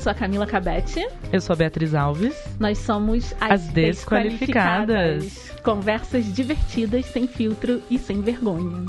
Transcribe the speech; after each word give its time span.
Sou 0.00 0.10
a 0.10 0.14
Camila 0.14 0.46
Cabete. 0.46 1.06
Eu 1.30 1.42
sou 1.42 1.52
a 1.52 1.56
Beatriz 1.56 1.94
Alves. 1.94 2.34
Nós 2.58 2.78
somos 2.78 3.34
as, 3.38 3.50
As 3.52 3.68
Desqualificadas. 3.68 5.24
Desqualificadas. 5.24 5.60
Conversas 5.62 6.32
divertidas, 6.32 7.04
sem 7.04 7.28
filtro 7.28 7.82
e 7.90 7.98
sem 7.98 8.22
vergonha. 8.22 8.86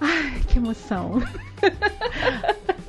Ai, 0.00 0.40
que 0.48 0.58
emoção. 0.58 1.22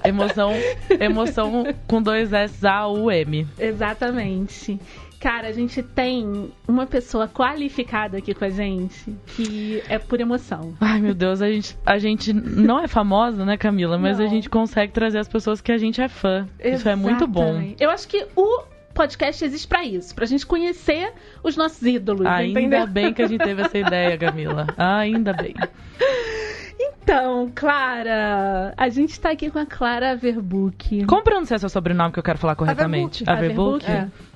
Emoção, 0.04 0.52
emoção 1.00 1.66
com 1.88 2.02
dois 2.02 2.34
S 2.34 2.66
A 2.66 2.88
U 2.88 3.12
M. 3.12 3.48
Exatamente. 3.59 4.80
Cara, 5.19 5.47
a 5.47 5.51
gente 5.51 5.81
tem 5.81 6.51
uma 6.67 6.85
pessoa 6.85 7.27
qualificada 7.27 8.17
aqui 8.17 8.33
com 8.33 8.45
a 8.45 8.49
gente 8.49 9.15
que 9.27 9.81
é 9.89 9.97
por 9.97 10.19
emoção. 10.21 10.75
Ai, 10.79 10.99
meu 11.01 11.13
Deus, 11.15 11.41
a 11.41 11.49
gente, 11.49 11.77
a 11.85 11.97
gente 11.97 12.31
não 12.33 12.79
é 12.79 12.88
famosa, 12.88 13.44
né, 13.44 13.57
Camila? 13.57 13.97
Mas 13.97 14.19
Não. 14.19 14.25
a 14.25 14.30
gente 14.30 14.49
consegue 14.49 14.91
trazer 14.91 15.17
as 15.19 15.27
pessoas 15.27 15.61
que 15.61 15.72
a 15.72 15.77
gente 15.77 15.99
é 16.02 16.07
fã. 16.07 16.47
Isso 16.63 16.88
é 16.88 16.95
muito 16.95 17.25
bom. 17.25 17.44
Exatamente. 17.49 17.83
Eu 17.83 17.89
acho 17.89 18.07
que 18.07 18.25
o 18.35 18.63
podcast 18.94 19.44
existe 19.44 19.67
pra 19.67 19.83
isso, 19.83 20.13
pra 20.16 20.25
gente 20.25 20.45
conhecer 20.45 21.11
os 21.44 21.57
nossos 21.57 21.81
ídolos, 21.81 22.25
Ainda 22.25 22.59
entendeu? 22.59 22.88
bem 22.88 23.13
que 23.13 23.22
a 23.22 23.27
gente 23.27 23.44
teve 23.44 23.61
essa 23.63 23.77
ideia, 23.77 24.17
Camila. 24.17 24.67
Ainda 24.77 25.33
bem. 25.33 25.53
Então, 26.79 27.52
Clara, 27.53 28.73
a 28.75 28.89
gente 28.89 29.19
tá 29.19 29.31
aqui 29.31 29.50
com 29.50 29.59
a 29.59 29.66
Clara 29.66 30.16
Verbuck. 30.16 31.05
Como 31.05 31.23
pronunciar 31.23 31.59
seu 31.59 31.69
sobrenome 31.69 32.11
que 32.11 32.19
eu 32.19 32.23
quero 32.23 32.38
falar 32.38 32.55
corretamente? 32.55 33.23
Averbuck. 33.27 33.85
Averbuck? 33.85 33.91
É. 33.91 34.34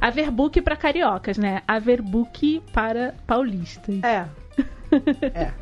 Averbuck 0.00 0.60
pra 0.62 0.76
cariocas, 0.76 1.38
né? 1.38 1.62
Averbuck 1.66 2.62
para 2.72 3.14
paulistas. 3.26 4.02
É. 4.02 4.26
É. 5.34 5.52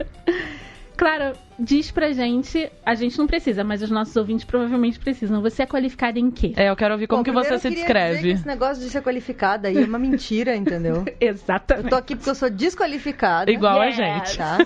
Clara, 0.97 1.34
diz 1.58 1.91
pra 1.91 2.11
gente, 2.12 2.70
a 2.84 2.94
gente 2.94 3.19
não 3.19 3.27
precisa, 3.27 3.62
mas 3.62 3.83
os 3.83 3.91
nossos 3.91 4.16
ouvintes 4.16 4.44
provavelmente 4.47 4.98
precisam. 4.98 5.42
Você 5.42 5.62
é 5.62 5.66
qualificada 5.66 6.19
em 6.19 6.30
quê? 6.30 6.52
É, 6.56 6.70
eu 6.70 6.77
quero 6.77 6.94
ouvir 6.94 7.06
como 7.06 7.22
Bom, 7.22 7.25
que 7.25 7.30
você 7.33 7.55
eu 7.55 7.58
se 7.58 7.69
queria 7.69 7.84
dizer 7.84 7.86
que 7.86 8.02
descreve. 8.02 8.30
esse 8.33 8.47
negócio 8.47 8.83
de 8.83 8.89
ser 8.89 9.02
qualificada 9.02 9.69
aí 9.69 9.77
é 9.77 9.84
uma 9.84 9.98
mentira, 9.98 10.56
entendeu? 10.56 11.05
Eu 11.20 11.28
Exatamente. 11.30 11.91
tô 11.91 11.97
aqui 11.97 12.17
porque 12.17 12.30
eu 12.30 12.34
sou 12.34 12.48
desqualificada. 12.50 13.50
Igual 13.50 13.80
a 13.80 13.91
gente. 13.91 14.39
Tá? 14.39 14.58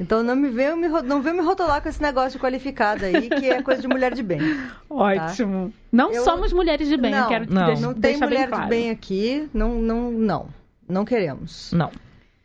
Então 0.00 0.22
não 0.22 0.36
me 0.36 0.48
venham 0.48 0.76
me, 0.76 0.88
não 0.88 1.20
venham 1.20 1.38
me 1.38 1.42
rotular 1.44 1.82
com 1.82 1.88
esse 1.88 2.00
negócio 2.02 2.32
de 2.32 2.38
qualificada 2.38 3.06
aí, 3.06 3.28
que 3.28 3.48
é 3.50 3.62
coisa 3.62 3.82
de 3.82 3.88
mulher 3.88 4.14
de 4.14 4.22
bem. 4.22 4.40
Ótimo. 4.88 5.72
Não 5.90 6.12
Eu- 6.12 6.22
somos 6.24 6.52
mulheres 6.52 6.88
de 6.88 6.96
bem, 6.96 7.12
eu 7.12 7.20
não, 7.20 7.28
quero 7.28 7.52
não. 7.52 7.66
deixar 7.66 7.80
Não 7.82 7.94
tem 7.94 8.16
mulher 8.18 8.38
bem 8.40 8.48
claro. 8.48 8.62
de 8.64 8.68
bem 8.70 8.90
aqui, 8.90 9.48
não, 9.52 9.74
não, 9.80 10.10
não. 10.10 10.48
Não 10.88 11.04
queremos. 11.04 11.72
Não. 11.72 11.90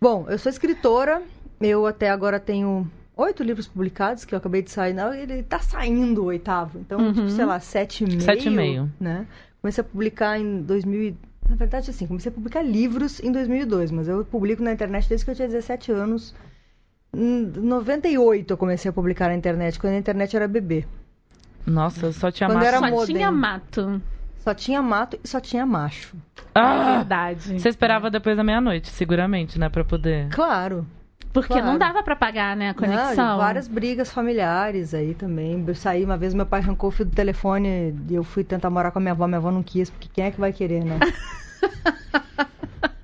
Bom, 0.01 0.25
eu 0.29 0.37
sou 0.37 0.49
escritora, 0.49 1.21
eu 1.61 1.85
até 1.85 2.09
agora 2.09 2.39
tenho 2.39 2.89
oito 3.15 3.43
livros 3.43 3.67
publicados, 3.67 4.23
que 4.25 4.33
eu 4.33 4.37
acabei 4.37 4.61
de 4.61 4.71
sair, 4.71 4.93
não, 4.93 5.13
ele 5.13 5.43
tá 5.43 5.59
saindo 5.59 6.21
o 6.21 6.25
oitavo, 6.25 6.79
então, 6.79 6.99
Uhum. 6.99 7.13
tipo, 7.13 7.29
sei 7.29 7.45
lá, 7.45 7.59
sete 7.59 8.03
e 8.03 8.07
meio. 8.07 8.21
Sete 8.21 8.47
e 8.47 8.51
meio. 8.51 8.89
Né? 8.99 9.25
Comecei 9.61 9.81
a 9.81 9.85
publicar 9.85 10.39
em 10.39 10.61
2000, 10.61 11.01
e- 11.09 11.17
na 11.49 11.55
verdade, 11.55 11.89
assim, 11.89 12.07
comecei 12.07 12.31
a 12.31 12.33
publicar 12.33 12.61
livros 12.61 13.19
em 13.19 13.31
2002, 13.31 13.91
mas 13.91 14.07
eu 14.07 14.23
publico 14.23 14.63
na 14.63 14.71
internet 14.71 15.09
desde 15.09 15.25
que 15.25 15.31
eu 15.31 15.35
tinha 15.35 15.47
17 15.49 15.91
anos. 15.91 16.33
Em 17.13 17.43
98 17.45 18.53
eu 18.53 18.57
comecei 18.57 18.87
a 18.89 18.93
publicar 18.93 19.27
na 19.29 19.35
internet, 19.35 19.79
quando 19.79 19.93
a 19.93 19.97
internet 19.97 20.35
era 20.35 20.47
bebê. 20.47 20.85
Nossa, 21.65 22.11
só 22.13 22.31
tinha 22.31 22.47
Quando 22.49 22.63
era 22.63 22.79
Só 22.79 22.87
modem. 22.89 23.15
tinha 23.15 23.31
mato. 23.31 24.01
Só 24.37 24.53
tinha 24.53 24.81
mato 24.81 25.19
e 25.23 25.27
só 25.27 25.39
tinha 25.41 25.65
macho. 25.65 26.15
É 26.55 26.59
Ah! 26.59 26.95
verdade. 26.97 27.59
Você 27.59 27.67
esperava 27.69 28.09
depois 28.09 28.37
da 28.37 28.43
meia-noite, 28.43 28.89
seguramente, 28.89 29.59
né? 29.59 29.67
Pra 29.69 29.83
poder. 29.83 30.29
Claro. 30.29 30.85
Porque 31.31 31.53
Claro. 31.53 31.67
não 31.67 31.77
dava 31.77 32.01
pra 32.01 32.15
pagar, 32.15 32.55
né, 32.55 32.69
a 32.69 32.73
conexão. 32.73 33.15
Não, 33.15 33.37
várias 33.37 33.67
brigas 33.67 34.11
familiares 34.11 34.93
aí 34.95 35.13
também. 35.13 35.63
Eu 35.67 35.75
saí 35.75 36.03
uma 36.03 36.17
vez, 36.17 36.33
meu 36.33 36.45
pai 36.45 36.59
arrancou 36.59 36.89
o 36.89 36.91
fio 36.91 37.05
do 37.05 37.11
telefone 37.15 37.95
e 38.09 38.15
eu 38.15 38.23
fui 38.23 38.43
tentar 38.43 38.69
morar 38.71 38.89
com 38.91 38.97
a 38.97 39.01
minha 39.01 39.11
avó. 39.11 39.27
Minha 39.27 39.37
avó 39.37 39.51
não 39.51 39.61
quis, 39.61 39.89
porque 39.91 40.09
quem 40.11 40.25
é 40.25 40.31
que 40.31 40.39
vai 40.39 40.51
querer, 40.51 40.83
né? 40.83 40.97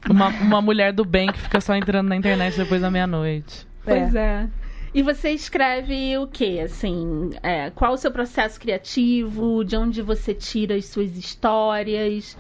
Uma, 0.10 0.28
uma 0.30 0.62
mulher 0.62 0.94
do 0.94 1.04
bem 1.04 1.32
que 1.32 1.40
fica 1.40 1.60
só 1.60 1.76
entrando 1.76 2.08
na 2.08 2.16
internet 2.16 2.56
depois 2.56 2.80
da 2.80 2.92
meia-noite. 2.92 3.68
Pois 3.84 4.14
é. 4.14 4.48
E 4.94 5.02
você 5.02 5.32
escreve 5.32 6.16
o 6.20 6.28
quê, 6.28 6.62
assim? 6.64 7.32
é, 7.42 7.70
qual 7.72 7.94
o 7.94 7.98
seu 7.98 8.12
processo 8.12 8.60
criativo? 8.60 9.64
De 9.66 9.76
onde 9.76 10.02
você 10.04 10.34
tira 10.34 10.76
as 10.76 10.86
suas 10.86 11.18
histórias? 11.18 12.38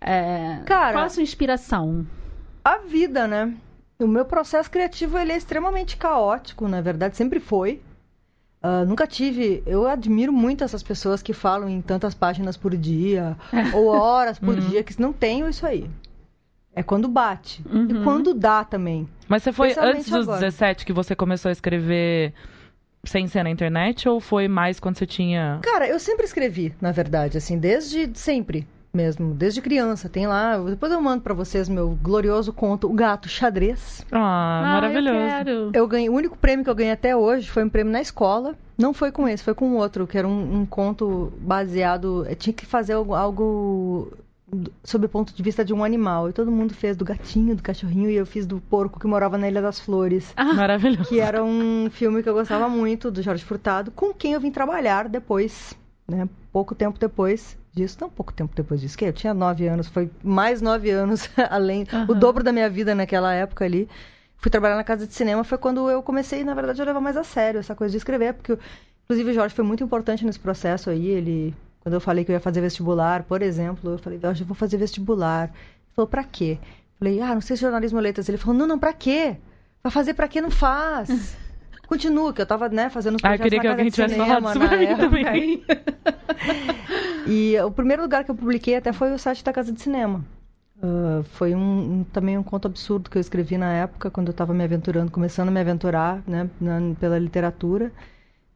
É, 0.00 0.58
Cara- 0.66 0.92
qual 0.92 1.04
a 1.06 1.08
sua 1.08 1.22
inspiração? 1.22 2.06
A 2.62 2.78
vida, 2.78 3.26
né? 3.26 3.54
O 3.98 4.06
meu 4.06 4.24
processo 4.24 4.70
criativo 4.70 5.18
ele 5.18 5.32
é 5.32 5.36
extremamente 5.36 5.96
caótico, 5.96 6.68
na 6.68 6.80
verdade, 6.80 7.16
sempre 7.16 7.40
foi. 7.40 7.80
Ah, 8.62 8.84
nunca 8.84 9.06
tive. 9.06 9.62
Eu 9.66 9.86
admiro 9.86 10.32
muito 10.32 10.64
essas 10.64 10.82
pessoas 10.82 11.22
que 11.22 11.32
falam 11.32 11.68
em 11.68 11.80
tantas 11.80 12.14
páginas 12.14 12.56
por 12.56 12.76
dia, 12.76 13.36
ou 13.72 13.86
horas 13.86 14.38
por 14.38 14.56
dia, 14.56 14.82
que 14.82 15.00
não 15.00 15.12
tenho 15.12 15.48
isso 15.48 15.64
aí. 15.66 15.88
É 16.74 16.82
quando 16.82 17.08
bate. 17.08 17.62
E 17.88 17.94
Uhum. 17.94 18.04
quando 18.04 18.34
dá 18.34 18.62
também. 18.64 19.08
Mas 19.28 19.42
você 19.42 19.52
foi 19.52 19.74
antes 19.78 20.10
dos 20.10 20.28
agora. 20.28 20.40
17 20.40 20.84
que 20.84 20.92
você 20.92 21.16
começou 21.16 21.48
a 21.48 21.52
escrever 21.52 22.34
sem 23.04 23.26
ser 23.28 23.44
na 23.44 23.50
internet 23.50 24.06
ou 24.08 24.20
foi 24.20 24.46
mais 24.46 24.78
quando 24.78 24.98
você 24.98 25.06
tinha. 25.06 25.58
Cara, 25.62 25.88
eu 25.88 25.98
sempre 25.98 26.26
escrevi, 26.26 26.74
na 26.80 26.92
verdade, 26.92 27.38
assim, 27.38 27.56
desde 27.58 28.10
sempre 28.18 28.66
mesmo, 28.92 29.34
desde 29.34 29.60
criança. 29.60 30.08
Tem 30.08 30.26
lá, 30.26 30.56
depois 30.58 30.90
eu 30.90 31.00
mando 31.00 31.22
pra 31.22 31.34
vocês 31.34 31.68
meu 31.68 31.98
glorioso 32.02 32.52
conto, 32.52 32.88
O 32.90 32.94
Gato 32.94 33.28
Xadrez. 33.28 34.04
Ah, 34.10 34.60
Ah, 34.64 34.72
maravilhoso. 34.80 35.50
Eu. 35.50 35.70
Eu 35.74 35.86
ganhei, 35.88 36.08
o 36.08 36.14
único 36.14 36.36
prêmio 36.38 36.64
que 36.64 36.70
eu 36.70 36.74
ganhei 36.74 36.92
até 36.92 37.14
hoje 37.16 37.50
foi 37.50 37.64
um 37.64 37.68
prêmio 37.68 37.92
na 37.92 38.00
escola. 38.00 38.54
Não 38.78 38.92
foi 38.92 39.10
com 39.10 39.26
esse, 39.28 39.42
foi 39.42 39.54
com 39.54 39.74
outro, 39.76 40.06
que 40.06 40.18
era 40.18 40.26
um, 40.28 40.60
um 40.60 40.66
conto 40.66 41.32
baseado. 41.40 42.26
eu 42.28 42.34
Tinha 42.36 42.52
que 42.54 42.66
fazer 42.66 42.92
algo, 42.94 43.14
algo 43.14 44.12
sob 44.84 45.06
o 45.06 45.08
ponto 45.08 45.34
de 45.34 45.42
vista 45.42 45.64
de 45.64 45.72
um 45.74 45.82
animal. 45.82 46.28
E 46.28 46.32
todo 46.32 46.50
mundo 46.50 46.74
fez 46.74 46.96
do 46.96 47.04
gatinho, 47.04 47.56
do 47.56 47.62
cachorrinho, 47.62 48.10
e 48.10 48.14
eu 48.16 48.26
fiz 48.26 48.46
do 48.46 48.60
porco 48.60 49.00
que 49.00 49.06
morava 49.06 49.36
na 49.38 49.48
Ilha 49.48 49.62
das 49.62 49.80
Flores. 49.80 50.32
Ah, 50.36 50.52
Maravilhoso. 50.54 51.08
Que 51.08 51.20
era 51.20 51.42
um 51.42 51.88
filme 51.90 52.22
que 52.22 52.28
eu 52.28 52.34
gostava 52.34 52.68
muito, 52.68 53.10
do 53.10 53.22
Jorge 53.22 53.44
Furtado, 53.44 53.90
com 53.90 54.12
quem 54.12 54.32
eu 54.34 54.40
vim 54.40 54.50
trabalhar 54.50 55.08
depois, 55.08 55.74
né? 56.06 56.28
Pouco 56.52 56.74
tempo 56.74 56.98
depois 56.98 57.56
disso. 57.76 57.98
Não 58.00 58.08
pouco 58.08 58.32
tempo 58.32 58.56
depois 58.56 58.80
disso, 58.80 58.96
que 58.96 59.04
eu 59.04 59.12
tinha 59.12 59.34
nove 59.34 59.68
anos, 59.68 59.86
foi 59.86 60.10
mais 60.24 60.60
nove 60.60 60.90
anos, 60.90 61.28
além, 61.50 61.84
o 61.92 61.96
Aham. 62.12 62.18
dobro 62.18 62.42
da 62.42 62.50
minha 62.50 62.68
vida 62.68 62.94
naquela 62.94 63.32
época 63.32 63.64
ali. 63.64 63.88
Fui 64.38 64.50
trabalhar 64.50 64.76
na 64.76 64.84
casa 64.84 65.06
de 65.06 65.14
cinema, 65.14 65.44
foi 65.44 65.58
quando 65.58 65.88
eu 65.88 66.02
comecei, 66.02 66.42
na 66.42 66.54
verdade, 66.54 66.80
a 66.80 66.84
levar 66.84 67.00
mais 67.00 67.16
a 67.16 67.24
sério 67.24 67.60
essa 67.60 67.74
coisa 67.74 67.92
de 67.92 67.98
escrever, 67.98 68.34
porque, 68.34 68.58
inclusive, 69.04 69.30
o 69.30 69.34
Jorge 69.34 69.54
foi 69.54 69.64
muito 69.64 69.84
importante 69.84 70.24
nesse 70.24 70.40
processo 70.40 70.90
aí, 70.90 71.06
ele... 71.06 71.54
Quando 71.80 71.94
eu 71.94 72.00
falei 72.00 72.24
que 72.24 72.32
eu 72.32 72.34
ia 72.34 72.40
fazer 72.40 72.60
vestibular, 72.60 73.22
por 73.22 73.42
exemplo, 73.42 73.92
eu 73.92 73.98
falei, 73.98 74.18
Jorge, 74.18 74.42
eu 74.42 74.46
vou 74.46 74.56
fazer 74.56 74.76
vestibular. 74.76 75.44
Ele 75.44 75.94
falou, 75.94 76.08
pra 76.08 76.24
quê? 76.24 76.58
Eu 76.60 76.98
falei, 76.98 77.20
ah, 77.20 77.32
não 77.32 77.40
sei 77.40 77.56
se 77.56 77.62
jornalismo 77.62 77.98
ou 77.98 78.02
letras. 78.02 78.28
Ele 78.28 78.36
falou, 78.36 78.58
não, 78.58 78.66
não, 78.66 78.76
pra 78.76 78.92
quê? 78.92 79.36
Vai 79.84 79.92
fazer 79.92 80.12
pra 80.14 80.26
quê? 80.26 80.40
Não 80.40 80.50
faz. 80.50 81.36
Continua, 81.86 82.32
que 82.32 82.40
eu 82.42 82.46
tava, 82.46 82.68
né, 82.68 82.90
fazendo 82.90 83.16
os 83.16 83.24
Ah, 83.24 83.34
eu 83.34 83.38
projetos 83.38 83.44
queria 83.44 83.60
que 83.60 83.66
alguém 83.68 83.90
tivesse 83.90 84.14
cinema, 84.14 84.40
falado 84.54 84.58
na 84.58 84.68
pra 84.68 84.76
mim 84.78 84.84
época. 84.86 85.08
também. 85.08 85.64
E 87.28 87.58
o 87.60 87.70
primeiro 87.72 88.02
lugar 88.02 88.24
que 88.24 88.30
eu 88.30 88.34
publiquei 88.36 88.76
até 88.76 88.92
foi 88.92 89.12
o 89.12 89.18
site 89.18 89.42
da 89.42 89.52
Casa 89.52 89.72
de 89.72 89.80
Cinema. 89.80 90.24
Ah, 90.82 91.22
foi 91.32 91.54
um, 91.54 91.58
um- 92.00 92.04
também 92.12 92.38
um 92.38 92.42
conto 92.42 92.66
absurdo 92.66 93.10
que 93.10 93.16
eu 93.18 93.20
escrevi 93.20 93.58
na 93.58 93.72
época, 93.72 94.10
quando 94.10 94.28
eu 94.28 94.32
estava 94.32 94.54
me 94.54 94.62
aventurando, 94.62 95.10
começando 95.10 95.48
a 95.48 95.50
me 95.50 95.60
aventurar 95.60 96.22
né, 96.26 96.48
na- 96.60 96.94
pela 97.00 97.18
literatura. 97.18 97.90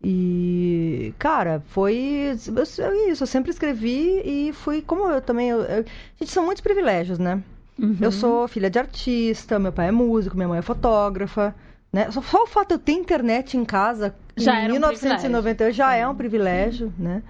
E, 0.02 1.12
cara, 1.18 1.62
foi 1.68 2.32
eu- 2.48 2.64
eu- 2.84 3.08
isso. 3.10 3.22
Eu 3.22 3.26
sempre 3.26 3.50
escrevi 3.50 4.22
e 4.24 4.52
fui. 4.52 4.80
Como 4.82 5.08
eu 5.10 5.20
também. 5.20 5.48
eu- 5.50 5.60
eu- 5.62 5.84
gente, 6.18 6.30
são 6.30 6.44
muitos 6.44 6.62
privilégios, 6.62 7.18
né? 7.18 7.42
uhum. 7.78 7.96
Eu 8.00 8.10
sou 8.12 8.46
filha 8.48 8.70
de 8.70 8.78
artista, 8.78 9.58
meu 9.58 9.72
pai 9.72 9.88
é 9.88 9.92
músico, 9.92 10.36
minha 10.36 10.48
mãe 10.48 10.58
é 10.58 10.62
fotógrafa. 10.62 11.54
Né? 11.92 12.10
Só, 12.10 12.22
só 12.22 12.44
o 12.44 12.46
fato 12.46 12.68
de 12.68 12.74
eu 12.74 12.78
ter 12.78 12.92
internet 12.92 13.56
em 13.56 13.64
casa 13.64 14.14
Já 14.36 14.54
em 14.54 14.64
era 14.64 14.70
um 14.70 14.72
1998 14.74 15.74
já 15.74 15.94
é 15.94 16.06
um 16.06 16.14
privilégio, 16.14 16.92
né? 16.98 17.22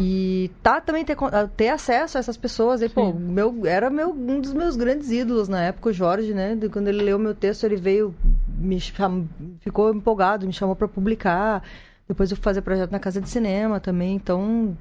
E 0.00 0.52
tá 0.62 0.80
também 0.80 1.04
ter, 1.04 1.16
ter 1.56 1.70
acesso 1.70 2.16
a 2.16 2.20
essas 2.20 2.36
pessoas. 2.36 2.80
E, 2.80 2.88
pô, 2.88 3.12
meu, 3.12 3.66
era 3.66 3.90
meu, 3.90 4.10
um 4.10 4.40
dos 4.40 4.54
meus 4.54 4.76
grandes 4.76 5.10
ídolos 5.10 5.48
na 5.48 5.60
época, 5.64 5.88
o 5.88 5.92
Jorge, 5.92 6.32
né? 6.32 6.54
De 6.54 6.68
Quando 6.68 6.86
ele 6.86 7.02
leu 7.02 7.18
meu 7.18 7.34
texto, 7.34 7.64
ele 7.64 7.74
veio, 7.74 8.14
me 8.46 8.80
cham... 8.80 9.28
ficou 9.58 9.92
empolgado, 9.92 10.46
me 10.46 10.52
chamou 10.52 10.76
para 10.76 10.86
publicar. 10.86 11.64
Depois 12.06 12.30
eu 12.30 12.36
fui 12.36 12.44
fazer 12.44 12.62
projeto 12.62 12.92
na 12.92 13.00
casa 13.00 13.20
de 13.20 13.28
cinema 13.28 13.80
também. 13.80 14.14
Então, 14.14 14.76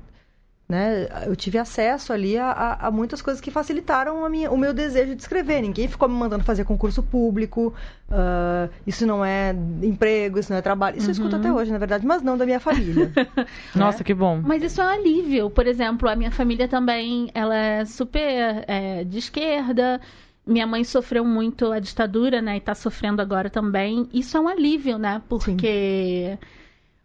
né, 0.69 1.07
eu 1.25 1.35
tive 1.35 1.57
acesso 1.57 2.11
ali 2.11 2.37
a, 2.37 2.51
a- 2.51 2.87
a 2.87 2.91
muitas 2.91 3.21
coisas 3.21 3.39
que 3.39 3.49
facilitaram 3.49 4.25
a 4.25 4.29
minha, 4.29 4.51
o 4.51 4.57
meu 4.57 4.73
desejo 4.73 5.15
de 5.15 5.21
escrever. 5.21 5.61
Ninguém 5.61 5.87
ficou 5.87 6.09
me 6.09 6.15
mandando 6.15 6.43
fazer 6.43 6.65
concurso 6.65 7.01
público. 7.01 7.73
ah, 8.11 8.67
isso 8.85 9.05
não 9.05 9.23
é 9.23 9.55
emprego, 9.81 10.39
isso 10.39 10.51
não 10.51 10.57
é 10.57 10.61
trabalho. 10.61 10.97
Isso 10.97 11.07
eu 11.07 11.11
escuto 11.13 11.35
Uhum. 11.35 11.41
até 11.41 11.53
hoje, 11.53 11.71
na 11.71 11.77
verdade, 11.77 12.05
mas 12.05 12.21
não 12.21 12.37
da 12.37 12.45
minha 12.45 12.59
família. 12.59 13.11
Nossa, 13.75 14.03
que 14.03 14.13
bom. 14.13 14.41
Mas 14.43 14.61
isso 14.61 14.81
é 14.81 14.85
um 14.85 14.89
alívio. 14.89 15.49
Por 15.49 15.65
exemplo, 15.67 16.09
a 16.09 16.15
minha 16.15 16.31
família 16.31 16.67
também, 16.67 17.29
ela 17.33 17.55
é 17.55 17.85
super 17.85 18.65
é, 18.67 19.03
de 19.05 19.17
esquerda. 19.19 20.01
Minha 20.45 20.67
mãe 20.67 20.83
sofreu 20.83 21.23
muito 21.25 21.71
a 21.71 21.79
ditadura, 21.79 22.41
né? 22.41 22.57
E 22.57 22.59
tá 22.61 22.73
sofrendo 22.75 23.21
agora 23.21 23.49
também. 23.49 24.07
Isso 24.13 24.35
é 24.37 24.39
um 24.39 24.47
alívio, 24.47 24.97
né? 24.97 25.21
Porque 25.29 26.37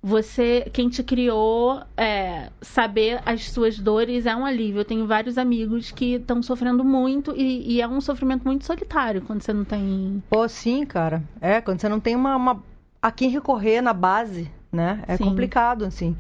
você, 0.03 0.69
quem 0.73 0.89
te 0.89 1.03
criou, 1.03 1.81
é, 1.97 2.51
saber 2.61 3.23
as 3.25 3.51
suas 3.51 3.79
dores 3.79 4.27
é 4.27 4.35
um 4.35 4.45
alívio. 4.45 4.81
Eu 4.81 4.85
tenho 4.85 5.07
vários 5.07 5.39
amigos 5.39 5.93
que 5.93 6.15
estão 6.15 6.43
sofrendo 6.43 6.85
muito 6.85 7.33
e, 7.37 7.75
e 7.75 7.81
é 7.81 7.87
um 7.87 8.01
sofrimento 8.01 8.45
muito 8.45 8.65
solitário 8.65 9.23
quando 9.23 9.43
você 9.43 9.53
não 9.53 9.65
tem. 9.65 10.23
Pô, 10.29 10.49
sim, 10.49 10.85
cara. 10.85 11.23
É, 11.41 11.61
quando 11.61 11.81
você 11.81 11.89
não 11.89 12.01
tem 12.01 12.17
uma, 12.17 12.35
uma 12.35 12.63
a 13.01 13.13
quem 13.13 13.29
recorrer 13.31 13.81
na 13.81 13.93
base, 13.93 14.51
né? 14.73 15.05
É 15.07 15.17
Sim. 15.17 15.25
complicado, 15.25 15.85
assim. 15.85 16.17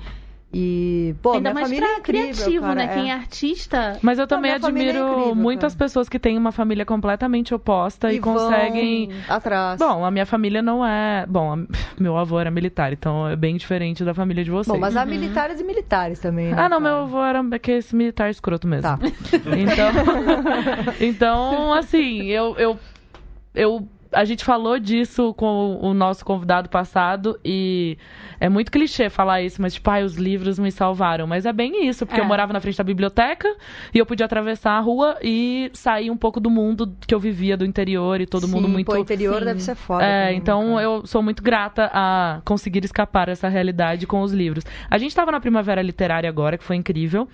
E, 0.54 1.14
pô, 1.22 1.32
Ainda 1.32 1.48
minha 1.50 1.54
mais 1.54 1.66
família 1.66 1.88
pra 1.88 1.96
é 1.96 2.00
incrível, 2.00 2.34
criativo, 2.34 2.60
cara, 2.66 2.74
né? 2.74 2.84
é. 2.84 2.88
Quem 2.88 3.10
é 3.10 3.14
artista. 3.14 3.98
Mas 4.02 4.18
eu 4.18 4.26
também 4.26 4.50
é 4.50 4.54
admiro 4.56 4.98
incrível, 5.12 5.34
muitas 5.34 5.72
cara. 5.74 5.84
pessoas 5.86 6.08
que 6.10 6.18
têm 6.18 6.36
uma 6.36 6.52
família 6.52 6.84
completamente 6.84 7.54
oposta 7.54 8.12
e, 8.12 8.20
vão 8.20 8.34
conseguem. 8.34 9.08
atrás. 9.28 9.78
Bom, 9.78 10.04
a 10.04 10.10
minha 10.10 10.26
família 10.26 10.60
não 10.60 10.84
é. 10.84 11.24
Bom, 11.26 11.54
a- 11.54 11.58
meu 11.98 12.18
avô 12.18 12.38
era 12.38 12.50
militar, 12.50 12.92
então 12.92 13.26
é 13.28 13.34
bem 13.34 13.56
diferente 13.56 14.04
da 14.04 14.12
família 14.12 14.44
de 14.44 14.50
vocês. 14.50 14.70
Bom, 14.74 14.78
mas 14.78 14.94
há 14.94 15.06
militares 15.06 15.58
e 15.58 15.64
militares 15.64 16.18
também, 16.18 16.48
né, 16.50 16.56
Ah, 16.58 16.68
não, 16.68 16.80
cara? 16.80 16.80
meu 16.80 16.96
avô 17.04 17.22
era 17.24 17.40
aquele 17.56 17.82
militar 17.94 18.28
escroto 18.30 18.68
mesmo. 18.68 18.82
Tá. 18.82 18.98
Então, 19.56 19.92
então 21.00 21.72
assim, 21.72 22.24
eu, 22.24 22.54
eu, 22.58 22.78
eu, 23.54 23.88
a 24.12 24.24
gente 24.24 24.44
falou 24.44 24.78
disso 24.78 25.32
com 25.34 25.78
o 25.80 25.94
nosso 25.94 26.24
convidado 26.24 26.68
passado 26.68 27.38
e 27.44 27.96
é 28.40 28.48
muito 28.48 28.70
clichê 28.70 29.08
falar 29.08 29.42
isso, 29.42 29.60
mas 29.62 29.74
tipo, 29.74 29.88
ai, 29.90 30.02
os 30.04 30.16
livros 30.16 30.58
me 30.58 30.70
salvaram. 30.70 31.26
Mas 31.26 31.46
é 31.46 31.52
bem 31.52 31.86
isso, 31.88 32.04
porque 32.06 32.20
É. 32.20 32.24
eu 32.24 32.26
morava 32.28 32.52
na 32.52 32.60
frente 32.60 32.76
da 32.78 32.84
biblioteca 32.84 33.48
e 33.94 33.98
eu 33.98 34.04
podia 34.06 34.26
atravessar 34.26 34.72
a 34.72 34.80
rua 34.80 35.16
e 35.22 35.70
sair 35.72 36.10
um 36.10 36.16
pouco 36.16 36.38
do 36.40 36.50
mundo 36.50 36.94
que 37.06 37.14
eu 37.14 37.20
vivia 37.20 37.56
do 37.56 37.64
interior 37.64 38.20
e 38.20 38.26
todo 38.26 38.46
mundo 38.48 38.66
Sim, 38.66 38.72
muito 38.72 38.86
Pô, 38.86 38.96
interior 38.96 39.38
Sim. 39.40 39.44
deve 39.46 39.60
ser 39.62 39.74
foda. 39.74 40.04
é, 40.04 40.24
também, 40.24 40.38
então 40.38 40.68
cara. 40.74 40.82
eu 40.82 41.06
sou 41.06 41.22
muito 41.22 41.42
grata 41.42 41.90
a 41.92 42.40
conseguir 42.44 42.84
escapar 42.84 43.26
dessa 43.26 43.48
realidade 43.48 44.06
com 44.06 44.20
os 44.22 44.32
livros. 44.32 44.64
A 44.90 44.98
gente 44.98 45.10
estava 45.10 45.32
na 45.32 45.40
Primavera 45.40 45.80
Literária 45.82 46.28
agora, 46.28 46.58
que 46.58 46.64
foi 46.64 46.76
incrível. 46.76 47.28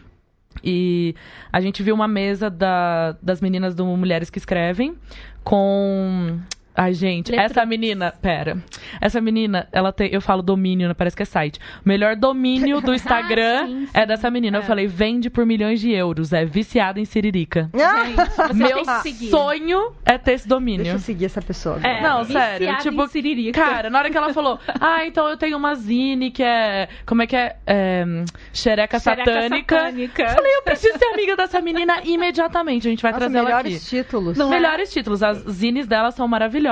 E 0.65 1.15
a 1.53 1.61
gente 1.61 1.83
viu 1.83 1.95
uma 1.95 2.09
mesa 2.09 2.51
da- 2.51 3.17
das 3.23 3.41
meninas 3.41 3.75
do 3.77 3.85
Mulheres 3.87 4.29
que 4.31 4.39
Escrevem 4.39 4.97
com. 5.45 6.39
Ai, 6.81 6.95
gente, 6.95 7.33
Letrux. 7.33 7.51
essa 7.51 7.67
menina. 7.67 8.13
Pera. 8.23 8.57
Essa 9.01 9.21
menina, 9.21 9.67
ela 9.73 9.93
tem. 9.93 10.09
Eu 10.13 10.21
falo 10.21 10.43
domínio, 10.43 10.87
né, 10.87 10.95
parece 10.95 11.17
que 11.17 11.23
é 11.25 11.27
site. 11.27 11.59
O 11.85 11.89
melhor 11.89 12.15
domínio 12.15 12.81
do 12.81 12.95
Instagram 12.95 13.63
Ah, 13.63 13.67
sim, 13.67 13.87
sim. 13.87 13.91
é 13.95 14.07
dessa 14.07 14.31
menina. 14.31 14.59
Eu 14.59 14.63
É. 14.63 14.65
falei, 14.65 14.87
vende 14.87 15.29
por 15.29 15.45
milhões 15.45 15.81
de 15.81 15.91
euros. 15.91 16.33
É 16.33 16.45
viciada 16.45 17.01
em 17.01 17.05
siririca. 17.05 17.69
Gente, 17.75 18.55
Meu 18.55 18.85
sonho 19.29 19.93
é 20.05 20.17
ter 20.19 20.35
esse 20.35 20.47
domínio. 20.47 20.85
Deixa 20.85 20.97
eu 20.97 21.01
seguir 21.01 21.25
essa 21.25 21.43
pessoa. 21.43 21.81
É, 21.83 22.01
Não, 22.01 22.23
viciada 22.25 22.47
sério, 22.59 22.69
em 22.71 22.77
tipo, 22.77 23.09
siririca. 23.09 23.61
Cara, 23.61 23.91
na 23.91 23.99
hora 23.99 24.09
que 24.11 24.17
ela 24.17 24.33
falou, 24.33 24.61
ah, 24.81 25.05
então 25.05 25.29
eu 25.29 25.37
tenho 25.37 25.57
uma 25.57 25.75
zine 25.75 26.31
que 26.31 26.45
é. 26.45 26.89
Como 27.05 27.23
é 27.23 27.27
que 27.27 27.35
é? 27.35 27.57
é 27.67 28.05
xereca, 28.53 28.99
Xereca 29.01 29.01
satânica. 29.01 29.77
satânica. 29.77 30.23
Eu 30.23 30.29
falei, 30.31 30.55
eu 30.57 30.63
preciso 30.63 30.97
ser 30.97 31.07
amiga 31.07 31.37
dessa 31.37 31.61
menina 31.61 32.01
imediatamente. 32.05 32.87
A 32.87 32.91
gente 32.91 33.03
vai 33.03 33.11
Nossa, 33.13 33.25
trazer 33.25 33.37
ela 33.39 33.47
melhores 33.49 33.77
aqui. 33.77 33.85
títulos. 33.85 34.39
Não 34.39 34.47
é? 34.53 34.61
Melhores 34.61 34.93
títulos. 34.93 35.23
As 35.23 35.39
zines 35.51 35.87
dela 35.89 36.11
são 36.13 36.29
maravilhosas. 36.29 36.68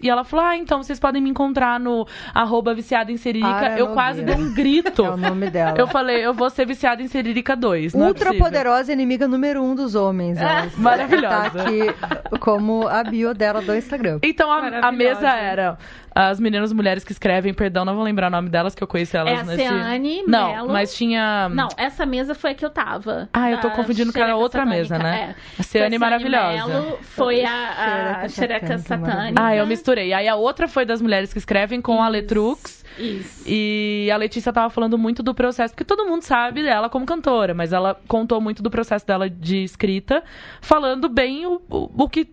E 0.00 0.08
ela 0.08 0.24
falou: 0.24 0.44
Ah, 0.46 0.56
então 0.56 0.82
vocês 0.82 0.98
podem 0.98 1.20
me 1.22 1.30
encontrar 1.30 1.78
no 1.80 2.06
arroba 2.34 2.74
viciada 2.74 3.10
em 3.12 3.16
Siririca. 3.16 3.76
Eu 3.76 3.88
quase 3.88 4.22
dei 4.22 4.34
um 4.34 4.52
grito. 4.54 5.00
É 5.10 5.10
o 5.10 5.16
nome 5.16 5.50
dela. 5.50 5.74
Eu 5.78 5.86
falei, 5.86 6.24
eu 6.24 6.32
vou 6.34 6.50
ser 6.50 6.66
viciada 6.66 7.02
em 7.02 7.08
Siririca 7.08 7.56
2. 7.56 7.94
não 7.94 8.04
é 8.04 8.08
Ultra 8.08 8.26
possível. 8.26 8.46
poderosa 8.46 8.92
inimiga 8.92 9.26
número 9.26 9.62
um 9.62 9.74
dos 9.74 9.94
homens. 9.94 10.38
ela. 10.38 10.68
maravilhosa. 10.76 11.50
Tá 11.50 11.62
aqui 11.62 12.38
como 12.38 12.86
a 12.86 13.02
bio 13.02 13.34
dela 13.34 13.60
do 13.60 13.74
Instagram. 13.74 14.18
Então 14.22 14.50
a, 14.52 14.88
a 14.88 14.92
mesa 14.92 15.28
era 15.28 15.78
as 16.14 16.40
meninas 16.40 16.72
mulheres 16.72 17.04
que 17.04 17.12
escrevem, 17.12 17.54
perdão, 17.54 17.84
não 17.84 17.94
vou 17.94 18.02
lembrar 18.04 18.28
o 18.28 18.30
nome 18.30 18.48
delas, 18.48 18.74
que 18.74 18.82
eu 18.82 18.86
conheci 18.86 19.16
elas 19.16 19.32
É 19.38 19.40
a 19.40 19.44
nesse. 19.44 19.62
Ceane 19.62 20.22
Não, 20.26 20.52
Mello. 20.52 20.72
mas 20.72 20.94
tinha. 20.94 21.48
Não, 21.50 21.68
essa 21.76 22.04
mesa 22.04 22.34
foi 22.34 22.50
a 22.50 22.54
que 22.54 22.64
eu 22.64 22.70
tava. 22.70 23.28
Ah, 23.32 23.50
eu 23.50 23.58
tô 23.60 23.68
Da 23.68 23.74
confundindo 23.74 24.12
com 24.12 24.22
a 24.22 24.34
outra 24.36 24.64
Satânica, 24.64 24.78
mesa, 24.78 24.98
né? 24.98 25.34
É. 25.36 25.60
A 25.60 25.62
Ceane 25.62 25.90
Foi 25.90 25.98
maravilhosa. 25.98 26.66
Mello, 26.66 26.98
foi 27.02 27.44
a, 27.44 28.22
a 28.22 28.28
Xereca 28.28 28.66
Xereca 28.66 28.78
Satânica. 28.78 29.42
Ah, 29.42 29.54
eu 29.54 29.66
misturei. 29.66 30.12
Aí 30.12 30.28
a 30.28 30.34
outra 30.34 30.66
foi 30.66 30.84
das 30.84 31.00
mulheres 31.00 31.32
que 31.32 31.38
escrevem 31.38 31.80
com 31.80 32.02
a 32.02 32.06
Isso. 32.06 32.12
Letrux. 32.12 32.84
Isso. 32.98 33.44
E 33.46 34.10
a 34.12 34.16
Letícia 34.16 34.52
tava 34.52 34.68
falando 34.68 34.98
muito 34.98 35.22
do 35.22 35.32
processo, 35.34 35.72
porque 35.72 35.84
todo 35.84 36.04
mundo 36.06 36.22
sabe 36.22 36.62
dela 36.62 36.88
como 36.90 37.06
cantora, 37.06 37.54
mas 37.54 37.72
ela 37.72 37.98
contou 38.08 38.40
muito 38.40 38.62
do 38.62 38.70
processo 38.70 39.06
dela 39.06 39.30
de 39.30 39.62
escrita, 39.62 40.22
falando 40.60 41.08
bem 41.08 41.46
o, 41.46 41.62
o, 41.70 41.90
o 42.04 42.08
que 42.08 42.28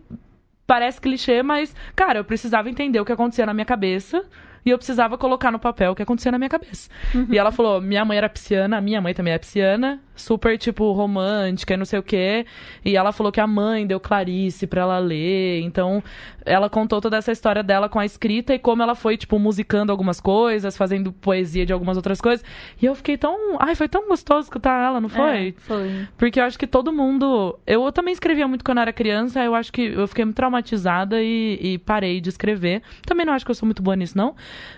parece 0.68 1.00
clichê, 1.00 1.42
mas, 1.42 1.74
cara, 1.96 2.18
eu 2.20 2.24
precisava 2.24 2.68
entender 2.68 3.00
o 3.00 3.04
que 3.04 3.10
acontecia 3.10 3.46
na 3.46 3.54
minha 3.54 3.64
cabeça. 3.64 4.22
E 4.66 4.70
eu 4.70 4.76
precisava 4.76 5.16
colocar 5.16 5.50
no 5.50 5.58
papel 5.58 5.92
o 5.92 5.94
que 5.94 6.02
acontecia 6.02 6.30
na 6.30 6.36
minha 6.36 6.50
cabeça. 6.50 6.90
E 7.30 7.38
ela 7.38 7.50
falou: 7.50 7.80
minha 7.80 8.04
mãe 8.04 8.18
era 8.18 8.28
pisciana, 8.28 8.76
a 8.76 8.80
minha 8.82 9.00
mãe 9.00 9.14
também 9.14 9.32
é 9.32 9.38
pisciana, 9.38 9.98
super, 10.14 10.58
tipo, 10.58 10.92
romântica 10.92 11.72
e 11.72 11.76
não 11.76 11.86
sei 11.86 11.98
o 11.98 12.02
quê. 12.02 12.44
E 12.84 12.94
ela 12.94 13.10
falou 13.10 13.32
que 13.32 13.40
a 13.40 13.46
mãe 13.46 13.86
deu 13.86 13.98
Clarice 13.98 14.66
pra 14.66 14.82
ela 14.82 14.98
ler. 14.98 15.60
Então, 15.62 16.02
ela 16.48 16.68
contou 16.70 17.00
toda 17.00 17.16
essa 17.16 17.30
história 17.30 17.62
dela 17.62 17.88
com 17.88 17.98
a 17.98 18.04
escrita 18.04 18.54
e 18.54 18.58
como 18.58 18.82
ela 18.82 18.94
foi, 18.94 19.16
tipo, 19.16 19.38
musicando 19.38 19.92
algumas 19.92 20.20
coisas, 20.20 20.76
fazendo 20.76 21.12
poesia 21.12 21.64
de 21.66 21.72
algumas 21.72 21.96
outras 21.96 22.20
coisas. 22.20 22.44
E 22.80 22.86
eu 22.86 22.94
fiquei 22.94 23.16
tão. 23.16 23.56
Ai, 23.60 23.74
foi 23.74 23.88
tão 23.88 24.08
gostoso 24.08 24.44
escutar 24.44 24.82
ela, 24.84 25.00
não 25.00 25.08
foi? 25.08 25.48
É, 25.48 25.60
foi. 25.60 26.08
Porque 26.16 26.40
eu 26.40 26.44
acho 26.44 26.58
que 26.58 26.66
todo 26.66 26.92
mundo. 26.92 27.58
Eu 27.66 27.90
também 27.92 28.12
escrevia 28.12 28.48
muito 28.48 28.64
quando 28.64 28.78
eu 28.78 28.82
era 28.82 28.92
criança, 28.92 29.42
eu 29.44 29.54
acho 29.54 29.72
que 29.72 29.82
eu 29.82 30.08
fiquei 30.08 30.24
muito 30.24 30.36
traumatizada 30.36 31.22
e, 31.22 31.58
e 31.60 31.78
parei 31.78 32.20
de 32.20 32.28
escrever. 32.28 32.82
Também 33.06 33.24
não 33.26 33.32
acho 33.32 33.44
que 33.44 33.50
eu 33.50 33.54
sou 33.54 33.66
muito 33.66 33.82
boa 33.82 33.96
nisso, 33.96 34.16
não. 34.16 34.34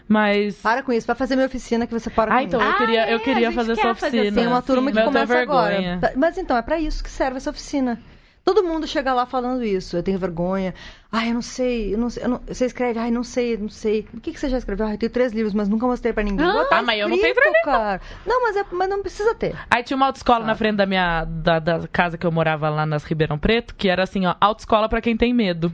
Mas. 0.09 0.57
Para 0.61 0.83
com 0.83 0.93
isso, 0.93 1.07
vai 1.07 1.17
fazer 1.17 1.37
minha 1.37 1.47
oficina 1.47 1.87
que 1.87 1.93
você 1.93 2.11
para 2.11 2.33
Ah, 2.35 2.39
com 2.39 2.43
então 2.45 2.61
isso. 2.61 2.69
eu 2.69 2.75
Ah, 2.75 2.79
queria, 2.79 3.11
eu 3.11 3.17
é, 3.17 3.21
queria 3.21 3.49
a 3.49 3.51
gente 3.51 3.55
fazer 3.55 3.73
essa 3.73 3.83
quer 3.83 3.95
fazer 3.95 4.19
oficina. 4.21 4.41
Tem 4.41 4.47
uma 4.47 4.63
turma 4.63 4.91
que 4.93 4.99
eu 4.99 5.03
tenho 5.03 5.07
começa 5.07 5.39
agora. 5.41 6.01
Mas 6.17 6.39
então, 6.39 6.57
é 6.57 6.63
pra 6.63 6.79
isso 6.79 7.03
que 7.03 7.11
serve 7.11 7.37
essa 7.37 7.51
oficina. 7.51 7.99
Todo 8.45 8.65
mundo 8.65 8.87
chega 8.87 9.13
lá 9.13 9.27
falando 9.27 9.63
isso. 9.63 9.97
Eu 9.97 10.03
tenho 10.03 10.19
vergonha. 10.19 10.75
Ai, 11.13 11.31
eu 11.31 11.35
não 11.35 11.43
sei, 11.43 11.95
eu 11.95 11.99
não 11.99 12.09
sei. 12.11 12.25
eu 12.25 12.29
não- 12.29 12.41
Você 12.49 12.65
escreve, 12.67 12.99
ai, 12.99 13.11
não 13.11 13.23
sei, 13.23 13.57
não 13.57 13.69
sei. 13.69 14.07
O 14.15 14.21
que, 14.21 14.33
que 14.33 14.41
você 14.41 14.49
já 14.49 14.57
escreveu? 14.59 14.87
Ai, 14.87 14.95
eu 14.95 14.99
tenho 14.99 15.13
três 15.13 15.33
livros, 15.33 15.53
mas 15.55 15.69
nunca 15.69 15.87
mostrei 15.87 16.13
pra 16.13 16.23
ninguém. 16.23 16.45
Ah, 16.47 16.65
tá 16.65 16.83
mas 16.83 16.99
eu 16.99 17.09
não 17.09 17.17
tenho 17.19 17.29
escrito, 17.33 17.65
cara. 17.65 18.01
Não, 18.27 18.43
mas, 18.43 18.57
é, 18.57 18.65
mas 18.73 18.89
não 18.89 19.03
precisa 19.03 19.35
ter. 19.35 19.55
Aí 19.71 19.83
tinha 19.83 19.97
uma 19.97 20.07
autoescola 20.07 20.45
na 20.45 20.55
frente 20.55 20.77
da 20.77 20.87
minha 20.87 21.25
da, 21.25 21.59
da 21.59 21.87
casa 21.89 22.17
que 22.17 22.27
eu 22.27 22.33
morava 22.33 22.69
lá 22.71 22.87
nas 22.87 23.05
Ribeirão 23.05 23.39
Preto, 23.39 23.75
que 23.75 23.89
era 23.89 24.03
assim, 24.03 24.27
ó, 24.27 24.35
autoescola 24.41 24.89
pra 24.89 25.01
quem 25.01 25.17
tem 25.17 25.35
medo. 25.35 25.73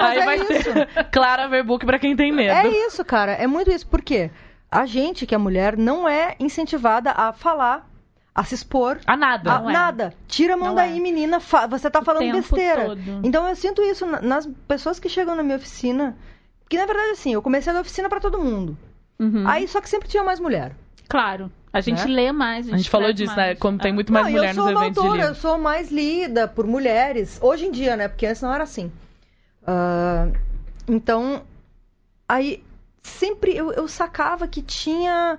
Aí 0.00 0.18
é 0.18 0.24
vai 0.24 0.36
isso. 0.38 0.72
ter 0.72 1.04
Clara 1.10 1.48
Verbook 1.48 1.84
pra 1.84 1.98
quem 1.98 2.14
tem 2.14 2.30
medo. 2.30 2.52
É 2.52 2.68
isso, 2.86 3.04
cara. 3.04 3.32
É 3.32 3.46
muito 3.46 3.70
isso. 3.70 3.86
Por 3.86 4.02
quê? 4.02 4.30
A 4.70 4.84
gente, 4.86 5.26
que 5.26 5.34
é 5.34 5.38
mulher, 5.38 5.76
não 5.78 6.06
é 6.08 6.36
incentivada 6.38 7.10
a 7.12 7.32
falar, 7.32 7.87
a 8.40 8.44
se 8.44 8.54
expor. 8.54 8.98
A 9.06 9.16
nada. 9.16 9.52
a 9.52 9.58
Não 9.60 9.70
é. 9.70 9.72
nada. 9.72 10.14
Tira 10.26 10.54
a 10.54 10.56
mão 10.56 10.68
Não 10.68 10.74
daí, 10.76 10.96
é. 10.96 11.00
menina. 11.00 11.40
fa- 11.40 11.66
Você 11.66 11.90
tá 11.90 12.02
falando 12.02 12.30
besteira. 12.32 12.86
todo. 12.86 13.00
Então 13.24 13.48
eu 13.48 13.56
sinto 13.56 13.82
isso 13.82 14.06
na- 14.06 14.20
nas 14.20 14.46
pessoas 14.68 15.00
que 15.00 15.08
chegam 15.08 15.34
na 15.34 15.42
minha 15.42 15.56
oficina. 15.56 16.16
Que 16.68 16.76
na 16.76 16.86
verdade, 16.86 17.10
assim, 17.10 17.32
eu 17.32 17.42
comecei 17.42 17.70
a 17.70 17.74
dar 17.74 17.80
oficina 17.80 18.08
pra 18.08 18.20
todo 18.20 18.38
mundo. 18.38 18.76
Uhum. 19.18 19.46
Aí 19.48 19.66
só 19.66 19.80
que 19.80 19.88
sempre 19.88 20.08
tinha 20.08 20.22
mais 20.22 20.38
mulher. 20.38 20.76
Claro. 21.08 21.50
A 21.72 21.80
gente 21.80 22.06
Né? 22.06 22.14
lê 22.14 22.32
mais. 22.32 22.60
A 22.60 22.62
gente, 22.70 22.74
A 22.74 22.76
gente 22.78 22.90
falou 22.90 23.12
disso, 23.12 23.34
né? 23.36 23.46
mais. 23.46 23.58
Como 23.58 23.76
tem 23.78 23.90
É. 23.90 23.94
muito 23.94 24.12
mais 24.12 24.26
não, 24.26 24.32
mulher 24.32 24.48
eu 24.50 24.54
sou 24.54 24.64
nos 24.64 24.72
uma 24.72 24.84
eventos 24.84 25.02
de 25.12 25.20
eu 25.20 25.34
sou 25.34 25.58
mais 25.58 25.90
lida 25.90 26.46
por 26.48 26.66
mulheres. 26.66 27.38
Hoje 27.42 27.66
em 27.66 27.70
dia, 27.72 27.96
né? 27.96 28.06
Porque 28.08 28.24
antes 28.26 28.40
não 28.42 28.54
era 28.54 28.62
assim. 28.64 28.92
Ah, 29.66 30.28
então, 30.86 31.42
aí 32.28 32.62
sempre 33.02 33.56
eu, 33.56 33.72
eu 33.72 33.88
sacava 33.88 34.46
que 34.46 34.62
tinha. 34.62 35.38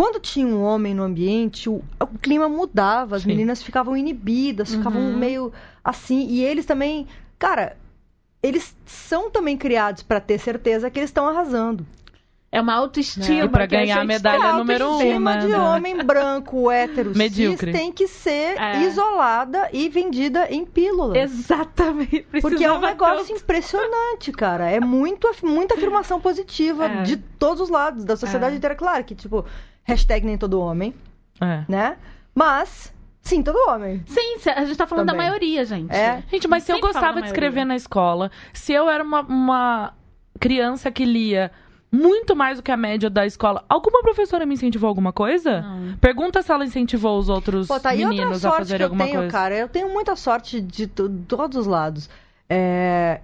Quando 0.00 0.18
tinha 0.18 0.46
um 0.46 0.62
homem 0.62 0.94
no 0.94 1.02
ambiente, 1.02 1.68
o, 1.68 1.82
o 2.00 2.18
clima 2.18 2.48
mudava, 2.48 3.16
as 3.16 3.22
Sim. 3.22 3.28
meninas 3.28 3.62
ficavam 3.62 3.94
inibidas, 3.94 4.74
ficavam 4.74 4.98
Uhum. 5.02 5.14
meio 5.18 5.52
assim. 5.84 6.26
E 6.26 6.42
eles 6.42 6.64
também. 6.64 7.06
Cara, 7.38 7.76
eles 8.42 8.74
são 8.86 9.30
também 9.30 9.58
criados 9.58 10.02
pra 10.02 10.18
ter 10.18 10.38
certeza 10.38 10.90
que 10.90 10.98
eles 10.98 11.10
estão 11.10 11.28
arrasando. 11.28 11.86
É 12.50 12.58
uma 12.62 12.74
autoestima. 12.76 13.44
E 13.44 13.48
pra 13.50 13.68
que 13.68 13.76
a 13.76 13.80
ganhar 13.80 14.00
a 14.00 14.04
medalha 14.06 14.40
tem. 14.42 14.52
número 14.54 14.86
um, 14.86 14.92
autoestima 14.92 15.34
né, 15.36 15.46
de 15.46 15.52
homem 15.54 15.96
branco, 16.02 16.70
hétero, 16.70 17.12
Medíocre. 17.14 17.70
cis, 17.70 17.78
tem 17.80 17.92
que 17.92 18.08
ser 18.08 18.58
É. 18.58 18.80
isolada 18.84 19.68
e 19.70 19.86
vendida 19.90 20.46
em 20.50 20.64
pílulas. 20.64 21.30
Exatamente. 21.30 22.26
Porque 22.40 22.64
é 22.64 22.72
um 22.72 22.80
Precisava 22.80 22.86
negócio 22.86 23.26
tanto. 23.34 23.42
impressionante, 23.42 24.32
cara. 24.32 24.70
É 24.70 24.80
muito, 24.80 25.30
muita 25.44 25.74
afirmação 25.74 26.18
positiva 26.22 26.86
É. 26.86 27.02
de 27.02 27.18
todos 27.18 27.60
os 27.60 27.68
lados, 27.68 28.02
da 28.02 28.16
sociedade 28.16 28.54
É. 28.54 28.56
inteira. 28.56 28.74
Claro 28.74 29.04
que, 29.04 29.14
tipo, 29.14 29.44
hashtag 29.84 30.24
nem 30.26 30.36
todo 30.38 30.60
homem, 30.60 30.94
É. 31.40 31.64
né? 31.68 31.96
Mas, 32.34 32.92
sim, 33.22 33.42
todo 33.42 33.56
homem. 33.68 34.02
Sim, 34.06 34.36
a 34.54 34.64
gente 34.64 34.76
tá 34.76 34.86
falando 34.86 35.06
Também. 35.06 35.22
da 35.24 35.28
maioria, 35.30 35.64
gente. 35.64 35.92
É. 35.92 36.22
Gente, 36.30 36.46
mas 36.48 36.62
se 36.64 36.72
eu 36.72 36.80
gostava 36.80 37.20
de 37.20 37.26
escrever 37.28 37.64
na 37.64 37.76
escola, 37.76 38.30
se 38.52 38.72
eu 38.72 38.88
era 38.88 39.02
uma, 39.02 39.20
uma 39.22 39.94
criança 40.38 40.90
que 40.90 41.04
lia 41.04 41.50
muito 41.92 42.36
mais 42.36 42.58
do 42.58 42.62
que 42.62 42.70
a 42.70 42.76
média 42.76 43.10
da 43.10 43.26
escola, 43.26 43.64
alguma 43.68 44.00
professora 44.00 44.46
me 44.46 44.54
incentivou 44.54 44.86
alguma 44.86 45.12
coisa? 45.12 45.60
Não. 45.62 45.96
Pergunta 45.98 46.40
se 46.40 46.52
ela 46.52 46.64
incentivou 46.64 47.18
os 47.18 47.28
outros 47.28 47.66
Pô, 47.66 47.80
tá 47.80 47.92
meninos 47.92 48.44
a 48.44 48.48
sorte 48.50 48.54
que 48.54 48.58
fazerem 48.62 48.82
eu 48.82 48.86
alguma 48.86 49.04
tenho, 49.04 49.16
coisa. 49.18 49.32
cara. 49.32 49.56
Eu 49.56 49.68
tenho 49.68 49.88
muita 49.92 50.14
sorte 50.14 50.60
de 50.60 50.86
to- 50.86 51.10
todos 51.26 51.56
os 51.58 51.66
lados. 51.66 52.08
É, 52.48 53.20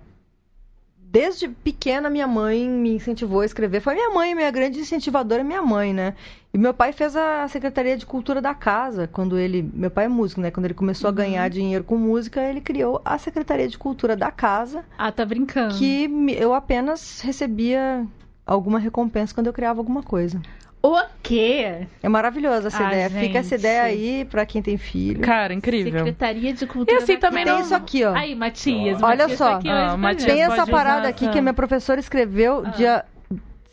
desde 0.99 1.49
pequena 1.49 2.11
minha 2.11 2.27
mãe 2.27 2.69
me 2.69 2.91
incentivou 2.91 3.41
a 3.41 3.47
escrever. 3.47 3.81
Foi 3.81 3.95
minha 3.95 4.11
mãe, 4.11 4.35
minha 4.35 4.51
grande 4.51 4.81
incentivadora, 4.81 5.45
minha 5.45 5.63
mãe, 5.63 5.95
né? 5.95 6.15
E 6.57 6.59
meu 6.59 6.73
pai 6.73 6.91
fez 6.91 7.15
a 7.15 7.47
Secretaria 7.49 7.99
de 7.99 8.07
Cultura 8.07 8.41
da 8.41 8.55
casa, 8.55 9.07
quando 9.13 9.39
ele, 9.39 9.69
meu 9.75 9.91
pai 9.91 10.07
é 10.07 10.09
músico, 10.09 10.41
né? 10.41 10.51
Quando 10.51 10.65
ele 10.65 10.73
começou 10.73 11.11
Uhum. 11.11 11.15
a 11.15 11.17
ganhar 11.19 11.51
dinheiro 11.51 11.85
com 11.85 11.97
música, 11.99 12.41
ele 12.41 12.63
criou 12.63 12.99
a 13.05 13.19
Secretaria 13.19 13.69
de 13.69 13.77
Cultura 13.77 14.17
da 14.17 14.31
casa, 14.31 14.83
Ah, 14.97 15.13
tá 15.13 15.23
brincando. 15.27 15.75
que 15.75 16.09
eu 16.39 16.55
apenas 16.55 17.21
recebia 17.21 18.07
alguma 18.47 18.79
recompensa 18.79 19.35
quando 19.35 19.49
eu 19.49 19.53
criava 19.53 19.81
alguma 19.81 20.03
coisa. 20.03 20.41
O 20.83 20.97
quê? 21.23 21.87
É 22.03 22.09
maravilhosa 22.09 22.69
essa 22.69 22.85
Ah, 22.87 22.89
ideia. 22.89 23.11
Fica 23.11 23.39
essa 23.41 23.51
gente. 23.51 23.59
ideia 23.61 23.83
aí 23.83 24.25
pra 24.25 24.47
quem 24.47 24.63
tem 24.63 24.79
filho. 24.79 25.21
Cara, 25.21 25.53
incrível. 25.53 25.93
Secretaria 25.93 26.55
de 26.55 26.67
Cultura 26.67 26.99
E 27.01 27.03
assim 27.03 27.15
da 27.19 27.21
também 27.29 27.45
Casa. 27.45 27.57
Tem 27.57 27.65
isso 27.67 27.75
aqui, 27.75 28.03
ó. 28.03 28.15
Aí, 28.15 28.35
Matias. 28.35 29.03
Olha 29.03 29.25
Matias 29.25 29.37
só. 29.39 29.51
Tá 29.51 29.57
aqui 29.59 29.69
Ah, 29.69 29.95
Matias 29.99 30.23
gente. 30.23 30.33
Tem 30.33 30.43
essa 30.43 30.67
parada 30.67 31.01
usar 31.01 31.09
aqui 31.11 31.25
essa- 31.25 31.33
que 31.35 31.39
a 31.39 31.43
minha 31.43 31.53
professora 31.53 32.01
escreveu 32.01 32.63
Ah. 32.65 32.71
dia 32.71 33.05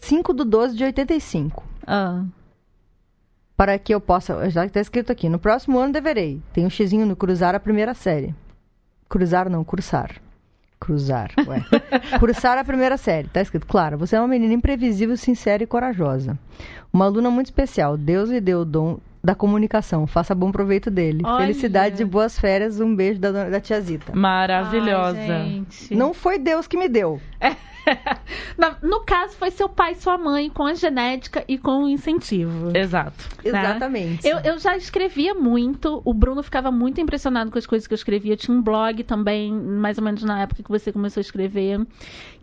5 0.02 0.34
do 0.34 0.44
12 0.44 0.76
de 0.76 0.84
85. 0.84 1.64
Ah. 1.88 2.24
Para 3.56 3.78
que 3.78 3.94
eu 3.94 4.02
possa. 4.02 4.50
Já 4.50 4.66
está 4.66 4.80
escrito 4.80 5.12
aqui. 5.12 5.30
No 5.30 5.40
próximo 5.40 5.80
ano 5.80 5.94
deverei. 5.94 6.42
Tem 6.54 6.66
um 6.66 6.70
xizinho 6.70 7.06
no 7.06 7.16
cruzar 7.16 7.56
a 7.56 7.60
primeira 7.60 7.94
série. 7.94 8.34
Cruzar 9.08 9.50
não, 9.50 9.64
cursar. 9.64 10.20
Cruzar, 10.80 11.32
ué. 11.48 11.64
Cursar 12.20 12.58
a 12.58 12.64
primeira 12.64 12.98
série. 12.98 13.28
Tá 13.28 13.42
escrito. 13.42 13.66
Claro, 13.68 13.98
você 13.98 14.16
é 14.16 14.20
uma 14.20 14.28
menina 14.28 14.54
imprevisível, 14.54 15.16
sincera 15.16 15.64
e 15.64 15.68
corajosa. 15.68 16.38
Uma 16.92 17.06
aluna 17.06 17.30
muito 17.30 17.48
especial. 17.48 17.96
Deus 17.96 18.30
lhe 18.30 18.42
deu 18.42 18.62
o 18.62 18.66
dom 18.66 19.00
da 19.24 19.34
comunicação. 19.34 20.06
Faça 20.06 20.36
bom 20.36 20.52
proveito 20.52 20.92
dele. 20.92 21.22
Olha. 21.24 21.46
Felicidades 21.46 22.00
e 22.00 22.06
boas 22.06 22.38
férias. 22.38 22.80
Um 22.80 22.94
beijo 22.96 23.20
da, 23.20 23.50
da 23.50 23.60
tiazita. 23.62 24.14
Maravilhosa. 24.16 25.18
Ai, 25.20 25.50
gente. 25.70 25.96
Não 25.96 26.14
foi 26.14 26.38
Deus 26.38 26.68
que 26.68 26.78
me 26.78 26.90
deu. 26.90 27.22
Na- 28.58 28.78
No 28.82 29.02
caso, 29.02 29.36
foi 29.36 29.52
seu 29.52 29.68
pai 29.68 29.92
e 29.92 29.96
sua 29.96 30.18
mãe, 30.18 30.50
com 30.50 30.64
a 30.66 30.74
genética 30.74 31.44
e 31.48 31.58
com 31.58 31.84
o 31.84 31.90
incentivo. 31.90 32.72
Exato. 32.76 33.28
Exatamente. 33.44 34.26
Eu, 34.26 34.40
eu 34.40 34.58
já 34.58 34.78
escrevia 34.78 35.34
muito, 35.34 36.02
o 36.06 36.14
Bruno 36.14 36.42
ficava 36.42 36.72
muito 36.72 37.02
impressionado 37.02 37.52
com 37.52 37.58
as 37.58 37.66
coisas 37.66 37.86
que 37.88 37.94
eu 37.94 37.98
escrevia. 37.98 38.34
Eu 38.34 38.38
tinha 38.38 38.56
um 38.56 38.62
blog 38.62 39.04
também, 39.04 39.52
mais 39.52 39.98
ou 39.98 40.04
menos 40.04 40.24
na 40.24 40.42
época 40.42 40.64
que 40.64 40.70
você 40.70 40.92
começou 40.94 41.20
a 41.20 41.26
escrever, 41.26 41.86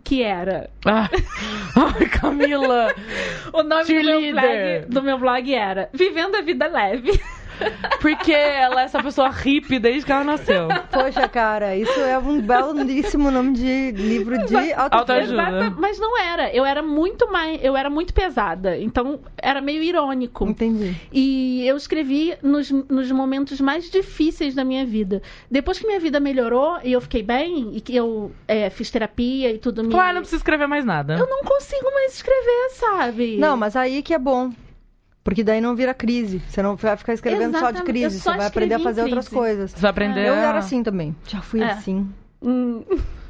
que 0.03 0.23
era. 0.23 0.69
Ah. 0.85 1.09
Ai, 1.75 2.07
Camila. 2.09 2.93
O 3.53 3.63
nome 3.63 3.85
do 3.85 4.03
meu, 4.03 4.31
blog, 4.31 4.85
do 4.87 5.03
meu 5.03 5.17
blog 5.17 5.53
era 5.53 5.89
Vivendo 5.93 6.35
a 6.35 6.41
Vida 6.41 6.67
Leve. 6.67 7.19
Porque 8.01 8.31
ela 8.31 8.81
é 8.81 8.85
essa 8.85 9.01
pessoa 9.01 9.29
hippie 9.29 9.79
desde 9.79 10.05
que 10.05 10.11
ela 10.11 10.23
nasceu. 10.23 10.67
Poxa, 10.91 11.27
cara, 11.27 11.75
isso 11.75 11.99
é 11.99 12.17
um 12.17 12.41
belíssimo 12.41 13.29
nome 13.29 13.53
de 13.53 13.91
livro 13.91 14.45
de 14.45 14.73
autoajuda. 14.73 15.71
Mas 15.77 15.99
não 15.99 16.17
era. 16.17 16.53
Eu 16.53 16.65
era 16.65 16.81
muito 16.81 17.31
mais. 17.31 17.63
Eu 17.63 17.77
era 17.77 17.89
muito 17.89 18.13
pesada. 18.13 18.77
Então 18.77 19.19
era 19.37 19.61
meio 19.61 19.83
irônico. 19.83 20.47
Entendi. 20.47 20.95
E 21.11 21.65
eu 21.67 21.77
escrevi 21.77 22.35
nos, 22.41 22.71
nos 22.71 23.11
momentos 23.11 23.61
mais 23.61 23.89
difíceis 23.89 24.55
da 24.55 24.63
minha 24.63 24.85
vida. 24.85 25.21
Depois 25.49 25.79
que 25.79 25.85
minha 25.85 25.99
vida 25.99 26.19
melhorou 26.19 26.79
e 26.83 26.91
eu 26.91 27.01
fiquei 27.01 27.23
bem, 27.23 27.71
e 27.73 27.81
que 27.81 27.95
eu 27.95 28.31
é, 28.47 28.69
fiz 28.69 28.89
terapia 28.89 29.51
e 29.51 29.57
tudo 29.57 29.83
me. 29.83 29.91
Claro, 29.91 30.15
não 30.15 30.21
precisa 30.21 30.39
escrever 30.39 30.67
mais 30.67 30.85
nada. 30.85 31.15
Eu 31.15 31.27
não 31.27 31.43
consigo 31.43 31.91
mais 31.93 32.15
escrever, 32.15 32.69
sabe? 32.71 33.37
Não, 33.37 33.55
mas 33.55 33.75
aí 33.75 34.01
que 34.01 34.13
é 34.13 34.19
bom. 34.19 34.51
Porque 35.23 35.43
daí 35.43 35.61
não 35.61 35.75
vira 35.75 35.93
crise. 35.93 36.41
Você 36.47 36.61
não 36.63 36.75
vai 36.75 36.97
ficar 36.97 37.13
escrevendo 37.13 37.51
só 37.53 37.69
de 37.71 37.77
Exatamente. 37.77 37.85
crise. 37.85 38.19
Só 38.19 38.31
Você 38.31 38.37
vai 38.37 38.47
aprender 38.47 38.75
a 38.75 38.79
fazer 38.79 39.01
outras 39.03 39.27
coisas. 39.27 39.71
Você 39.71 39.79
vai 39.79 39.91
aprender 39.91 40.27
Eu 40.27 40.33
era 40.33 40.57
assim 40.57 40.81
também. 40.81 41.15
Já 41.27 41.41
fui 41.41 41.61
É. 41.61 41.71
assim. 41.71 42.09
Hum, 42.41 42.83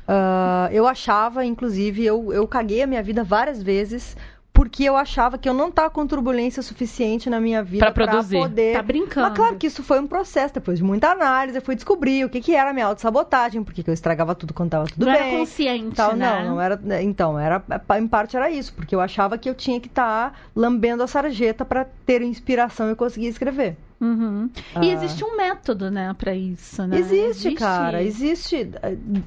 Ah, 0.07 0.67
eu 0.73 0.87
achava, 0.87 1.45
inclusive, 1.45 2.03
eu, 2.03 2.33
eu 2.33 2.45
caguei 2.47 2.81
a 2.81 2.87
minha 2.87 3.01
vida 3.03 3.23
várias 3.23 3.61
vezes. 3.63 4.17
Porque 4.53 4.83
eu 4.83 4.97
achava 4.97 5.37
que 5.37 5.47
eu 5.47 5.53
não 5.53 5.71
tava 5.71 5.89
com 5.89 6.05
turbulência 6.05 6.61
suficiente 6.61 7.29
na 7.29 7.39
minha 7.39 7.63
vida 7.63 7.85
Pra 7.85 7.91
produzir. 7.91 8.37
poder. 8.37 8.73
tá 8.73 8.81
brincando. 8.81 9.27
Mas 9.29 9.35
claro 9.35 9.55
que 9.55 9.65
isso 9.65 9.81
foi 9.81 9.99
um 9.99 10.05
processo. 10.05 10.53
Depois 10.53 10.77
de 10.77 10.83
muita 10.83 11.07
análise, 11.09 11.57
eu 11.57 11.61
fui 11.61 11.73
descobrir 11.73 12.25
o 12.25 12.29
que, 12.29 12.41
que 12.41 12.53
era 12.53 12.69
a 12.69 12.73
minha 12.73 12.85
autossabotagem, 12.85 13.63
por 13.63 13.73
que 13.73 13.83
eu 13.89 13.93
estragava 13.93 14.35
tudo 14.35 14.53
quando 14.53 14.71
tava 14.71 14.85
tudo 14.85 15.05
não 15.05 15.13
bem. 15.13 15.21
era 15.21 15.37
consciente, 15.37 15.95
tal, 15.95 16.15
né? 16.15 16.43
Não, 16.43 16.51
não 16.55 16.61
era. 16.61 16.79
Então, 17.01 17.39
era 17.39 17.63
em 17.97 18.07
parte 18.07 18.35
era 18.35 18.51
isso, 18.51 18.73
porque 18.73 18.93
eu 18.93 18.99
achava 19.01 19.37
que 19.37 19.49
eu 19.49 19.55
tinha 19.55 19.79
que 19.79 19.87
estar 19.87 20.37
lambendo 20.55 21.01
a 21.01 21.07
sarjeta 21.07 21.63
para 21.63 21.85
ter 22.05 22.21
inspiração 22.21 22.91
e 22.91 22.95
conseguir 22.95 23.27
escrever. 23.27 23.77
Uhum. 24.01 24.49
Ah. 24.75 24.83
E 24.83 24.91
existe 24.91 25.23
um 25.23 25.37
método, 25.37 25.89
né, 25.89 26.13
pra 26.17 26.33
isso, 26.35 26.85
né? 26.87 26.97
Existe, 26.97 27.51
cara, 27.51 28.03
existe. 28.03 28.69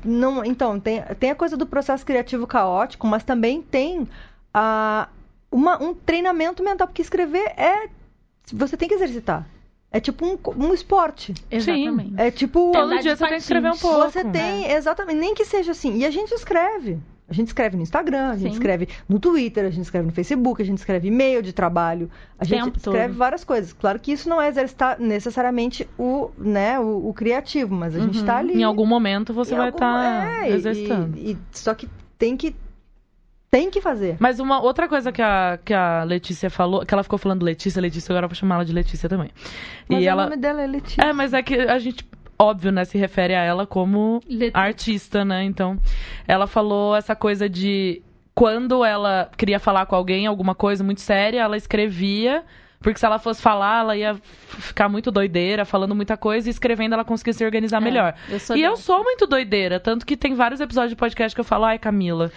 Não, 0.04 0.44
então, 0.44 0.78
tem, 0.78 1.00
tem 1.18 1.30
a 1.30 1.34
coisa 1.34 1.56
do 1.56 1.64
processo 1.64 2.04
criativo 2.04 2.46
caótico, 2.46 3.06
mas 3.06 3.22
também 3.22 3.62
tem 3.62 4.06
a, 4.52 5.08
uma, 5.54 5.82
um 5.82 5.94
treinamento 5.94 6.62
mental, 6.62 6.86
porque 6.88 7.02
escrever 7.02 7.44
é. 7.56 7.88
Você 8.52 8.76
tem 8.76 8.88
que 8.88 8.94
exercitar. 8.94 9.46
É 9.90 10.00
tipo 10.00 10.26
um, 10.26 10.36
um 10.56 10.74
esporte. 10.74 11.32
Exatamente. 11.50 12.14
É 12.16 12.30
tipo. 12.30 12.72
Todo 12.72 12.98
dia 13.00 13.14
você 13.16 13.22
tem 13.24 13.34
que 13.34 13.42
escrever 13.42 13.70
um 13.70 13.76
pouco. 13.78 14.10
Você 14.10 14.24
tem, 14.24 14.70
exatamente, 14.72 15.16
nem 15.18 15.34
que 15.34 15.44
seja 15.44 15.70
assim. 15.70 15.98
E 15.98 16.04
a 16.04 16.10
gente 16.10 16.32
escreve. 16.32 16.98
A 17.26 17.32
gente 17.32 17.46
escreve 17.46 17.74
no 17.74 17.82
Instagram, 17.82 18.30
a 18.30 18.36
gente 18.36 18.50
Sim. 18.50 18.58
escreve 18.58 18.86
no 19.08 19.18
Twitter, 19.18 19.64
a 19.64 19.70
gente 19.70 19.84
escreve 19.84 20.06
no 20.06 20.12
Facebook, 20.12 20.60
a 20.60 20.64
gente 20.64 20.76
escreve 20.76 21.08
e-mail 21.08 21.40
de 21.40 21.54
trabalho, 21.54 22.10
a 22.38 22.44
gente 22.44 22.64
Tempo 22.64 22.76
escreve 22.76 23.08
todo. 23.08 23.16
várias 23.18 23.42
coisas. 23.44 23.72
Claro 23.72 23.98
que 23.98 24.12
isso 24.12 24.28
não 24.28 24.42
é 24.42 24.48
exercitar 24.48 25.00
necessariamente 25.00 25.88
o, 25.98 26.30
né, 26.36 26.78
o, 26.78 27.08
o 27.08 27.14
criativo, 27.14 27.74
mas 27.74 27.96
a 27.96 28.00
gente 28.00 28.18
Uhum. 28.18 28.26
tá 28.26 28.36
ali. 28.36 28.60
Em 28.60 28.62
algum 28.62 28.84
momento 28.84 29.32
você 29.32 29.54
em 29.54 29.56
vai 29.56 29.70
estar 29.70 30.44
é, 30.44 30.50
e- 30.50 30.52
exercitando. 30.54 31.16
E, 31.16 31.30
e- 31.32 31.38
só 31.50 31.72
que 31.74 31.88
tem 32.18 32.36
que 32.36 32.54
tem 33.54 33.70
que 33.70 33.80
fazer. 33.80 34.16
Mas 34.18 34.40
uma 34.40 34.60
outra 34.60 34.88
coisa 34.88 35.12
que 35.12 35.22
a, 35.22 35.60
que 35.64 35.72
a 35.72 36.02
Letícia 36.02 36.50
falou, 36.50 36.84
que 36.84 36.92
ela 36.92 37.04
ficou 37.04 37.16
falando 37.16 37.44
Letícia, 37.44 37.80
Letícia, 37.80 38.10
agora 38.10 38.24
eu 38.24 38.28
vou 38.28 38.34
chamar 38.34 38.56
ela 38.56 38.64
de 38.64 38.72
Letícia 38.72 39.08
também. 39.08 39.30
Mas 39.88 40.02
e 40.02 40.06
o 40.06 40.08
ela. 40.10 40.24
nome 40.24 40.36
dela 40.36 40.60
é 40.60 40.66
Letícia. 40.66 41.00
É, 41.00 41.12
mas 41.12 41.32
é 41.32 41.40
que 41.40 41.54
a 41.54 41.78
gente, 41.78 42.04
óbvio, 42.36 42.72
né, 42.72 42.84
se 42.84 42.98
refere 42.98 43.32
a 43.32 43.44
ela 43.44 43.64
como 43.64 44.20
Letícia. 44.28 44.58
artista, 44.60 45.24
né? 45.24 45.44
Então, 45.44 45.78
ela 46.26 46.48
falou 46.48 46.96
essa 46.96 47.14
coisa 47.14 47.48
de 47.48 48.02
quando 48.34 48.84
ela 48.84 49.30
queria 49.36 49.60
falar 49.60 49.86
com 49.86 49.94
alguém 49.94 50.26
alguma 50.26 50.56
coisa 50.56 50.82
muito 50.82 51.00
séria, 51.00 51.40
ela 51.40 51.56
escrevia, 51.56 52.42
porque 52.84 53.00
se 53.00 53.06
ela 53.06 53.18
fosse 53.18 53.40
falar, 53.40 53.80
ela 53.80 53.96
ia 53.96 54.14
ficar 54.46 54.90
muito 54.90 55.10
doideira, 55.10 55.64
falando 55.64 55.94
muita 55.94 56.18
coisa, 56.18 56.48
e 56.48 56.50
escrevendo 56.50 56.92
ela 56.92 57.04
conseguia 57.04 57.32
se 57.32 57.42
organizar 57.42 57.80
melhor. 57.80 58.14
eu 58.28 58.38
sou 58.38 58.54
e 58.54 58.62
eu 58.62 58.76
sou 58.76 59.02
muito 59.02 59.26
doideira, 59.26 59.80
tanto 59.80 60.04
que 60.04 60.18
tem 60.18 60.34
vários 60.34 60.60
episódios 60.60 60.90
de 60.90 60.96
podcast 60.96 61.34
que 61.34 61.40
eu 61.40 61.44
falo, 61.44 61.64
ai, 61.64 61.78
Camila, 61.78 62.30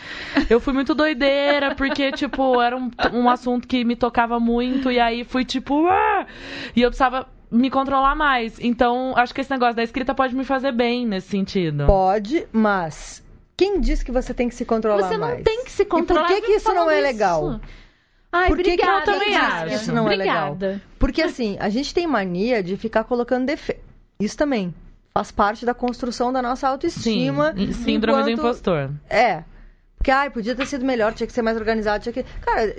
eu 0.50 0.62
fui 0.62 0.72
muito 0.74 0.96
doideira, 0.96 1.76
porque, 1.76 2.14
tipo, 2.14 2.62
era 2.62 2.78
um, 2.78 2.90
um 3.14 3.30
assunto 3.30 3.68
que 3.68 3.84
me 3.84 3.98
tocava 3.98 4.40
muito, 4.40 4.90
e 4.90 5.02
aí 5.02 5.26
fui, 5.26 5.44
tipo, 5.44 5.86
ah! 5.86 6.26
e 6.74 6.82
eu 6.82 6.90
precisava 6.90 7.28
me 7.52 7.70
controlar 7.70 8.16
mais. 8.16 8.58
Então, 8.62 9.14
acho 9.18 9.34
que 9.34 9.42
esse 9.42 9.52
negócio 9.52 9.76
da 9.76 9.84
escrita 9.84 10.16
pode 10.16 10.34
me 10.34 10.46
fazer 10.46 10.72
bem 10.72 11.06
nesse 11.06 11.28
sentido. 11.28 11.86
Pode, 11.88 12.48
mas 12.54 13.22
quem 13.58 13.82
disse 13.82 14.06
que 14.06 14.14
você 14.14 14.34
tem 14.34 14.48
que 14.48 14.56
se 14.56 14.64
controlar 14.64 15.10
Você 15.10 15.18
não 15.18 15.28
mais? 15.28 15.44
tem 15.44 15.66
que 15.66 15.72
se 15.72 15.84
controlar. 15.84 16.28
por 16.28 16.36
que 16.36 16.42
que 16.42 16.52
isso 16.54 16.74
não 16.74 16.90
é 16.90 16.96
isso. 16.96 17.04
legal? 17.04 17.60
Ai, 18.32 18.48
Por 18.50 18.58
que 18.58 18.64
que 18.64 18.70
obrigada. 18.74 19.00
eu 19.00 19.06
também 19.06 19.28
obrigada. 19.38 19.66
acho? 19.66 19.76
Isso 19.76 19.92
não 19.94 20.10
é 20.10 20.16
legal. 20.16 20.52
Obrigada. 20.54 20.82
Porque 21.00 21.22
assim, 21.22 21.58
a 21.60 21.70
gente 21.70 21.94
tem 21.94 22.06
mania 22.06 22.62
de 22.62 22.76
ficar 22.78 23.04
colocando 23.06 23.46
defeito. 23.46 23.82
Isso 24.20 24.36
também 24.38 24.74
faz 25.14 25.32
parte 25.32 25.66
da 25.66 25.74
construção 25.74 26.32
da 26.34 26.42
nossa 26.42 26.68
Sim, 26.68 26.72
autoestima. 26.74 27.54
síndrome 27.74 28.24
do 28.24 28.30
enquanto- 28.30 28.48
impostor. 28.48 28.92
É. 29.10 29.44
Porque, 29.98 30.12
ai, 30.12 30.30
podia 30.30 30.56
ter 30.56 30.66
sido 30.68 30.86
melhor, 30.86 31.14
tinha 31.14 31.26
que 31.26 31.34
ser 31.34 31.42
mais 31.42 31.58
organizado, 31.58 32.04
tinha 32.04 32.14
que. 32.14 32.24
Cara, 32.42 32.74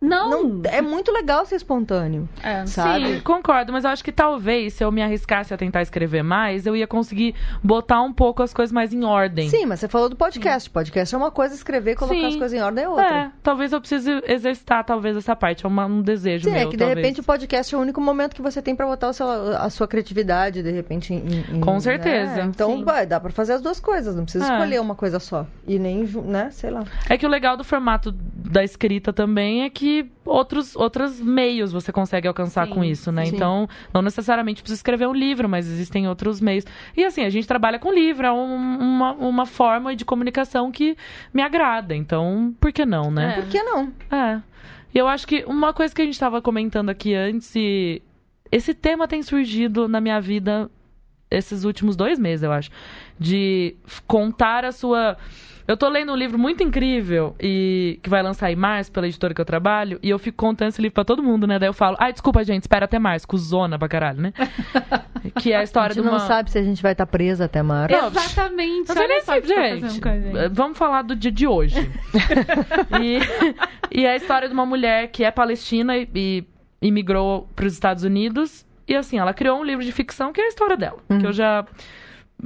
Não. 0.00 0.30
não, 0.30 0.62
é 0.64 0.80
muito 0.80 1.12
legal 1.12 1.44
ser 1.44 1.56
espontâneo. 1.56 2.28
É. 2.42 2.64
Sabe? 2.66 3.06
Sim, 3.16 3.20
concordo, 3.20 3.72
mas 3.72 3.84
eu 3.84 3.90
acho 3.90 4.02
que 4.02 4.10
talvez 4.12 4.72
se 4.74 4.82
eu 4.82 4.90
me 4.90 5.02
arriscasse 5.02 5.52
a 5.52 5.56
tentar 5.58 5.82
escrever 5.82 6.22
mais, 6.22 6.64
eu 6.66 6.74
ia 6.74 6.86
conseguir 6.86 7.34
botar 7.62 8.00
um 8.00 8.12
pouco 8.12 8.42
as 8.42 8.54
coisas 8.54 8.72
mais 8.72 8.92
em 8.94 9.04
ordem. 9.04 9.48
Sim, 9.50 9.66
mas 9.66 9.80
você 9.80 9.88
falou 9.88 10.08
do 10.08 10.16
podcast. 10.16 10.70
Podcast 10.70 11.14
é 11.14 11.18
uma 11.18 11.30
coisa, 11.30 11.54
escrever, 11.54 11.96
colocar 11.96 12.14
Sim. 12.18 12.26
as 12.26 12.36
coisas 12.36 12.58
em 12.58 12.62
ordem 12.62 12.84
é 12.84 12.88
outra. 12.88 13.04
É, 13.24 13.30
talvez 13.42 13.72
eu 13.72 13.80
precise 13.80 14.10
exercitar 14.26 14.84
talvez 14.84 15.16
essa 15.16 15.36
parte, 15.36 15.66
é 15.66 15.68
uma- 15.68 15.84
um 15.86 16.00
desejo 16.00 16.44
Sim, 16.44 16.52
meu, 16.52 16.60
é 16.60 16.64
que 16.64 16.70
de 16.72 16.78
talvez. 16.78 16.96
repente 16.96 17.20
o 17.20 17.24
podcast 17.24 17.74
é 17.74 17.78
o 17.78 17.80
único 17.80 18.00
momento 18.00 18.34
que 18.34 18.42
você 18.42 18.62
tem 18.62 18.74
pra 18.74 18.86
botar 18.86 19.08
o 19.08 19.12
seu- 19.12 19.28
a 19.28 19.68
sua 19.68 19.86
criatividade, 19.86 20.62
de 20.62 20.70
repente. 20.70 21.12
Em, 21.12 21.56
em- 21.56 21.60
Com 21.60 21.74
né? 21.74 21.80
certeza, 21.80 22.40
Então, 22.42 22.76
sim. 22.78 22.84
vai, 22.84 23.04
dá 23.06 23.20
pra 23.20 23.30
fazer 23.30 23.52
as 23.52 23.60
duas 23.60 23.78
coisas, 23.78 24.16
não 24.16 24.22
precisa 24.24 24.44
É. 24.50 24.52
escolher 24.52 24.80
uma 24.80 24.94
coisa 24.94 25.18
só. 25.20 25.46
E 25.66 25.78
nem, 25.78 26.04
né, 26.24 26.48
sei 26.52 26.70
lá. 26.70 26.84
É 27.08 27.18
que 27.18 27.26
o 27.26 27.28
legal 27.28 27.56
do 27.56 27.64
formato 27.64 28.14
da 28.50 28.64
escrita 28.64 29.12
também 29.12 29.62
é 29.62 29.70
que 29.70 30.10
outros, 30.24 30.74
outros 30.74 31.20
meios 31.20 31.72
você 31.72 31.92
consegue 31.92 32.26
alcançar 32.26 32.66
Sim, 32.66 32.74
com 32.74 32.84
isso, 32.84 33.12
né? 33.12 33.24
sim. 33.26 33.36
Então, 33.36 33.68
não 33.94 34.02
necessariamente 34.02 34.60
precisa 34.62 34.78
escrever 34.78 35.06
um 35.06 35.12
livro, 35.14 35.48
mas 35.48 35.66
existem 35.68 36.08
outros 36.08 36.40
meios. 36.40 36.64
E 36.96 37.04
assim, 37.04 37.22
a 37.24 37.30
gente 37.30 37.46
trabalha 37.46 37.78
com 37.78 37.92
livro, 37.92 38.26
é 38.26 38.32
um- 38.32 38.78
uma, 38.78 39.12
uma 39.12 39.46
forma 39.46 39.94
de 39.94 40.04
comunicação 40.04 40.70
que 40.72 40.96
me 41.32 41.42
agrada. 41.42 41.94
Então, 41.94 42.54
por 42.60 42.72
que 42.72 42.84
não, 42.84 43.10
né? 43.10 43.36
É. 43.38 43.40
Por 43.40 43.48
que 43.50 43.62
não? 43.62 43.92
É. 44.10 44.40
E 44.92 44.98
eu 44.98 45.06
acho 45.06 45.26
que 45.26 45.44
uma 45.46 45.72
coisa 45.72 45.94
que 45.94 46.02
a 46.02 46.04
gente 46.04 46.14
estava 46.14 46.42
comentando 46.42 46.90
aqui 46.90 47.14
antes, 47.14 47.54
e 47.54 48.02
esse 48.50 48.74
tema 48.74 49.06
tem 49.06 49.22
surgido 49.22 49.86
na 49.86 50.00
minha 50.00 50.20
vida 50.20 50.68
esses 51.30 51.62
últimos 51.62 51.94
dois 51.94 52.18
meses, 52.18 52.42
eu 52.42 52.50
acho. 52.50 52.70
De 53.18 53.76
contar 54.08 54.64
a 54.64 54.72
sua. 54.72 55.16
Eu 55.70 55.76
tô 55.76 55.88
lendo 55.88 56.10
um 56.10 56.16
livro 56.16 56.36
muito 56.36 56.64
incrível 56.64 57.36
e 57.38 58.00
que 58.02 58.10
vai 58.10 58.20
lançar 58.24 58.50
em 58.50 58.56
março 58.56 58.90
pela 58.90 59.06
editora 59.06 59.32
que 59.32 59.40
eu 59.40 59.44
trabalho, 59.44 60.00
e 60.02 60.10
eu 60.10 60.18
fico 60.18 60.36
contando 60.36 60.70
esse 60.70 60.82
livro 60.82 60.94
pra 60.94 61.04
todo 61.04 61.22
mundo, 61.22 61.46
né? 61.46 61.60
Daí 61.60 61.68
eu 61.68 61.72
falo, 61.72 61.96
ai, 62.00 62.12
desculpa, 62.12 62.42
gente, 62.42 62.62
espera 62.62 62.86
até 62.86 62.98
março, 62.98 63.28
cuzona 63.28 63.78
pra 63.78 63.86
caralho, 63.86 64.20
né? 64.20 64.32
que 65.40 65.52
é 65.52 65.56
a 65.56 65.60
A 65.60 65.62
história 65.62 65.94
gente 65.94 66.02
de 66.02 66.08
uma... 66.08 66.18
não 66.18 66.26
sabe 66.26 66.50
se 66.50 66.58
a 66.58 66.62
gente 66.64 66.82
vai 66.82 66.90
estar 66.90 67.06
presa 67.06 67.44
até 67.44 67.62
março. 67.62 67.96
Não, 67.96 68.08
Exatamente. 68.08 68.88
Não 68.88 68.96
sei 68.96 69.06
nem 69.06 69.16
olha 69.18 69.24
só 69.24 69.34
você 69.34 69.54
tá 69.54 69.62
gente, 69.62 69.84
a 70.08 70.20
gente. 70.20 70.48
Vamos 70.50 70.76
falar 70.76 71.02
do 71.02 71.14
dia 71.14 71.30
de 71.30 71.46
hoje. 71.46 71.76
e, 73.00 73.20
e 74.00 74.04
é 74.04 74.10
a 74.10 74.16
história 74.16 74.48
de 74.48 74.54
uma 74.54 74.66
mulher 74.66 75.06
que 75.12 75.22
é 75.22 75.30
palestina 75.30 75.96
e, 75.96 76.08
e 76.12 76.44
imigrou 76.82 77.48
para 77.54 77.66
os 77.66 77.74
Estados 77.74 78.02
Unidos. 78.02 78.66
E 78.88 78.96
assim, 78.96 79.20
ela 79.20 79.32
criou 79.32 79.60
um 79.60 79.64
livro 79.64 79.84
de 79.84 79.92
ficção 79.92 80.32
que 80.32 80.40
é 80.40 80.46
a 80.46 80.48
história 80.48 80.76
dela. 80.76 80.98
Que 81.06 81.24
eu 81.24 81.32
já 81.32 81.64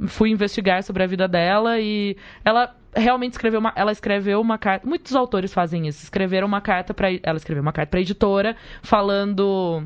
fui 0.07 0.29
investigar 0.29 0.83
sobre 0.83 1.03
a 1.03 1.07
vida 1.07 1.27
dela 1.27 1.79
e 1.79 2.17
ela 2.43 2.75
realmente 2.95 3.33
escreveu 3.33 3.59
uma, 3.59 3.73
ela 3.75 3.91
escreveu 3.91 4.39
uma 4.41 4.57
carta. 4.57 4.87
Muitos 4.87 5.15
autores 5.15 5.53
fazem 5.53 5.87
isso. 5.87 6.03
Escreveram 6.03 6.47
uma 6.47 6.61
carta 6.61 6.93
para 6.93 7.09
ela 7.23 7.37
escreveu 7.37 7.61
uma 7.61 7.73
carta 7.73 7.91
para 7.91 7.99
editora 7.99 8.55
falando 8.81 9.83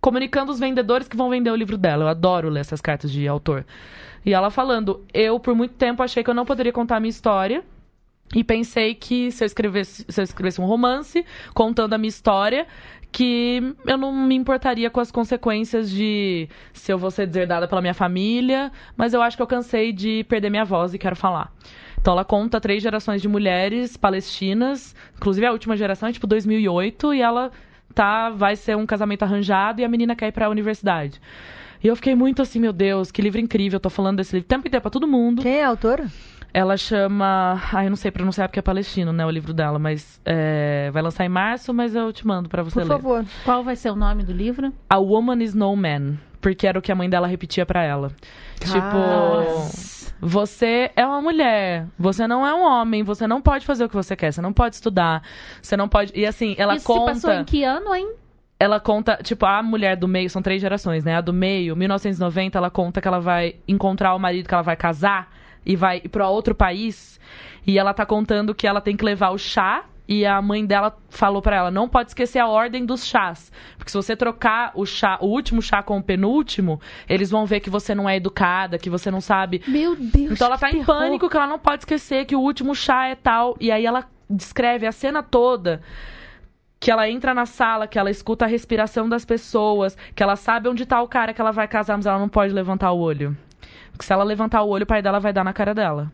comunicando 0.00 0.52
os 0.52 0.60
vendedores 0.60 1.08
que 1.08 1.16
vão 1.16 1.28
vender 1.28 1.50
o 1.50 1.56
livro 1.56 1.76
dela. 1.76 2.04
Eu 2.04 2.08
adoro 2.08 2.48
ler 2.48 2.60
essas 2.60 2.80
cartas 2.80 3.10
de 3.10 3.26
autor. 3.26 3.64
E 4.24 4.32
ela 4.32 4.50
falando: 4.50 5.04
Eu, 5.12 5.38
por 5.38 5.54
muito 5.54 5.74
tempo, 5.74 6.02
achei 6.02 6.22
que 6.22 6.30
eu 6.30 6.34
não 6.34 6.44
poderia 6.44 6.72
contar 6.72 6.96
a 6.96 7.00
minha 7.00 7.10
história. 7.10 7.64
E 8.34 8.42
pensei 8.42 8.92
que 8.94 9.30
se 9.30 9.44
eu 9.44 9.46
escrevesse, 9.46 10.04
se 10.08 10.20
eu 10.20 10.24
escrevesse 10.24 10.60
um 10.60 10.64
romance 10.64 11.24
contando 11.54 11.92
a 11.92 11.98
minha 11.98 12.08
história, 12.08 12.66
que 13.10 13.74
eu 13.86 13.96
não 13.96 14.12
me 14.12 14.34
importaria 14.34 14.90
com 14.90 15.00
as 15.00 15.10
consequências 15.10 15.90
de 15.90 16.48
se 16.72 16.92
eu 16.92 16.98
vou 16.98 17.10
ser 17.10 17.26
deserdada 17.26 17.66
pela 17.66 17.80
minha 17.80 17.94
família, 17.94 18.70
mas 18.96 19.14
eu 19.14 19.22
acho 19.22 19.36
que 19.36 19.42
eu 19.42 19.46
cansei 19.46 19.92
de 19.92 20.24
perder 20.24 20.50
minha 20.50 20.64
voz 20.64 20.92
e 20.92 20.98
quero 20.98 21.16
falar. 21.16 21.52
Então 22.00 22.12
ela 22.12 22.24
conta 22.24 22.60
três 22.60 22.82
gerações 22.82 23.20
de 23.22 23.28
mulheres 23.28 23.96
palestinas, 23.96 24.94
inclusive 25.16 25.46
a 25.46 25.52
última 25.52 25.76
geração 25.76 26.08
é 26.08 26.12
tipo 26.12 26.26
2008 26.26 27.14
e 27.14 27.22
ela 27.22 27.50
tá 27.94 28.30
vai 28.30 28.54
ser 28.54 28.76
um 28.76 28.86
casamento 28.86 29.22
arranjado 29.22 29.80
e 29.80 29.84
a 29.84 29.88
menina 29.88 30.14
quer 30.14 30.28
ir 30.28 30.32
para 30.32 30.46
a 30.46 30.50
universidade. 30.50 31.20
E 31.82 31.88
eu 31.88 31.96
fiquei 31.96 32.14
muito 32.14 32.42
assim, 32.42 32.60
meu 32.60 32.72
Deus, 32.72 33.10
que 33.10 33.22
livro 33.22 33.40
incrível, 33.40 33.76
eu 33.76 33.80
tô 33.80 33.90
falando 33.90 34.18
desse 34.18 34.34
livro 34.34 34.48
tempo 34.48 34.66
inteiro 34.66 34.82
pra 34.82 34.90
todo 34.90 35.06
mundo. 35.06 35.42
Quem 35.42 35.56
é 35.56 35.64
a 35.64 35.68
autora? 35.68 36.06
Ela 36.56 36.78
chama. 36.78 37.60
Ai, 37.70 37.84
eu 37.84 37.90
não 37.90 37.96
sei 37.96 38.10
pronunciar 38.10 38.48
porque 38.48 38.58
é 38.58 38.62
palestino, 38.62 39.12
né? 39.12 39.26
O 39.26 39.30
livro 39.30 39.52
dela, 39.52 39.78
mas 39.78 40.18
é, 40.24 40.90
vai 40.90 41.02
lançar 41.02 41.26
em 41.26 41.28
março, 41.28 41.74
mas 41.74 41.94
eu 41.94 42.10
te 42.14 42.26
mando 42.26 42.48
pra 42.48 42.62
você 42.62 42.80
Por 42.80 42.82
ler. 42.84 42.88
favor. 42.88 43.26
Qual 43.44 43.62
vai 43.62 43.76
ser 43.76 43.90
o 43.90 43.94
nome 43.94 44.22
do 44.22 44.32
livro? 44.32 44.72
A 44.88 44.96
Woman 44.96 45.42
is 45.42 45.52
No 45.52 45.76
Man. 45.76 46.14
Porque 46.40 46.66
era 46.66 46.78
o 46.78 46.80
que 46.80 46.90
a 46.90 46.94
mãe 46.94 47.10
dela 47.10 47.26
repetia 47.26 47.66
pra 47.66 47.82
ela. 47.84 48.10
Tipo, 48.58 50.08
você 50.18 50.90
é 50.96 51.04
uma 51.04 51.20
mulher, 51.20 51.88
você 51.98 52.26
não 52.26 52.46
é 52.46 52.54
um 52.54 52.62
homem, 52.62 53.02
você 53.02 53.26
não 53.26 53.42
pode 53.42 53.66
fazer 53.66 53.84
o 53.84 53.88
que 53.90 53.94
você 53.94 54.16
quer, 54.16 54.32
você 54.32 54.40
não 54.40 54.54
pode 54.54 54.76
estudar, 54.76 55.22
você 55.60 55.76
não 55.76 55.90
pode. 55.90 56.10
E 56.18 56.24
assim, 56.24 56.54
ela 56.56 56.76
Isso 56.76 56.86
se 56.86 57.00
passou 57.04 57.30
conta 57.32 57.34
em 57.34 57.44
que 57.44 57.64
ano, 57.64 57.94
hein? 57.94 58.14
ela 58.58 58.80
conta, 58.80 59.18
tipo, 59.22 59.44
a 59.44 59.62
mulher 59.62 59.94
do 59.94 60.08
meio, 60.08 60.30
são 60.30 60.40
três 60.40 60.62
gerações, 60.62 61.04
né? 61.04 61.16
A 61.16 61.20
do 61.20 61.34
meio, 61.34 61.76
1990, 61.76 62.56
ela 62.56 62.70
conta 62.70 63.02
que 63.02 63.06
ela 63.08 63.20
vai 63.20 63.56
encontrar 63.68 64.14
o 64.14 64.18
marido 64.18 64.48
que 64.48 64.54
ela 64.54 64.62
vai 64.62 64.76
casar 64.76 65.28
e 65.66 65.74
vai 65.74 66.00
pra 66.00 66.28
outro 66.28 66.54
país. 66.54 67.20
E 67.66 67.78
ela 67.78 67.92
tá 67.92 68.06
contando 68.06 68.54
que 68.54 68.66
ela 68.66 68.80
tem 68.80 68.96
que 68.96 69.04
levar 69.04 69.30
o 69.30 69.38
chá. 69.38 69.84
E 70.08 70.24
a 70.24 70.40
mãe 70.40 70.64
dela 70.64 70.96
falou 71.08 71.42
pra 71.42 71.56
ela: 71.56 71.70
não 71.70 71.88
pode 71.88 72.10
esquecer 72.10 72.38
a 72.38 72.46
ordem 72.46 72.86
dos 72.86 73.04
chás. 73.04 73.50
Porque 73.76 73.90
se 73.90 73.96
você 73.96 74.14
trocar 74.14 74.70
o 74.76 74.86
chá, 74.86 75.18
o 75.20 75.26
último 75.26 75.60
chá 75.60 75.82
com 75.82 75.98
o 75.98 76.02
penúltimo, 76.02 76.80
eles 77.08 77.28
vão 77.28 77.44
ver 77.44 77.58
que 77.58 77.68
você 77.68 77.92
não 77.92 78.08
é 78.08 78.16
educada, 78.16 78.78
que 78.78 78.88
você 78.88 79.10
não 79.10 79.20
sabe. 79.20 79.62
Meu 79.66 79.96
Deus. 79.96 80.30
Então 80.30 80.46
ela 80.46 80.56
tá 80.56 80.68
em 80.68 80.74
terror. 80.74 80.86
pânico 80.86 81.28
que 81.28 81.36
ela 81.36 81.48
não 81.48 81.58
pode 81.58 81.80
esquecer 81.80 82.24
que 82.24 82.36
o 82.36 82.40
último 82.40 82.72
chá 82.72 83.08
é 83.08 83.16
tal. 83.16 83.56
E 83.60 83.72
aí 83.72 83.84
ela 83.84 84.04
descreve 84.30 84.86
a 84.86 84.92
cena 84.92 85.24
toda. 85.24 85.82
Que 86.78 86.88
ela 86.88 87.10
entra 87.10 87.34
na 87.34 87.46
sala, 87.46 87.88
que 87.88 87.98
ela 87.98 88.10
escuta 88.10 88.44
a 88.44 88.48
respiração 88.48 89.08
das 89.08 89.24
pessoas, 89.24 89.96
que 90.14 90.22
ela 90.22 90.36
sabe 90.36 90.68
onde 90.68 90.86
tá 90.86 91.02
o 91.02 91.08
cara 91.08 91.34
que 91.34 91.40
ela 91.40 91.50
vai 91.50 91.66
casar, 91.66 91.96
mas 91.96 92.06
ela 92.06 92.18
não 92.18 92.28
pode 92.28 92.52
levantar 92.52 92.92
o 92.92 93.00
olho. 93.00 93.36
Porque 93.96 94.04
se 94.06 94.12
ela 94.12 94.24
levantar 94.24 94.62
o 94.62 94.68
olho, 94.68 94.84
o 94.84 94.86
pai 94.86 95.00
dela 95.00 95.18
vai 95.18 95.32
dar 95.32 95.42
na 95.42 95.54
cara 95.54 95.74
dela. 95.74 96.12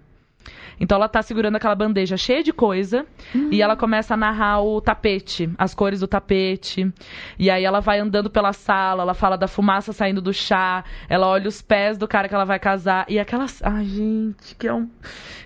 Então 0.80 0.96
ela 0.96 1.08
tá 1.08 1.22
segurando 1.22 1.56
aquela 1.56 1.74
bandeja 1.74 2.16
cheia 2.16 2.42
de 2.42 2.52
coisa 2.52 3.06
e 3.50 3.62
ela 3.62 3.76
começa 3.76 4.14
a 4.14 4.16
narrar 4.16 4.60
o 4.60 4.80
tapete, 4.80 5.50
as 5.58 5.74
cores 5.74 6.00
do 6.00 6.06
tapete. 6.06 6.92
E 7.38 7.50
aí 7.50 7.64
ela 7.64 7.80
vai 7.80 7.98
andando 7.98 8.30
pela 8.30 8.52
sala, 8.52 9.02
ela 9.02 9.14
fala 9.14 9.36
da 9.36 9.48
fumaça 9.48 9.92
saindo 9.92 10.20
do 10.20 10.32
chá, 10.32 10.84
ela 11.08 11.26
olha 11.26 11.48
os 11.48 11.62
pés 11.62 11.96
do 11.98 12.08
cara 12.08 12.28
que 12.28 12.34
ela 12.34 12.44
vai 12.44 12.58
casar 12.58 13.06
e 13.08 13.18
aquelas, 13.18 13.62
ai 13.62 13.84
gente, 13.84 14.54
que 14.56 14.66
é 14.66 14.72
um 14.72 14.88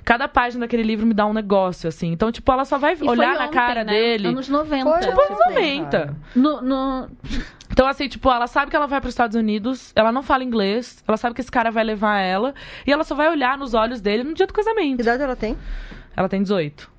Cada 0.06 0.28
página 0.28 0.60
daquele 0.60 0.84
livro 0.84 1.04
me 1.04 1.12
dá 1.12 1.26
um 1.26 1.32
negócio 1.32 1.88
assim. 1.88 2.12
Então, 2.12 2.30
tipo, 2.30 2.50
ela 2.52 2.64
só 2.64 2.78
vai 2.78 2.92
E 2.92 2.96
foi 2.96 3.08
olhar 3.08 3.34
na 3.34 3.46
ontem, 3.46 3.54
cara 3.54 3.82
né? 3.82 3.92
dele. 3.92 4.28
Anos 4.28 4.48
90. 4.48 4.84
Foi 4.88 5.00
Tipo, 5.00 5.20
anos 5.20 5.38
90. 5.48 6.16
No, 6.36 6.62
no... 6.62 7.08
Então, 7.72 7.88
assim, 7.88 8.08
tipo, 8.08 8.30
ela 8.30 8.46
sabe 8.46 8.70
que 8.70 8.76
ela 8.76 8.86
vai 8.86 9.00
para 9.00 9.08
os 9.08 9.12
Estados 9.12 9.36
Unidos, 9.36 9.92
ela 9.96 10.12
não 10.12 10.22
fala 10.22 10.44
inglês, 10.44 11.02
ela 11.06 11.16
sabe 11.16 11.34
que 11.34 11.40
esse 11.40 11.50
cara 11.50 11.70
vai 11.70 11.82
levar 11.82 12.20
ela, 12.20 12.54
e 12.86 12.92
ela 12.92 13.02
só 13.04 13.14
vai 13.14 13.28
olhar 13.28 13.58
nos 13.58 13.74
olhos 13.74 14.00
dele 14.00 14.22
no 14.22 14.32
dia 14.32 14.46
do 14.46 14.54
casamento. 14.54 15.02
Idade 15.16 15.24
ela 15.24 15.36
tem? 15.36 15.56
Ela 16.16 16.28
tem 16.28 16.42
18. 16.42 16.90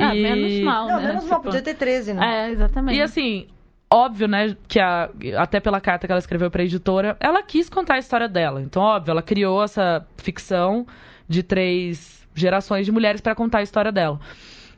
Ah, 0.00 0.14
E- 0.14 0.22
menos 0.22 0.60
mal, 0.60 0.88
Não, 0.88 0.96
né? 1.00 1.08
menos 1.08 1.24
mal, 1.24 1.38
Tipo, 1.40 1.50
podia 1.50 1.62
ter 1.62 1.74
13, 1.74 2.14
né? 2.14 2.46
É, 2.46 2.50
exatamente. 2.50 2.96
E 2.96 3.02
assim, 3.02 3.46
óbvio, 3.90 4.26
né, 4.26 4.56
que 4.66 4.80
a, 4.80 5.10
até 5.36 5.60
pela 5.60 5.80
carta 5.80 6.06
que 6.06 6.12
ela 6.12 6.18
escreveu 6.18 6.50
pra 6.50 6.62
editora, 6.64 7.16
ela 7.20 7.42
quis 7.42 7.68
contar 7.68 7.94
a 7.94 7.98
história 7.98 8.28
dela. 8.28 8.62
Então, 8.62 8.82
óbvio, 8.82 9.12
ela 9.12 9.22
criou 9.22 9.62
essa 9.62 10.06
ficção 10.16 10.86
de 11.28 11.42
três 11.42 12.26
gerações 12.34 12.86
de 12.86 12.92
mulheres 12.92 13.20
pra 13.20 13.34
contar 13.34 13.58
a 13.58 13.62
história 13.62 13.92
dela. 13.92 14.18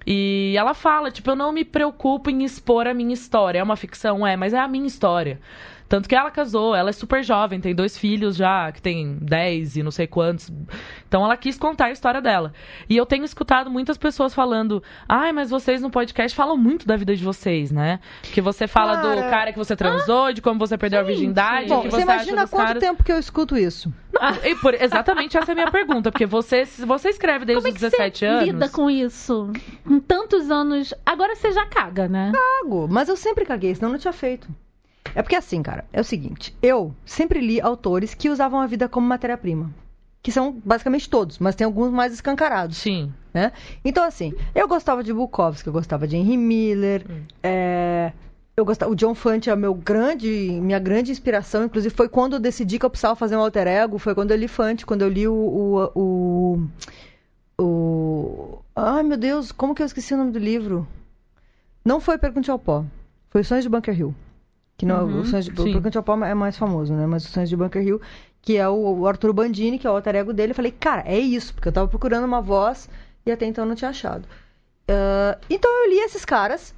E 0.07 0.55
ela 0.59 0.75
fala, 0.75 1.11
tipo, 1.11 1.31
eu 1.31 1.37
não 1.37 1.53
me 1.53 1.65
preocupo 1.65 2.29
em 2.29 2.43
expor 2.45 2.87
a 2.87 2.93
minha 2.93 3.15
história. 3.15 3.61
É 3.61 3.63
uma 3.63 3.77
ficção, 3.77 4.27
é, 4.27 4.37
mas 4.37 4.53
é 4.53 4.59
a 4.59 4.69
minha 4.69 4.87
história. 4.87 5.41
Tanto 5.95 6.09
que 6.09 6.17
ela 6.17 6.29
casou, 6.29 6.75
ela 6.75 6.91
é 6.91 6.93
super 6.93 7.23
jovem, 7.23 7.61
tem 7.61 7.73
dois 7.73 7.97
filhos 7.97 8.35
já, 8.35 8.73
que 8.73 8.83
tem 8.83 9.17
10 9.23 9.77
e 9.77 9.83
não 9.85 9.93
sei 9.93 10.09
quantos. 10.09 10.51
Então 11.07 11.25
ela 11.25 11.37
quis 11.37 11.57
contar 11.57 11.85
a 11.85 11.91
história 11.93 12.21
dela. 12.21 12.53
E 12.91 12.97
eu 12.97 13.07
tenho 13.07 13.25
escutado 13.25 13.71
muitas 13.71 13.97
pessoas 13.97 14.35
falando: 14.35 14.83
ai, 15.09 15.31
mas 15.33 15.51
vocês 15.51 15.81
no 15.81 15.91
podcast 15.91 16.37
falam 16.37 16.57
muito 16.57 16.85
da 16.85 16.97
vida 16.97 17.15
de 17.15 17.23
vocês, 17.23 17.71
né? 17.71 18.01
Que 18.25 18.41
você 18.41 18.67
fala 18.67 18.97
do 18.97 19.07
Cara. 19.21 19.31
cara 19.31 19.53
que 19.53 19.59
você 19.59 19.77
transou, 19.77 20.33
de 20.33 20.43
como 20.43 20.59
você 20.59 20.77
perdeu 20.77 20.99
a 20.99 21.05
Gente. 21.05 21.13
virgindade, 21.13 21.69
Bom, 21.69 21.83
que 21.83 21.91
você 21.91 21.97
você, 21.99 22.03
imagina 22.03 22.49
quanto 22.49 22.67
caras. 22.67 22.81
tempo 22.83 23.05
que 23.05 23.13
eu 23.13 23.19
escuto 23.21 23.57
isso? 23.57 23.95
Não, 24.13 24.35
e 24.45 24.57
por- 24.57 24.75
exatamente 24.75 25.39
essa 25.39 25.53
é 25.53 25.55
a 25.55 25.55
minha 25.55 25.71
pergunta, 25.71 26.11
porque 26.11 26.27
você, 26.27 26.65
você 26.65 27.11
escreve 27.11 27.45
desde 27.45 27.63
Como 27.63 27.69
é 27.69 27.71
os 27.71 27.77
que 27.79 27.89
17 27.89 28.19
você 28.19 28.27
anos. 28.27 28.45
lida 28.47 28.69
com 28.69 28.91
isso? 28.91 29.53
Com 29.87 30.01
tantos 30.01 30.51
anos. 30.51 30.93
Agora 31.07 31.37
você 31.37 31.53
já 31.53 31.65
caga, 31.67 32.09
né? 32.09 32.33
Cago, 32.35 32.89
mas 32.91 33.09
eu 33.09 33.17
sempre 33.17 33.45
caguei, 33.45 33.77
senão 33.77 33.91
eu 33.91 33.93
não 33.93 33.99
tinha 34.01 34.13
feito. 34.13 34.49
É 35.15 35.23
porque 35.23 35.37
assim, 35.37 35.63
cara, 35.63 35.85
é 35.93 36.01
o 36.01 36.05
seguinte, 36.05 36.55
eu 36.63 36.95
sempre 37.07 37.41
li 37.41 37.61
autores 37.61 38.15
que 38.15 38.29
usavam 38.29 38.61
a 38.61 38.67
vida 38.67 38.89
como 38.89 39.07
matéria-prima. 39.07 39.71
Que 40.23 40.33
são 40.33 40.53
basicamente 40.65 41.09
todos, 41.09 41.39
mas 41.39 41.55
tem 41.55 41.65
alguns 41.67 41.91
mais 41.91 42.13
escancarados. 42.13 42.79
Sim. 42.79 43.13
né? 43.33 43.53
Então, 43.85 44.03
assim, 44.05 44.33
eu 44.55 44.67
gostava 44.67 45.05
de 45.05 45.13
Bukowski, 45.13 45.67
eu 45.67 45.73
gostava 45.73 46.07
de 46.09 46.17
Henry 46.17 46.37
Miller, 46.39 47.05
Hum. 47.11 47.23
é, 47.43 48.13
eu 48.57 48.65
gostava, 48.65 48.91
o 48.91 48.95
John 48.95 49.15
Fante 49.15 49.51
é 49.51 49.57
meu 49.57 49.75
grande, 49.75 50.29
minha 50.63 50.79
grande 50.79 51.11
inspiração, 51.13 51.65
inclusive 51.65 51.95
foi 51.95 52.09
quando 52.09 52.35
eu 52.35 52.41
decidi 52.41 52.79
que 52.79 52.87
eu 52.87 52.91
precisava 52.91 53.15
fazer 53.17 53.37
um 53.37 53.41
alter 53.41 53.67
ego, 53.67 53.99
foi 53.99 54.15
quando 54.15 54.31
eu 54.31 54.37
li 54.37 54.49
Fante, 54.49 54.87
quando 54.87 55.03
eu 55.03 55.09
li 55.09 55.29
o, 55.29 55.35
o, 55.35 56.59
o, 57.59 57.63
o- 57.63 58.59
ai 58.75 59.03
meu 59.03 59.17
Deus, 59.19 59.53
como 59.53 59.75
que 59.75 59.83
eu 59.83 59.87
esqueci 59.87 60.15
o 60.15 60.17
nome 60.17 60.33
do 60.33 60.39
livro? 60.39 60.87
Não 61.85 62.01
foi 62.01 62.17
Pergunte 62.17 62.51
ao 62.51 62.59
Pó, 62.59 62.85
foi 63.31 63.43
Sonhos 63.45 63.65
de 63.65 63.69
Bunker 63.69 63.99
Hill. 63.99 64.15
Que 64.77 64.85
não, 64.85 65.07
Uhum, 65.07 65.21
o 65.21 65.25
Sonhos 65.25 65.45
de, 65.47 65.53
o 65.53 65.65
sim. 65.65 65.81
É 66.27 66.35
mais 66.35 66.57
famoso, 66.57 66.93
né? 66.95 67.07
Mas 67.07 67.25
o 67.25 67.29
Sonhos 67.29 67.49
de 67.49 67.57
Bunker 67.57 67.83
Hill, 67.83 68.01
que 68.43 68.57
é 68.57 68.69
o, 68.69 68.99
o 69.01 69.07
Arthur 69.07 69.33
Bandini, 69.33 69.79
que 69.79 69.87
é 69.87 69.91
o 69.91 69.95
alter 69.95 70.17
ego 70.17 70.33
dele, 70.33 70.53
eu 70.53 70.57
falei, 70.57 70.73
cara, 70.73 71.03
é 71.07 71.19
isso, 71.19 71.55
porque 71.55 71.69
eu 71.69 71.73
tava 71.73 71.89
procurando 71.89 72.25
uma 72.25 72.41
voz 72.41 72.89
e 73.25 73.31
até 73.31 73.47
então 73.47 73.65
não 73.65 73.75
tinha 73.75 73.91
achado. 73.91 74.27
Ah, 74.89 75.39
então 75.49 75.71
eu 75.85 75.91
li 75.91 75.99
esses 76.01 76.25
caras 76.25 76.75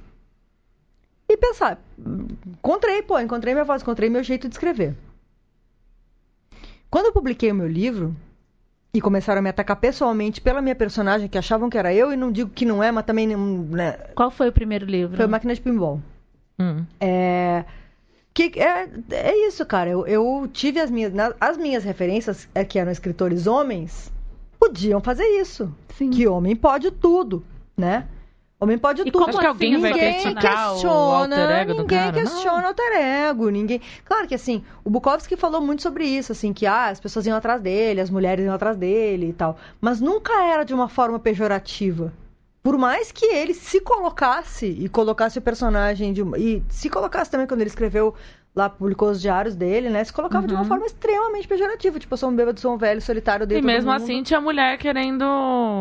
e 1.29 1.35
pensar, 1.35 1.79
encontrei, 2.53 3.01
pô, 3.01 3.19
encontrei 3.19 3.53
minha 3.53 3.65
voz, 3.65 3.81
encontrei 3.81 4.09
meu 4.09 4.23
jeito 4.23 4.47
de 4.47 4.55
escrever. 4.55 4.95
Quando 6.89 7.07
eu 7.07 7.13
publiquei 7.13 7.51
o 7.51 7.55
meu 7.55 7.67
livro 7.67 8.15
e 8.93 9.01
começaram 9.01 9.39
a 9.39 9.41
me 9.41 9.49
atacar 9.49 9.75
pessoalmente 9.75 10.39
pela 10.39 10.61
minha 10.61 10.75
personagem, 10.75 11.27
que 11.27 11.37
achavam 11.37 11.69
que 11.69 11.77
era 11.77 11.93
eu, 11.93 12.13
e 12.13 12.15
não 12.15 12.31
digo 12.31 12.49
que 12.49 12.65
não 12.65 12.81
é, 12.81 12.91
mas 12.91 13.05
também 13.05 13.27
né, 13.27 13.91
Qual 14.15 14.31
foi 14.31 14.47
o 14.47 14.53
primeiro 14.53 14.85
livro? 14.85 15.17
foi 15.17 15.27
Máquina 15.27 15.53
de 15.53 15.59
Pinball. 15.59 16.01
Hum. 16.57 16.85
É, 16.99 17.65
que 18.37 18.59
é, 18.59 18.87
é 19.09 19.47
isso, 19.47 19.65
cara. 19.65 19.89
Eu, 19.89 20.05
eu 20.05 20.47
tive 20.53 20.79
as 20.79 20.91
minhas. 20.91 21.11
As 21.41 21.57
minhas 21.57 21.83
referências, 21.83 22.47
é, 22.53 22.63
que 22.63 22.77
eram 22.77 22.91
escritores 22.91 23.47
homens, 23.47 24.11
podiam 24.59 25.01
fazer 25.01 25.25
isso. 25.25 25.73
Sim. 25.95 26.11
Que 26.11 26.27
homem 26.27 26.55
pode 26.55 26.91
tudo, 26.91 27.43
né? 27.75 28.07
Homem 28.59 28.77
pode 28.77 29.01
E 29.01 29.05
tudo. 29.05 29.19
como 29.19 29.29
Acho 29.29 29.39
que 29.39 29.45
alguém 29.45 29.73
assim 29.73 29.81
vai 29.81 29.91
ninguém 29.91 30.13
criticar 30.21 30.69
o 30.69 30.73
questiona, 30.73 31.19
alter 31.21 31.49
ego 31.57 31.73
do 31.73 31.81
ninguém 31.81 31.97
cara? 31.99 32.11
questiona 32.13 32.61
Não. 32.61 32.67
alter 32.67 32.93
ego, 32.93 33.49
ninguém. 33.49 33.81
Claro 34.03 34.27
que 34.27 34.35
assim, 34.35 34.63
o 34.83 34.89
Bukowski 34.89 35.35
falou 35.35 35.61
muito 35.61 35.81
sobre 35.81 36.05
isso, 36.05 36.31
assim, 36.31 36.53
que 36.53 36.65
ah, 36.65 36.89
as 36.89 36.99
pessoas 36.99 37.25
iam 37.27 37.37
atrás 37.37 37.61
dele, 37.61 38.01
as 38.01 38.09
mulheres 38.09 38.45
iam 38.45 38.53
atrás 38.53 38.75
dele 38.75 39.29
e 39.29 39.33
tal, 39.33 39.57
mas 39.79 40.01
nunca 40.01 40.33
era 40.43 40.63
de 40.63 40.73
uma 40.73 40.89
forma 40.89 41.19
pejorativa. 41.19 42.11
Por 42.67 42.77
mais 42.77 43.13
que 43.13 43.25
ele 43.25 43.53
se 43.53 43.79
colocasse 43.79 44.65
e 44.65 44.89
colocasse 44.89 45.39
o 45.39 45.41
personagem 45.41 46.11
de 46.11 46.21
uma- 46.21 46.37
e 46.37 46.61
se 46.67 46.89
colocasse 46.89 47.31
também 47.31 47.47
quando 47.47 47.61
ele 47.61 47.69
escreveu 47.69 48.13
lá 48.53 48.67
publicou 48.69 49.09
os 49.09 49.21
diários 49.21 49.55
dele, 49.55 49.89
né? 49.89 50.03
Se 50.03 50.11
colocava 50.11 50.45
de 50.45 50.53
uma 50.53 50.63
Uhum. 50.63 50.67
forma 50.67 50.85
extremamente 50.85 51.47
pejorativa, 51.47 51.97
tipo, 51.97 52.11
eu 52.13 52.17
sou 52.17 52.29
um 52.29 52.35
bêbado, 52.35 52.59
sou 52.59 52.73
um 52.73 52.77
velho 52.77 53.01
solitário, 53.01 53.45
E 53.45 53.47
dentro 53.47 53.65
mesmo 53.65 53.89
assim 53.89 54.21
tinha 54.21 54.41
mulher 54.41 54.77
querendo. 54.79 55.23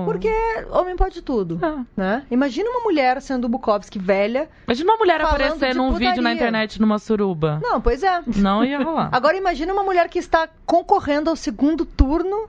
porque 0.05 0.31
homem 0.71 0.95
pode 0.95 1.23
tudo, 1.23 1.59
Ah. 1.61 1.83
né? 1.97 2.23
Imagina 2.31 2.71
uma 2.71 2.81
mulher 2.85 3.21
sendo 3.21 3.49
Bukowski 3.49 3.99
velha. 3.99 4.49
Imagina 4.69 4.93
uma 4.93 4.99
mulher 4.99 5.21
aparecer 5.21 5.75
num 5.75 5.91
vídeo 5.93 6.07
na 6.07 6.15
putaria. 6.31 6.35
internet 6.35 6.81
numa 6.81 7.01
suruba. 7.01 7.59
Não, 7.65 7.81
pois 7.81 8.05
é. 8.05 8.23
Não 8.37 8.65
ia 8.65 8.79
rolar. 8.81 9.09
Agora 9.13 9.37
imagina 9.37 9.73
uma 9.73 9.83
mulher 9.83 10.09
que 10.09 10.21
está 10.21 10.49
concorrendo 10.65 11.31
ao 11.31 11.35
segundo 11.35 11.85
turno. 11.85 12.49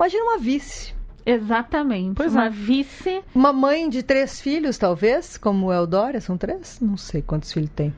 Imagina 0.00 0.24
uma 0.24 0.38
vice. 0.38 0.97
Exatamente. 1.28 2.14
Pois 2.14 2.32
uma 2.32 2.46
é. 2.46 2.50
vice. 2.50 3.22
Uma 3.34 3.52
mãe 3.52 3.88
de 3.90 4.02
três 4.02 4.40
filhos, 4.40 4.78
talvez, 4.78 5.36
como 5.36 5.66
o 5.66 5.72
Eudória, 5.72 6.22
são 6.22 6.38
três? 6.38 6.80
Não 6.80 6.96
sei 6.96 7.20
quantos 7.20 7.52
filhos 7.52 7.70
tem. 7.76 7.92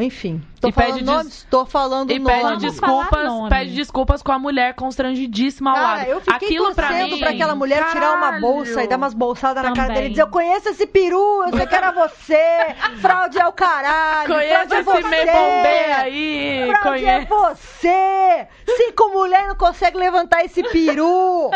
Enfim, 0.00 0.40
tô 0.60 0.68
E 0.68 0.72
falando 0.72 0.92
pede 0.92 1.04
nomes, 1.04 1.46
tô 1.50 1.66
falando 1.66 2.10
E 2.12 2.18
nomes. 2.20 2.40
pede 2.42 2.56
desculpas, 2.70 3.24
nome. 3.26 3.48
pede 3.50 3.74
desculpas 3.74 4.22
com 4.22 4.30
a 4.30 4.38
mulher 4.38 4.74
constrangidíssima 4.74 5.70
ao 5.70 5.76
Cara, 5.76 5.86
lado. 5.98 6.06
eu 6.06 6.20
fiquei 6.20 6.34
Aquilo 6.36 6.72
pra 6.72 6.86
torcendo 6.86 7.12
mim. 7.14 7.18
pra 7.18 7.30
aquela 7.30 7.54
mulher 7.56 7.84
tirar 7.90 8.10
uma 8.12 8.20
Caralho. 8.26 8.40
bolsa 8.40 8.84
e 8.84 8.86
dar 8.86 8.96
umas 8.96 9.12
bolsadas 9.12 9.64
na 9.64 9.72
cara 9.72 9.94
dele 9.94 10.06
e 10.06 10.10
dizer: 10.10 10.22
Eu 10.22 10.28
conheço 10.28 10.68
esse 10.68 10.86
peru, 10.86 11.42
eu 11.46 11.56
sei 11.56 11.66
que 11.66 11.74
era 11.74 11.90
você, 11.90 12.76
fraude 13.00 13.40
é 13.40 13.46
o 13.48 13.52
caralho, 13.52 14.28
Conhece 14.34 14.54
fraude 14.68 14.74
é 14.74 14.78
esse 14.78 14.84
você. 14.84 15.02
me 15.02 15.32
bombê 15.32 15.92
aí. 15.96 16.72
Fraude 16.80 17.04
é 17.04 17.26
Conhece. 17.26 17.28
você! 17.28 18.46
Cinco 18.76 19.08
mulheres 19.10 19.48
não 19.48 19.56
conseguem 19.56 19.98
levantar 20.00 20.44
esse 20.44 20.62
peru! 20.62 21.50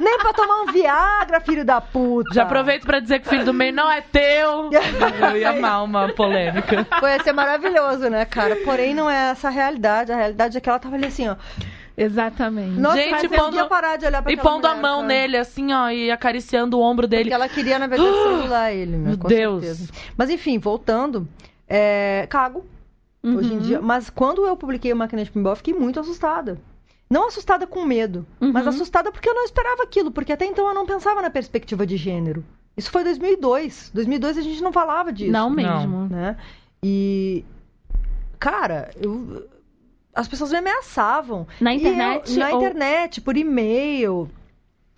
Nem 0.00 0.18
pra 0.18 0.32
tomar 0.32 0.62
um 0.62 0.72
Viagra, 0.72 1.38
filho 1.40 1.64
da 1.64 1.80
puta! 1.80 2.34
Já 2.34 2.42
aproveito 2.44 2.84
pra 2.86 2.98
dizer 2.98 3.20
que 3.20 3.26
o 3.26 3.30
filho 3.30 3.44
do 3.44 3.52
meio 3.54 3.72
não 3.72 3.90
é 3.90 4.00
teu. 4.00 4.70
Eu 5.30 5.36
ia 5.36 5.50
amar 5.50 5.84
uma 5.84 6.08
polêmica. 6.14 6.86
Foi 6.98 7.20
ser 7.20 7.32
maravilhoso, 7.32 7.73
né, 8.10 8.24
cara? 8.24 8.56
Porém, 8.56 8.94
não 8.94 9.08
é 9.10 9.30
essa 9.30 9.48
a 9.48 9.50
realidade. 9.50 10.12
A 10.12 10.16
realidade 10.16 10.56
é 10.56 10.60
que 10.60 10.68
ela 10.68 10.78
tava 10.78 10.96
ali 10.96 11.06
assim, 11.06 11.28
ó. 11.28 11.36
Exatamente. 11.96 12.78
Nossa, 12.80 12.96
Gente, 12.96 13.10
mas 13.10 13.26
pondo- 13.28 13.68
parar 13.68 13.96
de 13.96 14.04
olhar 14.06 14.22
pra 14.22 14.32
E 14.32 14.36
pondo 14.36 14.66
a 14.66 14.70
mulher, 14.70 14.82
mão 14.82 14.96
cara. 14.96 15.06
nele, 15.08 15.36
assim, 15.36 15.72
ó, 15.72 15.88
e 15.90 16.10
acariciando 16.10 16.78
o 16.78 16.82
ombro 16.82 17.06
dele. 17.06 17.24
Porque 17.24 17.34
ela 17.34 17.48
queria, 17.48 17.78
na 17.78 17.86
verdade, 17.86 18.16
celular 18.22 18.72
ele, 18.72 18.96
né? 18.96 19.08
Meu 19.10 19.18
com 19.18 19.28
Deus. 19.28 19.64
certeza. 19.64 19.92
Mas 20.16 20.30
enfim, 20.30 20.58
voltando. 20.58 21.28
É... 21.68 22.26
Cago, 22.28 22.64
hoje 23.22 23.52
em 23.52 23.56
Uhum. 23.56 23.62
dia. 23.62 23.80
Mas 23.80 24.10
quando 24.10 24.44
eu 24.46 24.56
publiquei 24.56 24.92
o 24.92 24.96
Máquina 24.96 25.24
de 25.24 25.30
Pinball, 25.30 25.52
eu 25.52 25.56
fiquei 25.56 25.72
muito 25.74 26.00
assustada. 26.00 26.58
Não 27.08 27.28
assustada 27.28 27.66
com 27.66 27.84
medo, 27.84 28.26
mas 28.40 28.64
Uhum. 28.64 28.70
assustada 28.70 29.12
porque 29.12 29.28
eu 29.28 29.34
não 29.34 29.44
esperava 29.44 29.82
aquilo, 29.84 30.10
porque 30.10 30.32
até 30.32 30.46
então 30.46 30.66
eu 30.66 30.74
não 30.74 30.86
pensava 30.86 31.22
na 31.22 31.30
perspectiva 31.30 31.86
de 31.86 31.96
gênero. 31.96 32.44
Isso 32.76 32.90
foi 32.90 33.04
2002. 33.04 33.90
2002 33.94 34.36
a 34.38 34.42
gente 34.42 34.60
não 34.62 34.72
falava 34.72 35.12
disso. 35.12 35.30
Não 35.30 35.48
Não. 35.48 35.54
mesmo. 35.54 36.08
né? 36.08 36.36
E 36.82 37.44
cara, 38.44 38.90
eu 39.00 39.48
as 40.14 40.28
pessoas 40.28 40.52
me 40.52 40.58
ameaçavam. 40.58 41.46
Na 41.60 41.72
internet. 41.74 42.30
eu- 42.32 42.38
na 42.38 42.50
ou- 42.50 42.56
internet, 42.58 43.20
por 43.20 43.36
e-mail. 43.36 44.30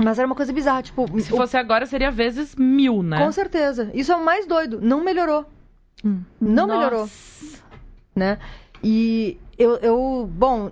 Mas 0.02 0.18
era 0.18 0.26
uma 0.26 0.34
coisa 0.34 0.52
bizarra, 0.52 0.82
tipo, 0.82 1.06
Se 1.20 1.32
o- 1.32 1.36
fosse 1.38 1.56
agora, 1.56 1.86
seria 1.86 2.10
vezes 2.10 2.54
mil, 2.56 3.02
né? 3.02 3.24
com 3.24 3.32
certeza. 3.32 3.90
Isso 3.94 4.12
é 4.12 4.16
o 4.16 4.22
mais 4.24 4.46
doido, 4.46 4.78
não 4.82 5.02
melhorou, 5.02 5.46
Hum. 6.04 6.20
não 6.38 6.66
Nossa. 6.66 6.74
melhorou, 6.78 7.08
né? 8.14 8.38
E 8.84 9.38
eu, 9.56 9.76
eu, 9.76 10.28
bom, 10.30 10.70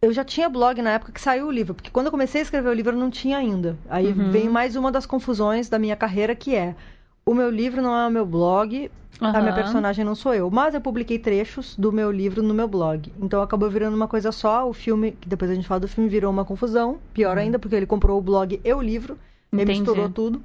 eu 0.00 0.12
já 0.12 0.22
tinha 0.24 0.48
blog 0.48 0.80
na 0.82 0.90
época 0.92 1.10
que 1.10 1.20
saiu 1.20 1.48
o 1.48 1.50
livro, 1.50 1.74
porque 1.74 1.90
quando 1.90 2.06
eu 2.06 2.12
comecei 2.12 2.40
a 2.40 2.44
escrever 2.44 2.68
o 2.68 2.72
livro 2.72 2.94
eu 2.94 3.00
não 3.00 3.10
tinha 3.10 3.38
ainda. 3.38 3.76
Aí 3.88 4.06
Uhum. 4.12 4.30
vem 4.30 4.48
mais 4.48 4.76
uma 4.76 4.92
das 4.92 5.04
confusões 5.04 5.68
da 5.68 5.78
minha 5.80 5.96
carreira 5.96 6.34
que 6.36 6.54
é 6.54 6.76
o 7.24 7.34
meu 7.34 7.50
livro 7.50 7.82
não 7.82 7.96
é 7.96 8.06
o 8.06 8.10
meu 8.10 8.26
blog, 8.26 8.90
A 9.20 9.40
minha 9.40 9.54
personagem 9.54 10.02
não 10.04 10.14
sou 10.14 10.32
eu, 10.34 10.50
mas 10.50 10.74
eu 10.74 10.80
publiquei 10.80 11.18
trechos 11.18 11.76
do 11.76 11.92
meu 11.92 12.10
livro 12.10 12.42
no 12.42 12.54
meu 12.54 12.66
blog. 12.66 13.12
Então 13.20 13.42
acabou 13.42 13.68
virando 13.68 13.94
uma 13.94 14.08
coisa 14.08 14.32
só. 14.32 14.66
O 14.66 14.72
filme, 14.72 15.12
que 15.12 15.28
depois 15.28 15.50
a 15.50 15.54
gente 15.54 15.68
fala 15.68 15.80
do 15.80 15.88
filme, 15.88 16.08
virou 16.08 16.30
uma 16.30 16.44
confusão. 16.44 16.98
Pior 17.12 17.36
ainda, 17.36 17.58
porque 17.58 17.76
ele 17.76 17.86
comprou 17.86 18.18
o 18.18 18.22
blog 18.22 18.58
e 18.64 18.72
o 18.72 18.80
livro. 18.80 19.18
Ele 19.52 19.64
misturou 19.66 20.08
tudo. 20.08 20.42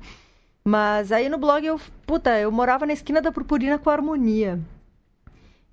Mas 0.67 1.11
aí 1.11 1.29
no 1.29 1.37
blog 1.37 1.65
eu, 1.65 1.79
puta, 2.05 2.37
eu 2.39 2.51
morava 2.51 2.85
na 2.85 2.93
esquina 2.93 3.21
da 3.21 3.31
Purpurina 3.31 3.77
com 3.77 3.89
a 3.89 3.93
Harmonia. 3.93 4.59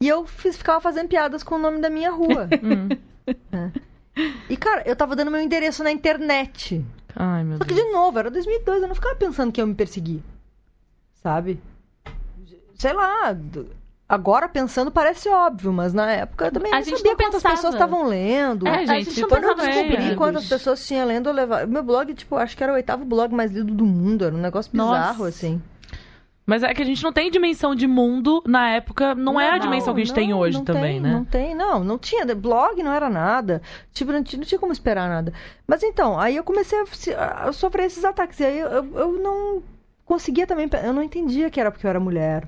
E 0.00 0.06
eu 0.06 0.26
fiz, 0.26 0.56
ficava 0.56 0.80
fazendo 0.80 1.08
piadas 1.08 1.42
com 1.42 1.54
o 1.54 1.58
nome 1.58 1.80
da 1.80 1.90
minha 1.90 2.10
rua. 2.10 2.48
Hum. 3.24 3.70
e 4.50 4.56
cara, 4.56 4.82
eu 4.84 4.96
tava 4.96 5.14
dando 5.14 5.30
meu 5.30 5.40
endereço 5.40 5.84
na 5.84 5.92
internet. 5.92 6.84
Ai, 7.14 7.44
meu 7.44 7.58
Só 7.58 7.64
que, 7.64 7.72
Deus. 7.72 7.86
de 7.86 7.92
novo, 7.92 8.18
era 8.18 8.30
2002, 8.32 8.82
eu 8.82 8.88
não 8.88 8.96
ficava 8.96 9.14
pensando 9.14 9.52
que 9.52 9.60
iam 9.60 9.68
me 9.68 9.76
perseguir. 9.76 10.20
Sabe? 11.22 11.60
Sei 12.74 12.92
lá. 12.92 13.36
Agora 14.08 14.46
pensando 14.46 14.90
parece 14.90 15.28
óbvio, 15.30 15.72
mas 15.72 15.94
na 15.94 16.10
época 16.10 16.46
eu 16.46 16.52
também 16.52 16.70
A 16.70 16.76
não 16.76 16.84
gente 16.84 16.98
sabia 16.98 17.12
não 17.12 17.16
quantas 17.18 17.42
pensava. 17.42 17.54
pessoas 17.54 17.74
estavam 17.74 18.06
lendo. 18.06 18.66
É, 18.66 18.70
a 18.70 18.84
gente, 18.84 19.10
gente 19.10 19.20
não 19.22 19.28
Quando 19.28 19.44
eu 19.44 19.54
descobri 19.54 19.96
amigos. 19.96 20.16
quantas 20.16 20.48
pessoas 20.48 20.86
tinha 20.86 21.04
lendo, 21.04 21.30
eu 21.30 21.32
levava. 21.32 21.66
Meu 21.66 21.82
blog, 21.82 22.12
tipo, 22.12 22.36
acho 22.36 22.54
que 22.54 22.62
era 22.62 22.72
o 22.72 22.74
oitavo 22.74 23.06
blog 23.06 23.34
mais 23.34 23.50
lido 23.52 23.72
do 23.72 23.86
mundo. 23.86 24.26
Era 24.26 24.34
um 24.34 24.40
negócio 24.40 24.70
bizarro, 24.70 25.24
Nossa. 25.24 25.28
assim. 25.28 25.62
Mas 26.44 26.62
é 26.62 26.74
que 26.74 26.82
a 26.82 26.84
gente 26.84 27.02
não 27.02 27.12
tem 27.12 27.30
dimensão 27.30 27.74
de 27.74 27.86
mundo 27.86 28.42
na 28.46 28.68
época, 28.70 29.14
não, 29.14 29.40
é 29.40 29.52
a 29.52 29.58
dimensão 29.58 29.94
que 29.94 30.02
a 30.02 30.04
gente 30.04 30.14
tem 30.14 30.30
não, 30.30 30.40
hoje 30.40 30.58
não 30.58 30.64
também, 30.64 30.94
tem, 30.94 31.00
né? 31.00 31.12
Não 31.12 31.24
tem, 31.24 31.54
não. 31.54 31.84
Não 31.84 31.96
tinha. 31.96 32.26
Blog 32.34 32.82
não 32.82 32.92
era 32.92 33.08
nada. 33.08 33.62
Tipo, 33.94 34.12
não 34.12 34.22
tinha, 34.22 34.40
não 34.40 34.46
tinha 34.46 34.58
como 34.58 34.72
esperar 34.72 35.08
nada. 35.08 35.32
Mas 35.66 35.82
então, 35.82 36.18
aí 36.18 36.36
eu 36.36 36.44
comecei 36.44 36.78
a, 37.16 37.48
a 37.48 37.52
sofrer 37.52 37.86
esses 37.86 38.04
ataques. 38.04 38.40
E 38.40 38.44
aí 38.44 38.58
eu, 38.58 38.68
eu, 38.68 38.98
eu 38.98 39.12
não 39.12 39.62
conseguia 40.12 40.46
também. 40.46 40.68
Eu 40.84 40.92
não 40.92 41.02
entendia 41.02 41.48
que 41.50 41.58
era 41.60 41.70
porque 41.70 41.86
eu 41.86 41.90
era 41.90 41.98
mulher. 42.00 42.46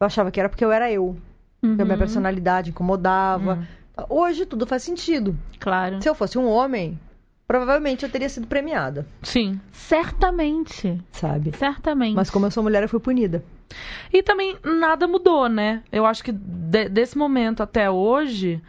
Eu 0.00 0.06
achava 0.06 0.30
que 0.30 0.38
era 0.38 0.48
porque 0.48 0.64
eu 0.64 0.70
era 0.72 0.90
eu. 0.90 1.16
Que 1.60 1.66
a 1.66 1.84
minha 1.84 1.92
Uhum, 1.94 1.98
personalidade 1.98 2.70
incomodava. 2.70 3.54
Hum. 3.98 4.04
Hoje 4.08 4.46
tudo 4.46 4.66
faz 4.66 4.82
sentido. 4.82 5.36
Claro. 5.60 6.00
Se 6.02 6.08
eu 6.08 6.14
fosse 6.14 6.36
um 6.38 6.46
homem, 6.48 6.98
provavelmente 7.46 8.04
eu 8.04 8.10
teria 8.10 8.28
sido 8.28 8.46
premiada, 8.46 9.06
Sim. 9.22 9.60
Certamente. 9.72 11.00
sabe? 11.12 11.52
Certamente. 11.56 12.14
Mas 12.14 12.30
como 12.30 12.46
eu 12.46 12.50
sou 12.50 12.62
mulher, 12.62 12.82
eu 12.82 12.88
fui 12.88 13.00
punida. 13.00 13.44
E 14.12 14.22
também 14.22 14.56
nada 14.64 15.06
mudou, 15.08 15.48
né? 15.48 15.82
Eu 15.90 16.04
acho 16.06 16.22
que 16.24 16.32
de- 16.32 16.88
desse 16.88 17.16
momento 17.16 17.62
até 17.62 17.90
hoje, 17.90 18.60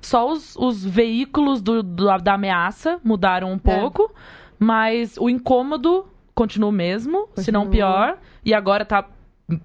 só 0.00 0.30
os, 0.30 0.54
os 0.56 0.84
veículos 0.84 1.60
do- 1.62 1.82
do- 1.82 2.18
da 2.18 2.34
ameaça 2.34 3.00
mudaram 3.02 3.50
um 3.52 3.58
pouco, 3.58 4.12
mas 4.58 5.16
o 5.18 5.28
incômodo 5.30 6.06
continua 6.34 6.68
o 6.68 6.72
mesmo, 6.72 7.28
se 7.36 7.52
não 7.52 7.68
pior. 7.68 8.18
E 8.44 8.52
agora 8.52 8.84
tá 8.84 9.06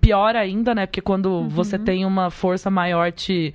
pior 0.01 0.35
ainda, 0.35 0.75
né? 0.75 0.85
Porque 0.85 1.01
quando 1.01 1.47
você 1.49 1.77
tem 1.79 2.05
uma 2.05 2.29
força 2.29 2.69
maior 2.69 3.11
te 3.11 3.53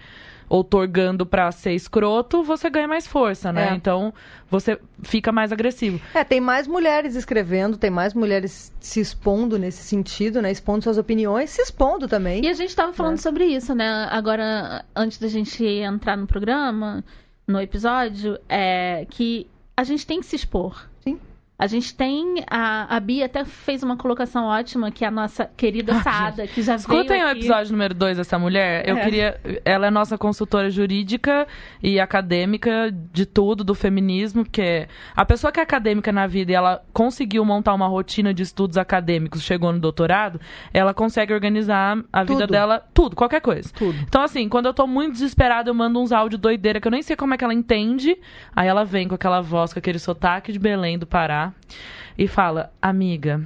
outorgando 0.48 1.24
pra 1.24 1.50
ser 1.50 1.72
escroto, 1.72 2.42
você 2.42 2.68
ganha 2.68 2.86
mais 2.86 3.06
força, 3.06 3.52
né? 3.52 3.70
É. 3.70 3.74
Então 3.74 4.12
você 4.50 4.78
fica 5.02 5.32
mais 5.32 5.50
agressivo. 5.52 6.00
É, 6.14 6.22
tem 6.22 6.40
mais 6.40 6.66
mulheres 6.66 7.14
escrevendo, 7.16 7.76
tem 7.78 7.90
mais 7.90 8.14
mulheres 8.14 8.72
se 8.78 9.00
expondo 9.00 9.58
nesse 9.58 9.82
sentido, 9.82 10.42
né? 10.42 10.50
Expondo 10.50 10.84
suas 10.84 10.98
opiniões, 10.98 11.50
se 11.50 11.62
expondo 11.62 12.06
também. 12.06 12.44
E 12.44 12.48
a 12.48 12.52
gente 12.52 12.68
estava 12.68 12.92
falando 12.92 13.14
É. 13.14 13.18
sobre 13.22 13.44
isso, 13.46 13.74
né? 13.74 14.06
Agora, 14.10 14.84
antes 14.94 15.18
da 15.18 15.28
gente 15.28 15.64
entrar 15.64 16.16
no 16.16 16.26
programa, 16.26 17.02
no 17.48 17.60
episódio, 17.60 18.38
é 18.48 19.06
que 19.10 19.46
a 19.76 19.82
gente 19.82 20.06
tem 20.06 20.20
que 20.20 20.26
se 20.26 20.36
expor. 20.36 20.88
A 21.56 21.68
gente 21.68 21.94
tem. 21.94 22.44
A, 22.50 22.96
a 22.96 22.98
Bia 22.98 23.26
até 23.26 23.44
fez 23.44 23.84
uma 23.84 23.96
colocação 23.96 24.44
ótima, 24.46 24.90
que 24.90 25.04
é 25.04 25.08
a 25.08 25.10
nossa 25.10 25.44
querida 25.56 25.94
Saada, 26.02 26.48
que 26.48 26.60
já 26.62 26.74
Escutem 26.74 27.06
veio 27.06 27.24
o 27.26 27.28
aqui. 27.28 27.38
episódio 27.38 27.70
número 27.70 27.94
2 27.94 28.16
dessa 28.16 28.36
mulher. 28.40 28.82
Eu 28.88 28.96
É. 28.96 29.04
queria. 29.04 29.40
Ela 29.64 29.86
é 29.86 29.90
nossa 29.90 30.18
consultora 30.18 30.68
jurídica 30.68 31.46
e 31.80 32.00
acadêmica 32.00 32.90
de 33.12 33.24
tudo, 33.24 33.62
do 33.62 33.72
feminismo, 33.72 34.42
porque 34.44 34.88
a 35.14 35.24
pessoa 35.24 35.52
que 35.52 35.60
é 35.60 35.62
acadêmica 35.62 36.10
na 36.10 36.26
vida 36.26 36.50
e 36.50 36.54
ela 36.56 36.82
conseguiu 36.92 37.44
montar 37.44 37.72
uma 37.72 37.86
rotina 37.86 38.34
de 38.34 38.42
estudos 38.42 38.76
acadêmicos, 38.76 39.40
chegou 39.40 39.72
no 39.72 39.78
doutorado, 39.78 40.40
ela 40.72 40.92
consegue 40.92 41.32
organizar 41.32 41.98
a 42.12 42.24
vida 42.24 42.40
Tudo. 42.40 42.50
dela, 42.50 42.82
tudo, 42.92 43.14
qualquer 43.14 43.40
coisa. 43.40 43.70
Tudo. 43.72 43.96
Então, 44.02 44.22
assim, 44.22 44.48
quando 44.48 44.66
eu 44.66 44.74
tô 44.74 44.88
muito 44.88 45.12
desesperada, 45.12 45.70
eu 45.70 45.74
mando 45.74 46.00
uns 46.00 46.10
áudios 46.10 46.40
doideira 46.40 46.80
que 46.80 46.88
eu 46.88 46.92
nem 46.92 47.02
sei 47.02 47.14
como 47.14 47.32
é 47.32 47.36
que 47.36 47.44
ela 47.44 47.54
entende. 47.54 48.18
Aí 48.56 48.66
ela 48.66 48.84
vem 48.84 49.06
com 49.06 49.14
aquela 49.14 49.40
voz, 49.40 49.72
com 49.72 49.78
aquele 49.78 50.00
sotaque 50.00 50.50
de 50.50 50.58
Belém 50.58 50.98
do 50.98 51.06
Pará 51.06 51.43
e 52.16 52.26
fala: 52.28 52.70
Amiga, 52.80 53.40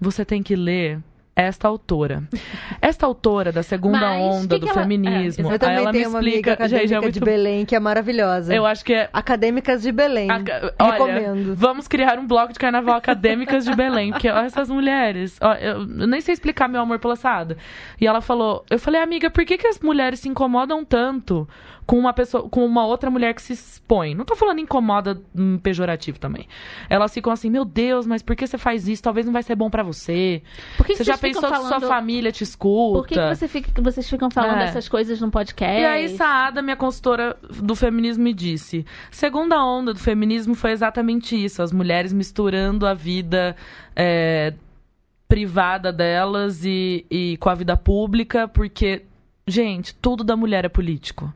você 0.00 0.24
tem 0.24 0.42
que 0.42 0.54
ler 0.56 0.98
esta 1.34 1.66
autora. 1.66 2.22
Esta 2.82 3.06
autora 3.06 3.52
da 3.52 3.62
segunda 3.62 4.00
Mas, 4.00 4.20
onda 4.20 4.54
que 4.56 4.60
do 4.60 4.66
que 4.66 4.72
ela- 4.72 4.82
feminismo, 4.82 5.50
é, 5.50 5.54
Eu 5.54 5.58
também 5.58 5.76
aí 5.76 5.82
ela 5.82 5.92
me 5.92 6.00
explica, 6.00 6.50
amiga 6.52 6.68
gente, 6.68 6.92
é 6.94 7.00
muito 7.00 7.14
de 7.14 7.20
Belém 7.20 7.64
que 7.64 7.74
é 7.76 7.80
maravilhosa. 7.80 8.52
Eu 8.54 8.66
acho 8.66 8.84
que 8.84 8.92
é 8.92 9.08
Acadêmicas 9.12 9.80
de 9.82 9.92
Belém. 9.92 10.28
Aca- 10.30 10.74
Olha, 10.80 10.92
Recomendo. 10.92 11.54
vamos 11.54 11.86
criar 11.88 12.18
um 12.18 12.26
bloco 12.26 12.52
de 12.52 12.58
carnaval 12.58 12.96
acadêmicas 12.96 13.64
de 13.64 13.74
Belém, 13.74 14.10
porque 14.10 14.28
ó, 14.28 14.40
essas 14.40 14.68
mulheres, 14.68 15.38
ó, 15.40 15.54
eu, 15.54 15.86
nem 15.86 16.20
sei 16.20 16.34
explicar 16.34 16.68
meu 16.68 16.80
amor 16.82 16.98
pela 16.98 17.14
Saada. 17.16 17.56
E 18.00 18.06
ela 18.06 18.20
falou, 18.20 18.64
eu 18.68 18.78
falei, 18.78 19.00
amiga, 19.00 19.30
por 19.30 19.44
que, 19.46 19.56
que 19.56 19.66
as 19.68 19.78
mulheres 19.78 20.18
se 20.20 20.28
incomodam 20.28 20.84
tanto 20.84 21.48
com 21.86 21.98
uma 21.98 22.12
pessoa, 22.12 22.48
com 22.48 22.64
uma 22.64 22.86
outra 22.86 23.10
mulher 23.10 23.34
que 23.34 23.42
se 23.42 23.52
expõe? 23.52 24.14
Não 24.14 24.24
tô 24.24 24.36
falando 24.36 24.60
incomoda 24.60 25.20
hum, 25.36 25.58
pejorativo 25.58 26.18
também. 26.18 26.46
Elas 26.88 27.12
ficam 27.12 27.32
assim, 27.32 27.50
meu 27.50 27.64
Deus, 27.64 28.06
mas 28.06 28.22
por 28.22 28.36
que 28.36 28.46
você 28.46 28.56
faz 28.56 28.86
isso? 28.88 29.02
Talvez 29.02 29.26
não 29.26 29.32
vai 29.32 29.42
ser 29.42 29.56
bom 29.56 29.68
pra 29.68 29.82
você. 29.82 30.42
Por 30.76 30.86
que 30.86 30.92
que 30.92 30.98
você 30.98 31.04
já 31.04 31.16
vocês 31.16 31.20
ficam 31.36 31.42
pensou 31.42 31.50
que 31.50 31.68
sua 31.68 31.80
falando- 31.80 31.88
família 31.88 32.30
te 32.32 32.44
escuta? 32.44 32.98
Por 33.00 33.06
que, 33.08 33.14
que 33.16 33.34
você 33.34 33.48
fica- 33.48 33.82
vocês 33.82 34.08
ficam 34.08 34.30
falando 34.30 34.60
É. 34.60 34.64
essas 34.64 34.88
coisas 34.88 35.20
no 35.20 35.30
podcast? 35.30 35.80
E 35.80 35.84
aí, 35.84 36.08
Saada, 36.16 36.62
minha 36.62 36.76
consultora 36.76 37.36
do 37.62 37.74
feminismo, 37.74 38.22
me 38.24 38.32
disse: 38.32 38.86
segunda 39.10 39.62
onda 39.62 39.92
do 39.92 39.98
feminismo 39.98 40.54
foi 40.54 40.70
exatamente 40.70 41.34
isso, 41.36 41.62
as 41.62 41.72
mulheres 41.72 42.12
misturando 42.12 42.86
a 42.86 42.94
vida 42.94 43.56
é, 43.96 44.54
privada 45.28 45.92
delas 45.92 46.64
e, 46.64 47.06
e 47.10 47.36
com 47.38 47.48
a 47.48 47.54
vida 47.54 47.76
pública, 47.76 48.46
porque, 48.46 49.02
gente, 49.46 49.94
tudo 49.94 50.22
da 50.22 50.36
mulher 50.36 50.64
é 50.64 50.68
político. 50.68 51.32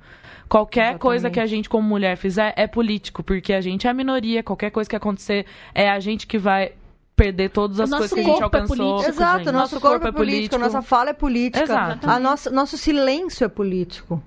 Qualquer 0.49 0.81
Exatamente. 0.81 1.01
coisa 1.03 1.31
que 1.31 1.41
a 1.41 1.47
gente, 1.47 1.69
como 1.69 1.89
mulher, 1.89 2.17
fizer 2.17 2.55
é 2.57 2.67
político, 2.67 3.23
porque 3.23 3.53
a 3.53 3.61
gente 3.61 3.87
é 3.87 3.91
a 3.91 3.95
minoria, 3.95 4.43
qualquer 4.43 4.71
coisa 4.71 4.89
que 4.89 4.95
acontecer 4.97 5.45
é 5.75 5.91
a 5.91 5.99
gente 5.99 6.27
que 6.27 6.39
vai 6.39 6.73
perder 7.17 7.49
todas 7.51 7.81
as 7.81 7.89
nosso 7.91 8.01
coisas 8.03 8.15
que 8.15 8.21
a 8.21 8.23
gente 8.25 8.41
corpo 8.41 8.57
é 8.57 8.61
alcançou. 8.61 8.77
político, 8.77 9.11
Exato, 9.11 9.39
gente. 9.39 9.53
nosso, 9.53 9.81
corpo, 9.81 10.07
é 10.07 10.13
político, 10.13 10.59
nossa 10.59 10.83
fala 10.83 11.11
é 11.11 11.13
política. 11.15 11.65
Exato. 11.65 12.09
A 12.09 12.21
nossa, 12.21 12.51
nosso 12.51 12.77
silêncio 12.77 13.45
é 13.45 13.49
político. 13.49 14.23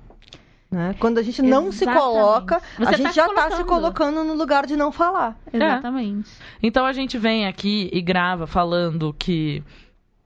né? 0.72 0.96
Quando 1.00 1.20
a 1.20 1.22
gente 1.24 1.42
não 1.42 1.72
se 1.72 1.84
Exatamente. 1.84 2.02
coloca, 2.04 2.62
Você 2.78 2.84
a 2.84 2.86
tá 2.92 2.98
gente 2.98 3.10
se 3.10 3.16
já 3.16 3.28
está 3.28 3.44
se 3.52 3.64
colocando. 3.64 3.68
colocando 3.68 4.24
no 4.24 4.34
lugar 4.34 4.66
de 4.66 4.76
não 4.76 4.92
falar. 4.92 5.38
Exatamente. 5.54 6.30
Então 6.62 6.86
a 6.86 6.92
gente 6.92 7.18
vem 7.18 7.48
aqui 7.48 7.90
e 7.94 8.02
grava 8.02 8.46
falando 8.46 9.16
que 9.18 9.64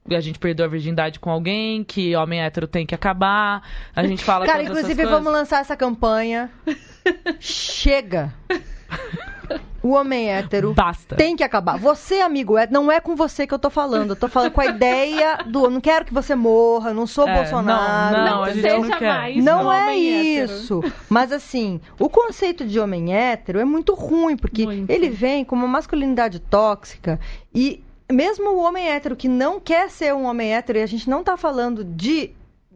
a 0.10 0.20
gente 0.20 0.38
perdeu 0.40 0.66
a 0.66 0.70
virgindade 0.70 1.20
com 1.20 1.30
alguém, 1.30 1.84
que 1.84 2.16
homem 2.16 2.42
hétero 2.42 2.68
tem 2.68 2.86
que 2.86 2.94
acabar. 2.96 3.62
A 3.96 4.06
gente 4.06 4.24
fala 4.24 4.46
Cara, 4.46 4.64
inclusive 4.64 5.06
vamos 5.06 5.32
lançar 5.32 5.62
essa 5.62 5.76
campanha. 5.78 6.50
Chega. 7.40 8.34
O 9.82 9.90
homem 9.90 10.30
hétero 10.32 10.74
Basta. 10.74 11.16
tem 11.18 11.36
que 11.36 11.44
acabar. 11.44 11.78
Você, 11.78 12.22
amigo 12.22 12.58
hétero, 12.58 12.74
não 12.74 12.90
é 12.92 13.02
com 13.02 13.16
você 13.18 13.46
que 13.46 13.54
eu 13.54 13.60
tô 13.60 13.70
falando. 13.70 14.12
Eu 14.12 14.16
tô 14.16 14.30
falando 14.30 14.52
com 14.52 14.62
a 14.62 14.66
ideia 14.66 15.40
do. 15.46 15.66
Eu 15.66 15.70
não 15.70 15.82
quero 15.82 16.06
que 16.06 16.14
você 16.14 16.36
morra, 16.36 16.92
eu 16.92 16.94
não 16.94 17.06
sou 17.06 17.28
É, 17.28 17.36
Bolsonaro. 17.36 18.16
não, 18.18 18.26
Não, 18.26 18.44
a 18.44 18.50
gente 18.52 18.62
seja 18.62 18.78
não 18.80 18.98
quer. 18.98 19.08
mais 19.14 19.44
Não 19.44 19.74
é 19.74 19.84
homem 19.84 20.38
hétero. 20.38 20.54
isso. 20.58 20.84
Mas 21.10 21.34
assim, 21.34 21.82
o 22.00 22.08
conceito 22.08 22.66
de 22.66 22.80
homem 22.80 23.14
hétero 23.14 23.60
é 23.60 23.66
muito 23.66 23.94
ruim, 23.94 24.38
porque 24.38 24.64
Muito. 24.66 24.90
ele 24.90 25.10
vem 25.10 25.44
com 25.44 25.56
uma 25.56 25.68
masculinidade 25.68 26.40
tóxica 26.40 27.20
e 27.54 27.84
mesmo 28.12 28.50
o 28.50 28.62
homem 28.62 28.90
hétero 28.90 29.16
que 29.16 29.28
não 29.28 29.60
quer 29.60 29.90
ser 29.90 30.14
um 30.14 30.26
homem 30.26 30.54
hétero, 30.54 30.80
e 30.80 30.82
a 30.82 30.88
gente 30.88 31.10
não 31.10 31.24
tá 31.24 31.38
falando 31.38 31.84
de. 31.84 32.32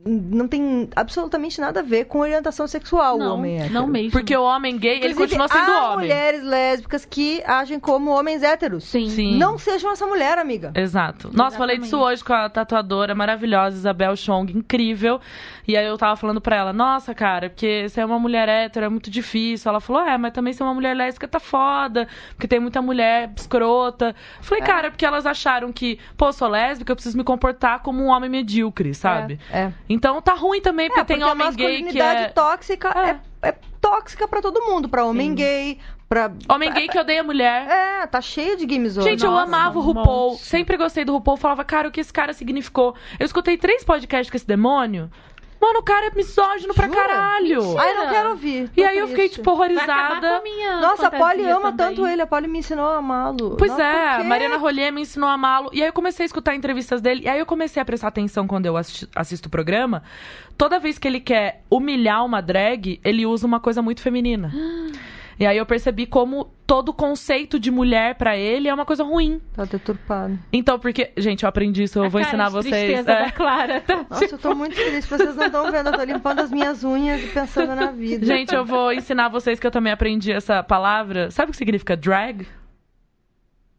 Não 0.06 0.48
tem 0.48 0.90
absolutamente 0.96 1.60
nada 1.60 1.82
a 1.82 1.84
ver 1.84 2.06
com 2.06 2.20
orientação 2.20 2.66
sexual 2.68 3.16
o 3.16 3.20
Não, 3.20 3.34
homem 3.36 3.58
hétero. 3.58 3.74
não 3.74 3.88
mesmo. 3.88 4.12
Porque 4.12 4.36
o 4.36 4.44
homem 4.44 4.78
gay, 4.78 5.00
ele 5.00 5.12
Inclusive, 5.12 5.38
continua 5.38 5.48
sendo 5.48 5.72
há 5.76 5.86
homem. 5.88 5.98
mulheres 6.08 6.44
lésbicas 6.44 7.04
que 7.06 7.44
agem 7.46 7.80
como 7.80 8.12
homens 8.12 8.42
héteros. 8.44 8.86
Sim. 8.86 9.10
Sim. 9.10 9.38
Não 9.38 9.58
sejam 9.58 9.92
essa 9.92 10.06
mulher, 10.08 10.38
amiga. 10.38 10.72
Exato. 10.76 11.30
Nossa, 11.34 11.58
falei 11.58 11.78
disso 11.78 11.98
hoje 12.00 12.24
com 12.24 12.34
a 12.34 12.48
tatuadora 12.50 13.14
maravilhosa 13.16 13.76
Isabel 13.76 14.16
Chong, 14.16 14.52
incrível. 14.58 15.20
E 15.68 15.76
aí 15.76 15.86
eu 15.86 15.98
tava 15.98 16.16
falando 16.16 16.40
pra 16.40 16.56
ela, 16.56 16.72
nossa, 16.72 17.14
cara, 17.14 17.50
porque 17.50 17.90
você 17.90 18.00
é 18.00 18.06
uma 18.06 18.20
mulher 18.20 18.48
hétero, 18.48 18.86
é 18.86 18.90
muito 18.90 19.10
difícil. 19.12 19.70
Ela 19.70 19.82
falou, 19.82 20.02
é, 20.04 20.18
mas 20.18 20.32
também 20.32 20.54
ser 20.54 20.64
uma 20.64 20.74
mulher 20.74 20.96
lésbica 20.96 21.28
tá 21.28 21.40
foda, 21.40 22.08
porque 22.30 22.48
tem 22.48 22.60
muita 22.60 22.82
mulher 22.82 23.32
escrota. 23.36 24.16
Eu 24.38 24.44
Falei, 24.44 24.64
cara, 24.64 24.90
porque 24.90 25.06
elas 25.06 25.26
acharam 25.26 25.74
que, 25.74 26.00
pô, 26.16 26.32
sou 26.32 26.48
lésbica, 26.48 26.92
eu 26.92 26.96
preciso 26.96 27.18
me 27.18 27.24
comportar 27.26 27.82
como 27.82 28.02
um 28.02 28.08
homem 28.08 28.30
medíocre, 28.30 28.94
sabe? 28.94 29.38
É. 29.52 29.64
é. 29.64 29.74
Então 29.98 30.22
tá 30.22 30.34
ruim 30.34 30.62
também, 30.62 30.88
porque 30.88 31.02
É, 31.02 31.04
tem 31.04 31.18
porque 31.18 31.32
homem 31.32 31.48
a 31.48 31.52
gay 31.52 31.58
que 31.58 31.64
masculinidade 31.84 32.22
é. 32.24 32.28
tóxica 32.30 32.90
é. 33.42 33.48
é 33.50 33.56
tóxica 33.82 34.28
pra 34.28 34.42
todo 34.42 34.62
mundo, 34.62 34.88
Pra 34.88 35.04
homem 35.06 35.30
Sim. 35.30 35.36
gay, 35.36 35.80
pra 36.08 36.32
Homem 36.50 36.72
gay 36.72 36.88
que 36.88 37.00
odeia 37.00 37.24
mulher. 37.24 37.68
É, 37.68 38.08
tá 38.08 38.22
cheio 38.22 38.56
de 38.56 38.66
games 38.66 38.96
hoje. 38.98 39.10
Gente, 39.10 39.26
eu 39.26 39.32
Nossa, 39.32 39.44
amava 39.44 39.80
o 39.80 39.82
RuPaul. 39.82 40.32
monte. 40.32 40.44
Sempre 40.44 40.78
gostei 40.78 41.04
do 41.04 41.14
RuPaul. 41.14 41.38
Falava, 41.38 41.64
cara, 41.66 41.88
o 41.88 41.92
que 41.92 42.00
esse 42.00 42.14
cara 42.14 42.32
significou? 42.34 42.96
Eu 43.20 43.26
escutei 43.26 43.58
três 43.58 43.84
podcasts 43.84 44.30
com 44.30 44.38
esse 44.38 44.48
demônio. 44.48 45.10
Mano, 45.68 45.80
o 45.80 45.84
cara 45.84 46.08
é 46.08 46.12
misógino 46.16 46.74
pra 46.74 46.88
Jura? 46.88 46.98
caralho. 46.98 47.78
Ai, 47.78 47.94
não 47.94 48.08
quero 48.10 48.30
ouvir. 48.30 48.72
E 48.76 48.84
aí 48.84 48.98
eu 48.98 49.08
fiquei, 49.08 49.26
triste. 49.26 49.36
tipo, 49.44 49.56
Vai 49.56 49.74
acabar 49.76 49.86
com 49.88 49.94
horrorizada. 49.96 50.38
a 50.38 50.42
minha 50.42 50.80
Nossa, 50.80 51.08
a 51.08 51.12
Polly 51.12 51.44
ama 51.46 51.72
também. 51.74 51.76
tanto 51.96 52.08
ele. 52.08 52.22
A 52.22 52.28
Polly 52.28 52.48
me 52.48 52.60
ensinou 52.60 52.86
a 52.86 52.98
amá-lo. 52.98 53.56
Pois 53.58 53.72
Nossa, 53.72 53.84
é? 53.84 54.24
Mariana 54.24 54.58
Rollier 54.58 54.94
me 54.94 55.02
ensinou 55.02 55.28
a 55.28 55.34
amá-lo. 55.34 55.70
E 55.74 55.82
aí 55.82 55.90
eu 55.90 55.94
comecei 55.94 56.24
a 56.24 56.28
escutar 56.28 56.56
entrevistas 56.56 57.02
dele. 57.02 57.24
E 57.26 57.28
aí 57.30 57.38
eu 57.40 57.46
comecei 57.46 57.82
a 57.82 57.86
prestar 57.86 58.08
atenção 58.08 58.48
quando 58.48 58.66
eu 58.66 58.78
assisti- 58.78 59.10
assisto 59.16 59.48
o 59.48 59.52
programa. 59.52 60.04
Toda 60.58 60.80
vez 60.80 60.98
que 60.98 61.08
ele 61.08 61.20
quer 61.20 61.64
humilhar 61.70 62.24
uma 62.26 62.42
drag, 62.42 63.00
ele 63.04 63.26
usa 63.26 63.46
uma 63.46 63.60
coisa 63.60 63.82
muito 63.82 64.02
feminina. 64.02 64.52
E 65.40 65.46
aí 65.46 65.58
eu 65.58 65.66
percebi 65.66 66.06
como 66.08 66.46
todo 66.66 66.92
conceito 66.92 67.60
de 67.60 67.70
mulher 67.70 68.16
pra 68.16 68.36
ele 68.36 68.68
é 68.68 68.74
uma 68.74 68.86
coisa 68.86 69.04
ruim. 69.04 69.40
Tá 69.54 69.66
deturpado. 69.66 70.38
Então, 70.52 70.80
porque, 70.80 71.12
gente, 71.16 71.44
eu 71.44 71.50
aprendi 71.50 71.84
isso, 71.84 72.00
eu 72.00 72.06
A 72.06 72.10
vou 72.10 72.20
cara 72.20 72.28
ensinar 72.30 72.46
de 72.48 72.52
vocês. 72.54 72.74
tristeza 72.76 73.12
É. 73.12 73.26
da 73.26 73.32
Clara. 73.32 73.82
tá? 73.82 74.06
Nossa, 74.10 74.26
eu 74.26 74.38
tô 74.38 74.56
muito 74.56 74.76
triste. 74.76 75.08
Vocês 75.08 75.36
não 75.36 75.46
estão 75.46 75.72
vendo. 75.72 75.88
Eu 75.90 75.94
tô 75.94 76.04
limpando 76.04 76.40
as 76.40 76.52
minhas 76.52 76.84
unhas 76.84 77.24
e 77.24 77.28
pensando 77.28 77.76
na 77.76 77.92
vida. 77.92 78.26
Gente, 78.26 78.54
eu 78.56 78.66
vou 78.66 78.92
ensinar 78.92 79.30
vocês 79.30 79.60
que 79.60 79.68
eu 79.68 79.72
também 79.72 79.94
aprendi 79.94 80.32
essa 80.32 80.64
palavra. 80.64 81.30
Sabe 81.30 81.50
o 81.50 81.52
que 81.52 81.58
significa 81.58 81.96
drag? 81.96 82.48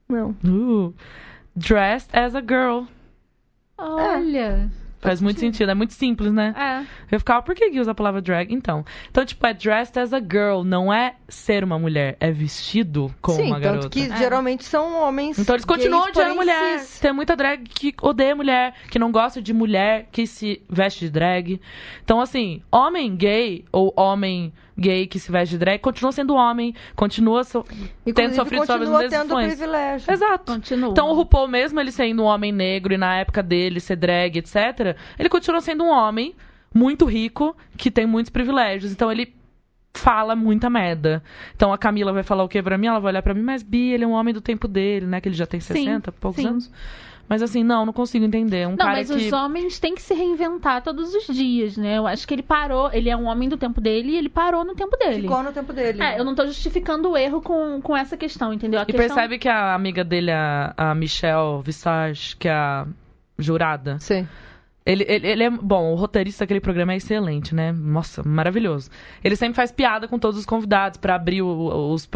Não. 0.09 0.31
Uh, 0.44 0.94
dressed 1.57 2.16
as 2.16 2.35
a 2.37 2.40
girl. 2.40 2.85
Olha. 3.77 4.71
Faz 5.00 5.20
muito 5.20 5.38
sentido, 5.38 5.70
é 5.70 5.74
muito 5.74 5.92
simples, 5.92 6.32
né? 6.32 6.52
É. 6.56 7.14
Eu 7.14 7.18
ficava, 7.20 7.40
por 7.42 7.54
que 7.54 7.70
que 7.70 7.78
usa 7.80 7.92
a 7.92 7.94
palavra 7.94 8.20
drag? 8.20 8.52
Então, 8.52 8.84
então 9.11 9.24
tipo, 9.24 9.46
é 9.46 9.54
dressed 9.54 9.98
as 9.98 10.12
a 10.12 10.18
girl, 10.18 10.62
não 10.64 10.92
é 10.92 11.14
ser 11.28 11.62
uma 11.62 11.78
mulher, 11.78 12.16
é 12.18 12.32
vestido 12.32 13.14
como 13.20 13.37
Sim, 13.38 13.46
uma 13.46 13.61
tanto 13.61 13.64
garota. 13.64 13.88
que 13.90 14.02
É. 14.11 14.16
geralmente 14.16 14.64
são 14.64 15.00
homens. 15.00 15.38
Então 15.38 15.54
eles 15.54 15.64
continuam 15.64 16.04
gays, 16.04 16.16
odiando 16.16 16.34
mulher. 16.34 16.78
cis. 16.80 17.00
Tem 17.00 17.12
muita 17.12 17.37
drag 17.37 17.62
que 17.68 17.94
odeia 18.02 18.34
mulher, 18.34 18.74
que 18.90 18.98
não 18.98 19.12
gosta 19.12 19.40
de 19.40 19.52
mulher, 19.54 20.08
que 20.11 20.26
se 20.26 20.62
veste 20.68 21.04
de 21.06 21.11
drag. 21.11 21.61
Então, 22.02 22.20
assim, 22.20 22.62
homem 22.72 23.14
gay 23.14 23.64
ou 23.70 23.92
homem 23.96 24.52
gay 24.78 25.06
que 25.06 25.18
se 25.18 25.30
veste 25.32 25.54
de 25.54 25.58
drag 25.58 25.80
continua 25.80 26.12
sendo 26.12 26.34
homem, 26.34 26.74
continua 26.94 27.42
so... 27.42 27.64
tendo 27.64 27.88
Inclusive, 28.06 28.34
sofrido 28.34 28.66
sobre 28.66 28.84
as 28.84 28.90
continua 28.90 29.02
mesmas 29.02 29.28
tendo 29.28 29.56
privilégio. 29.56 30.12
Exato. 30.12 30.52
Continua. 30.52 30.90
Então 30.90 31.10
o 31.10 31.14
RuPaul, 31.14 31.48
mesmo 31.48 31.80
ele 31.80 31.90
sendo 31.90 32.22
um 32.22 32.26
homem 32.26 32.52
negro 32.52 32.94
e 32.94 32.96
na 32.96 33.16
época 33.16 33.42
dele 33.42 33.80
ser 33.80 33.96
drag, 33.96 34.38
etc., 34.38 34.96
ele 35.18 35.28
continua 35.28 35.60
sendo 35.60 35.84
um 35.84 35.90
homem 35.90 36.34
muito 36.72 37.04
rico 37.04 37.56
que 37.76 37.90
tem 37.90 38.06
muitos 38.06 38.30
privilégios. 38.30 38.92
Então 38.92 39.10
ele 39.10 39.34
fala 39.94 40.36
muita 40.36 40.70
merda. 40.70 41.22
Então 41.56 41.72
a 41.72 41.78
Camila 41.78 42.12
vai 42.12 42.22
falar 42.22 42.44
o 42.44 42.48
que 42.48 42.62
pra 42.62 42.78
mim? 42.78 42.86
Ela 42.86 43.00
vai 43.00 43.12
olhar 43.12 43.22
pra 43.22 43.34
mim, 43.34 43.42
mas 43.42 43.62
Bi, 43.62 43.90
ele 43.90 44.04
é 44.04 44.06
um 44.06 44.12
homem 44.12 44.32
do 44.32 44.40
tempo 44.40 44.68
dele, 44.68 45.06
né? 45.06 45.20
Que 45.20 45.28
ele 45.28 45.36
já 45.36 45.46
tem 45.46 45.60
Sim, 45.60 45.74
60, 45.74 46.12
poucos 46.12 46.42
sim. 46.42 46.48
anos. 46.48 46.70
Mas 47.28 47.42
assim, 47.42 47.62
não, 47.62 47.84
não 47.84 47.92
consigo 47.92 48.24
entender. 48.24 48.66
Um 48.66 48.70
Não, 48.70 48.76
cara 48.78 48.92
mas 48.92 49.10
que. 49.10 49.16
os 49.16 49.32
homens 49.32 49.78
têm 49.78 49.94
que 49.94 50.00
se 50.00 50.14
reinventar 50.14 50.82
todos 50.82 51.14
os 51.14 51.26
dias, 51.26 51.76
né? 51.76 51.98
Eu 51.98 52.06
acho 52.06 52.26
que 52.26 52.34
ele 52.34 52.42
parou, 52.42 52.90
ele 52.92 53.10
é 53.10 53.16
um 53.16 53.26
homem 53.26 53.48
do 53.48 53.56
tempo 53.58 53.80
dele 53.80 54.12
e 54.12 54.16
ele 54.16 54.28
parou 54.30 54.64
no 54.64 54.74
tempo 54.74 54.96
dele. 54.96 55.22
Ficou 55.22 55.42
no 55.42 55.52
tempo 55.52 55.72
dele. 55.72 56.02
É, 56.02 56.18
eu 56.18 56.24
não 56.24 56.34
tô 56.34 56.46
justificando 56.46 57.10
o 57.10 57.16
erro 57.16 57.42
com, 57.42 57.80
com 57.82 57.96
essa 57.96 58.16
questão, 58.16 58.52
entendeu? 58.52 58.80
A 58.80 58.84
E 58.84 58.86
questão... 58.86 59.06
percebe 59.06 59.38
que 59.38 59.48
a 59.48 59.74
amiga 59.74 60.02
dele, 60.02 60.30
a, 60.30 60.72
a 60.76 60.94
Michelle 60.94 61.62
Visage, 61.62 62.34
que 62.36 62.48
é 62.48 62.52
a 62.52 62.86
jurada, 63.38 63.98
Sim. 64.00 64.26
Ele, 64.88 65.05
ele, 65.07 65.27
ele 65.29 65.42
é. 65.44 65.51
Bom, 65.51 65.92
o 65.92 65.94
roteirista 65.96 66.44
daquele 66.44 66.61
programa 66.61 66.94
é 66.94 66.96
excelente, 66.96 67.55
né? 67.55 67.72
Nossa, 67.72 68.22
maravilhoso. 68.27 68.90
Ele 69.22 69.37
sempre 69.37 69.55
faz 69.55 69.70
piada 69.70 70.09
com 70.09 70.18
todos 70.18 70.38
os 70.40 70.46
convidados 70.46 70.96
pra 70.98 71.14
abrir 71.14 71.42
o- 71.42 71.92
os, 71.92 72.09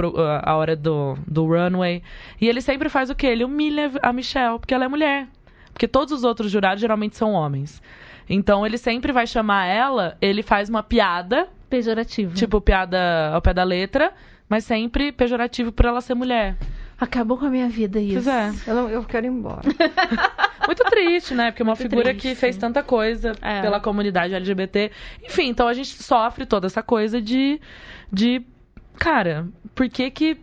a 0.42 0.56
hora 0.56 0.74
do, 0.74 1.14
do 1.28 1.44
runway. 1.44 2.02
E 2.40 2.48
ele 2.48 2.62
sempre 2.62 2.88
faz 2.88 3.10
o 3.10 3.14
quê? 3.14 3.26
Ele 3.26 3.44
humilha 3.44 3.92
a 4.00 4.10
Michelle, 4.10 4.58
porque 4.58 4.72
ela 4.72 4.86
é 4.86 4.88
mulher. 4.88 5.28
Porque 5.70 5.86
todos 5.86 6.12
os 6.14 6.24
outros 6.24 6.50
jurados 6.50 6.80
geralmente 6.80 7.14
são 7.16 7.32
homens. 7.32 7.82
Então 8.28 8.64
ele 8.64 8.78
sempre 8.78 9.12
vai 9.12 9.26
chamar 9.26 9.66
ela, 9.66 10.16
ele 10.20 10.42
faz 10.42 10.70
uma 10.70 10.82
piada, 10.82 11.48
Pejorativo. 11.68 12.34
tipo 12.34 12.58
piada 12.60 13.30
ao 13.34 13.42
pé 13.42 13.52
da 13.52 13.64
letra, 13.64 14.12
mas 14.48 14.64
sempre 14.64 15.12
pejorativo 15.12 15.72
por 15.72 15.84
ela 15.86 16.00
ser 16.00 16.14
mulher. 16.14 16.56
Acabou 17.02 17.36
com 17.36 17.46
a 17.46 17.50
minha 17.50 17.68
vida 17.68 17.98
isso. 18.00 18.22
Pois 18.22 18.26
é. 18.28 18.52
Eu, 18.70 18.74
não- 18.76 18.88
eu 18.88 19.02
quero 19.04 19.26
ir 19.26 19.30
embora. 19.30 19.62
Muito 20.66 20.84
triste, 20.84 21.34
né? 21.34 21.50
Porque 21.50 21.62
é 21.62 21.64
uma 21.64 21.70
Muito 21.72 21.82
figura 21.82 22.10
triste. 22.10 22.28
que 22.28 22.34
fez 22.36 22.56
tanta 22.56 22.80
coisa 22.82 23.32
É. 23.42 23.60
pela 23.60 23.80
comunidade 23.80 24.32
LGBT. 24.34 24.92
Enfim, 25.24 25.48
então 25.48 25.66
a 25.66 25.72
gente 25.72 26.00
sofre 26.00 26.46
toda 26.46 26.66
essa 26.66 26.82
coisa 26.82 27.20
de. 27.20 27.60
de 28.12 28.40
cara, 28.96 29.48
por 29.74 29.88
que 29.88 30.10
que 30.12 30.36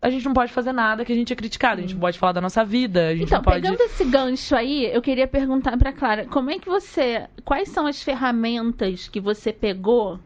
a 0.00 0.08
gente 0.08 0.24
não 0.24 0.32
pode 0.32 0.52
fazer 0.52 0.72
nada 0.72 1.04
que 1.04 1.12
a 1.12 1.14
gente 1.14 1.32
é 1.32 1.36
criticado. 1.36 1.78
A 1.80 1.82
gente 1.82 1.94
não 1.94 2.00
pode 2.00 2.18
falar 2.18 2.32
da 2.32 2.40
nossa 2.40 2.64
vida, 2.64 3.08
a 3.08 3.12
gente 3.14 3.24
Então, 3.24 3.38
não 3.38 3.44
pode... 3.44 3.60
pegando 3.62 3.80
esse 3.82 4.04
gancho 4.04 4.54
aí, 4.56 4.86
eu 4.86 5.02
queria 5.02 5.26
perguntar 5.26 5.76
pra 5.76 5.92
Clara, 5.92 6.24
como 6.26 6.50
é 6.50 6.58
que 6.58 6.68
você, 6.68 7.26
quais 7.44 7.68
são 7.70 7.86
as 7.86 8.02
ferramentas 8.02 9.08
que 9.08 9.20
você 9.20 9.52
pegou 9.52 10.18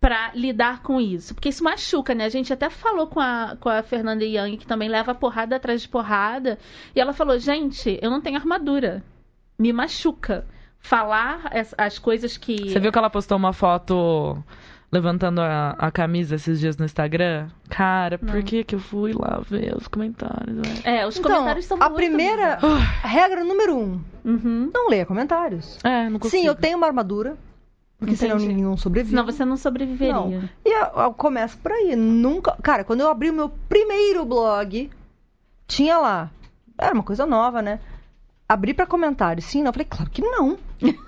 pra 0.00 0.30
lidar 0.34 0.82
com 0.82 1.00
isso? 1.00 1.34
Porque 1.34 1.48
isso 1.48 1.64
machuca, 1.64 2.14
né? 2.14 2.24
A 2.24 2.28
gente 2.28 2.52
até 2.52 2.68
falou 2.70 3.06
com 3.06 3.20
a, 3.20 3.56
com 3.58 3.68
a 3.68 3.82
Fernanda 3.82 4.24
Young, 4.24 4.56
que 4.56 4.66
também 4.66 4.88
leva 4.88 5.14
porrada 5.14 5.56
atrás 5.56 5.82
de 5.82 5.88
porrada, 5.88 6.58
e 6.94 7.00
ela 7.00 7.12
falou, 7.12 7.38
gente, 7.38 7.98
eu 8.02 8.10
não 8.10 8.20
tenho 8.20 8.36
armadura, 8.36 9.02
me 9.58 9.72
machuca. 9.72 10.44
Falar 10.78 11.50
as, 11.52 11.74
as 11.76 11.98
coisas 11.98 12.36
que... 12.36 12.70
Você 12.70 12.78
viu 12.78 12.92
que 12.92 12.98
ela 12.98 13.10
postou 13.10 13.36
uma 13.36 13.52
foto 13.52 14.40
levantando 14.92 15.40
a, 15.40 15.70
a 15.70 15.90
camisa 15.90 16.36
esses 16.36 16.60
dias 16.60 16.76
no 16.76 16.84
Instagram? 16.84 17.48
Cara, 17.68 18.18
por 18.18 18.40
que 18.44 18.62
que 18.62 18.76
eu 18.76 18.78
fui 18.78 19.12
lá 19.12 19.40
ver 19.48 19.74
os 19.76 19.88
comentários, 19.88 20.54
velho? 20.56 20.80
É, 20.84 21.04
os 21.04 21.16
Então, 21.18 21.32
comentários 21.32 21.64
são 21.64 21.76
a 21.80 21.88
muito 21.88 21.96
primeira 21.96 22.58
regra 23.02 23.42
número 23.42 23.76
um, 23.76 24.00
Uhum. 24.24 24.70
não 24.72 24.88
leia 24.88 25.04
comentários. 25.04 25.76
É, 25.82 26.08
não 26.08 26.20
consigo. 26.20 26.40
Sim, 26.40 26.46
eu 26.46 26.54
tenho 26.54 26.76
uma 26.78 26.86
armadura, 26.86 27.36
porque 27.98 28.14
senão 28.14 28.36
Entendi. 28.36 28.48
ninguém 28.48 28.64
não 28.64 28.76
sobrevive. 28.76 29.10
Senão 29.10 29.24
você 29.24 29.44
não 29.44 29.56
sobreviveria. 29.56 30.12
Não. 30.14 30.48
E 30.64 30.68
eu, 30.68 31.02
eu 31.02 31.14
começo 31.14 31.56
por 31.58 31.72
aí. 31.72 31.96
Nunca. 31.96 32.56
Cara, 32.62 32.84
quando 32.84 33.00
eu 33.00 33.08
abri 33.08 33.30
o 33.30 33.34
meu 33.34 33.50
primeiro 33.68 34.24
blog, 34.24 34.90
tinha 35.66 35.98
lá. 35.98 36.30
Era 36.76 36.92
uma 36.92 37.02
coisa 37.02 37.24
nova, 37.24 37.62
né? 37.62 37.80
Abri 38.46 38.74
pra 38.74 38.86
comentários. 38.86 39.46
Sim, 39.46 39.60
não. 39.60 39.68
Eu 39.68 39.72
falei, 39.72 39.86
claro 39.88 40.10
que 40.10 40.20
não. 40.20 40.58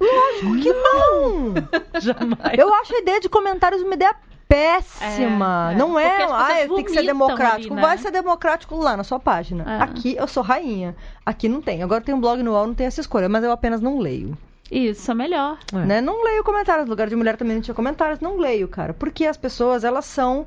Lógico 0.00 0.62
que 0.62 0.72
não. 0.72 1.54
Jamais. 2.00 2.58
Eu 2.58 2.72
acho 2.74 2.94
a 2.94 2.98
ideia 2.98 3.20
de 3.20 3.28
comentários 3.28 3.82
uma 3.82 3.94
ideia 3.94 4.14
péssima. 4.48 5.70
É, 5.70 5.74
é. 5.74 5.76
não 5.76 5.98
é, 5.98 6.24
ah, 6.24 6.48
tem 6.74 6.84
que 6.84 6.92
ser 6.92 7.02
democrático. 7.02 7.72
ali, 7.72 7.82
né? 7.82 7.82
Vai 7.82 7.98
ser 7.98 8.12
democrático 8.12 8.76
lá 8.76 8.96
na 8.96 9.02
sua 9.02 9.18
página. 9.18 9.64
É. 9.64 9.82
Aqui 9.82 10.16
eu 10.16 10.28
sou 10.28 10.44
rainha. 10.44 10.94
Aqui 11.26 11.48
não 11.48 11.60
tem. 11.60 11.82
Agora 11.82 12.00
tem 12.00 12.14
um 12.14 12.20
blog 12.20 12.40
no 12.40 12.52
UOL, 12.52 12.68
não 12.68 12.74
tem 12.74 12.86
essa 12.86 13.00
escolha, 13.00 13.28
mas 13.28 13.42
eu 13.42 13.50
apenas 13.50 13.80
não 13.80 13.98
leio. 13.98 14.36
Isso, 14.70 15.10
é 15.10 15.14
melhor. 15.14 15.58
É. 15.72 15.76
Né? 15.84 16.00
Não 16.00 16.22
leio 16.22 16.44
comentários. 16.44 16.84
No 16.86 16.90
lugar 16.90 17.08
de 17.08 17.16
mulher 17.16 17.36
também 17.36 17.54
não 17.56 17.62
tinha 17.62 17.74
comentários. 17.74 18.20
Não 18.20 18.36
leio, 18.38 18.68
cara. 18.68 18.94
Porque 18.94 19.26
as 19.26 19.36
pessoas, 19.36 19.82
elas 19.84 20.04
são 20.04 20.46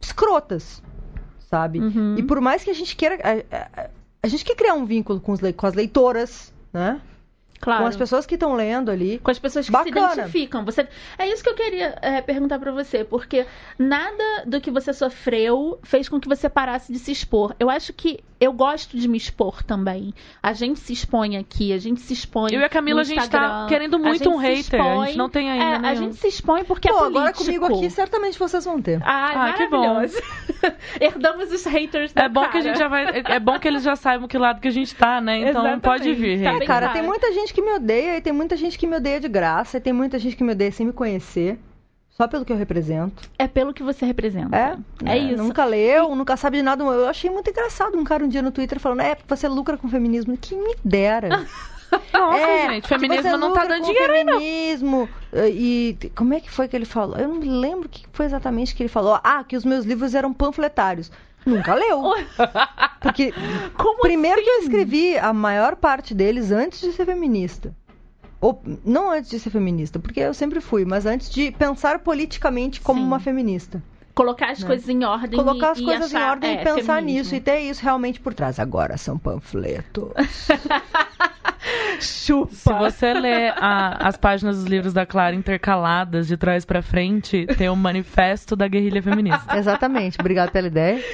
escrotas, 0.00 0.82
sabe? 1.48 1.80
Uhum. 1.80 2.16
E 2.18 2.22
por 2.22 2.40
mais 2.40 2.62
que 2.64 2.70
a 2.70 2.74
gente 2.74 2.94
queira... 2.96 3.18
A, 3.22 3.56
a- 3.82 3.90
a 4.22 4.28
gente 4.28 4.44
quer 4.44 4.54
criar 4.54 4.74
um 4.74 4.84
vínculo 4.84 5.18
com, 5.18 5.32
os 5.32 5.40
com 5.56 5.66
as 5.66 5.72
leitoras, 5.72 6.52
né? 6.70 7.00
Claro. 7.58 7.82
Com 7.82 7.88
as 7.88 7.96
pessoas 7.96 8.26
que 8.26 8.34
estão 8.34 8.54
lendo 8.54 8.90
ali. 8.90 9.18
Com 9.18 9.30
as 9.30 9.38
pessoas 9.38 9.64
que 9.66 9.72
Bacana. 9.72 10.08
se 10.08 10.18
identificam. 10.20 10.64
Você... 10.64 10.86
É 11.18 11.26
isso 11.26 11.42
que 11.42 11.48
eu 11.48 11.54
queria 11.54 11.96
é, 12.02 12.20
perguntar 12.20 12.58
pra 12.58 12.70
você, 12.70 13.02
porque 13.02 13.46
nada 13.78 14.44
do 14.46 14.60
que 14.60 14.70
você 14.70 14.92
sofreu 14.92 15.78
fez 15.82 16.06
com 16.08 16.20
que 16.20 16.28
você 16.28 16.50
parasse 16.50 16.92
de 16.92 16.98
se 16.98 17.10
expor. 17.12 17.54
Eu 17.58 17.70
acho 17.70 17.92
que 17.94 18.22
eu 18.40 18.52
gosto 18.52 18.96
de 18.96 19.06
me 19.06 19.18
expor 19.18 19.62
também. 19.62 20.14
A 20.42 20.52
gente 20.52 20.80
se 20.80 20.92
expõe 20.92 21.36
aqui, 21.36 21.72
a 21.72 21.78
gente 21.78 22.00
se 22.00 22.12
expõe. 22.14 22.52
Eu 22.52 22.60
e 22.60 22.64
a 22.64 22.68
Camila, 22.68 23.02
a 23.02 23.04
gente 23.04 23.28
tá 23.28 23.66
querendo 23.68 23.98
muito 23.98 24.28
um 24.30 24.36
hater, 24.36 24.80
a 24.80 25.06
gente 25.06 25.18
não 25.18 25.28
tem 25.28 25.50
ainda 25.50 25.64
É, 25.64 25.74
a 25.74 25.78
nenhum. 25.80 25.96
gente 25.96 26.16
se 26.16 26.28
expõe 26.28 26.64
porque 26.64 26.88
Pô, 26.88 26.94
é 26.94 26.98
político. 27.00 27.18
agora 27.20 27.32
comigo 27.34 27.64
aqui, 27.66 27.90
certamente 27.90 28.38
vocês 28.38 28.64
vão 28.64 28.80
ter. 28.80 29.00
Ai, 29.04 29.50
Ah, 29.50 29.52
que 29.52 29.68
bom. 29.68 30.00
Herdamos 31.00 31.52
os 31.52 31.64
haters 31.64 32.12
da 32.12 32.24
É 32.24 32.28
bom 32.28 32.40
que 32.42 32.46
a 32.46 32.50
cara. 32.52 32.62
gente 32.64 32.78
já 32.78 32.88
vai. 32.88 33.04
É 33.26 33.38
bom 33.40 33.58
que 33.58 33.68
eles 33.68 33.82
já 33.82 33.96
saibam 33.96 34.26
que 34.28 34.38
lado 34.38 34.60
que 34.60 34.68
a 34.68 34.72
gente 34.72 34.94
tá, 34.94 35.20
né? 35.20 35.38
Então 35.38 35.50
Exatamente. 35.62 35.82
pode 35.82 36.12
vir. 36.14 36.42
Tá 36.42 36.52
hater. 36.52 36.66
Cara, 36.66 36.88
tem 36.90 37.02
muita 37.02 37.32
gente 37.32 37.52
que 37.52 37.62
me 37.62 37.72
odeia 37.72 38.16
e 38.16 38.20
tem 38.20 38.32
muita 38.32 38.56
gente 38.56 38.78
que 38.78 38.86
me 38.86 38.96
odeia 38.96 39.20
de 39.20 39.28
graça 39.28 39.76
e 39.78 39.80
tem 39.80 39.92
muita 39.92 40.18
gente 40.18 40.36
que 40.36 40.44
me 40.44 40.52
odeia 40.52 40.70
sem 40.72 40.86
me 40.86 40.92
conhecer. 40.92 41.58
Só 42.20 42.28
pelo 42.28 42.44
que 42.44 42.52
eu 42.52 42.56
represento. 42.58 43.30
É 43.38 43.48
pelo 43.48 43.72
que 43.72 43.82
você 43.82 44.04
representa. 44.04 44.54
É? 44.54 44.76
É 45.06 45.16
isso. 45.16 45.42
Nunca 45.42 45.64
leu, 45.64 46.14
nunca 46.14 46.36
sabe 46.36 46.58
de 46.58 46.62
nada. 46.62 46.84
Eu 46.84 47.08
achei 47.08 47.30
muito 47.30 47.48
engraçado 47.48 47.96
um 47.96 48.04
cara 48.04 48.22
um 48.22 48.28
dia 48.28 48.42
no 48.42 48.50
Twitter 48.50 48.78
falando: 48.78 49.00
é, 49.00 49.14
porque 49.14 49.34
você 49.34 49.48
lucra 49.48 49.78
com 49.78 49.88
feminismo. 49.88 50.36
Que 50.36 50.54
me 50.54 50.76
dera. 50.84 51.46
Nossa, 52.12 52.38
é, 52.38 52.68
gente, 52.68 52.88
feminismo 52.88 53.38
não 53.38 53.54
tá 53.54 53.64
dando 53.64 53.86
dinheiro 53.86 54.12
aí, 54.12 54.22
não. 54.22 54.34
feminismo. 54.34 55.08
E 55.32 55.96
como 56.14 56.34
é 56.34 56.40
que 56.40 56.50
foi 56.50 56.68
que 56.68 56.76
ele 56.76 56.84
falou? 56.84 57.16
Eu 57.16 57.26
não 57.26 57.40
lembro 57.40 57.86
o 57.86 57.88
que 57.88 58.04
foi 58.12 58.26
exatamente 58.26 58.74
que 58.74 58.82
ele 58.82 58.90
falou. 58.90 59.18
Ah, 59.24 59.42
que 59.42 59.56
os 59.56 59.64
meus 59.64 59.86
livros 59.86 60.14
eram 60.14 60.30
panfletários. 60.30 61.10
Nunca 61.46 61.74
leu. 61.74 62.02
Porque 63.00 63.32
Como 63.78 64.02
primeiro 64.02 64.36
assim? 64.40 64.44
que 64.44 64.50
eu 64.50 64.60
escrevi 64.60 65.16
a 65.16 65.32
maior 65.32 65.74
parte 65.74 66.12
deles 66.12 66.52
antes 66.52 66.82
de 66.82 66.92
ser 66.92 67.06
feminista. 67.06 67.74
Ou 68.40 68.62
não 68.84 69.10
antes 69.12 69.28
de 69.30 69.38
ser 69.38 69.50
feminista, 69.50 69.98
porque 69.98 70.20
eu 70.20 70.32
sempre 70.32 70.60
fui, 70.60 70.84
mas 70.84 71.04
antes 71.06 71.28
de 71.30 71.50
pensar 71.52 71.98
politicamente 71.98 72.80
como 72.80 73.00
Sim. 73.00 73.06
uma 73.06 73.20
feminista. 73.20 73.82
Colocar 74.14 74.50
as 74.50 74.60
Né? 74.60 74.66
coisas 74.66 74.88
em 74.88 75.04
ordem 75.04 75.38
Colocar 75.38 75.68
e, 75.68 75.70
as 75.72 75.78
e 75.78 75.84
coisas 75.84 76.06
achar, 76.14 76.26
em 76.26 76.30
ordem 76.30 76.50
é, 76.50 76.54
e 76.54 76.64
pensar 76.64 76.96
feminismo. 76.96 77.18
nisso 77.18 77.34
e 77.34 77.40
ter 77.40 77.60
isso 77.60 77.82
realmente 77.82 78.18
por 78.20 78.34
trás. 78.34 78.58
Agora 78.58 78.96
são 78.96 79.18
panfletos. 79.18 80.12
Chupa. 82.00 82.54
Se 82.54 82.72
você 82.72 83.12
ler 83.14 83.52
a- 83.56 84.08
as 84.08 84.16
páginas 84.16 84.56
dos 84.56 84.64
livros 84.66 84.92
da 84.94 85.04
Clara 85.06 85.36
intercaladas 85.36 86.26
de 86.26 86.36
trás 86.36 86.64
pra 86.64 86.80
frente, 86.82 87.46
tem 87.58 87.68
o 87.68 87.76
manifesto 87.76 88.56
da 88.56 88.66
guerrilha 88.66 89.02
feminista. 89.02 89.56
Exatamente. 89.56 90.16
Obrigada 90.18 90.50
pela 90.50 90.66
ideia. 90.68 90.98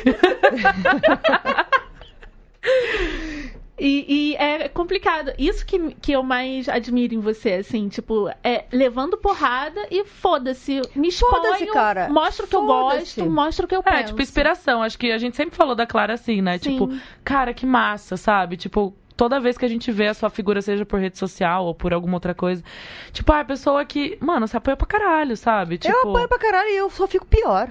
E, 3.79 4.31
e 4.33 4.37
é 4.37 4.69
complicado. 4.69 5.33
Isso 5.39 5.65
que, 5.67 5.95
que 5.97 6.13
eu 6.13 6.23
mais 6.23 6.67
admiro 6.69 7.15
em 7.15 7.19
você, 7.21 7.53
assim, 7.55 7.89
tipo, 7.89 8.31
é 8.43 8.65
levando 8.73 9.19
porrada 9.19 9.87
e 9.91 10.05
foda-se. 10.05 10.81
Me 10.95 11.09
exponho, 11.09 11.43
Foda-se, 11.43 11.67
cara. 11.67 12.09
mostra 12.09 12.47
o 12.47 12.49
que 12.49 12.57
eu 12.57 12.65
gosto, 12.65 13.27
mostra 13.31 13.67
o 13.67 13.69
que 13.69 13.77
eu 13.77 13.83
É, 13.85 13.91
penso. 13.91 14.07
tipo, 14.09 14.23
inspiração. 14.23 14.83
Acho 14.83 14.99
que 14.99 15.13
a 15.13 15.19
gente 15.19 15.37
sempre 15.37 15.55
falou 15.57 15.75
da 15.75 15.87
Clara 15.87 16.15
assim, 16.15 16.41
né? 16.41 16.57
Sim. 16.59 16.73
Tipo, 16.73 16.95
cara, 17.23 17.53
que 17.53 17.67
massa, 17.67 18.17
sabe? 18.17 18.57
Tipo, 18.57 18.95
toda 19.15 19.39
vez 19.41 19.59
que 19.59 19.65
a 19.67 19.69
gente 19.69 19.93
vê 19.93 20.09
a 20.09 20.15
sua 20.15 20.31
figura, 20.31 20.63
seja 20.63 20.87
por 20.87 20.99
rede 20.99 21.19
social 21.19 21.67
ou 21.67 21.75
por 21.75 21.93
alguma 21.93 22.15
outra 22.15 22.35
coisa, 22.35 22.65
tipo, 23.13 23.31
ah, 23.31 23.41
a 23.41 23.45
pessoa 23.45 23.85
que, 23.85 24.17
mano, 24.23 24.49
se 24.49 24.57
apoia 24.57 24.77
pra 24.77 24.87
caralho, 24.87 25.37
sabe? 25.37 25.77
Tipo, 25.77 25.95
Eu 25.95 26.11
apanho 26.11 26.29
pra 26.29 26.39
caralho 26.39 26.69
e 26.71 26.77
eu 26.77 26.89
só 26.89 27.07
fico 27.07 27.27
pior. 27.27 27.71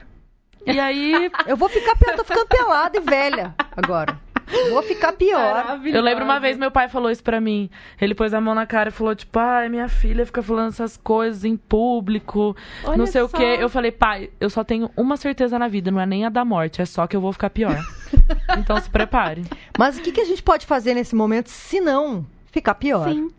e 0.68 0.80
aí 0.80 1.32
Eu 1.48 1.58
vou 1.58 1.68
ficar, 1.68 1.94
eu 2.12 2.16
tô 2.18 2.24
ficando 2.24 2.46
pelada 2.48 2.96
e 2.96 3.02
velha 3.02 3.56
agora. 3.76 4.24
Vou 4.70 4.84
ficar 4.84 5.14
pior. 5.14 5.80
Eu 5.86 6.02
lembro 6.02 6.24
uma 6.24 6.40
vez 6.40 6.58
meu 6.58 6.72
pai 6.72 6.88
falou 6.88 7.10
isso 7.10 7.24
pra 7.24 7.42
mim. 7.42 7.70
Ele 8.00 8.14
pôs 8.14 8.34
a 8.34 8.42
mão 8.42 8.54
na 8.54 8.66
cara 8.66 8.90
e 8.90 8.92
falou, 8.92 9.16
tipo, 9.16 9.38
ai, 9.40 9.70
minha 9.70 9.88
filha 9.88 10.26
fica 10.26 10.42
falando 10.42 10.70
essas 10.70 10.98
coisas 10.98 11.44
em 11.44 11.58
público, 11.58 12.56
Olha 12.84 12.98
não 12.98 13.06
sei 13.06 13.22
o 13.22 13.28
só. 13.28 13.38
quê. 13.38 13.58
Eu 13.60 13.70
falei, 13.70 13.92
pai, 13.92 14.30
eu 14.40 14.50
só 14.50 14.64
tenho 14.64 14.90
uma 14.96 15.18
certeza 15.18 15.58
na 15.58 15.68
vida, 15.68 15.92
não 15.92 16.00
é 16.00 16.06
nem 16.06 16.26
a 16.26 16.30
da 16.30 16.46
morte, 16.46 16.82
é 16.82 16.86
só 16.86 17.08
que 17.08 17.16
eu 17.16 17.22
vou 17.22 17.34
ficar 17.34 17.50
pior. 17.50 17.78
então 18.58 18.80
se 18.80 18.90
prepare. 18.90 19.44
Mas 19.78 19.98
o 19.98 20.02
que, 20.02 20.12
que 20.12 20.22
a 20.22 20.26
gente 20.26 20.44
pode 20.44 20.66
fazer 20.66 20.94
nesse 20.94 21.16
momento 21.16 21.50
se 21.50 21.80
não 21.80 22.26
ficar 22.52 22.76
pior? 22.76 23.10
Sim. 23.10 23.30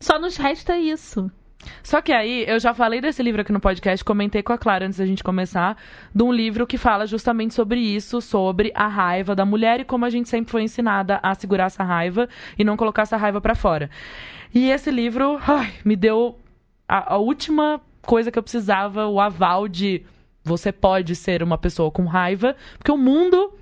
Só 0.00 0.18
nos 0.18 0.36
resta 0.36 0.76
isso. 0.76 1.30
Só 1.82 2.00
que 2.00 2.12
aí, 2.12 2.44
eu 2.46 2.58
já 2.58 2.74
falei 2.74 3.00
desse 3.00 3.22
livro 3.22 3.40
aqui 3.40 3.52
no 3.52 3.60
podcast, 3.60 4.04
comentei 4.04 4.42
com 4.42 4.52
a 4.52 4.58
Clara 4.58 4.86
antes 4.86 4.98
da 4.98 5.06
gente 5.06 5.22
começar, 5.22 5.76
de 6.14 6.22
um 6.22 6.32
livro 6.32 6.66
que 6.66 6.78
fala 6.78 7.06
justamente 7.06 7.54
sobre 7.54 7.80
isso, 7.80 8.20
sobre 8.20 8.72
a 8.74 8.86
raiva 8.86 9.34
da 9.34 9.44
mulher 9.44 9.80
e 9.80 9.84
como 9.84 10.04
a 10.04 10.10
gente 10.10 10.28
sempre 10.28 10.50
foi 10.50 10.62
ensinada 10.62 11.20
a 11.22 11.34
segurar 11.34 11.66
essa 11.66 11.82
raiva 11.82 12.28
e 12.58 12.64
não 12.64 12.76
colocar 12.76 13.02
essa 13.02 13.16
raiva 13.16 13.40
pra 13.40 13.54
fora. 13.54 13.90
E 14.54 14.70
esse 14.70 14.90
livro, 14.90 15.38
ai, 15.46 15.72
me 15.84 15.96
deu 15.96 16.38
a, 16.88 17.14
a 17.14 17.16
última 17.18 17.80
coisa 18.02 18.30
que 18.30 18.38
eu 18.38 18.42
precisava, 18.42 19.06
o 19.06 19.20
aval 19.20 19.66
de 19.66 20.04
você 20.44 20.70
pode 20.70 21.16
ser 21.16 21.42
uma 21.42 21.56
pessoa 21.56 21.90
com 21.90 22.04
raiva, 22.04 22.54
porque 22.78 22.92
o 22.92 22.98
mundo 22.98 23.52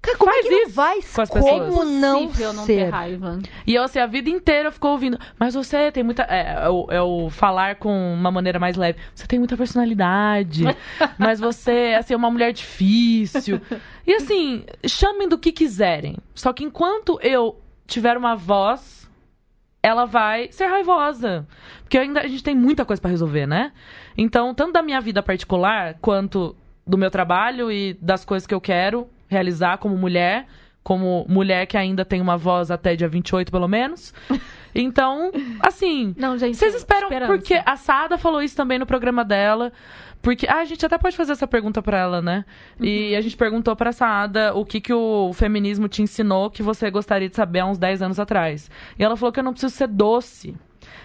Cara, 0.00 0.16
como 0.16 0.30
Faz 0.32 0.46
é 0.46 0.48
que 0.48 0.54
não 0.54 0.70
vai 0.70 1.00
com 1.02 1.22
as 1.22 1.28
Como 1.28 1.44
pessoas. 1.44 1.90
não 1.90 2.22
Impossível 2.22 2.52
não 2.52 2.66
ter 2.66 2.84
ser? 2.84 2.90
raiva. 2.90 3.38
E 3.66 3.74
eu, 3.74 3.82
assim, 3.82 3.98
a 3.98 4.06
vida 4.06 4.30
inteira 4.30 4.70
ficou 4.70 4.92
ouvindo. 4.92 5.18
Mas 5.38 5.54
você 5.54 5.90
tem 5.90 6.04
muita. 6.04 6.22
É, 6.22 6.64
é 6.64 6.68
o, 6.68 6.86
é 6.90 7.02
o 7.02 7.28
falar 7.30 7.76
com 7.76 8.14
uma 8.14 8.30
maneira 8.30 8.58
mais 8.58 8.76
leve. 8.76 8.98
Você 9.14 9.26
tem 9.26 9.38
muita 9.38 9.56
personalidade. 9.56 10.64
mas 11.18 11.40
você, 11.40 11.96
assim, 11.98 12.14
é 12.14 12.16
uma 12.16 12.30
mulher 12.30 12.52
difícil. 12.52 13.60
E 14.06 14.14
assim, 14.14 14.64
chamem 14.86 15.28
do 15.28 15.36
que 15.38 15.50
quiserem. 15.50 16.16
Só 16.34 16.52
que 16.52 16.64
enquanto 16.64 17.18
eu 17.20 17.60
tiver 17.86 18.16
uma 18.16 18.36
voz, 18.36 19.10
ela 19.82 20.04
vai 20.04 20.52
ser 20.52 20.66
raivosa. 20.66 21.46
Porque 21.82 21.98
ainda 21.98 22.20
a 22.20 22.28
gente 22.28 22.44
tem 22.44 22.54
muita 22.54 22.84
coisa 22.84 23.02
pra 23.02 23.10
resolver, 23.10 23.46
né? 23.46 23.72
Então, 24.16 24.54
tanto 24.54 24.72
da 24.72 24.82
minha 24.82 25.00
vida 25.00 25.22
particular, 25.22 25.94
quanto 26.00 26.54
do 26.86 26.96
meu 26.96 27.10
trabalho 27.10 27.70
e 27.70 27.94
das 28.00 28.24
coisas 28.24 28.46
que 28.46 28.54
eu 28.54 28.60
quero 28.60 29.08
realizar 29.28 29.78
como 29.78 29.96
mulher, 29.96 30.46
como 30.82 31.24
mulher 31.28 31.66
que 31.66 31.76
ainda 31.76 32.04
tem 32.04 32.20
uma 32.20 32.36
voz 32.36 32.70
até 32.70 32.96
dia 32.96 33.08
28, 33.08 33.50
pelo 33.52 33.68
menos. 33.68 34.12
Então, 34.74 35.32
assim, 35.60 36.14
Não, 36.16 36.36
gente. 36.38 36.56
vocês 36.56 36.74
esperam 36.74 37.04
esperança. 37.08 37.32
porque 37.32 37.60
a 37.64 37.74
Sada 37.74 38.18
falou 38.18 38.40
isso 38.42 38.54
também 38.54 38.78
no 38.78 38.86
programa 38.86 39.24
dela. 39.24 39.72
Porque 40.20 40.46
ah, 40.46 40.58
a 40.58 40.64
gente 40.66 40.84
até 40.84 40.98
pode 40.98 41.16
fazer 41.16 41.32
essa 41.32 41.46
pergunta 41.48 41.82
pra 41.82 41.98
ela, 41.98 42.20
né? 42.20 42.44
E 42.80 43.12
Uhum. 43.12 43.18
a 43.18 43.20
gente 43.22 43.36
perguntou 43.36 43.74
pra 43.74 43.92
Saada 43.92 44.54
o 44.54 44.64
que, 44.64 44.80
que 44.80 44.92
o 44.92 45.32
feminismo 45.32 45.88
te 45.88 46.02
ensinou 46.02 46.50
que 46.50 46.62
você 46.62 46.90
gostaria 46.90 47.28
de 47.30 47.34
saber 47.34 47.60
há 47.60 47.66
uns 47.66 47.78
10 47.78 48.02
anos 48.02 48.20
atrás. 48.20 48.70
E 48.98 49.02
ela 49.02 49.16
falou 49.16 49.32
que 49.32 49.40
eu 49.40 49.44
não 49.44 49.52
preciso 49.52 49.74
ser 49.74 49.88
doce. 49.88 50.54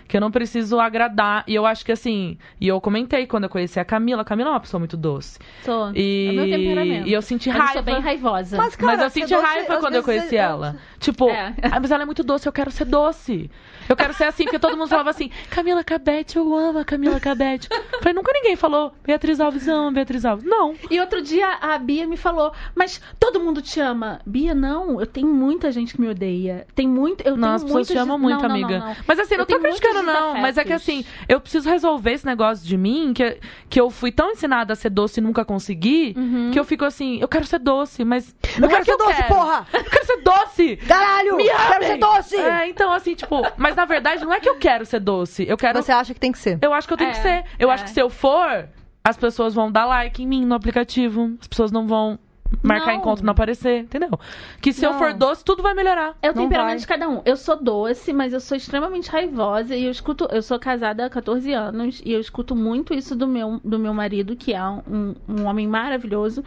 Que 0.08 0.18
eu 0.18 0.22
não 0.22 0.32
preciso 0.32 0.80
agradar. 0.80 1.44
E 1.48 1.56
eu 1.56 1.66
acho 1.66 1.86
que 1.86 1.92
assim, 1.92 2.38
e 2.60 2.68
eu 2.68 2.80
comentei 2.82 3.26
quando 3.28 3.44
eu 3.46 3.50
conheci 3.50 3.80
a 3.80 3.86
Camila, 3.86 4.22
a 4.22 4.26
Camila 4.26 4.50
é 4.50 4.54
uma 4.54 4.60
pessoa 4.60 4.80
muito 4.80 4.96
doce. 4.98 5.40
Sou. 5.64 5.92
E, 5.96 6.28
É 6.30 6.32
meu 6.34 6.46
temperamento. 6.50 7.08
e 7.08 7.14
eu 7.14 7.22
senti 7.22 7.50
raiva. 7.50 7.66
Eu 7.70 7.74
sou 7.74 7.84
bem 7.84 8.00
raivosa. 8.00 8.58
Mas, 8.58 8.76
cara, 8.76 8.92
mas 8.94 9.02
eu 9.02 9.10
ser 9.10 9.20
senti 9.22 9.34
doce, 9.34 9.46
raiva 9.46 9.78
quando 9.78 9.96
eu 9.96 10.04
conheci 10.04 10.36
eu- 10.36 10.42
ela. 10.42 10.76
Tipo, 11.00 11.30
É. 11.30 11.54
"Ah, 11.72 11.80
mas 11.80 11.92
ela 11.92 12.04
é 12.04 12.06
muito 12.06 12.24
doce, 12.24 12.48
eu 12.48 12.52
quero 12.54 12.72
ser 12.72 12.86
doce. 12.86 13.50
Eu 13.90 13.96
quero 13.98 14.14
ser 14.14 14.24
assim, 14.26 14.44
porque 14.46 14.60
todo 14.60 14.78
mundo 14.78 14.88
falava 14.88 15.10
assim, 15.10 15.30
Camila 15.50 15.84
Cabete, 15.84 16.38
eu 16.38 16.56
amo 16.56 16.80
a 16.80 16.86
Camila 16.86 17.20
Cabete. 17.20 17.68
Falei, 18.00 18.14
nunca 18.14 18.32
ninguém 18.34 18.56
falou, 18.56 18.94
Beatriz 19.06 19.40
Alves 19.42 19.68
ama 19.68 19.92
Beatriz 19.92 20.24
Alves. 20.24 20.46
Não. 20.46 20.74
E 20.90 21.00
outro 21.02 21.22
dia 21.22 21.58
a 21.62 21.78
Bia 21.78 22.08
me 22.08 22.16
falou, 22.16 22.54
mas 22.76 23.02
todo 23.20 23.42
mundo 23.42 23.62
te 23.62 23.80
ama. 23.82 24.22
Bia, 24.26 24.56
não, 24.56 25.02
eu 25.02 25.06
tenho 25.06 25.28
muita 25.28 25.70
gente 25.72 25.94
que 25.96 26.00
me 26.02 26.08
odeia. 26.08 26.66
Tem 26.74 26.88
muito. 26.88 27.22
Eu 27.28 27.36
Não, 27.36 27.42
tenho 27.42 27.54
as 27.56 27.64
pessoas 27.64 27.74
muitos 27.74 27.92
te 27.94 27.98
amam 27.98 28.18
muito, 28.18 28.42
não, 28.42 28.48
não, 28.48 28.56
amiga. 28.56 28.80
não, 28.80 28.88
não. 28.88 28.96
Mas 29.06 29.20
assim, 29.20 29.34
Eu 29.34 29.40
não 29.40 29.46
tô 29.46 29.50
tenho 29.60 29.62
criticando, 30.02 30.34
não. 30.34 30.42
Mas 30.42 30.58
é 30.58 30.64
que 30.64 30.74
assim, 30.74 31.06
eu 31.28 31.40
preciso 31.40 31.70
resolver 31.70 32.12
esse 32.12 32.26
negócio 32.26 32.66
de 32.66 32.78
mim, 32.78 33.14
que, 33.14 33.40
que 33.70 33.80
eu 33.80 33.90
fui 33.90 34.12
tão 34.12 34.32
ensinada 34.32 34.74
a 34.74 34.76
ser 34.76 34.90
doce 34.90 35.20
e 35.20 35.24
nunca 35.24 35.44
consegui, 35.46 36.14
Uhum. 36.18 36.52
que 36.52 36.60
eu 36.60 36.64
fico 36.64 36.86
assim, 36.86 37.18
eu 37.20 37.28
quero 37.28 37.46
ser 37.46 37.60
doce, 37.60 38.04
mas. 38.04 38.36
Eu 38.56 38.62
Não 38.62 38.68
quero 38.70 38.82
é 38.82 38.86
que 38.86 38.92
ser 38.92 38.98
doce, 38.98 39.16
quero. 39.16 39.28
porra! 39.36 39.68
Eu 39.74 39.84
quero 39.84 40.06
ser 40.06 40.22
doce! 40.22 40.76
Caralho! 40.88 41.36
Me 41.38 41.44
quero 41.46 41.76
amem! 41.76 41.88
ser 41.90 41.98
doce! 41.98 42.36
É, 42.38 42.68
então, 42.70 42.92
assim, 42.94 43.16
tipo, 43.16 43.42
mas 43.58 43.76
na 43.76 43.86
verdade 43.86 44.24
não 44.24 44.34
é 44.34 44.40
que 44.40 44.50
eu 44.50 44.56
quero 44.56 44.86
ser 44.86 45.00
doce. 45.00 45.46
Eu 45.48 45.58
quero. 45.58 45.82
Você 45.82 45.92
acha 45.92 46.14
que 46.14 46.20
tem 46.20 46.32
que 46.32 46.38
ser. 46.40 46.58
Eu 46.62 46.74
acho 46.74 46.88
que 46.88 46.94
eu 46.94 46.98
tenho 46.98 47.10
É, 47.10 47.14
que 47.14 47.22
ser. 47.22 47.44
Eu 47.60 47.70
é. 47.70 47.74
acho 47.74 47.84
que 47.86 47.90
se 47.92 48.00
eu 48.00 48.10
for, 48.10 48.68
as 49.04 49.18
pessoas 49.18 49.54
vão 49.54 49.72
dar 49.72 49.86
like 49.86 50.22
em 50.24 50.28
mim 50.28 50.46
no 50.46 50.56
aplicativo. 50.56 51.32
As 51.42 51.48
pessoas 51.48 51.72
não 51.72 51.88
vão 51.88 52.18
marcar 52.64 52.94
Não. 52.94 53.00
encontro 53.00 53.26
não 53.26 53.32
aparecer, 53.32 53.82
entendeu? 53.82 54.18
Que 54.62 54.72
se 54.72 54.86
eu 54.86 54.94
Não. 54.94 55.00
for 55.00 55.14
doce, 55.14 55.44
tudo 55.44 55.62
vai 55.62 55.74
melhorar. 55.74 56.16
É 56.22 56.32
o 56.32 56.34
temperamento 56.34 56.80
de 56.80 56.88
cada 56.88 57.08
um. 57.10 57.22
Eu 57.26 57.36
sou 57.36 57.62
doce, 57.62 58.14
mas 58.14 58.32
eu 58.34 58.40
sou 58.40 58.56
extremamente 58.56 59.12
raivosa 59.12 59.76
e 59.76 59.84
eu 59.84 59.92
escuto. 59.92 60.28
Eu 60.32 60.42
sou 60.42 60.58
casada 60.58 61.06
há 61.06 61.10
14 61.10 61.52
anos 61.54 62.02
e 62.06 62.14
eu 62.14 62.20
escuto 62.20 62.56
muito 62.56 62.94
isso 62.94 63.16
do 63.16 63.28
meu, 63.28 63.60
do 63.64 63.78
meu 63.78 63.94
marido, 63.94 64.36
que 64.36 64.54
é 64.54 64.64
um, 64.64 65.14
um 65.28 65.46
homem 65.46 65.68
maravilhoso. 65.68 66.44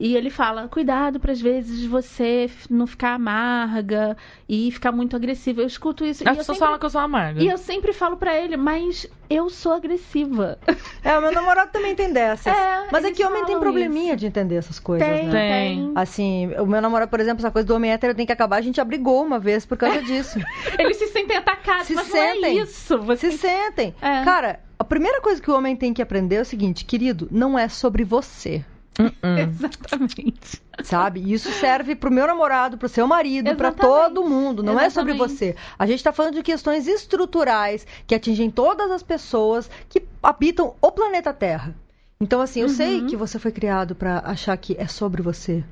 E 0.00 0.14
ele 0.16 0.30
fala: 0.30 0.68
cuidado 0.68 1.18
para 1.18 1.32
às 1.32 1.40
vezes 1.40 1.84
você 1.84 2.48
não 2.70 2.86
ficar 2.86 3.14
amarga 3.14 4.16
e 4.48 4.70
ficar 4.70 4.92
muito 4.92 5.16
agressiva. 5.16 5.60
Eu 5.62 5.66
escuto 5.66 6.04
isso. 6.04 6.22
e 6.22 6.28
As 6.28 6.36
eu 6.36 6.38
pessoas 6.38 6.56
sempre- 6.58 6.66
falam 6.66 6.78
que 6.78 6.86
eu 6.86 6.90
sou 6.90 7.00
amarga. 7.00 7.42
E 7.42 7.48
eu 7.48 7.58
sempre 7.58 7.92
falo 7.92 8.16
pra 8.16 8.36
ele, 8.38 8.56
mas 8.56 9.06
eu 9.28 9.50
sou 9.50 9.72
agressiva. 9.72 10.58
É, 11.04 11.16
o 11.16 11.22
meu 11.22 11.32
namorado 11.32 11.70
também 11.72 11.94
tem 11.94 12.12
dessas. 12.12 12.46
É, 12.54 12.86
Mas 12.92 13.04
é 13.04 13.10
que 13.12 13.24
homem 13.24 13.44
tem 13.46 13.58
probleminha 13.58 14.14
de 14.16 14.26
entender 14.26 14.56
essas 14.56 14.78
coisas, 14.78 15.06
Tem, 15.08 15.26
né? 15.26 15.30
Tem. 15.32 15.76
tem. 15.86 15.92
Assim, 15.94 16.52
o 16.58 16.66
meu 16.66 16.82
namorado, 16.82 17.08
por 17.10 17.18
exemplo, 17.20 17.40
essa 17.40 17.50
coisa 17.50 17.66
do 17.66 17.74
homem 17.74 17.92
hétero 17.92 18.14
tem 18.14 18.26
que 18.26 18.32
acabar, 18.32 18.56
a 18.56 18.60
gente 18.60 18.78
abrigou 18.80 19.24
uma 19.24 19.38
vez 19.38 19.64
por 19.64 19.78
causa 19.78 20.02
disso. 20.02 20.38
Eles 20.78 20.96
se 20.98 21.06
sentem 21.06 21.36
atacados, 21.36 21.86
Se 21.86 21.94
mas 21.94 22.08
não 22.10 22.16
é 22.16 22.32
sentem. 22.34 22.58
isso. 22.58 22.98
Você... 23.02 23.30
Se 23.30 23.38
sentem. 23.38 23.94
É. 24.02 24.22
Cara, 24.24 24.60
a 24.78 24.84
primeira 24.84 25.20
coisa 25.22 25.40
que 25.40 25.50
o 25.50 25.54
homem 25.56 25.74
tem 25.76 25.94
que 25.94 26.02
aprender 26.02 26.36
é 26.36 26.40
o 26.42 26.44
seguinte, 26.44 26.84
querido, 26.84 27.26
não 27.30 27.58
é 27.58 27.68
sobre 27.68 28.04
você. 28.04 28.62
Uh-uh. 28.98 29.12
Exatamente. 29.38 30.60
Sabe? 30.82 31.32
Isso 31.32 31.50
serve 31.52 31.94
pro 31.94 32.10
meu 32.10 32.26
namorado, 32.26 32.76
pro 32.78 32.88
seu 32.88 33.06
marido, 33.06 33.54
pra 33.56 33.68
Exatamente. 33.68 34.14
todo 34.14 34.28
mundo. 34.28 34.62
Não 34.62 34.78
é 34.78 34.90
sobre 34.90 35.12
Exatamente. 35.12 35.38
você. 35.38 35.56
A 35.78 35.86
gente 35.86 36.02
tá 36.02 36.12
falando 36.12 36.34
de 36.34 36.42
questões 36.42 36.86
estruturais 36.88 37.86
que 38.06 38.14
atingem 38.14 38.50
todas 38.50 38.90
as 38.90 39.02
pessoas 39.02 39.70
que 39.88 40.02
habitam 40.22 40.74
o 40.80 40.90
planeta 40.92 41.32
Terra. 41.32 41.74
Então, 42.20 42.40
assim, 42.40 42.60
eu 42.60 42.66
Uhum. 42.66 42.74
sei 42.74 43.04
que 43.06 43.16
você 43.16 43.38
foi 43.38 43.52
criado 43.52 43.94
pra 43.94 44.20
achar 44.24 44.56
que 44.56 44.74
é 44.78 44.86
sobre 44.88 45.22
você. 45.22 45.62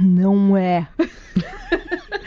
Não 0.00 0.56
é. 0.56 0.88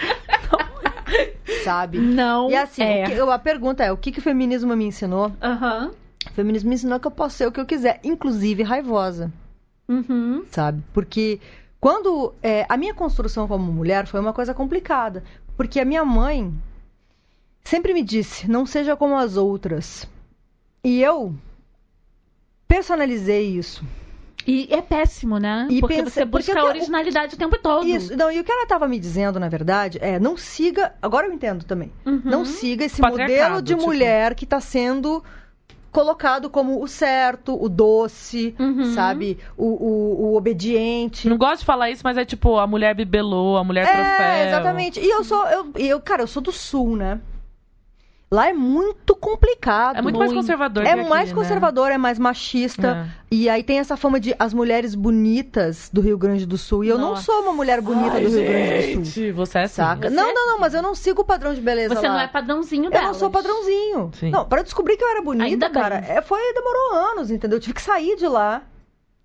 Sabe? 1.63 1.97
Não 1.97 2.49
E 2.49 2.55
assim, 2.55 2.83
é. 2.83 3.05
o 3.05 3.25
que- 3.25 3.31
a 3.31 3.39
pergunta 3.39 3.83
é: 3.83 3.91
o 3.91 3.97
que, 3.97 4.11
que 4.11 4.19
o 4.19 4.21
feminismo 4.21 4.75
me 4.75 4.85
ensinou? 4.85 5.31
Aham. 5.41 5.91
O 6.29 6.33
feminismo 6.33 6.69
me 6.69 6.75
ensinou 6.75 6.99
que 6.99 7.07
eu 7.07 7.11
posso 7.11 7.37
ser 7.37 7.47
o 7.47 7.51
que 7.51 7.59
eu 7.59 7.65
quiser, 7.65 7.99
inclusive 8.03 8.63
raivosa. 8.63 9.31
Uhum. 9.87 10.43
sabe? 10.49 10.83
Porque 10.93 11.39
quando 11.79 12.33
é, 12.41 12.65
a 12.67 12.75
minha 12.77 12.93
construção 12.93 13.47
como 13.47 13.71
mulher 13.71 14.07
foi 14.07 14.19
uma 14.19 14.33
coisa 14.33 14.53
complicada, 14.53 15.23
porque 15.55 15.79
a 15.79 15.85
minha 15.85 16.03
mãe 16.03 16.53
sempre 17.63 17.93
me 17.93 18.03
disse: 18.03 18.49
não 18.49 18.65
seja 18.65 18.95
como 18.95 19.15
as 19.17 19.37
outras. 19.37 20.07
E 20.83 21.01
eu 21.01 21.33
personalizei 22.67 23.47
isso. 23.47 23.83
E 24.47 24.67
é 24.71 24.79
péssimo, 24.81 25.39
né? 25.39 25.67
E 25.71 25.79
porque 25.79 25.95
pensa- 25.95 26.09
você 26.11 26.25
busca 26.25 26.53
porque 26.53 26.67
a 26.67 26.69
originalidade 26.69 27.33
o 27.33 27.37
tempo 27.37 27.57
todo. 27.57 27.87
Isso, 27.87 28.15
não, 28.15 28.31
e 28.31 28.39
o 28.39 28.43
que 28.43 28.51
ela 28.51 28.63
estava 28.63 28.87
me 28.87 28.99
dizendo, 28.99 29.39
na 29.39 29.49
verdade, 29.49 29.97
é 30.01 30.19
não 30.19 30.37
siga. 30.37 30.93
Agora 31.01 31.25
eu 31.27 31.33
entendo 31.33 31.65
também. 31.65 31.91
Uhum. 32.05 32.21
Não 32.23 32.45
siga 32.45 32.85
esse 32.85 33.01
modelo 33.01 33.59
de 33.61 33.73
tipo. 33.73 33.87
mulher 33.87 34.35
que 34.35 34.43
está 34.43 34.61
sendo 34.61 35.23
colocado 35.95 36.49
como 36.49 36.83
o 36.83 36.87
certo, 36.89 37.57
o 37.57 37.69
doce, 37.69 38.53
Uhum. 38.59 38.83
sabe? 38.93 39.37
O, 39.55 39.65
o, 39.65 40.25
o 40.25 40.35
obediente. 40.35 41.29
Não 41.29 41.37
gosto 41.37 41.59
de 41.59 41.65
falar 41.65 41.89
isso, 41.89 42.01
mas 42.03 42.17
é 42.17 42.25
tipo 42.25 42.57
a 42.57 42.67
mulher 42.67 42.93
bibelô, 42.93 43.55
a 43.55 43.63
mulher 43.63 43.85
troféu. 43.85 44.03
É, 44.25 44.47
exatamente. 44.49 44.99
E 44.99 45.09
eu 45.09 45.23
sou, 45.23 45.41
eu, 45.47 45.67
eu, 45.75 46.01
cara, 46.01 46.23
eu 46.23 46.27
sou 46.27 46.41
do 46.43 46.51
sul, 46.51 46.97
né? 46.97 47.21
Lá 48.31 48.49
é 48.49 48.53
muito 48.53 49.15
complicado. 49.15 49.97
É 49.97 50.01
muito 50.01 50.17
mais 50.17 50.31
Muito. 50.31 50.41
conservador. 50.41 50.83
É 50.83 50.93
que 50.93 50.99
aqui, 50.99 51.09
mais 51.09 51.29
né? 51.29 51.35
conservador, 51.35 51.91
é 51.91 51.97
mais 51.97 52.17
machista. 52.17 53.07
É. 53.21 53.25
E 53.31 53.47
aí 53.47 53.63
tem 53.63 53.77
essa 53.77 53.95
fama 53.95 54.19
de 54.19 54.35
as 54.39 54.51
mulheres 54.53 54.95
bonitas 54.95 55.89
do 55.93 56.01
Rio 56.01 56.17
Grande 56.17 56.45
do 56.45 56.57
Sul. 56.57 56.83
E 56.83 56.87
eu 56.89 56.97
não 56.97 57.11
Nossa. 57.11 57.21
sou 57.23 57.41
uma 57.43 57.53
mulher 57.53 57.81
bonita 57.81 58.15
Ai, 58.15 58.23
do 58.23 58.29
Rio 58.29 58.43
Grande 58.43 58.87
do 58.87 58.93
Sul. 58.93 59.03
gente, 59.05 59.31
Você 59.31 59.59
é 59.59 59.63
assim. 59.63 59.75
Saca? 59.75 60.09
Você 60.09 60.15
Não, 60.15 60.29
é 60.29 60.33
não, 60.33 60.45
não, 60.47 60.59
mas 60.59 60.73
eu 60.73 60.81
não 60.81 60.95
sigo 60.95 61.21
o 61.21 61.25
padrão 61.25 61.53
de 61.53 61.61
beleza 61.61 61.93
Você 61.95 62.07
lá. 62.07 62.13
não 62.15 62.19
é 62.21 62.27
padrãozinho 62.27 62.85
Eu 62.85 62.91
dela. 62.91 63.05
não 63.07 63.13
sou 63.13 63.29
padrãozinho. 63.29 64.09
Sim. 64.15 64.31
Não, 64.31 64.43
para 64.45 64.63
descobrir 64.63 64.97
que 64.97 65.03
eu 65.03 65.09
era 65.09 65.21
bonita, 65.21 65.45
Ainda 65.45 65.69
cara, 65.69 65.97
é, 65.97 66.19
foi 66.21 66.39
demorou 66.53 66.93
anos, 67.11 67.29
entendeu? 67.29 67.57
Eu 67.57 67.61
tive 67.61 67.75
que 67.75 67.81
sair 67.81 68.15
de 68.15 68.27
lá 68.27 68.63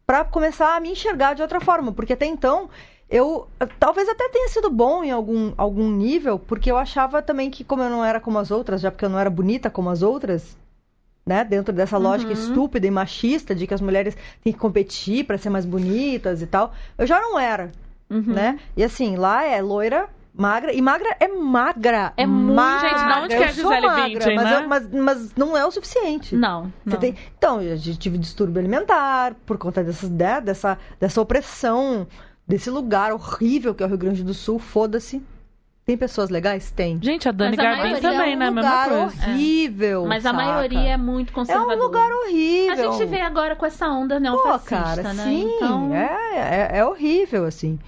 pra 0.06 0.24
começar 0.24 0.76
a 0.76 0.80
me 0.80 0.90
enxergar 0.90 1.34
de 1.34 1.40
outra 1.42 1.60
forma, 1.60 1.90
porque 1.92 2.12
até 2.12 2.26
então 2.26 2.68
eu 3.10 3.48
talvez 3.78 4.08
até 4.08 4.28
tenha 4.28 4.48
sido 4.48 4.70
bom 4.70 5.02
em 5.02 5.10
algum, 5.10 5.52
algum 5.56 5.90
nível, 5.90 6.38
porque 6.38 6.70
eu 6.70 6.76
achava 6.78 7.20
também 7.20 7.50
que 7.50 7.64
como 7.64 7.82
eu 7.82 7.90
não 7.90 8.04
era 8.04 8.20
como 8.20 8.38
as 8.38 8.50
outras, 8.50 8.80
já 8.80 8.90
porque 8.90 9.04
eu 9.04 9.08
não 9.10 9.18
era 9.18 9.28
bonita 9.28 9.68
como 9.68 9.90
as 9.90 10.00
outras, 10.02 10.56
né, 11.26 11.44
dentro 11.44 11.72
dessa 11.74 11.98
lógica 11.98 12.32
Uhum. 12.32 12.38
estúpida 12.38 12.86
e 12.86 12.90
machista 12.90 13.54
de 13.54 13.66
que 13.66 13.74
as 13.74 13.80
mulheres 13.80 14.16
têm 14.42 14.52
que 14.52 14.58
competir 14.58 15.24
pra 15.24 15.36
ser 15.38 15.50
mais 15.50 15.64
bonitas 15.66 16.40
e 16.40 16.46
tal, 16.46 16.72
eu 16.96 17.06
já 17.06 17.20
não 17.20 17.38
era, 17.38 17.72
Uhum. 18.08 18.22
né? 18.32 18.58
E 18.76 18.82
assim, 18.82 19.16
lá 19.16 19.44
é 19.44 19.60
loira, 19.60 20.08
magra, 20.34 20.72
e 20.72 20.80
magra 20.80 21.16
é 21.20 21.28
magra. 21.28 22.12
É 22.16 22.26
muito 22.26 22.54
magra. 22.54 22.88
Gente, 22.90 23.12
onde 23.24 23.28
que 23.28 23.34
é 23.34 23.48
Eu 23.50 23.54
sou 23.54 23.70
Gisele 23.70 23.86
magra, 23.86 24.02
Bündchen, 24.08 24.34
mas, 24.36 24.44
né? 24.50 24.56
eu- 24.56 24.68
mas, 24.68 24.88
mas 24.90 25.34
não 25.36 25.56
é 25.56 25.66
o 25.66 25.70
suficiente. 25.70 26.34
Não, 26.34 26.72
não. 26.84 26.96
tem- 26.98 27.14
Então, 27.36 27.60
eu 27.60 27.78
tive 27.78 28.16
distúrbio 28.18 28.58
alimentar 28.60 29.34
por 29.46 29.58
conta 29.58 29.84
dessas, 29.84 30.08
né, 30.08 30.40
dessa, 30.40 30.78
dessa 30.98 31.20
opressão, 31.20 32.06
desse 32.50 32.68
lugar 32.70 33.12
horrível 33.12 33.74
que 33.74 33.82
é 33.82 33.86
o 33.86 33.88
Rio 33.88 33.98
Grande 33.98 34.22
do 34.22 34.34
Sul. 34.34 34.58
Foda-se. 34.58 35.22
Tem 35.86 35.96
pessoas 35.96 36.30
legais? 36.30 36.70
Tem. 36.70 36.98
Gente, 37.02 37.28
a 37.28 37.32
Dani 37.32 37.56
Mas 37.56 37.66
a 37.66 37.68
Garbin 37.70 38.00
também, 38.00 38.32
é 38.32 38.36
um 38.36 38.38
né? 38.38 38.50
Mesma 38.50 38.60
lugar 38.60 38.88
coisa. 38.88 39.04
horrível. 39.30 40.06
Mas 40.06 40.26
a 40.26 40.30
saca? 40.30 40.44
maioria 40.44 40.90
é 40.90 40.96
muito 40.96 41.30
É 41.30 41.32
conservadora. 41.32 41.76
um 41.76 41.82
lugar 41.82 42.10
horrível. 42.12 42.90
A 42.90 42.92
gente 42.98 43.06
vê 43.06 43.20
agora 43.20 43.56
com 43.56 43.66
essa 43.66 43.88
onda 43.88 44.14
Pô, 44.16 44.20
neofascista, 44.20 44.76
cara, 44.76 45.14
né? 45.14 45.24
sim, 45.24 45.50
então, 45.56 45.94
é, 45.94 46.68
é, 46.74 46.78
é 46.78 46.84
horrível, 46.84 47.44
assim. 47.44 47.78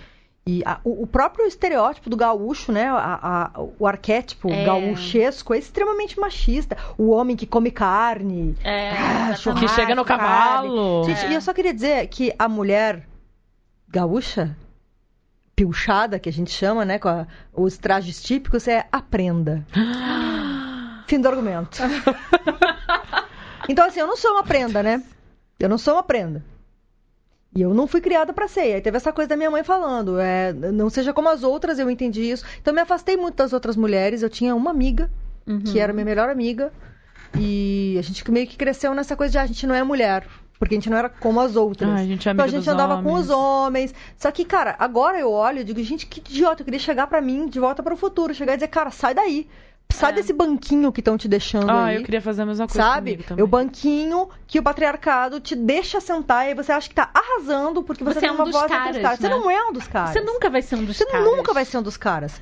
E 0.44 0.62
a- 0.66 0.80
o, 0.82 1.04
o 1.04 1.06
próprio 1.06 1.46
estereótipo 1.46 2.10
do 2.10 2.16
gaúcho, 2.16 2.72
né? 2.72 2.88
a- 2.88 3.50
a- 3.54 3.60
o 3.78 3.86
arquétipo 3.86 4.50
É. 4.50 4.64
gaúchesco 4.64 5.54
é 5.54 5.58
extremamente 5.58 6.18
machista. 6.18 6.76
O 6.98 7.10
homem 7.10 7.36
que 7.36 7.46
come 7.46 7.70
carne. 7.70 8.56
é, 8.64 8.90
Ah. 8.90 9.34
Que 9.60 9.68
chega 9.68 9.94
no 9.94 10.04
cavalo. 10.04 11.04
Gente, 11.04 11.26
É. 11.26 11.30
e 11.30 11.34
eu 11.34 11.40
só 11.40 11.52
queria 11.52 11.72
dizer 11.72 12.04
que 12.08 12.32
a 12.36 12.48
mulher 12.48 13.06
gaúcha, 13.92 14.56
pilchada, 15.54 16.18
que 16.18 16.28
a 16.28 16.32
gente 16.32 16.50
chama, 16.50 16.84
né? 16.84 16.98
Com 16.98 17.08
a- 17.08 17.26
os 17.52 17.76
trajes 17.76 18.22
típicos, 18.22 18.66
é 18.66 18.86
a 18.90 19.00
prenda. 19.02 19.64
Fim 21.06 21.20
do 21.20 21.28
argumento. 21.28 21.78
então, 23.68 23.86
assim, 23.86 24.00
eu 24.00 24.06
não 24.06 24.16
sou 24.16 24.32
uma 24.32 24.42
prenda, 24.44 24.82
né? 24.82 25.02
Eu 25.60 25.68
não 25.68 25.78
sou 25.78 25.94
uma 25.94 26.02
prenda. 26.02 26.42
E 27.54 27.60
eu 27.60 27.74
não 27.74 27.86
fui 27.86 28.00
criada 28.00 28.32
pra 28.32 28.48
ser. 28.48 28.74
Aí 28.74 28.80
teve 28.80 28.96
essa 28.96 29.12
coisa 29.12 29.28
da 29.28 29.36
minha 29.36 29.50
mãe 29.50 29.62
falando, 29.62 30.18
é, 30.18 30.52
não 30.54 30.88
seja 30.88 31.12
como 31.12 31.28
as 31.28 31.42
outras, 31.42 31.78
eu 31.78 31.90
entendi 31.90 32.22
isso. 32.22 32.44
Então 32.60 32.72
me 32.72 32.80
afastei 32.80 33.14
muito 33.16 33.34
das 33.36 33.52
outras 33.52 33.76
mulheres. 33.76 34.22
Eu 34.22 34.30
tinha 34.30 34.54
uma 34.54 34.70
amiga, 34.70 35.10
Uhum. 35.46 35.60
que 35.60 35.78
era 35.78 35.92
minha 35.92 36.04
melhor 36.04 36.30
amiga. 36.30 36.72
E 37.38 37.96
a 37.98 38.02
gente 38.02 38.28
meio 38.30 38.46
que 38.46 38.56
cresceu 38.56 38.94
nessa 38.94 39.16
coisa 39.16 39.32
de 39.32 39.38
ah, 39.38 39.42
a 39.42 39.46
gente 39.46 39.66
não 39.66 39.74
é 39.74 39.82
mulher. 39.82 40.26
Porque 40.62 40.76
a 40.76 40.78
gente 40.78 40.88
não 40.88 40.96
era 40.96 41.08
como 41.08 41.40
as 41.40 41.56
outras. 41.56 41.90
Ai, 41.90 42.02
a 42.02 42.06
gente 42.06 42.28
é 42.28 42.30
então 42.32 42.44
a 42.44 42.48
gente 42.48 42.60
dos 42.60 42.68
andava 42.68 43.02
com 43.02 43.08
homens. 43.08 43.24
os 43.24 43.30
homens. 43.30 43.94
Só 44.16 44.30
que, 44.30 44.44
cara, 44.44 44.76
agora 44.78 45.18
eu 45.18 45.28
olho 45.28 45.58
e 45.58 45.64
digo, 45.64 45.82
gente, 45.82 46.06
que 46.06 46.20
idiota. 46.20 46.62
Eu 46.62 46.64
queria 46.64 46.78
chegar 46.78 47.08
pra 47.08 47.20
mim 47.20 47.48
de 47.48 47.58
volta 47.58 47.82
para 47.82 47.92
o 47.92 47.96
futuro. 47.96 48.32
Chegar 48.32 48.52
e 48.52 48.56
dizer, 48.58 48.68
cara, 48.68 48.92
sai 48.92 49.12
daí. 49.12 49.48
Sai 49.92 50.12
É. 50.12 50.14
desse 50.14 50.32
banquinho 50.32 50.92
que 50.92 51.00
estão 51.00 51.18
te 51.18 51.26
deixando 51.26 51.68
Ah, 51.68 51.86
aí. 51.86 51.96
eu 51.96 52.04
queria 52.04 52.20
fazer 52.22 52.42
a 52.42 52.46
mesma 52.46 52.68
coisa 52.68 52.80
Sabe? 52.80 53.16
também. 53.16 53.44
O 53.44 53.48
banquinho 53.48 54.28
que 54.46 54.60
o 54.60 54.62
patriarcado 54.62 55.40
te 55.40 55.56
deixa 55.56 56.00
sentar 56.00 56.44
e 56.46 56.50
aí 56.50 56.54
você 56.54 56.70
acha 56.70 56.88
que 56.88 56.94
tá 56.94 57.10
arrasando 57.12 57.82
porque 57.82 58.04
você, 58.04 58.14
Você 58.14 58.20
tem 58.20 58.28
é 58.28 58.32
um 58.32 58.36
uma 58.36 58.44
dos 58.44 58.52
voz 58.54 58.66
caras. 58.70 58.96
Você 59.18 59.28
né? 59.28 59.34
não 59.34 59.50
é 59.50 59.64
um 59.68 59.72
dos 59.72 59.88
caras. 59.88 60.10
Você 60.12 60.20
nunca 60.20 60.48
vai 60.48 60.62
ser 60.62 60.76
um 60.76 60.84
dos 60.84 60.96
Você 60.96 61.04
caras. 61.06 61.26
nunca 61.26 61.52
vai 61.52 61.64
ser 61.64 61.78
um 61.78 61.82
dos 61.82 61.96
caras. 61.96 62.40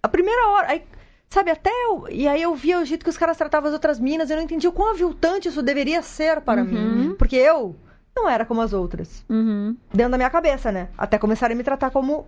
A 0.00 0.08
primeira 0.08 0.48
hora. 0.50 0.68
Aí, 0.70 0.82
Sabe, 1.28 1.50
até 1.50 1.70
eu. 1.86 2.06
E 2.08 2.26
aí 2.28 2.40
eu 2.40 2.54
via 2.54 2.78
o 2.80 2.84
jeito 2.84 3.02
que 3.04 3.10
os 3.10 3.18
caras 3.18 3.36
tratavam 3.36 3.68
as 3.68 3.74
outras 3.74 3.98
minas, 3.98 4.30
eu 4.30 4.36
não 4.36 4.44
entendi 4.44 4.66
o 4.68 4.72
quão 4.72 4.90
aviltante 4.90 5.48
isso 5.48 5.62
deveria 5.62 6.00
ser 6.02 6.40
para 6.40 6.62
Uhum. 6.62 6.66
mim. 6.68 7.14
Porque 7.18 7.36
eu 7.36 7.74
não 8.16 8.28
era 8.28 8.44
como 8.46 8.60
as 8.62 8.72
outras. 8.72 9.24
Uhum. 9.28 9.76
Dentro 9.92 10.12
da 10.12 10.16
minha 10.16 10.30
cabeça, 10.30 10.70
né? 10.72 10.88
Até 10.96 11.18
começarem 11.18 11.54
a 11.54 11.58
me 11.58 11.64
tratar 11.64 11.90
como. 11.90 12.26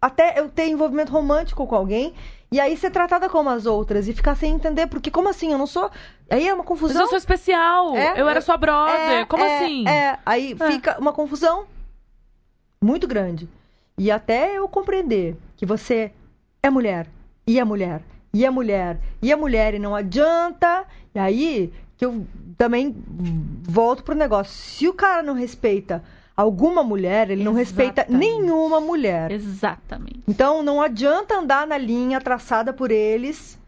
Até 0.00 0.38
eu 0.38 0.48
ter 0.50 0.68
envolvimento 0.68 1.10
romântico 1.10 1.66
com 1.66 1.74
alguém. 1.74 2.14
E 2.52 2.60
aí 2.60 2.76
ser 2.76 2.90
tratada 2.90 3.28
como 3.28 3.48
as 3.48 3.66
outras. 3.66 4.06
E 4.06 4.12
ficar 4.12 4.36
sem 4.36 4.54
entender. 4.54 4.86
Porque 4.86 5.10
como 5.10 5.28
assim? 5.28 5.50
Eu 5.52 5.58
não 5.58 5.66
sou. 5.66 5.90
Aí 6.30 6.46
é 6.46 6.52
uma 6.52 6.58
Mas 6.58 6.66
confusão. 6.68 7.02
eu 7.02 7.08
sou 7.08 7.18
especial. 7.18 7.96
É, 7.96 8.20
eu 8.20 8.28
era 8.28 8.38
eu- 8.38 8.42
sua 8.42 8.56
brother. 8.58 9.10
É, 9.22 9.24
Como 9.24 9.42
é, 9.42 9.56
assim? 9.56 9.88
É, 9.88 10.18
aí 10.24 10.54
É. 10.60 10.70
fica 10.70 10.96
uma 11.00 11.12
confusão 11.12 11.66
muito 12.82 13.08
grande. 13.08 13.48
E 13.98 14.10
até 14.10 14.56
eu 14.58 14.68
compreender 14.68 15.36
que 15.56 15.64
você 15.66 16.12
é 16.62 16.68
mulher, 16.70 17.08
e 17.46 17.58
é 17.58 17.64
mulher, 17.64 18.02
e 18.36 18.44
é 18.44 18.50
mulher, 18.50 18.98
e 19.22 19.32
é 19.32 19.36
mulher, 19.36 19.72
e 19.72 19.78
não 19.78 19.94
adianta. 19.94 20.84
E 21.14 21.18
aí 21.18 21.72
que 21.96 22.04
eu 22.04 22.26
também 22.58 22.94
volto 23.62 24.04
pro 24.04 24.14
negócio. 24.14 24.52
Se 24.52 24.86
o 24.86 24.92
cara 24.92 25.22
não 25.22 25.32
respeita 25.32 26.04
alguma 26.36 26.84
mulher, 26.84 27.30
ele 27.30 27.42
não 27.42 27.54
respeita 27.54 28.02
Exatamente. 28.02 28.30
nenhuma 28.30 28.78
mulher. 28.78 29.30
Exatamente. 29.30 30.20
Então 30.28 30.62
não 30.62 30.82
adianta 30.82 31.38
andar 31.38 31.66
na 31.66 31.78
linha 31.78 32.20
traçada 32.20 32.74
por 32.74 32.90
eles, 32.90 33.58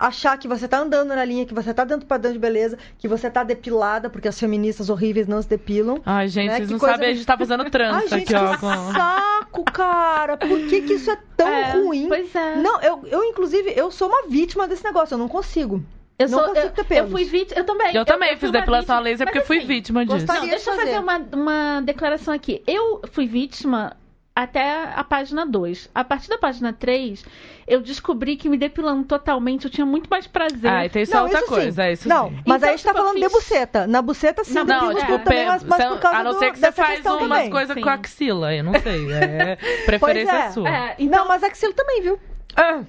achar 0.00 0.38
que 0.38 0.48
você 0.48 0.66
tá 0.66 0.78
andando 0.78 1.08
na 1.14 1.24
linha, 1.24 1.44
que 1.44 1.52
você 1.52 1.74
tá 1.74 1.84
dentro 1.84 2.06
do 2.06 2.08
padrão 2.08 2.32
de 2.32 2.38
beleza, 2.38 2.78
que 2.98 3.06
você 3.06 3.28
tá 3.30 3.44
depilada, 3.44 4.08
porque 4.08 4.26
as 4.26 4.40
feministas 4.40 4.88
horríveis 4.88 5.28
não 5.28 5.42
se 5.42 5.48
depilam. 5.48 6.00
Ai, 6.06 6.26
gente, 6.26 6.48
Né? 6.48 6.56
vocês 6.56 6.66
Que 6.68 6.72
não 6.72 6.80
coisa- 6.80 6.94
sabem, 6.94 7.10
a 7.10 7.12
gente 7.12 7.26
tá 7.26 7.36
fazendo 7.36 7.62
Ai, 7.64 7.70
trança 7.70 8.08
gente, 8.18 8.34
aqui, 8.34 8.44
ó. 8.44 8.50
que 8.54 8.58
com- 8.60 8.92
saco, 8.94 9.64
cara! 9.64 10.36
Por 10.38 10.58
que, 10.66 10.80
que 10.82 10.94
isso 10.94 11.10
é 11.10 11.18
tão 11.36 11.46
É, 11.48 11.72
ruim? 11.72 12.08
Pois 12.08 12.34
é. 12.34 12.56
Não, 12.56 12.80
eu, 12.80 13.02
eu, 13.06 13.24
inclusive, 13.24 13.72
eu 13.76 13.90
sou 13.90 14.08
uma 14.08 14.26
vítima 14.28 14.66
desse 14.66 14.82
negócio, 14.82 15.14
eu 15.14 15.18
não 15.18 15.28
consigo. 15.28 15.82
eu 16.18 16.28
não 16.28 16.38
sou, 16.38 16.48
consigo 16.48 16.72
eu, 16.76 16.84
ter 16.84 16.98
eu 16.98 17.08
fui 17.08 17.24
vítima. 17.24 17.60
Eu 17.60 17.64
também. 17.64 17.94
Eu 17.96 18.04
também 18.04 18.28
fui 18.30 18.38
fiz 18.40 18.50
depilação 18.52 18.96
a 18.96 19.00
laser 19.00 19.26
porque 19.26 19.40
fui 19.42 19.58
assim, 19.58 19.66
vítima 19.66 20.04
disso. 20.04 20.18
gostaria- 20.18 20.40
Não, 20.40 20.46
de 20.48 20.54
deixa 20.54 20.70
eu 20.70 20.74
fazer. 20.76 20.86
fazer 20.92 20.98
uma, 21.02 21.18
uma 21.32 21.80
declaração 21.82 22.32
aqui. 22.34 22.62
Eu 22.66 23.00
fui 23.12 23.26
vítima 23.26 23.96
até 24.42 24.84
a 24.94 25.04
página 25.04 25.44
2. 25.46 25.90
A 25.94 26.02
partir 26.04 26.28
da 26.28 26.38
página 26.38 26.72
3, 26.72 27.24
eu 27.66 27.80
descobri 27.80 28.36
que 28.36 28.48
me 28.48 28.56
depilando 28.58 29.04
totalmente 29.04 29.64
eu 29.66 29.70
tinha 29.70 29.86
muito 29.86 30.08
mais 30.08 30.26
prazer. 30.26 30.70
Ah, 30.70 30.86
então 30.86 31.00
isso 31.02 31.16
é 31.16 31.22
outra 31.22 31.38
isso 31.38 31.48
coisa, 31.48 31.82
sim. 31.82 31.88
é 31.88 31.92
isso 31.92 32.08
Não, 32.08 32.28
sim. 32.28 32.34
mas 32.46 32.56
Então, 32.58 32.68
aí 32.68 32.74
a 32.74 32.76
gente 32.76 32.84
tá 32.84 32.90
tipo, 32.90 32.98
eu 32.98 33.02
falando 33.04 33.16
de 33.16 33.22
fiz- 33.24 33.32
buceta. 33.32 33.86
Na 33.86 34.02
buceta, 34.02 34.44
sim, 34.44 34.54
Não, 34.54 34.64
não, 34.64 34.90
é. 34.92 35.06
pouco 35.06 35.24
também, 35.24 35.46
mas, 35.46 35.62
mas 35.64 35.84
por 35.86 35.98
causa 36.00 36.18
a 36.18 36.24
não 36.24 36.32
do- 36.32 36.38
ser 36.38 36.52
que 36.52 36.58
você 36.58 36.72
faz 36.72 37.04
umas 37.06 37.48
coisas 37.48 37.82
com 37.82 37.88
a 37.88 37.94
axila, 37.94 38.54
eu 38.54 38.64
não 38.64 38.72
sei. 38.80 39.12
É 39.12 39.56
Pois 39.56 39.84
preferência 39.86 40.32
é. 40.36 40.50
sua. 40.50 40.68
É, 40.68 40.94
então, 40.98 41.20
Não, 41.20 41.28
mas 41.28 41.42
axila 41.42 41.72
também, 41.72 42.02
viu? 42.02 42.18
Ah, 42.56 42.80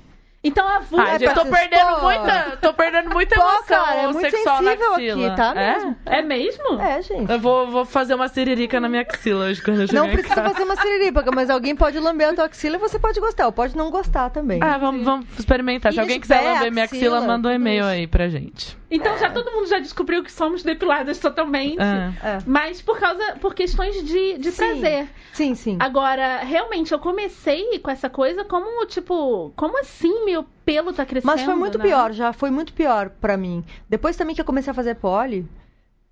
então 0.44 0.68
a 0.68 0.80
vulva. 0.80 1.04
Ai, 1.06 1.20
gente, 1.20 1.34
tô 1.34 1.46
Pô, 1.46 1.52
perdendo 1.52 2.02
muita, 2.02 2.58
tô 2.62 2.74
perdendo 2.74 3.10
muita 3.12 3.36
Pô, 3.36 3.42
emoção 3.42 3.86
cara, 3.86 4.02
é 4.02 4.08
muito 4.08 4.22
sexual 4.32 4.62
na 4.62 4.72
sensível 4.72 4.94
axila. 4.96 5.28
aqui, 5.28 5.36
tá 5.38 5.54
É? 5.62 5.74
mesmo. 5.76 5.98
É 6.06 6.22
mesmo? 6.22 6.82
É, 6.82 7.02
gente. 7.02 7.32
Eu 7.32 7.40
vou, 7.40 7.68
vou 7.70 7.86
fazer 7.86 8.16
uma 8.16 8.28
siririca 8.28 8.80
na 8.80 8.90
minha 8.90 9.02
axila 9.04 9.46
hoje 9.46 9.62
quando 9.62 9.82
eu 9.82 9.88
chegar 9.88 10.02
Não 10.02 10.10
precisa 10.12 10.36
casa. 10.36 10.50
fazer 10.50 10.64
uma 10.64 10.76
siriripa, 10.76 11.24
mas 11.34 11.50
alguém 11.50 11.76
pode 11.76 12.00
lamber 12.00 12.30
a 12.30 12.34
tua 12.34 12.46
axila 12.46 12.76
e 12.78 12.80
você 12.80 12.98
pode 12.98 13.20
gostar, 13.20 13.46
ou 13.46 13.52
pode 13.52 13.76
não 13.78 13.92
gostar 13.92 14.30
também. 14.30 14.60
Ah, 14.64 14.78
vamos, 14.78 15.04
vamos 15.04 15.28
experimentar. 15.38 15.92
Se 15.92 15.98
E 15.98 16.02
alguém 16.02 16.16
de 16.16 16.22
quiser 16.22 16.42
lamber 16.42 16.72
minha 16.72 16.86
axila, 16.86 17.18
axila, 17.18 17.28
manda 17.34 17.50
um 17.50 17.52
e-mail 17.52 17.86
aí 17.86 18.08
pra 18.08 18.28
gente. 18.30 18.80
Então 18.90 19.18
já 19.18 19.30
todo 19.30 19.50
mundo 19.52 19.68
já 19.68 19.80
descobriu 19.80 20.22
que 20.22 20.32
somos 20.32 20.64
depiladas 20.64 21.18
totalmente. 21.18 21.78
Ah. 21.80 22.12
É. 22.22 22.38
Mas 22.46 22.82
por 22.82 23.00
causa. 23.00 23.36
por 23.40 23.54
questões 23.54 23.96
de, 24.04 24.38
de 24.38 24.52
Sim. 24.52 24.58
prazer. 24.58 25.08
Sim, 25.32 25.56
sim. 25.56 25.78
Agora, 25.80 26.40
realmente, 26.40 26.92
eu 26.92 27.00
comecei 27.00 27.80
com 27.80 27.90
essa 27.90 28.10
coisa 28.10 28.44
como, 28.44 28.86
tipo, 28.88 29.54
como 29.56 29.80
assim 29.80 30.31
meu 30.32 30.46
pelo 30.66 30.94
tá 30.94 31.06
crescendo? 31.06 31.32
Mas 31.32 31.42
foi 31.44 31.56
muito 31.56 31.78
né? 31.78 31.84
pior, 31.84 32.12
já 32.14 32.34
foi 32.34 32.50
muito 32.50 32.74
pior 32.74 33.10
pra 33.10 33.38
mim. 33.38 33.64
Depois 33.90 34.16
também 34.16 34.34
que 34.36 34.42
eu 34.42 34.46
comecei 34.46 34.72
a 34.72 34.74
fazer 34.74 34.96
pole, 34.96 35.48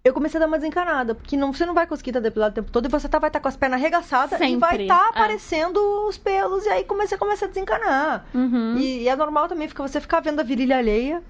eu 0.04 0.14
comecei 0.14 0.38
a 0.38 0.42
dar 0.42 0.48
uma 0.48 0.58
desencanada, 0.58 1.14
porque 1.14 1.36
não, 1.36 1.52
você 1.54 1.66
não 1.66 1.74
vai 1.74 1.86
conseguir 1.86 2.12
estar 2.12 2.20
depilado 2.22 2.52
o 2.52 2.56
tempo 2.56 2.72
todo 2.72 2.86
e 2.86 2.90
você 2.90 3.08
tá, 3.10 3.20
vai 3.20 3.30
estar 3.30 3.40
com 3.40 3.48
as 3.50 3.58
pernas 3.58 3.80
arregaçadas 3.80 4.40
e 4.40 4.56
vai 4.58 4.70
Sempre, 4.72 4.84
estar 4.84 5.06
é. 5.06 5.10
aparecendo 5.10 5.78
os 6.08 6.18
pelos 6.18 6.66
e 6.66 6.70
aí 6.70 6.84
comecei, 6.86 7.18
começa 7.18 7.46
a 7.46 7.48
desencanar. 7.48 8.26
Uhum. 8.34 8.78
E, 8.78 9.04
e 9.04 9.10
é 9.10 9.16
normal 9.16 9.48
também 9.48 9.68
fica- 9.68 9.84
você 9.86 10.00
ficar 10.00 10.20
vendo 10.22 10.40
a 10.40 10.44
virilha 10.44 10.78
alheia, 10.78 11.22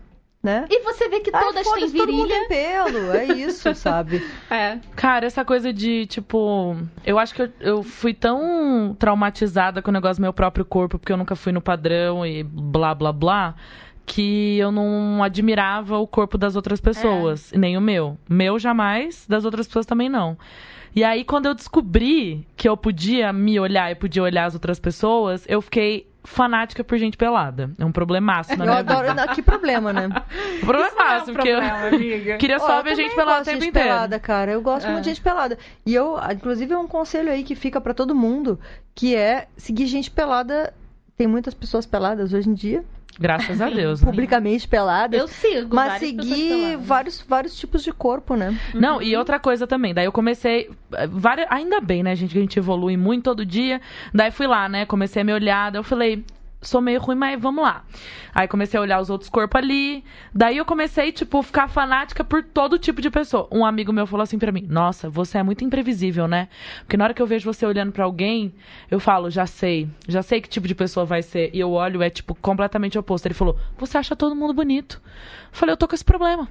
né? 0.41 0.65
E 0.69 0.83
você 0.83 1.09
vê 1.09 1.19
que 1.19 1.29
Ai, 1.33 1.43
todas 1.43 1.63
têm 1.63 1.73
foda-se, 1.73 1.97
todo 1.97 2.13
mundo 2.13 2.27
virilha. 2.27 2.47
tem 2.47 2.73
pelo, 2.73 3.11
é 3.11 3.25
isso, 3.25 3.73
sabe? 3.75 4.25
É. 4.49 4.79
Cara, 4.95 5.25
essa 5.25 5.43
coisa 5.43 5.73
de, 5.73 6.05
tipo. 6.05 6.77
Eu 7.05 7.19
acho 7.19 7.33
que 7.33 7.41
eu, 7.41 7.49
eu 7.59 7.83
fui 7.83 8.13
tão 8.13 8.95
traumatizada 8.97 9.81
com 9.81 9.89
o 9.89 9.93
negócio 9.93 10.17
do 10.17 10.21
meu 10.21 10.33
próprio 10.33 10.63
corpo, 10.63 10.97
porque 10.97 11.11
eu 11.11 11.17
nunca 11.17 11.35
fui 11.35 11.51
no 11.51 11.61
padrão 11.61 12.25
e 12.25 12.43
blá 12.43 12.95
blá 12.95 13.11
blá, 13.11 13.55
que 14.05 14.57
eu 14.57 14.71
não 14.71 15.21
admirava 15.21 15.97
o 15.97 16.07
corpo 16.07 16.37
das 16.37 16.55
outras 16.55 16.79
pessoas, 16.79 17.51
nem 17.53 17.77
o 17.77 17.81
meu. 17.81 18.17
Meu 18.27 18.57
jamais, 18.57 19.25
das 19.27 19.43
outras 19.43 19.67
pessoas 19.67 19.85
também 19.85 20.07
não. 20.07 20.37
E 20.95 21.03
aí, 21.03 21.23
quando 21.23 21.45
eu 21.45 21.53
descobri 21.53 22.47
que 22.57 22.67
eu 22.67 22.75
podia 22.75 23.31
me 23.31 23.59
olhar 23.59 23.91
e 23.91 23.95
podia 23.95 24.23
olhar 24.23 24.45
as 24.45 24.53
outras 24.55 24.79
pessoas, 24.79 25.45
eu 25.47 25.61
fiquei 25.61 26.07
fanática 26.29 26.83
por 26.83 26.97
gente 26.97 27.17
pelada. 27.17 27.71
É 27.79 27.83
um 27.83 27.91
problemaço 27.91 28.51
na 28.55 28.63
Eu 28.63 28.69
minha 28.69 28.79
adoro. 28.79 29.07
vida. 29.09 29.25
não, 29.25 29.33
que 29.33 29.41
problema, 29.41 29.91
né? 29.91 30.07
Um 30.61 30.65
problemaço, 30.65 31.31
porque 31.33 31.47
eu 31.49 31.59
amiga. 31.59 32.37
queria 32.37 32.59
só 32.59 32.77
eu 32.79 32.83
ver 32.83 32.95
gente 32.95 33.15
pelada 33.15 33.31
o 33.31 33.35
gosto 33.37 33.45
de 33.45 33.51
tempo 33.51 33.61
gente 33.63 33.69
inteiro. 33.71 33.89
pelada, 33.89 34.19
cara. 34.19 34.51
Eu 34.51 34.61
gosto 34.61 34.85
É. 34.87 34.91
muito 34.91 35.03
de 35.03 35.09
gente 35.09 35.21
pelada. 35.21 35.57
E 35.85 35.93
eu, 35.95 36.17
inclusive, 36.31 36.71
é 36.73 36.77
um 36.77 36.87
conselho 36.87 37.31
aí 37.31 37.43
que 37.43 37.55
fica 37.55 37.81
pra 37.81 37.93
todo 37.93 38.13
mundo, 38.13 38.59
que 38.93 39.15
é 39.15 39.47
seguir 39.57 39.87
gente 39.87 40.11
pelada. 40.11 40.73
Tem 41.17 41.25
muitas 41.27 41.53
pessoas 41.53 41.85
peladas 41.85 42.31
hoje 42.31 42.49
em 42.49 42.53
dia, 42.53 42.83
Graças 43.19 43.59
a 43.61 43.69
Deus. 43.69 44.01
né? 44.01 44.05
publicamente 44.09 44.67
peladas. 44.67 45.19
Eu 45.19 45.27
sigo. 45.27 45.75
Mas 45.75 45.99
peladas. 45.99 46.85
vários, 46.85 47.21
vários 47.27 47.57
tipos 47.57 47.83
de 47.83 47.91
corpo, 47.91 48.35
né? 48.35 48.57
Não, 48.73 49.01
e 49.01 49.15
outra 49.17 49.37
coisa 49.39 49.67
também. 49.67 49.93
Daí 49.93 50.05
eu 50.05 50.11
comecei. 50.11 50.69
várias- 51.09 51.47
ainda 51.51 51.81
bem, 51.81 52.01
né, 52.01 52.15
gente, 52.15 52.31
que 52.31 52.37
a 52.37 52.41
gente 52.41 52.57
evolui 52.57 52.95
muito 52.95 53.25
todo 53.25 53.45
dia. 53.45 53.81
Daí 54.13 54.31
fui 54.31 54.47
lá, 54.47 54.69
né? 54.69 54.85
Comecei 54.85 55.21
a 55.21 55.25
me 55.25 55.33
olhar. 55.33 55.71
Daí 55.71 55.79
eu 55.79 55.83
falei. 55.83 56.23
Sou 56.61 56.81
meio 56.81 56.99
ruim, 56.99 57.15
mas 57.15 57.41
vamos 57.41 57.63
lá. 57.63 57.85
Aí 58.35 58.45
comecei 58.45 58.77
a 58.77 58.81
olhar 58.81 58.99
os 58.99 59.09
outros 59.09 59.29
corpos 59.29 59.57
ali. 59.57 60.03
Daí 60.35 60.57
eu 60.57 60.65
comecei, 60.65 61.09
tipo, 61.09 61.41
ficar 61.41 61.69
fanática 61.69 62.21
por 62.21 62.43
todo 62.43 62.77
tipo 62.77 63.01
de 63.01 63.09
pessoa. 63.09 63.47
Um 63.49 63.65
amigo 63.65 63.93
meu 63.93 64.05
falou 64.05 64.23
assim 64.23 64.37
pra 64.37 64.51
mim: 64.51 64.65
Nossa, 64.69 65.09
você 65.09 65.37
é 65.37 65.43
muito 65.43 65.63
imprevisível, 65.63 66.27
né? 66.27 66.49
Porque 66.79 66.97
na 66.97 67.05
hora 67.05 67.13
que 67.13 67.21
eu 67.21 67.27
vejo 67.27 67.51
você 67.51 67.65
olhando 67.65 67.93
pra 67.93 68.03
alguém, 68.03 68.53
eu 68.91 68.99
falo: 68.99 69.29
Já 69.29 69.45
sei, 69.45 69.89
já 70.05 70.21
sei 70.21 70.41
que 70.41 70.49
tipo 70.49 70.67
de 70.67 70.75
pessoa 70.75 71.05
vai 71.05 71.21
ser. 71.21 71.49
E 71.53 71.59
eu 71.61 71.71
olho, 71.71 72.01
é, 72.01 72.09
tipo, 72.09 72.35
completamente 72.35 72.99
oposto. 72.99 73.25
Ele 73.25 73.33
falou: 73.33 73.57
Você 73.77 73.97
acha 73.97 74.13
todo 74.13 74.35
mundo 74.35 74.53
bonito? 74.53 75.01
Falei: 75.51 75.73
Eu 75.73 75.77
tô 75.77 75.87
com 75.87 75.95
esse 75.95 76.03
problema. 76.05 76.47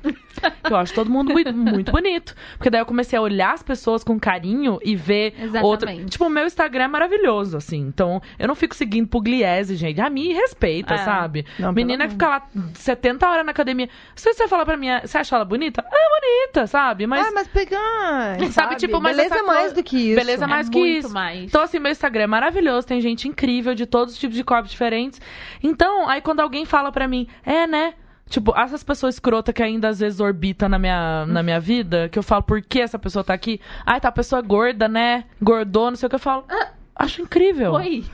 Eu 0.68 0.76
acho 0.76 0.94
todo 0.94 1.10
mundo 1.10 1.32
muito 1.32 1.90
bonito. 1.92 2.34
Porque 2.56 2.70
daí 2.70 2.80
eu 2.80 2.86
comecei 2.86 3.18
a 3.18 3.22
olhar 3.22 3.54
as 3.54 3.62
pessoas 3.62 4.02
com 4.04 4.18
carinho 4.18 4.78
e 4.84 4.94
ver 4.96 5.34
Exatamente. 5.38 5.64
outra. 5.64 6.04
Tipo, 6.04 6.26
o 6.26 6.30
meu 6.30 6.46
Instagram 6.46 6.84
é 6.84 6.88
maravilhoso, 6.88 7.56
assim. 7.56 7.78
Então, 7.78 8.20
eu 8.38 8.46
não 8.48 8.54
fico 8.54 8.74
seguindo 8.74 9.08
Pugliese, 9.08 9.76
gente. 9.76 10.00
A 10.00 10.10
mim 10.10 10.32
respeita, 10.32 10.94
É. 10.94 10.98
sabe? 10.98 11.46
Não, 11.58 11.72
Menina 11.72 12.04
que 12.06 12.12
fica 12.12 12.28
lá 12.28 12.48
70 12.74 13.28
horas 13.28 13.44
na 13.44 13.52
academia. 13.52 13.88
Se 14.14 14.32
você 14.32 14.46
falar 14.48 14.64
pra 14.64 14.76
mim, 14.76 14.88
você 15.02 15.18
acha 15.18 15.34
ela 15.34 15.44
bonita? 15.44 15.84
É 15.90 16.46
bonita, 16.46 16.66
sabe? 16.66 17.06
Mas. 17.06 17.26
ah, 17.26 17.30
mas 17.34 17.48
pegar. 17.48 18.36
Sabe, 18.52 18.76
tipo, 18.76 19.00
mas 19.00 19.16
beleza 19.16 19.34
essa 19.34 19.44
é 19.44 19.46
mais 19.46 19.58
coisa- 19.60 19.74
do 19.74 19.82
que 19.82 19.96
isso. 19.96 20.16
Beleza 20.16 20.44
é 20.44 20.48
mais 20.48 20.68
que 20.68 20.78
muito 20.78 21.06
isso. 21.06 21.14
mais. 21.14 21.44
Então, 21.44 21.62
assim, 21.62 21.78
meu 21.78 21.90
Instagram 21.92 22.24
é 22.24 22.26
maravilhoso, 22.26 22.86
tem 22.86 23.00
gente 23.00 23.26
incrível 23.28 23.74
de 23.74 23.86
todos 23.86 24.14
os 24.14 24.20
tipos 24.20 24.36
de 24.36 24.44
corpos 24.44 24.70
diferentes. 24.70 25.20
Então, 25.62 26.08
aí 26.08 26.20
quando 26.20 26.40
alguém 26.40 26.64
fala 26.64 26.90
pra 26.92 27.06
mim, 27.08 27.26
é, 27.44 27.66
né? 27.66 27.94
Tipo, 28.28 28.56
essas 28.58 28.82
pessoas 28.82 29.14
escrotas 29.14 29.54
que 29.54 29.62
ainda 29.62 29.88
às 29.88 30.00
vezes 30.00 30.20
orbitam 30.20 30.68
na 30.68 30.78
minha, 30.78 31.26
na 31.26 31.42
minha 31.42 31.58
vida, 31.58 32.08
que 32.08 32.18
eu 32.18 32.22
falo, 32.22 32.42
por 32.42 32.60
que 32.60 32.80
essa 32.80 32.98
pessoa 32.98 33.24
tá 33.24 33.34
aqui? 33.34 33.60
Ai, 33.84 34.00
tá, 34.00 34.08
a 34.08 34.12
pessoa 34.12 34.40
é 34.40 34.42
gorda, 34.42 34.86
né? 34.86 35.24
Gordou, 35.40 35.90
não 35.90 35.96
sei 35.96 36.06
o 36.06 36.10
que, 36.10 36.16
eu 36.16 36.20
falo, 36.20 36.44
ah, 36.48 36.68
acho 36.94 37.22
incrível. 37.22 37.72
Oi. 37.72 38.04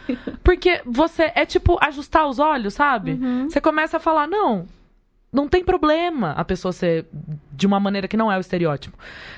Porque 0.42 0.80
você 0.86 1.32
é 1.34 1.44
tipo 1.44 1.78
ajustar 1.80 2.28
os 2.28 2.38
olhos, 2.38 2.74
sabe? 2.74 3.12
Uhum. 3.12 3.48
Você 3.48 3.60
começa 3.60 3.96
a 3.96 4.00
falar, 4.00 4.28
não, 4.28 4.66
não 5.34 5.48
tem 5.48 5.64
problema 5.64 6.30
a 6.32 6.44
pessoa 6.44 6.72
ser 6.72 7.06
de 7.52 7.66
uma 7.66 7.80
maneira 7.80 8.06
que 8.08 8.16
não 8.16 8.30
é 8.30 8.36
o 8.36 8.40
estereótipo. 8.40 8.96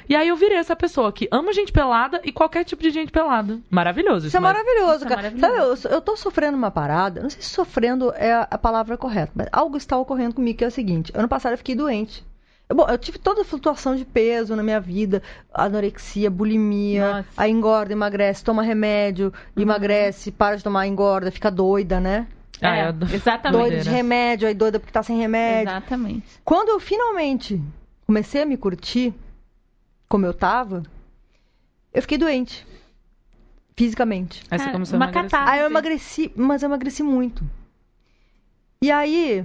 E 0.09 0.14
aí 0.14 0.28
eu 0.28 0.36
virei 0.36 0.59
essa 0.59 0.76
pessoa 0.76 1.11
que 1.12 1.26
ama 1.32 1.53
gente 1.53 1.72
pelada 1.72 2.20
e 2.22 2.30
qualquer 2.30 2.64
tipo 2.64 2.82
de 2.82 2.90
gente 2.90 3.11
pelada. 3.11 3.59
Maravilhoso 3.70 4.18
isso. 4.18 4.28
Isso 4.28 4.36
é 4.36 4.40
mas- 4.40 4.53
maravilhoso, 4.53 4.97
Isso 4.97 5.05
é 5.05 5.09
cara. 5.09 5.22
maravilhoso. 5.22 5.76
Sabe, 5.82 5.94
eu, 5.94 5.97
eu 5.97 6.01
tô 6.03 6.14
sofrendo 6.16 6.57
uma 6.57 6.70
parada, 6.70 7.22
não 7.22 7.30
sei 7.30 7.40
se 7.42 7.49
sofrendo 7.51 8.12
é 8.14 8.47
a, 8.49 8.59
palavra 8.59 8.97
correta, 8.97 9.32
mas 9.34 9.49
algo 9.51 9.76
está 9.76 9.97
ocorrendo 9.99 10.34
comigo 10.34 10.59
que 10.59 10.64
é 10.64 10.68
o 10.68 10.70
seguinte: 10.70 11.11
ano 11.14 11.26
passado 11.28 11.53
eu 11.55 11.59
fiquei 11.59 11.74
doente. 11.74 12.22
Eu- 12.68 12.76
Bom, 12.76 12.86
eu 12.88 12.99
tive 12.99 13.18
toda 13.18 13.40
a 13.42 13.44
flutuação 13.44 13.94
de 13.97 14.05
peso 14.05 14.55
na 14.57 14.62
minha 14.62 14.80
vida, 14.80 15.22
anorexia, 15.55 16.30
bulimia, 16.30 17.09
Nossa. 17.18 17.28
aí 17.36 17.51
engorda, 17.51 17.92
emagrece, 17.92 18.44
toma 18.44 18.62
remédio, 18.62 19.32
emagrece, 19.57 20.30
para 20.30 20.57
de 20.57 20.64
tomar, 20.64 20.86
engorda, 20.86 21.30
fica 21.30 21.51
doida, 21.51 22.01
né? 22.01 22.26
Ah, 22.62 22.76
É, 22.76 22.88
eu- 22.88 23.14
exatamente. 23.14 23.61
Doida 23.61 23.82
de 23.82 23.90
remédio, 23.90 24.48
aí 24.48 24.54
doida 24.54 24.78
porque 24.80 24.92
tá 24.92 25.02
sem 25.02 25.18
remédio. 25.18 25.70
Exatamente. 25.70 26.26
Quando 26.44 26.70
eu 26.70 26.80
finalmente 26.80 27.61
comecei 28.07 28.42
a 28.42 28.46
me 28.46 28.57
curtir, 28.57 29.12
como 30.09 30.24
eu 30.26 30.32
tava, 30.34 30.82
eu 31.92 32.00
fiquei 32.02 32.16
doente. 32.18 32.66
Fisicamente. 33.76 34.42
Aí 34.50 34.59
você 34.59 34.70
começou 34.70 34.94
a 34.94 34.96
uma 34.98 35.04
emagrecer. 35.07 35.30
catarse. 35.30 35.52
Aí 35.52 35.61
eu 35.61 35.66
emagreci, 35.66 36.32
mas 36.34 36.62
eu 36.62 36.68
emagreci 36.68 37.02
muito. 37.02 37.44
E 38.80 38.90
aí, 38.90 39.44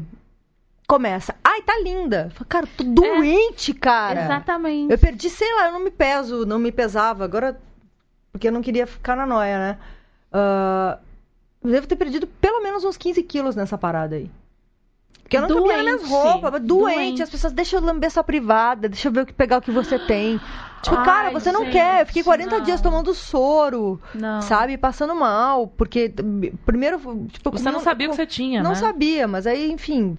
começa, 0.87 1.35
ai, 1.43 1.61
tá 1.63 1.77
linda. 1.83 2.31
Cara, 2.47 2.65
tô 2.77 2.83
doente, 2.85 3.73
cara. 3.73 4.23
Exatamente. 4.23 4.91
Eu 4.91 4.97
perdi, 4.97 5.29
sei 5.29 5.53
lá, 5.55 5.65
eu 5.67 5.73
não 5.73 5.83
me 5.83 5.91
peso, 5.91 6.45
não 6.45 6.59
me 6.59 6.71
pesava. 6.71 7.25
Agora, 7.25 7.59
porque 8.31 8.47
eu 8.47 8.51
não 8.53 8.61
queria 8.61 8.87
ficar 8.87 9.17
na 9.17 9.25
noia, 9.25 9.57
né? 9.57 9.77
Ah, 10.31 10.97
eu 11.63 11.71
devo 11.71 11.87
ter 11.87 11.95
perdido 11.95 12.27
pelo 12.27 12.61
menos 12.63 12.83
uns 12.83 12.97
15 12.97 13.21
quilos 13.23 13.55
nessa 13.55 13.77
parada 13.77 14.15
aí. 14.15 14.29
Porque 15.23 15.37
eu 15.37 15.41
não 15.47 15.47
cabia 15.65 15.77
nas 15.77 15.83
minhas 16.01 16.09
roupas, 16.09 16.51
doente. 16.51 16.67
Doente. 16.67 17.23
As 17.23 17.29
pessoas, 17.29 17.53
deixa 17.53 17.77
eu 17.77 17.81
lamber 17.81 18.11
sua 18.11 18.23
privada, 18.23 18.89
deixa 18.89 19.07
eu 19.07 19.11
ver 19.13 19.21
o 19.21 19.25
que 19.25 19.31
pegar 19.31 19.59
o 19.59 19.61
que 19.61 19.71
você 19.71 19.97
tem. 19.97 20.37
Tipo, 20.81 20.95
Ai, 20.97 21.05
cara, 21.05 21.31
você 21.31 21.51
não 21.53 21.63
gente, 21.63 21.71
quer. 21.73 22.01
Eu 22.01 22.05
fiquei 22.07 22.21
40 22.23 22.57
não. 22.57 22.63
dias 22.65 22.81
tomando 22.81 23.13
soro, 23.13 24.01
Não. 24.13 24.41
sabe? 24.41 24.77
Passando 24.77 25.15
mal. 25.15 25.67
Porque, 25.67 26.13
primeiro, 26.65 26.97
tipo, 27.31 27.49
Você 27.51 27.63
comi 27.63 27.71
não 27.71 27.79
um- 27.79 27.83
sabia 27.83 28.07
o 28.07 28.09
que 28.09 28.15
você 28.17 28.25
tinha, 28.25 28.61
Não 28.61 28.71
né? 28.71 28.75
sabia, 28.75 29.25
mas 29.27 29.47
aí, 29.47 29.71
enfim. 29.71 30.17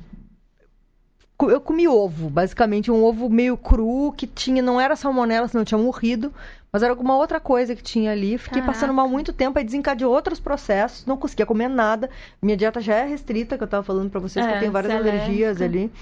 Eu 1.40 1.60
comi 1.60 1.88
ovo, 1.88 2.30
basicamente 2.30 2.90
um 2.90 3.02
ovo 3.02 3.28
meio 3.28 3.56
cru 3.56 4.14
que 4.16 4.28
tinha, 4.28 4.62
não 4.62 4.80
era 4.80 4.94
salmonela, 4.94 5.48
senão 5.48 5.62
eu 5.62 5.66
tinha 5.66 5.76
morrido, 5.78 6.32
mas 6.72 6.82
era 6.82 6.90
alguma 6.90 7.16
outra 7.16 7.38
coisa 7.38 7.76
que 7.76 7.82
tinha 7.82 8.12
ali. 8.12 8.38
Fiquei 8.38 8.62
Caraca. 8.62 8.72
passando 8.72 8.94
mal 8.94 9.06
muito 9.08 9.32
tempo, 9.32 9.58
aí 9.58 9.64
desencadeou 9.64 10.12
outros 10.12 10.40
processos, 10.40 11.04
não 11.04 11.16
conseguia 11.18 11.44
comer 11.44 11.68
nada. 11.68 12.08
Minha 12.40 12.56
dieta 12.56 12.80
já 12.80 12.94
é 12.94 13.04
restrita, 13.06 13.58
que 13.58 13.62
eu 13.64 13.68
tava 13.68 13.82
falando 13.82 14.10
pra 14.10 14.18
vocês, 14.20 14.44
que 14.46 14.50
É, 14.52 14.56
eu 14.56 14.60
tenho 14.60 14.72
várias 14.72 14.92
é 14.92 14.96
alergias 14.96 15.56
alérgica. 15.60 15.64
ali. 15.64 15.92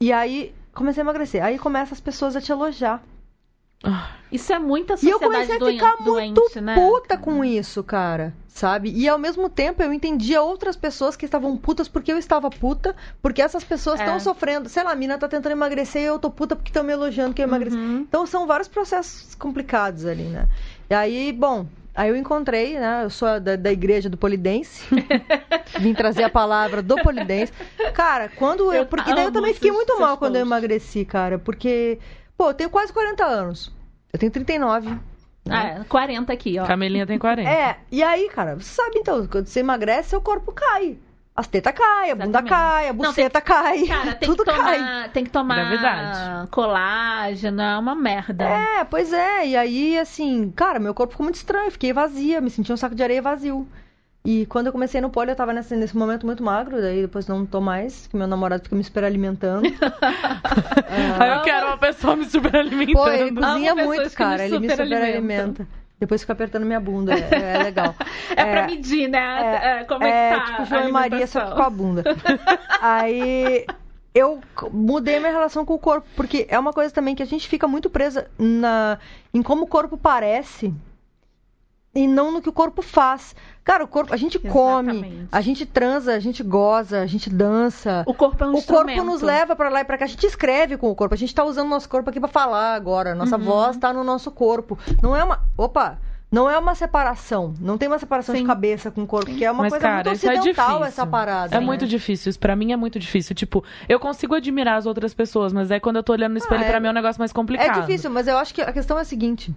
E 0.00 0.12
aí 0.12 0.52
comecei 0.74 1.02
a 1.02 1.04
emagrecer. 1.04 1.42
Aí 1.44 1.58
começam 1.58 1.94
as 1.94 2.00
pessoas 2.00 2.34
a 2.34 2.40
te 2.40 2.50
elogiar. 2.50 3.02
Isso 4.32 4.52
é 4.52 4.58
muita 4.58 4.94
E 4.94 5.08
eu 5.08 5.18
sociedade 5.18 5.22
comecei 5.22 5.56
a 5.56 5.70
ficar 5.70 6.02
muito 6.02 6.34
doente, 6.40 6.60
né? 6.60 6.74
puta 6.74 7.16
com 7.16 7.44
isso, 7.44 7.84
cara. 7.84 8.34
Sabe? 8.56 8.90
E 8.90 9.06
ao 9.06 9.18
mesmo 9.18 9.50
tempo 9.50 9.82
eu 9.82 9.92
entendia 9.92 10.40
outras 10.40 10.76
pessoas 10.76 11.14
que 11.14 11.26
estavam 11.26 11.54
putas 11.58 11.88
porque 11.88 12.10
eu 12.10 12.16
estava 12.16 12.48
puta, 12.48 12.96
porque 13.20 13.42
essas 13.42 13.62
pessoas 13.62 14.00
É. 14.00 14.04
estão 14.04 14.18
sofrendo. 14.18 14.66
Sei 14.66 14.82
lá, 14.82 14.92
a 14.92 14.94
mina 14.94 15.18
tá 15.18 15.28
tentando 15.28 15.52
emagrecer 15.52 16.00
e 16.00 16.06
eu 16.06 16.18
tô 16.18 16.30
puta 16.30 16.56
porque 16.56 16.70
estão 16.70 16.82
me 16.82 16.90
elogiando 16.90 17.34
que 17.34 17.42
eu 17.42 17.46
emagreci. 17.46 17.76
Uhum. 17.76 17.98
Então 18.08 18.24
são 18.26 18.46
vários 18.46 18.66
processos 18.66 19.34
complicados 19.34 20.06
ali, 20.06 20.22
né? 20.22 20.48
E 20.88 20.94
aí, 20.94 21.32
bom, 21.34 21.66
aí 21.94 22.08
eu 22.08 22.16
encontrei, 22.16 22.78
né? 22.80 23.02
Eu 23.04 23.10
sou 23.10 23.38
da, 23.38 23.56
da 23.56 23.70
igreja 23.70 24.08
do 24.08 24.16
polidense. 24.16 24.86
Vim 25.78 25.92
trazer 25.92 26.22
a 26.22 26.30
palavra 26.30 26.80
do 26.80 26.96
polidense. 27.02 27.52
Cara, 27.92 28.30
quando 28.30 28.72
eu. 28.72 28.72
Eu 28.72 28.86
Porque 28.86 29.14
daí 29.14 29.26
eu 29.26 29.32
também 29.32 29.52
fiquei 29.52 29.70
muito 29.70 30.00
mal 30.00 30.16
quando 30.16 30.36
eu 30.36 30.46
posts. 30.46 30.50
emagreci, 30.62 31.04
cara. 31.04 31.38
Porque, 31.38 31.98
pô, 32.38 32.48
eu 32.48 32.54
tenho 32.54 32.70
quase 32.70 32.90
40 32.90 33.22
anos. 33.22 33.70
Eu 34.10 34.18
tenho 34.18 34.32
39. 34.32 34.98
Ah, 35.48 35.66
é, 35.80 35.84
40 35.88 36.32
aqui, 36.32 36.58
ó. 36.58 36.66
Camelinha 36.66 37.06
tem 37.06 37.18
40. 37.18 37.48
É, 37.48 37.78
e 37.90 38.02
aí, 38.02 38.28
cara, 38.28 38.54
você 38.56 38.74
sabe 38.74 38.98
então, 38.98 39.26
quando 39.26 39.46
você 39.46 39.60
emagrece, 39.60 40.10
seu 40.10 40.20
corpo 40.20 40.52
cai. 40.52 40.98
As 41.34 41.46
tetas 41.46 41.74
caem, 41.74 42.12
a 42.12 42.14
bunda 42.14 42.42
cai, 42.42 42.88
a 42.88 42.92
Não, 42.94 43.04
buceta 43.10 43.42
cai. 43.42 43.86
Cara, 43.86 44.14
tem 44.16 44.26
tudo 44.28 44.42
que 44.42 44.50
cai. 44.50 44.78
tomar, 44.78 45.08
tem 45.10 45.24
que 45.24 45.30
tomar 45.30 45.54
Gravidade. 45.56 46.50
colágeno, 46.50 47.60
é 47.60 47.78
uma 47.78 47.94
merda. 47.94 48.44
É, 48.44 48.84
pois 48.84 49.12
é. 49.12 49.46
E 49.48 49.54
aí, 49.56 49.98
assim, 49.98 50.50
cara, 50.56 50.78
meu 50.78 50.94
corpo 50.94 51.10
ficou 51.12 51.24
muito 51.24 51.34
estranho. 51.36 51.70
Fiquei 51.70 51.92
vazia, 51.92 52.40
me 52.40 52.48
senti 52.48 52.72
um 52.72 52.76
saco 52.76 52.94
de 52.94 53.02
areia 53.02 53.20
vazio. 53.20 53.68
E 54.26 54.44
quando 54.46 54.66
eu 54.66 54.72
comecei 54.72 55.00
no 55.00 55.08
pole, 55.08 55.30
eu 55.30 55.36
tava 55.36 55.52
nesse, 55.52 55.76
nesse 55.76 55.96
momento 55.96 56.26
muito 56.26 56.42
magro. 56.42 56.80
Daí 56.80 57.00
depois 57.00 57.28
não 57.28 57.46
tô 57.46 57.60
mais, 57.60 58.08
que 58.08 58.16
meu 58.16 58.26
namorado 58.26 58.64
fica 58.64 58.74
me 58.74 58.82
superalimentando. 58.82 59.68
Aí 61.20 61.30
eu 61.30 61.42
quero 61.42 61.66
uma 61.68 61.78
pessoa 61.78 62.16
me 62.16 62.24
superalimentando. 62.24 63.04
Pô, 63.04 63.08
ele 63.08 63.32
cozinha 63.32 63.74
muito, 63.76 64.02
me 64.02 64.10
cara. 64.10 64.44
Ele 64.44 64.58
me 64.58 64.68
superalimenta. 64.68 65.68
Depois 66.00 66.22
fica 66.22 66.32
apertando 66.32 66.66
minha 66.66 66.80
bunda. 66.80 67.14
É, 67.14 67.54
é 67.54 67.62
legal. 67.62 67.94
É, 68.36 68.52
pra 68.52 68.66
medir, 68.66 69.08
né? 69.08 69.80
É, 69.80 69.84
como 69.84 70.04
é, 70.04 70.32
que 70.32 70.36
tá 70.36 70.44
tipo 70.44 70.64
João 70.66 70.88
e 70.88 70.92
Maria, 70.92 71.26
só 71.26 71.46
que 71.46 71.54
com 71.54 71.62
a 71.62 71.70
bunda. 71.70 72.02
Aí 72.82 73.64
eu 74.12 74.40
mudei 74.72 75.20
minha 75.20 75.32
relação 75.32 75.64
com 75.64 75.74
o 75.74 75.78
corpo, 75.78 76.06
porque 76.16 76.46
é 76.50 76.58
uma 76.58 76.72
coisa 76.72 76.92
também 76.92 77.14
que 77.14 77.22
a 77.22 77.26
gente 77.26 77.48
fica 77.48 77.66
muito 77.68 77.88
presa 77.88 78.28
na, 78.36 78.98
em 79.32 79.40
como 79.40 79.64
o 79.64 79.66
corpo 79.66 79.96
parece 79.96 80.74
e 81.94 82.06
não 82.06 82.30
no 82.30 82.42
que 82.42 82.48
o 82.48 82.52
corpo 82.52 82.82
faz. 82.82 83.34
Cara, 83.66 83.82
o 83.82 83.88
corpo, 83.88 84.14
a 84.14 84.16
gente 84.16 84.38
come, 84.38 84.92
Exatamente. 84.92 85.28
a 85.32 85.40
gente 85.40 85.66
transa, 85.66 86.14
a 86.14 86.20
gente 86.20 86.40
goza, 86.44 87.00
a 87.00 87.06
gente 87.06 87.28
dança. 87.28 88.04
O 88.06 88.14
corpo 88.14 88.44
é 88.44 88.46
um 88.46 88.54
O 88.54 88.62
corpo 88.62 89.02
nos 89.02 89.20
leva 89.20 89.56
pra 89.56 89.68
lá 89.68 89.80
e 89.80 89.84
pra 89.84 89.98
cá. 89.98 90.04
A 90.04 90.08
gente 90.08 90.24
escreve 90.24 90.76
com 90.76 90.88
o 90.88 90.94
corpo. 90.94 91.12
A 91.14 91.18
gente 91.18 91.34
tá 91.34 91.42
usando 91.44 91.66
o 91.66 91.70
nosso 91.70 91.88
corpo 91.88 92.08
aqui 92.08 92.20
pra 92.20 92.28
falar 92.28 92.74
agora. 92.76 93.12
Nossa 93.12 93.36
Uhum. 93.36 93.42
voz 93.42 93.76
tá 93.76 93.92
no 93.92 94.04
nosso 94.04 94.30
corpo. 94.30 94.78
Não 95.02 95.16
é 95.16 95.24
uma. 95.24 95.42
Opa! 95.58 95.98
Não 96.30 96.48
é 96.48 96.56
uma 96.56 96.76
separação. 96.76 97.54
Não 97.60 97.76
tem 97.76 97.88
uma 97.88 97.98
separação 97.98 98.36
de 98.36 98.42
Sim. 98.42 98.46
cabeça 98.46 98.88
com 98.92 99.02
o 99.02 99.06
corpo, 99.06 99.32
que 99.34 99.44
é 99.44 99.50
uma 99.50 99.64
Mas, 99.64 99.70
coisa 99.72 99.82
cara, 99.82 99.94
muito 99.96 100.08
é 100.08 100.12
ocidental 100.12 100.42
difícil. 100.68 100.84
essa 100.84 101.06
parada. 101.06 101.56
É 101.56 101.58
né? 101.60 101.66
muito 101.66 101.86
difícil, 101.88 102.30
isso 102.30 102.38
pra 102.38 102.54
mim 102.54 102.70
é 102.72 102.76
muito 102.76 103.00
difícil. 103.00 103.34
Tipo, 103.34 103.64
eu 103.88 103.98
consigo 103.98 104.34
admirar 104.36 104.76
as 104.76 104.86
outras 104.86 105.12
pessoas, 105.12 105.52
mas 105.52 105.72
aí 105.72 105.80
quando 105.80 105.96
eu 105.96 106.02
tô 106.04 106.12
olhando 106.12 106.32
no 106.32 106.38
espelho, 106.38 106.60
Ah, 106.62 106.66
é- 106.66 106.70
pra 106.70 106.78
mim 106.78 106.86
é 106.86 106.90
um 106.90 106.94
negócio 106.94 107.18
mais 107.20 107.30
É 107.32 107.34
complicado. 107.34 107.80
difícil, 107.80 108.10
mas 108.10 108.26
eu 108.28 108.38
acho 108.38 108.54
que 108.54 108.60
a 108.62 108.72
questão 108.72 108.96
é 108.98 109.02
a 109.02 109.04
seguinte: 109.04 109.52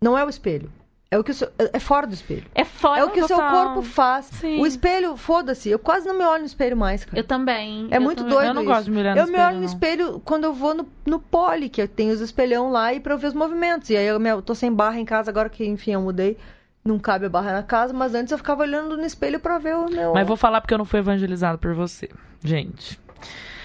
não 0.00 0.16
é 0.18 0.24
o 0.24 0.28
espelho. 0.28 0.70
É 1.12 1.18
o 1.18 1.24
que 1.24 1.32
seu, 1.32 1.50
é 1.72 1.80
fora 1.80 2.06
do 2.06 2.14
espelho. 2.14 2.44
É 2.54 2.64
fora 2.64 3.00
É 3.00 3.04
o 3.04 3.10
que 3.10 3.20
o 3.20 3.26
seu 3.26 3.36
corpo 3.36 3.82
faz. 3.82 4.26
Sim. 4.26 4.60
O 4.60 4.66
espelho, 4.66 5.16
foda-se. 5.16 5.68
Eu 5.68 5.78
quase 5.80 6.06
não 6.06 6.16
me 6.16 6.24
olho 6.24 6.40
no 6.42 6.46
espelho 6.46 6.76
mais, 6.76 7.04
cara. 7.04 7.18
Eu 7.18 7.24
também. 7.24 7.88
É 7.90 7.96
eu 7.96 8.00
muito 8.00 8.18
também. 8.18 8.32
doido 8.32 8.46
Eu 8.48 8.54
não 8.54 8.62
isso. 8.62 8.70
gosto 8.70 8.84
de 8.84 8.90
me 8.92 8.98
olhar 9.00 9.16
no 9.16 9.20
eu 9.20 9.24
me 9.26 9.30
espelho, 9.32 9.44
olho 9.46 9.54
no 9.56 9.60
não. 9.62 9.66
espelho 9.66 10.20
quando 10.24 10.44
eu 10.44 10.52
vou 10.54 10.72
no, 10.72 10.86
no 11.04 11.18
pole, 11.18 11.68
que 11.68 11.84
tem 11.88 12.10
os 12.10 12.20
espelhão 12.20 12.70
lá 12.70 12.94
e 12.94 13.00
pra 13.00 13.14
eu 13.14 13.18
ver 13.18 13.26
os 13.26 13.34
movimentos. 13.34 13.90
E 13.90 13.96
aí 13.96 14.06
eu, 14.06 14.20
me- 14.20 14.30
eu 14.30 14.40
tô 14.40 14.54
sem 14.54 14.72
barra 14.72 15.00
em 15.00 15.04
casa 15.04 15.32
agora 15.32 15.48
que, 15.48 15.66
enfim, 15.66 15.92
eu 15.94 16.00
mudei. 16.00 16.38
Não 16.84 16.96
cabe 16.96 17.26
a 17.26 17.28
barra 17.28 17.54
na 17.54 17.62
casa, 17.64 17.92
mas 17.92 18.14
antes 18.14 18.30
eu 18.30 18.38
ficava 18.38 18.62
olhando 18.62 18.96
no 18.96 19.04
espelho 19.04 19.40
pra 19.40 19.58
ver 19.58 19.74
o 19.74 19.90
meu. 19.90 20.14
Mas 20.14 20.26
vou 20.26 20.36
falar 20.36 20.60
porque 20.60 20.72
eu 20.72 20.78
não 20.78 20.84
fui 20.84 21.00
evangelizado 21.00 21.58
por 21.58 21.74
você. 21.74 22.08
Gente, 22.44 22.98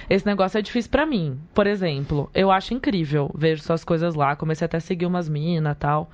esse 0.09 0.25
negócio 0.25 0.57
é 0.57 0.61
difícil 0.63 0.89
pra 0.89 1.05
mim. 1.05 1.39
Por 1.53 1.67
exemplo, 1.67 2.27
eu 2.33 2.49
acho 2.51 2.73
incrível, 2.73 3.29
vejo 3.35 3.61
suas 3.61 3.83
coisas 3.83 4.15
lá, 4.15 4.35
comecei 4.35 4.65
até 4.65 4.77
a 4.77 4.81
seguir 4.81 5.05
umas 5.05 5.29
minas 5.29 5.73
e 5.75 5.79
tal. 5.79 6.09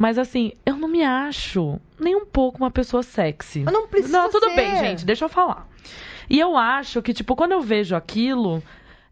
Mas 0.00 0.16
assim, 0.16 0.52
eu 0.64 0.78
não 0.78 0.88
me 0.88 1.04
acho 1.04 1.78
nem 1.98 2.16
um 2.16 2.24
pouco 2.24 2.56
uma 2.56 2.70
pessoa 2.70 3.02
sexy. 3.02 3.60
Mas 3.64 3.74
não 3.74 3.86
precisa 3.86 4.16
Não, 4.16 4.30
tudo 4.30 4.48
ser. 4.48 4.56
bem, 4.56 4.76
gente, 4.78 5.04
deixa 5.04 5.26
eu 5.26 5.28
falar. 5.28 5.68
E 6.30 6.40
eu 6.40 6.56
acho 6.56 7.02
que, 7.02 7.12
tipo, 7.12 7.36
quando 7.36 7.52
eu 7.52 7.60
vejo 7.60 7.94
aquilo. 7.94 8.62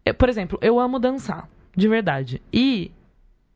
é, 0.03 0.11
por 0.11 0.27
exemplo, 0.29 0.57
eu 0.63 0.79
amo 0.79 0.97
dançar, 0.97 1.47
de 1.75 1.87
verdade. 1.87 2.41
E 2.51 2.91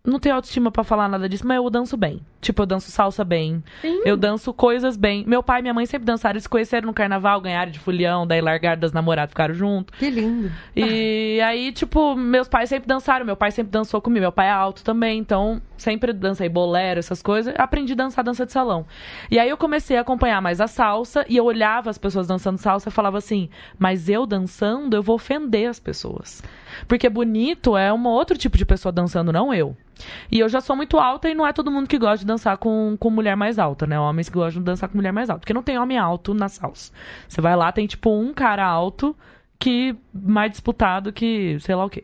não 0.06 0.20
tenho 0.20 0.36
autoestima 0.36 0.70
pra 0.70 0.84
falar 0.84 1.08
nada 1.08 1.30
disso, 1.30 1.48
mas 1.48 1.56
eu 1.56 1.70
danço 1.70 1.96
bem. 1.96 2.20
Tipo, 2.42 2.64
eu 2.64 2.66
danço 2.66 2.92
salsa 2.92 3.24
bem. 3.24 3.64
Sim. 3.82 4.02
Eu 4.04 4.18
danço 4.18 4.54
coisas 4.54 4.98
bem. 4.98 5.24
Meu 5.26 5.42
pai 5.42 5.60
e 5.60 5.62
minha 5.62 5.74
mãe 5.74 5.86
sempre 5.86 6.06
dançaram, 6.06 6.34
eles 6.34 6.44
se 6.44 6.50
conheceram 6.50 6.88
no 6.88 6.94
carnaval, 6.94 7.40
ganharam 7.40 7.72
de 7.72 7.80
fulião, 7.80 8.28
daí 8.28 8.42
largaram 8.42 8.82
das 8.82 8.92
namoradas, 8.92 9.32
ficaram 9.32 9.54
juntos. 9.54 9.98
Que 9.98 10.10
lindo. 10.10 10.52
E 10.76 11.40
aí, 11.40 11.72
tipo, 11.72 12.18
meus 12.18 12.50
pais 12.50 12.68
sempre 12.68 12.86
dançaram, 12.86 13.26
meu 13.26 13.38
pai 13.38 13.52
sempre 13.52 13.72
dançou 13.72 14.02
comigo, 14.02 14.24
meu 14.24 14.32
pai 14.34 14.48
é 14.48 14.52
alto 14.52 14.84
também, 14.84 15.20
então 15.20 15.62
sempre 15.78 16.12
dancei 16.12 16.50
bolero, 16.50 17.00
essas 17.00 17.22
coisas. 17.22 17.54
Aprendi 17.58 17.94
a 17.94 17.96
dançar 17.96 18.26
dança 18.26 18.46
de 18.46 18.52
salão. 18.52 18.86
E 19.32 19.40
aí 19.40 19.50
eu 19.50 19.56
comecei 19.56 19.96
a 19.96 20.02
acompanhar 20.02 20.42
mais 20.42 20.60
a 20.60 20.68
salsa 20.68 21.26
e 21.30 21.38
eu 21.38 21.46
olhava 21.46 21.90
as 21.90 21.98
pessoas 21.98 22.28
dançando 22.28 22.58
salsa 22.58 22.90
e 22.90 22.92
falava 22.92 23.18
assim: 23.18 23.50
"Mas 23.80 24.10
eu 24.10 24.26
dançando, 24.26 24.98
eu 24.98 25.02
vou 25.02 25.16
ofender 25.16 25.70
as 25.70 25.80
pessoas". 25.80 26.44
Porque 26.88 27.10
bonito 27.10 27.76
é 27.78 27.92
um 27.94 28.06
outro 28.08 28.38
tipo 28.38 28.58
de 28.58 28.66
pessoa 28.66 28.92
dançando, 28.92 29.32
não 29.32 29.54
eu. 29.54 29.76
E 30.32 30.40
eu 30.40 30.50
já 30.50 30.60
sou 30.60 30.76
muito 30.76 30.98
alta 30.98 31.30
e 31.30 31.36
não 31.36 31.46
é 31.46 31.54
todo 31.54 31.72
mundo 31.72 31.88
que 31.88 31.98
gosta 31.98 32.20
de 32.20 32.26
dançar 32.26 32.58
com, 32.58 32.96
com 33.00 33.10
mulher 33.10 33.36
mais 33.38 33.60
alta, 33.60 33.86
né? 33.86 34.00
Homens 34.00 34.28
que 34.30 34.36
gostam 34.36 34.62
de 34.62 34.66
dançar 34.66 34.90
com 34.90 34.98
mulher 34.98 35.12
mais 35.14 35.30
alta. 35.30 35.40
Porque 35.42 35.54
não 35.54 35.64
tem 35.64 35.78
homem 35.78 35.98
alto 35.98 36.34
na 36.34 36.50
salsa. 36.50 36.92
Você 37.28 37.40
vai 37.42 37.56
lá, 37.56 37.72
tem 37.72 37.86
tipo 37.88 38.10
um 38.12 38.34
cara 38.34 38.66
alto 38.66 39.16
que 39.60 39.96
mais 40.14 40.52
disputado 40.52 41.14
que 41.14 41.58
sei 41.62 41.76
lá 41.76 41.86
o 41.86 41.90
quê. 41.90 42.04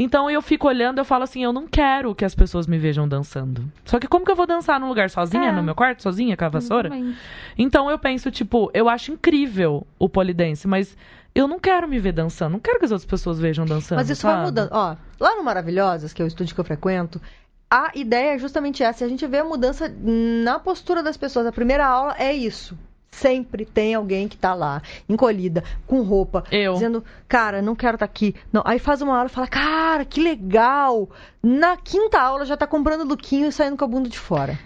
Então 0.00 0.30
eu 0.30 0.40
fico 0.40 0.68
olhando, 0.68 0.98
eu 0.98 1.04
falo 1.04 1.24
assim, 1.24 1.42
eu 1.42 1.52
não 1.52 1.66
quero 1.66 2.14
que 2.14 2.24
as 2.24 2.32
pessoas 2.34 2.68
me 2.68 2.78
vejam 2.78 3.08
dançando. 3.08 3.64
Só 3.84 3.98
que 3.98 4.06
como 4.06 4.24
que 4.24 4.30
eu 4.30 4.36
vou 4.36 4.46
dançar 4.46 4.78
num 4.78 4.88
lugar 4.88 5.10
sozinha, 5.10 5.48
É. 5.48 5.52
no 5.52 5.60
meu 5.62 5.74
quarto, 5.74 6.02
sozinha, 6.04 6.36
com 6.36 6.44
a 6.44 6.48
vassoura? 6.48 6.88
Exatamente. 6.88 7.18
Então 7.58 7.90
eu 7.90 7.98
penso, 7.98 8.30
tipo, 8.30 8.70
eu 8.72 8.88
acho 8.88 9.10
incrível 9.12 9.84
o 9.98 10.08
polidense, 10.08 10.68
mas 10.68 10.96
eu 11.38 11.46
não 11.46 11.60
quero 11.60 11.86
me 11.86 12.00
ver 12.00 12.10
dançando, 12.12 12.54
não 12.54 12.58
quero 12.58 12.80
que 12.80 12.84
as 12.84 12.90
outras 12.90 13.08
pessoas 13.08 13.38
vejam 13.38 13.64
dançando. 13.64 13.98
Mas 13.98 14.10
isso 14.10 14.22
vai 14.22 14.34
sabe? 14.34 14.46
mudando. 14.46 14.70
Ó, 14.72 14.96
lá 15.20 15.36
no 15.36 15.44
Maravilhosas, 15.44 16.12
que 16.12 16.20
é 16.20 16.24
o 16.24 16.28
estúdio 16.28 16.52
que 16.52 16.60
eu 16.60 16.64
frequento, 16.64 17.20
a 17.70 17.92
ideia 17.94 18.34
é 18.34 18.38
justamente 18.38 18.82
essa. 18.82 19.04
A 19.04 19.08
gente 19.08 19.24
vê 19.24 19.38
a 19.38 19.44
mudança 19.44 19.88
na 20.02 20.58
postura 20.58 21.00
das 21.00 21.16
pessoas. 21.16 21.46
A 21.46 21.52
primeira 21.52 21.86
aula 21.86 22.16
é 22.18 22.32
isso. 22.32 22.76
Sempre 23.10 23.64
tem 23.64 23.94
alguém 23.94 24.28
que 24.28 24.36
tá 24.36 24.54
lá, 24.54 24.80
encolhida, 25.08 25.64
com 25.86 26.02
roupa, 26.02 26.44
Eu. 26.52 26.74
dizendo, 26.74 27.02
cara, 27.26 27.60
não 27.62 27.74
quero 27.74 27.94
estar 27.96 28.04
aqui. 28.04 28.34
Não. 28.52 28.62
Aí 28.64 28.78
faz 28.78 29.00
uma 29.02 29.16
aula 29.16 29.26
e 29.28 29.32
fala, 29.32 29.46
cara, 29.48 30.04
que 30.04 30.20
legal. 30.22 31.08
Na 31.42 31.76
quinta 31.76 32.20
aula 32.20 32.44
já 32.44 32.56
tá 32.56 32.66
comprando 32.66 33.04
lookinho 33.08 33.48
e 33.48 33.52
saindo 33.52 33.76
com 33.76 33.84
a 33.84 33.88
bunda 33.88 34.08
de 34.08 34.18
fora. 34.18 34.58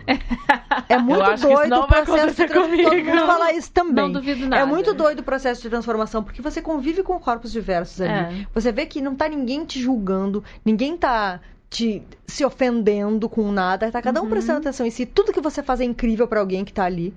É 0.88 0.98
muito 0.98 1.40
doido 1.40 1.76
o 1.80 1.86
processo 1.86 2.34
de 2.34 2.46
transformação. 2.46 2.48
Todo 2.48 2.68
comigo. 2.90 3.10
mundo 3.10 3.26
fala 3.26 3.52
isso 3.52 3.70
também. 3.72 4.04
Não 4.04 4.12
duvido 4.12 4.48
nada. 4.48 4.62
É 4.62 4.66
muito 4.66 4.92
doido 4.92 5.20
o 5.20 5.24
processo 5.24 5.62
de 5.62 5.70
transformação, 5.70 6.22
porque 6.24 6.42
você 6.42 6.60
convive 6.60 7.02
com 7.02 7.18
corpos 7.20 7.52
diversos 7.52 8.00
ali. 8.00 8.42
É. 8.42 8.46
Você 8.54 8.72
vê 8.72 8.86
que 8.86 9.00
não 9.00 9.14
tá 9.14 9.28
ninguém 9.28 9.64
te 9.64 9.80
julgando, 9.80 10.42
ninguém 10.64 10.96
tá 10.96 11.40
te 11.70 12.02
se 12.26 12.44
ofendendo 12.44 13.28
com 13.28 13.50
nada, 13.50 13.90
tá 13.90 14.02
cada 14.02 14.20
um 14.20 14.24
Uhum. 14.24 14.30
prestando 14.30 14.58
atenção 14.58 14.84
em 14.84 14.90
si. 14.90 15.06
Tudo 15.06 15.32
que 15.32 15.40
você 15.40 15.62
faz 15.62 15.80
é 15.80 15.84
incrível 15.84 16.26
pra 16.28 16.40
alguém 16.40 16.64
que 16.64 16.72
tá 16.72 16.84
ali, 16.84 17.14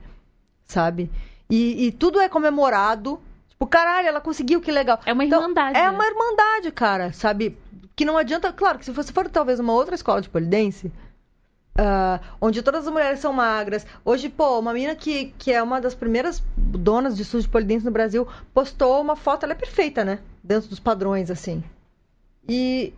sabe? 0.65 1.09
E, 1.49 1.87
e 1.87 1.91
tudo 1.91 2.19
é 2.19 2.27
comemorado. 2.29 3.19
Tipo, 3.49 3.67
caralho, 3.67 4.07
ela 4.07 4.21
conseguiu, 4.21 4.59
que 4.61 4.71
legal. 4.71 4.99
É 5.05 5.13
uma 5.13 5.23
Então, 5.23 5.41
irmandade. 5.41 5.77
É 5.77 5.89
uma 5.89 6.05
irmandade, 6.05 6.71
cara, 6.71 7.13
sabe? 7.13 7.57
Que 7.95 8.03
não 8.05 8.17
adianta. 8.17 8.51
Claro 8.51 8.79
que 8.79 8.85
se 8.85 8.91
você 8.91 9.13
for 9.13 9.29
talvez 9.29 9.59
uma 9.59 9.73
outra 9.73 9.95
escola 9.95 10.21
de 10.21 10.29
polidense, 10.29 10.91
ah, 11.77 12.19
onde 12.41 12.61
todas 12.61 12.85
as 12.87 12.91
mulheres 12.91 13.19
são 13.19 13.31
magras. 13.33 13.85
Hoje, 14.03 14.29
pô, 14.29 14.59
uma 14.59 14.73
menina 14.73 14.95
que, 14.95 15.33
que 15.37 15.51
é 15.51 15.61
uma 15.61 15.79
das 15.79 15.93
primeiras 15.95 16.41
donas 16.57 17.15
de 17.15 17.21
estúdio 17.21 17.43
de 17.47 17.51
polidense 17.51 17.85
no 17.85 17.91
Brasil 17.91 18.27
postou 18.53 19.01
uma 19.01 19.15
foto, 19.15 19.43
ela 19.43 19.53
é 19.53 19.55
perfeita, 19.55 20.03
né? 20.03 20.19
Dentro 20.43 20.69
dos 20.69 20.79
padrões, 20.79 21.29
assim. 21.31 21.63
E. 22.47 22.93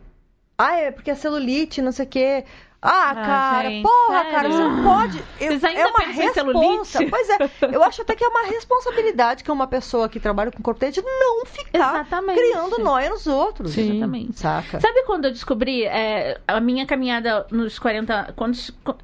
Ah, 0.57 0.75
é 0.75 0.91
porque 0.91 1.11
é 1.11 1.15
celulite, 1.15 1.81
não 1.83 1.91
sei 1.91 2.05
o 2.05 2.09
quê. 2.09 2.45
Ah, 2.79 3.09
Ah, 3.09 3.15
cara, 3.15 3.69
gente, 3.69 3.83
porra, 3.83 4.17
sério? 4.17 4.31
cara, 4.31 4.49
você 4.51 4.63
não 4.63 4.83
pode. 4.83 5.17
Eu, 5.39 5.47
Vocês 5.47 5.63
ainda 5.63 5.81
é 5.81 5.87
uma 5.87 5.99
responsa. 5.99 6.99
Pois 7.09 7.29
é, 7.29 7.37
eu 7.73 7.83
acho 7.83 8.01
até 8.03 8.15
que 8.15 8.23
é 8.23 8.27
uma 8.27 8.43
responsabilidade 8.43 9.43
que 9.43 9.51
uma 9.51 9.65
pessoa 9.65 10.07
que 10.07 10.19
trabalha 10.19 10.51
com 10.51 10.61
corpo 10.61 10.89
de 10.91 11.01
não 11.01 11.43
ficar 11.45 11.77
Exatamente. 12.03 12.39
criando 12.39 12.77
nóia 12.77 13.09
nos 13.09 13.25
outros. 13.25 13.71
Sim. 13.71 13.91
Exatamente. 13.91 14.39
Saca? 14.39 14.79
Sabe 14.79 15.03
quando 15.03 15.25
eu 15.25 15.31
descobri 15.31 15.85
é, 15.85 16.39
a 16.47 16.59
minha 16.59 16.85
caminhada 16.85 17.47
nos 17.49 17.79
40 17.79 18.33
quando 18.35 18.55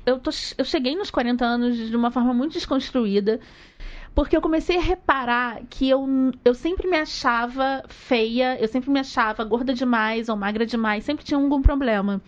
eu, 0.06 0.20
tô, 0.20 0.30
eu 0.58 0.66
cheguei 0.66 0.96
nos 0.96 1.10
40 1.10 1.44
anos 1.44 1.76
de 1.76 1.96
uma 1.96 2.12
forma 2.12 2.32
muito 2.34 2.54
desconstruída, 2.54 3.40
porque 4.14 4.38
eu 4.38 4.42
comecei 4.42 4.78
a 4.78 4.82
reparar 4.82 5.62
que 5.68 5.90
eu, 5.90 6.08
eu 6.46 6.54
sempre 6.54 6.88
me 6.88 6.98
achava 6.98 7.84
feia, 7.88 8.56
eu 8.62 8.68
sempre 8.68 8.92
me 8.92 9.00
achava 9.00 9.44
gorda 9.44 9.74
demais 9.74 10.30
ou 10.30 10.36
magra 10.36 10.64
demais, 10.64 11.04
sempre 11.04 11.26
tinha 11.26 11.40
algum 11.40 11.62
problema. 11.62 12.22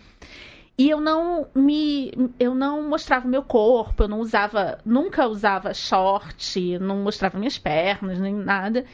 E 0.78 0.90
eu 0.90 1.00
não 1.00 1.48
me 1.54 2.12
eu 2.38 2.54
não 2.54 2.86
mostrava 2.86 3.26
meu 3.26 3.42
corpo, 3.42 4.02
eu 4.02 4.08
não 4.08 4.20
usava, 4.20 4.78
nunca 4.84 5.26
usava 5.26 5.72
short, 5.72 6.78
não 6.78 6.98
mostrava 6.98 7.38
minhas 7.38 7.58
pernas 7.58 8.18
nem 8.18 8.34
nada. 8.34 8.84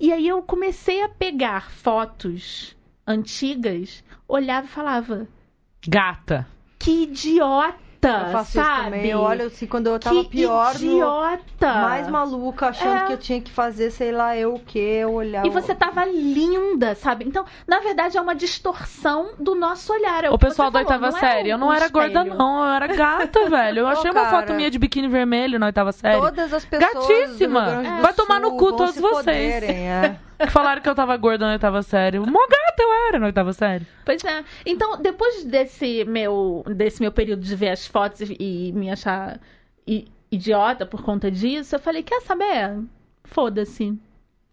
E 0.00 0.12
aí 0.12 0.26
eu 0.26 0.42
comecei 0.42 1.02
a 1.02 1.08
pegar 1.08 1.70
fotos 1.70 2.74
antigas, 3.06 4.02
olhava 4.26 4.66
e 4.66 4.70
falava: 4.70 5.28
Gata. 5.86 6.46
"Que 6.78 7.02
idiota!" 7.02 7.85
Eu 8.02 8.32
faço 8.32 8.52
sabe? 8.52 8.70
isso 8.70 8.84
também. 8.84 9.10
Eu 9.10 9.18
olho 9.20 9.46
assim 9.46 9.66
quando 9.66 9.86
eu 9.88 9.98
tava 9.98 10.22
que 10.24 10.30
pior, 10.30 10.74
no, 10.74 10.80
idiota! 10.80 11.72
mais 11.74 12.08
maluca, 12.08 12.68
achando 12.68 12.96
É. 12.96 13.06
que 13.06 13.12
eu 13.12 13.18
tinha 13.18 13.40
que 13.40 13.50
fazer, 13.50 13.90
sei 13.90 14.12
lá, 14.12 14.36
eu 14.36 14.54
o 14.54 14.60
quê, 14.60 14.98
eu 15.02 15.12
olhava. 15.12 15.46
E 15.46 15.50
você 15.50 15.74
tava 15.74 16.04
linda, 16.04 16.94
sabe? 16.94 17.24
Então, 17.24 17.44
na 17.66 17.80
verdade, 17.80 18.16
é 18.16 18.20
uma 18.20 18.34
distorção 18.34 19.30
do 19.38 19.54
nosso 19.54 19.92
olhar. 19.92 20.24
É 20.24 20.30
O 20.30 20.38
que 20.38 20.44
você 20.44 20.48
pessoal 20.50 20.70
da 20.70 20.78
oitava 20.80 21.08
é 21.08 21.12
série, 21.12 21.50
eu 21.50 21.58
não 21.58 21.72
era 21.72 21.88
gorda, 21.88 22.24
não. 22.24 22.64
Eu 22.64 22.72
era 22.74 22.86
gata, 22.86 23.48
velho. 23.50 23.80
Eu 23.80 23.86
achei 23.88 24.10
uma 24.10 24.24
cara. 24.24 24.30
foto 24.30 24.52
minha 24.54 24.70
de 24.70 24.78
biquíni 24.78 25.08
vermelho 25.08 25.58
na 25.58 25.66
oitava 25.66 25.92
série. 25.92 26.20
Todas 26.20 26.52
as 26.52 26.64
pessoas. 26.64 26.92
Gatíssima. 26.92 27.60
do 27.62 27.70
Rio 27.70 27.80
Grande 27.82 27.96
do 27.96 28.02
Vai 28.02 28.12
tomar 28.14 28.40
no 28.40 28.56
cu 28.56 28.72
todos 28.72 28.96
vocês. 28.96 29.54
foderem, 29.54 29.88
é. 29.90 30.16
Que 30.38 30.46
falaram 30.50 30.80
que 30.82 30.88
eu 30.88 30.94
tava 30.94 31.16
gorda 31.16 31.46
na 31.46 31.52
oitava 31.52 31.82
série. 31.82 32.18
Mó 32.18 32.40
gata 32.48 32.82
eu 32.82 32.92
era 33.08 33.18
na 33.18 33.26
oitava 33.26 33.52
série. 33.52 33.86
Pois 34.04 34.22
é. 34.24 34.44
Então, 34.64 35.00
depois 35.00 35.44
desse 35.44 36.04
meu, 36.04 36.64
desse 36.74 37.00
meu 37.00 37.12
período 37.12 37.42
de 37.42 37.56
ver 37.56 37.70
as 37.70 37.86
fotos 37.86 38.20
e, 38.22 38.36
e 38.38 38.72
me 38.72 38.90
achar 38.90 39.40
i- 39.86 40.06
idiota 40.30 40.84
por 40.86 41.02
conta 41.02 41.30
disso, 41.30 41.74
eu 41.74 41.80
falei, 41.80 42.02
quer 42.02 42.20
saber? 42.22 42.80
Foda-se. 43.24 43.96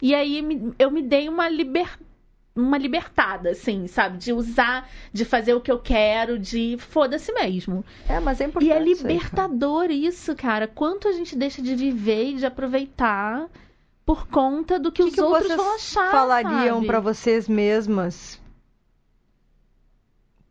E 0.01 0.13
aí 0.15 0.41
me- 0.41 0.73
eu 0.79 0.89
me 0.91 1.01
dei 1.01 1.27
uma 1.29 1.47
liber... 1.49 1.97
uma 2.55 2.77
libertada, 2.77 3.49
assim, 3.51 3.87
sabe? 3.87 4.17
De 4.17 4.31
usar, 4.33 4.87
de 5.11 5.25
fazer 5.25 5.53
o 5.53 5.61
que 5.61 5.71
eu 5.71 5.79
quero, 5.79 6.37
de 6.39 6.77
foda-se 6.79 7.31
mesmo. 7.33 7.83
É, 8.07 8.19
mas 8.19 8.39
é 8.41 8.45
importante. 8.45 8.69
E 8.69 8.71
é 8.71 8.79
libertador 8.79 9.89
isso, 9.91 10.35
cara. 10.35 10.67
Quanto 10.67 11.07
a 11.07 11.11
gente 11.11 11.35
deixa 11.35 11.61
de 11.61 11.75
viver 11.75 12.29
e 12.31 12.35
de 12.35 12.45
aproveitar 12.45 13.47
por 14.05 14.27
conta 14.27 14.79
do 14.79 14.91
que, 14.91 15.03
que, 15.03 15.09
os 15.09 15.15
que 15.15 15.21
outros 15.21 15.47
vocês 15.47 15.57
vão 15.57 15.75
achar. 15.75 16.11
falariam 16.11 16.83
pra 16.83 16.99
vocês 16.99 17.47
mesmas 17.47 18.41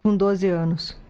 com 0.03 0.17
12 0.17 0.49
anos? 0.49 1.03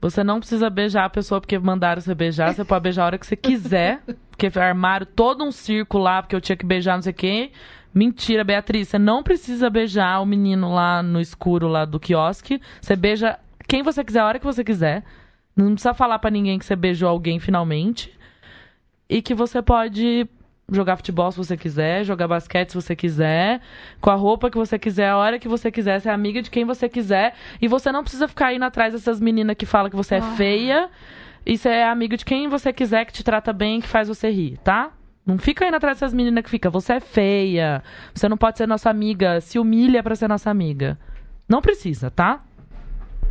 Você 0.00 0.24
não 0.24 0.40
precisa 0.40 0.68
beijar 0.68 1.04
a 1.04 1.10
pessoa 1.10 1.40
porque 1.40 1.56
mandaram 1.58 2.00
você 2.00 2.12
beijar. 2.12 2.52
Você 2.52 2.64
pode 2.64 2.82
beijar 2.82 3.04
a 3.04 3.06
hora 3.06 3.18
que 3.18 3.26
você 3.26 3.36
quiser. 3.36 4.02
Porque 4.30 4.58
armaram 4.58 5.06
todo 5.06 5.44
um 5.44 5.52
círculo 5.52 6.02
lá, 6.02 6.20
porque 6.20 6.34
eu 6.34 6.40
tinha 6.40 6.56
que 6.56 6.66
beijar 6.66 6.96
não 6.96 7.02
sei 7.02 7.12
quem. 7.12 7.52
Mentira, 7.94 8.42
Beatriz. 8.42 8.88
Você 8.88 8.98
não 8.98 9.22
precisa 9.22 9.70
beijar 9.70 10.20
o 10.20 10.26
menino 10.26 10.74
lá 10.74 11.04
no 11.04 11.20
escuro 11.20 11.68
lá 11.68 11.84
do 11.84 12.00
quiosque. 12.00 12.60
Você 12.80 12.96
beija 12.96 13.38
quem 13.68 13.84
você 13.84 14.02
quiser, 14.02 14.20
a 14.20 14.26
hora 14.26 14.38
que 14.40 14.44
você 14.44 14.64
quiser. 14.64 15.04
Não 15.54 15.74
precisa 15.74 15.94
falar 15.94 16.18
pra 16.18 16.30
ninguém 16.32 16.58
que 16.58 16.64
você 16.64 16.74
beijou 16.74 17.08
alguém 17.08 17.38
finalmente. 17.38 18.12
E 19.08 19.22
que 19.22 19.34
você 19.34 19.62
pode 19.62 20.28
jogar 20.70 20.96
futebol 20.96 21.30
se 21.30 21.36
você 21.38 21.56
quiser, 21.56 22.04
jogar 22.04 22.28
basquete 22.28 22.70
se 22.70 22.74
você 22.74 22.94
quiser, 22.96 23.60
com 24.00 24.10
a 24.10 24.14
roupa 24.14 24.50
que 24.50 24.56
você 24.56 24.78
quiser, 24.78 25.08
a 25.08 25.16
hora 25.16 25.38
que 25.38 25.48
você 25.48 25.70
quiser, 25.70 26.00
ser 26.00 26.10
amiga 26.10 26.40
de 26.40 26.50
quem 26.50 26.64
você 26.64 26.88
quiser. 26.88 27.34
E 27.60 27.68
você 27.68 27.90
não 27.92 28.02
precisa 28.02 28.26
ficar 28.28 28.54
indo 28.54 28.64
atrás 28.64 28.92
dessas 28.92 29.20
meninas 29.20 29.56
que 29.56 29.66
falam 29.66 29.90
que 29.90 29.96
você 29.96 30.14
é 30.16 30.18
Ah. 30.18 30.34
feia. 30.36 30.90
E 31.44 31.58
você 31.58 31.68
é 31.68 31.88
amigo 31.88 32.16
de 32.16 32.24
quem 32.24 32.48
você 32.48 32.72
quiser, 32.72 33.04
que 33.04 33.12
te 33.12 33.24
trata 33.24 33.52
bem, 33.52 33.80
que 33.80 33.88
faz 33.88 34.06
você 34.08 34.30
rir, 34.30 34.58
tá? 34.58 34.90
Não 35.26 35.36
fica 35.38 35.66
indo 35.66 35.76
atrás 35.76 35.96
dessas 35.98 36.14
meninas 36.14 36.42
que 36.44 36.50
fica, 36.50 36.70
você 36.70 36.94
é 36.94 37.00
feia, 37.00 37.82
você 38.14 38.28
não 38.28 38.36
pode 38.36 38.58
ser 38.58 38.66
nossa 38.66 38.88
amiga, 38.90 39.40
se 39.40 39.58
humilha 39.58 40.02
pra 40.02 40.14
ser 40.16 40.28
nossa 40.28 40.50
amiga. 40.50 40.98
Não 41.48 41.60
precisa, 41.60 42.10
tá? 42.10 42.42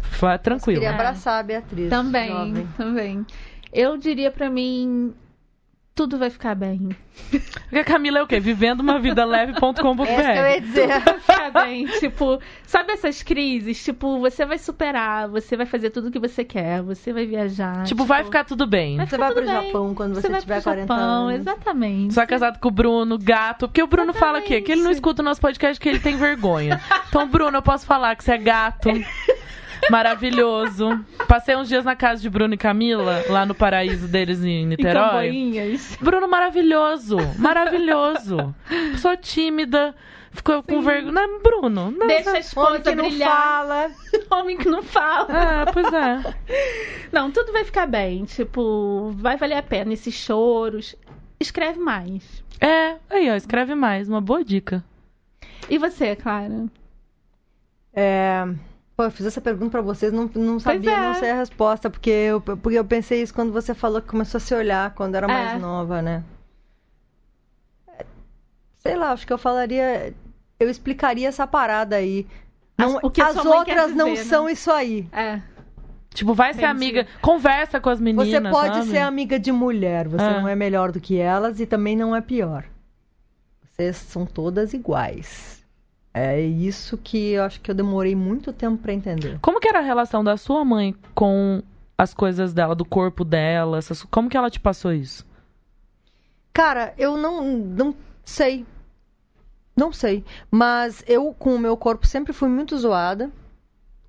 Fá- 0.02 0.38
Tranquilo. 0.38 0.80
Queria 0.82 0.92
É. 0.92 0.94
abraçar 0.94 1.40
a 1.40 1.44
Beatriz. 1.44 1.90
Também, 1.90 2.30
jovem. 2.30 2.68
também. 2.78 3.26
Eu 3.74 3.98
diria 3.98 4.30
pra 4.32 4.50
mim, 4.50 5.14
tudo 6.02 6.18
vai 6.18 6.32
ficar 6.32 6.56
bem. 6.56 6.90
Porque 7.30 7.78
a 7.78 7.84
Camila 7.84 8.18
é 8.20 8.24
o 8.24 8.28
quê? 8.28 8.40
Vivendo 8.40 8.80
uma 8.80 8.98
vida 8.98 9.24
leve.com.br. 9.24 10.06
Que 10.06 10.40
eu 10.40 10.48
ia 10.48 10.62
dizer. 10.62 10.88
Vai 10.88 11.20
ficar 11.20 11.52
bem. 11.52 11.86
tipo, 12.00 12.40
sabe 12.66 12.94
essas 12.94 13.22
crises? 13.22 13.84
Tipo, 13.84 14.20
você 14.20 14.44
vai 14.44 14.58
superar, 14.58 15.28
você 15.30 15.56
vai 15.56 15.68
fazer 15.68 15.92
tudo 15.92 16.08
o 16.08 16.12
que 16.12 16.18
você 16.18 16.44
quer, 16.44 16.82
você 16.82 17.14
vai 17.14 17.28
viajar. 17.28 17.84
Tipo, 17.84 18.04
vai 18.04 18.24
ficar 18.24 18.44
tudo 18.46 18.66
bem. 18.66 18.98
Vai 18.98 19.06
Você 19.06 19.12
ficar 19.16 19.26
vai 19.26 19.34
pro 19.34 19.44
tudo 19.44 19.54
bem. 19.54 19.66
Japão 19.68 19.94
quando 19.94 20.16
você, 20.16 20.22
Você 20.22 20.30
vai 20.30 20.42
tiver 20.42 20.56
pro 20.56 20.64
40 20.64 20.82
Japão, 20.94 21.28
anos. 21.28 21.40
exatamente. 21.42 22.14
Só 22.16 22.26
casado 22.26 22.60
com 22.60 22.68
o 22.68 22.72
Bruno, 22.72 23.20
gato. 23.20 23.68
Porque 23.68 23.84
o 23.84 23.88
Bruno 23.88 24.12
fala 24.14 24.40
o 24.40 24.42
quê? 24.42 24.60
Que 24.62 24.72
ele 24.72 24.82
não 24.82 24.90
escuta 24.92 25.22
o 25.22 25.26
nosso 25.26 25.40
podcast 25.40 25.80
que 25.80 25.88
ele 25.88 26.00
tem 26.00 26.18
vergonha. 26.18 26.82
Então, 27.10 27.28
Bruno, 27.28 27.58
eu 27.58 27.62
posso 27.62 27.86
falar 27.86 28.16
que 28.16 28.24
você 28.24 28.32
é 28.34 28.38
gato. 28.40 28.90
Maravilhoso. 29.90 31.04
Passei 31.28 31.56
uns 31.56 31.68
dias 31.68 31.84
na 31.84 31.96
casa 31.96 32.22
de 32.22 32.30
Bruno 32.30 32.54
e 32.54 32.58
Camila, 32.58 33.24
lá 33.30 33.46
no 33.46 33.56
paraíso 33.56 34.08
deles 34.08 34.44
em 34.44 34.64
Em 34.64 34.66
Niterói. 34.66 35.28
Camboinhas. 35.28 35.98
Bruno 36.02 36.28
maravilhoso, 36.28 37.18
maravilhoso. 37.38 38.54
Sou 38.98 39.18
tímida, 39.18 39.96
ficou 40.32 40.62
com 40.64 40.82
vergonha. 40.82 41.12
Não, 41.12 41.42
Bruno, 41.42 41.92
não. 41.92 42.08
Deixa 42.08 42.30
a 42.30 42.32
Homem 42.32 42.42
esposa 42.42 42.80
que 42.80 42.96
não 42.96 43.12
fala. 43.12 43.92
Homem 44.32 44.58
que 44.58 44.70
não 44.70 44.84
fala. 44.84 45.28
Ah, 45.30 45.66
pois 45.72 45.92
é. 45.94 46.36
Não, 47.12 47.32
tudo 47.32 47.52
vai 47.52 47.64
ficar 47.64 47.88
bem. 47.88 48.26
Tipo, 48.26 49.12
vai 49.16 49.38
valer 49.38 49.56
a 49.56 49.64
pena 49.64 49.94
esses 49.94 50.14
choros. 50.14 50.96
Escreve 51.40 51.80
mais. 51.80 52.44
É, 52.60 52.98
aí, 53.10 53.30
ó, 53.30 53.36
escreve 53.36 53.74
mais, 53.74 54.08
uma 54.08 54.22
boa 54.22 54.44
dica. 54.44 54.84
E 55.68 55.78
você, 55.78 56.16
Clara? 56.16 56.66
É... 57.94 58.46
Pô, 58.96 59.04
eu 59.06 59.12
fiz 59.12 59.26
essa 59.26 59.42
pergunta 59.42 59.72
pra 59.72 59.82
vocês, 59.82 60.12
não, 60.12 60.30
não 60.36 60.60
sabia, 60.60 60.92
é. 60.92 60.98
não 61.02 61.14
sei 61.16 61.32
a 61.32 61.36
resposta, 61.36 61.90
porque 61.90 62.10
eu, 62.10 62.42
porque 62.42 62.78
eu 62.78 62.86
pensei 62.86 63.22
isso 63.22 63.34
quando 63.34 63.52
você 63.52 63.74
falou 63.74 64.02
que 64.02 64.08
começou 64.10 64.38
a 64.38 64.42
se 64.42 64.54
olhar 64.54 64.94
quando 64.94 65.16
era 65.16 65.28
mais 65.28 65.56
É. 65.56 65.58
nova, 65.60 66.02
né? 66.02 66.24
Sei 68.80 68.96
lá, 68.96 69.12
acho 69.12 69.26
que 69.28 69.34
eu 69.34 69.38
falaria. 69.38 70.14
Eu 70.60 70.70
explicaria 70.70 71.28
essa 71.28 71.46
parada 71.46 71.96
aí. 71.96 72.28
Não, 72.78 72.98
As- 72.98 73.04
o 73.04 73.10
que 73.12 73.22
a 73.22 73.28
as 73.28 73.46
outras 73.46 73.96
não 73.96 74.10
dizer, 74.12 74.24
né? 74.24 74.30
são 74.30 74.50
isso 74.50 74.72
aí. 74.72 75.08
É. 75.12 75.42
Tipo, 76.14 76.34
vai 76.34 76.54
ser 76.54 76.62
Entendi. 76.64 76.72
amiga, 76.72 77.08
conversa 77.22 77.80
com 77.80 77.90
as 77.90 78.00
meninas. 78.02 78.28
Você 78.28 78.42
pode 78.42 78.76
sabe? 78.80 78.90
ser 78.90 78.98
amiga 78.98 79.40
de 79.40 79.52
mulher, 79.52 80.08
você 80.08 80.26
É. 80.26 80.42
não 80.42 80.48
é 80.48 80.56
melhor 80.56 80.92
do 80.92 81.00
que 81.00 81.18
elas 81.18 81.60
e 81.60 81.66
também 81.66 81.96
não 81.96 82.16
é 82.16 82.22
pior. 82.22 82.66
Vocês 83.64 83.96
são 83.96 84.26
todas 84.26 84.74
iguais. 84.74 85.61
É 86.14 86.40
isso 86.42 86.98
que 86.98 87.32
eu 87.32 87.44
acho 87.44 87.62
que 87.62 87.72
eu 87.72 87.76
demorei 87.76 88.16
muito 88.16 88.52
tempo 88.52 88.78
pra 88.82 88.92
entender. 88.94 89.40
Como 89.42 89.60
que 89.60 89.68
era 89.70 89.80
a 89.80 89.84
relação 89.84 90.24
da 90.24 90.36
sua 90.36 90.66
mãe 90.66 90.94
com 91.16 91.64
as 91.98 92.14
coisas 92.14 92.54
dela, 92.54 92.76
do 92.76 92.84
corpo 92.84 93.24
dela? 93.24 93.78
essas- 93.78 94.04
Como 94.04 94.30
que 94.30 94.36
ela 94.36 94.50
te 94.50 94.60
passou 94.60 94.92
isso? 94.92 95.26
Cara, 96.54 96.94
eu 96.98 97.16
não, 97.18 97.44
não 97.58 97.96
sei. 98.26 98.66
Não 99.76 99.94
sei. 99.94 100.24
Mas 100.50 101.04
eu, 101.08 101.34
com 101.34 101.56
o 101.56 101.60
meu 101.60 101.78
corpo, 101.78 102.06
sempre 102.06 102.34
fui 102.34 102.50
muito 102.50 102.78
zoada. 102.78 103.32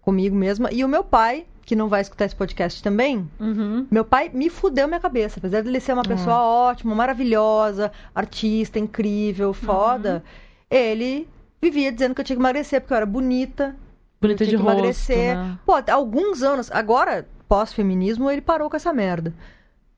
Comigo 0.01 0.35
mesma. 0.35 0.71
E 0.73 0.85
o 0.85 0.89
meu 0.89 1.05
pai, 1.05 1.47
que 1.65 1.77
não 1.77 1.89
vai 1.89 2.01
escutar 2.01 2.25
esse 2.25 2.35
podcast 2.35 2.83
também, 2.83 3.31
Uhum. 3.39 3.87
meu 3.89 4.05
pai 4.05 4.29
me 4.29 4.51
fudeu 4.51 4.89
minha 4.89 4.99
cabeça. 4.99 5.39
Apesar 5.39 5.63
dele 5.63 5.79
ser 5.79 5.93
uma 5.93 6.03
pessoa 6.03 6.43
ótima, 6.43 6.93
maravilhosa, 6.97 7.93
artista, 8.13 8.81
incrível, 8.81 9.53
foda, 9.55 10.25
ele 10.69 11.29
vivia 11.63 11.93
dizendo 11.93 12.15
que 12.15 12.21
eu 12.21 12.25
tinha 12.25 12.37
que 12.37 12.43
emagrecer 12.43 12.81
porque 12.81 12.93
eu 12.93 12.97
era 12.97 13.07
bonita. 13.07 13.77
Bonita 14.21 14.43
eu 14.43 14.49
de 14.49 14.57
que 14.57 14.63
rosto, 14.63 14.73
emagrecer. 14.73 15.37
né? 15.37 15.59
Pô, 15.65 15.75
alguns 15.91 16.43
anos, 16.43 16.71
agora, 16.73 17.29
pós-feminismo, 17.49 18.29
ele 18.31 18.41
parou 18.41 18.69
com 18.69 18.77
essa 18.77 18.93
merda. 18.93 19.33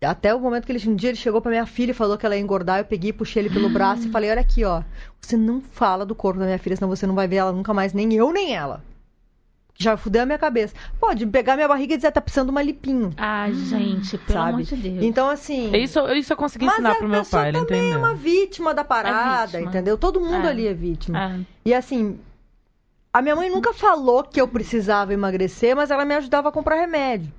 até 0.02 0.34
o 0.34 0.40
momento 0.40 0.66
que 0.66 0.72
ele 0.72 0.88
um 0.88 0.94
dia 0.94 1.10
ele 1.10 1.16
chegou 1.16 1.40
pra 1.40 1.50
minha 1.50 1.64
filha 1.64 1.92
e 1.92 1.94
falou 1.94 2.18
que 2.18 2.26
ela 2.26 2.36
ia 2.36 2.42
engordar, 2.42 2.78
eu 2.78 2.84
peguei, 2.84 3.12
puxei 3.12 3.42
ele 3.42 3.50
pelo 3.50 3.70
braço 3.70 4.06
e 4.06 4.10
falei: 4.10 4.30
"Olha 4.30 4.42
aqui, 4.42 4.62
ó. 4.62 4.82
Você 5.20 5.36
não 5.36 5.62
fala 5.62 6.04
do 6.04 6.14
corpo 6.14 6.38
da 6.38 6.44
minha 6.44 6.58
filha, 6.58 6.76
senão 6.76 6.90
você 6.90 7.06
não 7.06 7.14
vai 7.14 7.26
ver 7.26 7.36
ela 7.36 7.52
nunca 7.52 7.72
mais, 7.72 7.94
nem 7.94 8.12
eu 8.12 8.30
nem 8.30 8.54
ela." 8.54 8.82
Já 9.76 9.96
fudeu 9.96 10.22
a 10.22 10.26
minha 10.26 10.38
cabeça. 10.38 10.72
Pode 11.00 11.26
pegar 11.26 11.56
minha 11.56 11.66
barriga 11.66 11.94
e 11.94 11.96
dizer, 11.96 12.12
tá 12.12 12.20
precisando 12.20 12.46
de 12.46 12.50
uma 12.52 12.62
lipinho. 12.62 13.10
Ai, 13.16 13.52
gente, 13.54 14.16
pelo 14.18 14.38
sabe? 14.38 14.48
amor 14.50 14.62
de 14.62 14.76
Deus. 14.76 15.02
Então, 15.04 15.28
assim. 15.28 15.74
Isso, 15.76 15.98
isso 16.12 16.32
eu 16.32 16.36
consegui 16.36 16.66
Mas 16.66 16.74
ensinar 16.74 16.94
pro 16.94 17.08
meu 17.08 17.24
pai, 17.24 17.48
ele 17.48 17.58
também 17.58 17.78
entendeu. 17.80 17.94
é 17.94 17.98
uma 17.98 18.14
vítima 18.14 18.72
da 18.72 18.84
parada, 18.84 19.46
vítima. 19.58 19.70
entendeu? 19.70 19.98
Todo 19.98 20.20
mundo 20.20 20.46
É. 20.46 20.50
ali 20.50 20.68
é 20.68 20.72
vítima. 20.74 21.18
Ah, 21.18 21.40
E 21.64 21.74
assim, 21.74 22.20
a 23.12 23.20
minha 23.20 23.34
mãe 23.34 23.50
nunca 23.50 23.72
falou 23.74 24.22
que 24.22 24.40
eu 24.40 24.46
precisava 24.46 25.12
emagrecer, 25.12 25.74
mas 25.74 25.90
ela 25.90 26.04
me 26.04 26.14
ajudava 26.14 26.50
a 26.50 26.52
comprar 26.52 26.76
remédio. 26.76 27.32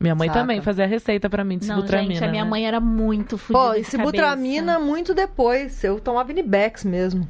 Minha 0.00 0.14
mãe 0.16 0.28
Saca? 0.28 0.40
também 0.40 0.60
fazia 0.62 0.86
receita 0.86 1.28
pra 1.30 1.44
mim 1.44 1.58
de 1.58 1.68
não, 1.68 1.76
sibutramina. 1.76 2.14
gente, 2.14 2.24
a 2.24 2.28
minha 2.28 2.42
né? 2.44 2.50
mãe 2.50 2.66
era 2.66 2.80
muito 2.80 3.36
fodida 3.38 3.66
Pô, 3.68 3.74
de 3.74 3.80
e 3.80 3.84
sibutramina 3.84 4.72
cabeça. 4.72 4.86
muito 4.90 5.14
depois. 5.14 5.84
Eu 5.84 6.00
tomava 6.00 6.32
Inibex 6.32 6.84
mesmo. 6.84 7.28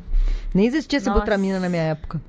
Nem 0.54 0.66
existia 0.66 1.00
Nossa. 1.00 1.10
sibutramina 1.12 1.58
na 1.60 1.68
minha 1.68 1.82
época. 1.82 2.20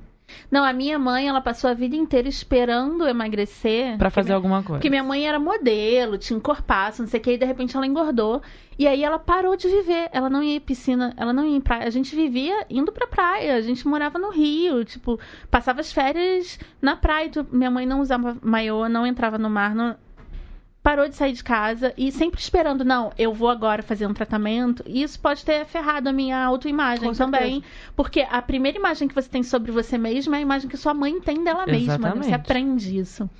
Não, 0.50 0.64
a 0.64 0.72
minha 0.72 0.98
mãe, 0.98 1.28
ela 1.28 1.40
passou 1.40 1.70
a 1.70 1.74
vida 1.74 1.96
inteira 1.96 2.28
esperando 2.28 3.04
eu 3.04 3.08
emagrecer. 3.08 3.96
Pra 3.98 4.10
fazer 4.10 4.28
minha- 4.28 4.36
alguma 4.36 4.56
coisa. 4.62 4.74
Porque 4.78 4.90
minha 4.90 5.02
mãe 5.04 5.26
era 5.26 5.38
modelo, 5.38 6.18
tinha 6.18 6.36
um 6.36 6.40
corpaço, 6.40 7.02
não 7.02 7.08
sei 7.08 7.20
o 7.20 7.22
que, 7.22 7.32
e 7.32 7.38
de 7.38 7.44
repente 7.44 7.76
ela 7.76 7.86
engordou. 7.86 8.40
E 8.78 8.86
aí 8.86 9.04
ela 9.04 9.18
parou 9.18 9.56
de 9.56 9.68
viver. 9.68 10.08
Ela 10.12 10.28
não 10.30 10.42
ia 10.42 10.56
em 10.56 10.60
piscina, 10.60 11.12
ela 11.16 11.32
não 11.32 11.44
ia 11.46 11.56
em 11.56 11.60
praia. 11.60 11.86
A 11.86 11.90
gente 11.90 12.14
vivia 12.16 12.66
indo 12.70 12.90
pra 12.92 13.06
praia. 13.06 13.54
A 13.56 13.60
gente 13.60 13.86
morava 13.86 14.18
no 14.18 14.30
Rio, 14.30 14.84
tipo, 14.84 15.18
passava 15.50 15.80
as 15.80 15.92
férias 15.92 16.58
na 16.80 16.96
praia. 16.96 17.28
Tu- 17.28 17.46
Minha 17.52 17.70
mãe 17.70 17.84
não 17.86 18.00
usava 18.00 18.36
maiô, 18.42 18.88
não 18.88 19.06
entrava 19.06 19.38
no 19.38 19.50
mar, 19.50 19.74
não... 19.74 19.94
Parou 20.82 21.08
de 21.08 21.14
sair 21.14 21.32
de 21.32 21.44
casa 21.44 21.94
e 21.96 22.10
sempre 22.10 22.40
esperando, 22.40 22.84
não, 22.84 23.12
eu 23.16 23.32
vou 23.32 23.48
agora 23.48 23.82
fazer 23.84 24.04
um 24.06 24.12
tratamento. 24.12 24.82
Isso 24.84 25.18
pode 25.20 25.44
ter 25.44 25.64
ferrado 25.64 26.08
a 26.08 26.12
minha 26.12 26.44
autoimagem 26.44 27.04
também. 27.24 27.62
Porque 27.94 28.26
a 28.28 28.42
primeira 28.42 28.76
imagem 28.78 29.06
que 29.06 29.14
você 29.14 29.28
tem 29.28 29.44
sobre 29.44 29.70
você 29.70 29.96
mesma 29.96 30.34
é 30.36 30.38
a 30.40 30.42
imagem 30.42 30.68
que 30.68 30.76
sua 30.76 30.92
mãe 30.92 31.20
tem 31.20 31.44
dela 31.44 31.64
mesma. 31.66 31.92
né? 31.98 32.22
Você 32.24 32.34
aprende 32.34 32.98
isso. 32.98 33.30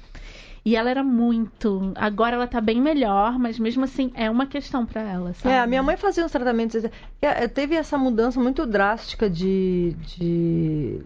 E 0.65 0.77
ela 0.77 0.89
era 0.89 1.03
muito. 1.03 1.93
Agora 1.97 2.37
ela 2.37 2.47
tá 2.47 2.61
bem 2.61 2.81
melhor, 2.81 3.37
mas 3.37 3.59
mesmo 3.59 3.83
assim 3.83 4.13
é 4.15 4.31
uma 4.31 4.47
questão 4.47 4.87
pra 4.87 5.01
ela, 5.03 5.33
sabe? 5.35 5.53
É, 5.53 5.59
a 5.59 5.67
minha 5.67 5.83
mãe 5.83 5.97
fazia 5.97 6.25
uns 6.25 6.31
tratamentos. 6.31 6.85
É, 7.21 7.49
Teve 7.49 7.75
essa 7.75 7.99
mudança 7.99 8.39
muito 8.39 8.65
drástica 8.65 9.29
de, 9.29 9.97
de, 10.17 11.01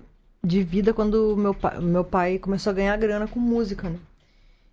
de 0.44 0.62
vida 0.62 0.92
quando 0.92 1.34
meu 1.38 1.54
pai, 1.54 1.80
meu 1.80 2.04
pai 2.04 2.38
começou 2.38 2.70
a 2.70 2.74
ganhar 2.74 2.94
grana 2.98 3.26
com 3.26 3.40
música, 3.40 3.88
né? 3.88 3.96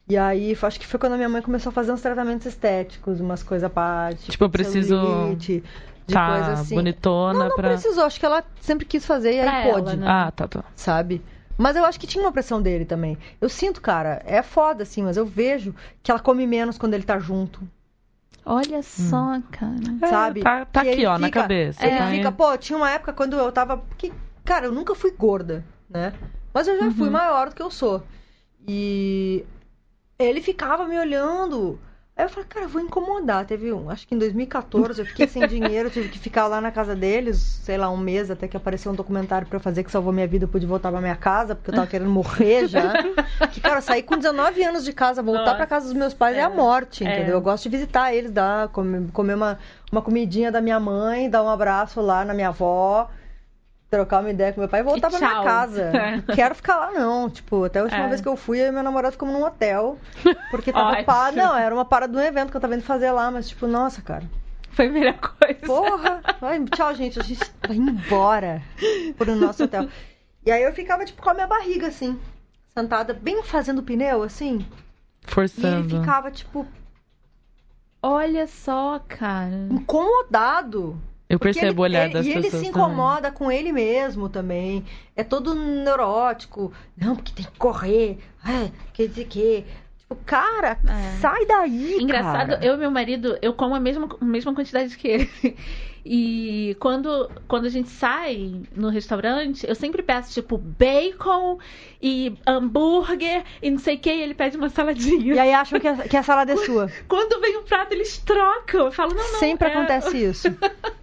E 0.07 0.17
aí, 0.17 0.57
acho 0.61 0.79
que 0.79 0.85
foi 0.85 0.99
quando 0.99 1.13
a 1.13 1.15
minha 1.17 1.29
mãe 1.29 1.41
começou 1.41 1.69
a 1.69 1.73
fazer 1.73 1.91
uns 1.91 2.01
tratamentos 2.01 2.45
estéticos, 2.45 3.19
umas 3.21 3.41
coisas 3.41 3.63
à 3.65 3.69
parte. 3.69 4.29
Tipo, 4.31 4.43
eu 4.45 4.49
preciso 4.49 4.87
celulite, 4.99 5.63
de 6.05 6.13
tá 6.13 6.27
coisa 6.27 6.51
assim. 6.53 6.75
bonitona 6.75 7.39
Não, 7.39 7.47
não 7.49 7.55
pra. 7.55 7.69
precisou. 7.69 8.03
Acho 8.03 8.19
que 8.19 8.25
ela 8.25 8.43
sempre 8.59 8.85
quis 8.85 9.05
fazer 9.05 9.33
e 9.37 9.41
Pra 9.41 9.51
aí 9.57 9.69
ela, 9.69 9.81
pôde, 9.81 9.97
né? 9.97 10.05
Ah, 10.07 10.31
tá, 10.31 10.47
tá. 10.47 10.63
sabe? 10.75 11.21
Mas 11.57 11.75
eu 11.77 11.85
acho 11.85 11.99
que 11.99 12.07
tinha 12.07 12.21
uma 12.23 12.31
pressão 12.33 12.61
dele 12.61 12.83
também. 12.83 13.17
Eu 13.39 13.47
sinto, 13.47 13.79
cara, 13.79 14.21
é 14.25 14.41
foda, 14.43 14.83
assim, 14.83 15.03
mas 15.03 15.15
eu 15.15 15.25
vejo 15.25 15.73
que 16.01 16.11
ela 16.11 16.19
come 16.19 16.45
menos 16.45 16.77
quando 16.77 16.95
ele 16.95 17.03
tá 17.03 17.17
junto, 17.19 17.61
Olha 18.45 18.83
só, 18.83 19.39
cara. 19.51 19.73
É, 20.01 20.07
sabe? 20.07 20.41
tá- 20.41 20.65
tá 20.65 20.81
Que 20.81 20.89
aqui, 20.89 21.05
ó, 21.05 21.17
na 21.17 21.27
fica- 21.27 21.41
cabeça, 21.43 21.85
Ele 21.87 21.97
tá 21.97 22.05
aí. 22.07 22.17
fica, 22.17 22.29
pô, 22.29 22.57
tinha 22.57 22.75
uma 22.75 22.89
época 22.89 23.13
quando 23.13 23.37
eu 23.37 23.49
tava. 23.53 23.81
Que, 23.97 24.11
cara, 24.43 24.65
eu 24.65 24.71
nunca 24.73 24.93
fui 24.93 25.11
gorda, 25.11 25.63
né? 25.89 26.11
Mas 26.53 26.67
eu 26.67 26.77
já 26.77 26.91
fui 26.91 27.09
maior 27.09 27.47
do 27.47 27.55
que 27.55 27.61
eu 27.61 27.71
sou. 27.71 28.03
E 28.67 29.45
ele 30.19 30.41
ficava 30.41 30.85
me 30.87 30.97
olhando. 30.97 31.79
Aí 32.15 32.25
eu 32.25 32.29
falei, 32.29 32.47
cara, 32.47 32.65
eu 32.65 32.69
vou 32.69 32.79
incomodar. 32.79 33.43
Teve 33.43 33.73
um, 33.73 33.89
acho 33.89 34.07
que 34.07 34.13
em 34.13 34.19
2014 34.19 35.01
eu 35.01 35.05
fiquei 35.05 35.27
sem 35.27 35.47
dinheiro, 35.47 35.89
tive 35.89 36.09
que 36.09 36.19
ficar 36.19 36.45
lá 36.45 36.61
na 36.61 36.71
casa 36.71 36.95
deles, 36.95 37.37
sei 37.39 37.75
lá, 37.75 37.89
um 37.89 37.97
mês 37.97 38.29
até 38.29 38.47
que 38.47 38.55
apareceu 38.55 38.91
um 38.91 38.95
documentário 38.95 39.47
pra 39.47 39.55
eu 39.57 39.59
fazer 39.59 39.83
que 39.83 39.89
salvou 39.91 40.13
minha 40.13 40.27
vida, 40.27 40.45
eu 40.45 40.47
pude 40.47 40.63
voltar 40.67 40.91
pra 40.91 41.01
minha 41.01 41.15
casa, 41.15 41.55
porque 41.55 41.71
eu 41.71 41.73
tava 41.73 41.87
querendo 41.87 42.11
morrer 42.11 42.67
já. 42.67 42.93
Que, 43.51 43.59
cara, 43.61 43.81
saí 43.81 44.01
com 44.03 44.15
19 44.17 44.63
anos 44.63 44.83
de 44.85 44.93
casa, 44.93 45.21
voltar 45.23 45.55
pra 45.55 45.65
casa 45.67 45.85
dos 45.87 45.93
meus 45.95 46.13
pais 46.13 46.37
é, 46.37 46.43
a 46.43 46.45
É. 46.45 46.49
morte, 46.55 47.03
É. 47.03 47.07
entendeu? 47.07 47.33
Eu 47.35 47.41
gosto 47.41 47.63
de 47.63 47.69
visitar 47.69 48.13
eles, 48.13 48.29
dar, 48.31 48.67
comer, 48.69 49.11
comer 49.11 49.33
uma, 49.35 49.57
uma 49.91 50.01
comidinha 50.01 50.51
da 50.51 50.61
minha 50.61 50.79
mãe, 50.79 51.29
dar 51.29 51.41
um 51.43 51.49
abraço 51.49 51.99
lá 52.01 52.23
na 52.23 52.33
minha 52.33 52.49
avó, 52.49 53.09
trocar 53.97 54.21
uma 54.21 54.31
ideia 54.31 54.51
com 54.51 54.59
meu 54.59 54.67
pai 54.69 54.79
e 54.79 54.83
voltar 54.83 55.07
E 55.07 55.11
pra 55.11 55.19
minha 55.19 55.43
casa. 55.43 55.91
Não 56.27 56.33
quero 56.35 56.55
ficar 56.55 56.77
lá, 56.77 56.91
não. 56.91 57.29
Tipo, 57.29 57.63
até 57.65 57.79
a 57.79 57.83
última 57.83 58.05
É. 58.05 58.07
vez 58.07 58.21
que 58.21 58.27
eu 58.27 58.35
fui, 58.35 58.59
eu 58.59 58.73
meu 58.73 58.81
namorado 58.83 59.11
ficamos 59.11 59.33
num 59.35 59.45
hotel. 59.45 59.97
Porque 60.49 60.71
tava 60.73 61.03
parado. 61.03 61.37
Não, 61.37 61.55
era 61.55 61.73
uma 61.73 61.85
parada 61.85 62.11
de 62.13 62.17
um 62.19 62.21
evento 62.21 62.49
que 62.51 62.57
eu 62.57 62.61
tava 62.61 62.73
indo 62.75 62.83
fazer 62.83 63.11
lá, 63.11 63.29
mas 63.29 63.47
tipo, 63.49 63.67
nossa, 63.67 64.01
cara. 64.01 64.23
Foi 64.71 64.87
a 64.87 64.89
melhor 64.91 65.19
coisa. 65.19 65.59
Porra! 65.65 66.21
Vai, 66.41 66.63
tchau, 66.65 66.95
gente. 66.95 67.19
A 67.19 67.23
gente 67.23 67.39
vai 67.67 67.77
embora 67.77 68.61
pro 69.17 69.35
nosso 69.35 69.63
hotel. 69.65 69.87
E 70.43 70.51
aí 70.51 70.63
eu 70.63 70.73
ficava, 70.73 71.05
tipo, 71.05 71.21
com 71.21 71.29
a 71.29 71.33
minha 71.35 71.45
barriga, 71.47 71.87
assim, 71.87 72.19
sentada, 72.75 73.13
bem 73.13 73.43
fazendo 73.43 73.83
pneu, 73.83 74.23
assim. 74.23 74.55
E 74.55 74.55
ele 74.57 74.67
Forçando. 75.27 75.99
ficava, 75.99 76.31
tipo, 76.31 76.65
Olha 78.01 78.47
só, 78.47 78.99
cara. 79.07 79.67
incomodado. 79.69 80.99
Eu 81.29 81.39
percebo 81.39 81.81
o 81.81 81.85
ele, 81.85 81.95
olhar 81.95 82.05
ele- 82.05 82.13
das 82.13 82.25
E 82.25 82.29
ele 82.31 82.41
pessoas. 82.43 82.63
se 82.65 82.71
também. 82.71 82.83
incomoda 82.87 83.31
com 83.31 83.51
ele 83.51 83.71
mesmo 83.71 84.29
também. 84.29 84.85
É 85.15 85.23
todo 85.23 85.55
neurótico. 85.55 86.71
Não, 86.95 87.15
porque 87.15 87.31
tem 87.33 87.45
que 87.45 87.57
correr. 87.57 88.19
É, 88.47 88.69
quer 88.93 89.07
dizer 89.07 89.25
que. 89.25 89.65
Tipo, 89.97 90.15
cara, 90.25 90.77
É. 90.87 91.17
sai 91.19 91.45
daí. 91.45 91.97
Engraçado, 91.99 92.49
cara. 92.51 92.65
eu 92.65 92.75
e 92.75 92.77
meu 92.77 92.91
marido, 92.91 93.37
eu 93.41 93.53
como 93.53 93.73
a 93.73 93.79
mesma, 93.79 94.07
a 94.19 94.25
mesma 94.25 94.53
quantidade 94.53 94.95
que 94.97 95.07
ele. 95.07 95.29
E 96.05 96.75
quando, 96.81 97.31
quando 97.47 97.65
a 97.65 97.69
gente 97.69 97.87
sai 97.89 98.61
no 98.75 98.89
restaurante, 98.89 99.65
eu 99.65 99.73
sempre 99.73 100.03
peço, 100.03 100.33
tipo, 100.33 100.57
bacon 100.57 101.57
e 102.01 102.35
hambúrguer 102.45 103.45
e 103.61 103.71
não 103.71 103.79
sei 103.79 103.95
o 103.95 103.99
que, 103.99 104.11
e 104.13 104.21
ele 104.21 104.33
pede 104.33 104.57
uma 104.57 104.67
saladinha. 104.69 105.33
E 105.33 105.39
aí 105.39 105.53
acham 105.53 105.79
que 105.79 105.87
a, 105.87 105.95
que 105.95 106.17
a 106.17 106.21
salada 106.21 106.51
é 106.51 106.57
sua. 106.57 106.91
Quando 107.07 107.39
vem 107.39 107.55
o 107.57 107.63
prato, 107.63 107.93
eles 107.93 108.17
trocam. 108.17 108.87
Eu 108.87 108.91
falo, 108.91 109.13
não, 109.15 109.31
não. 109.31 109.39
sempre 109.39 109.69
é- 109.69 109.71
acontece 109.71 110.17
isso. 110.17 110.47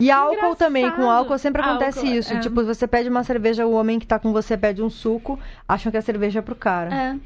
E 0.00 0.10
álcool 0.10 0.34
Engraçado. 0.34 0.56
também, 0.58 0.90
com 0.90 1.10
álcool 1.10 1.38
sempre 1.38 1.62
acontece 1.62 1.98
Álcool, 2.00 2.12
isso. 2.12 2.32
é. 2.32 2.40
Tipo, 2.40 2.64
você 2.64 2.86
pede 2.86 3.08
uma 3.08 3.22
cerveja, 3.24 3.66
o 3.66 3.72
homem 3.72 3.98
que 3.98 4.06
tá 4.06 4.18
com 4.18 4.32
você 4.32 4.56
pede 4.56 4.82
um 4.82 4.90
suco, 4.90 5.38
acham 5.68 5.90
que 5.92 5.98
a 5.98 6.02
cerveja 6.02 6.38
é 6.40 6.42
pro 6.42 6.54
cara. 6.56 6.92
É, 6.94 7.16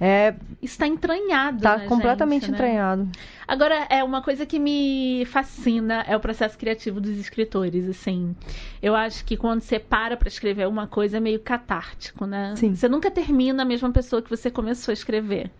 É, 0.00 0.34
isso 0.60 0.76
tá 0.78 0.86
entranhado. 0.86 1.60
tá 1.62 1.76
na 1.78 1.84
completamente 1.86 2.46
gente, 2.46 2.50
né? 2.52 2.56
entranhado. 2.56 3.08
Agora, 3.46 3.86
é 3.90 4.02
uma 4.02 4.20
coisa 4.22 4.44
que 4.46 4.58
me 4.58 5.24
fascina 5.26 6.02
é 6.08 6.16
o 6.16 6.20
processo 6.20 6.56
criativo 6.58 7.00
dos 7.00 7.16
escritores, 7.18 7.88
assim. 7.88 8.34
Eu 8.82 8.96
acho 8.96 9.24
que 9.24 9.36
quando 9.36 9.60
você 9.60 9.78
para 9.78 10.16
pra 10.16 10.26
escrever 10.28 10.66
uma 10.66 10.86
coisa 10.88 11.18
é 11.18 11.20
meio 11.20 11.38
catártico, 11.38 12.26
né? 12.26 12.54
Sim. 12.56 12.74
Você 12.74 12.88
nunca 12.88 13.10
termina 13.10 13.62
a 13.62 13.66
mesma 13.66 13.90
pessoa 13.92 14.20
que 14.22 14.30
você 14.30 14.50
começou 14.50 14.90
a 14.90 14.94
escrever. 14.94 15.50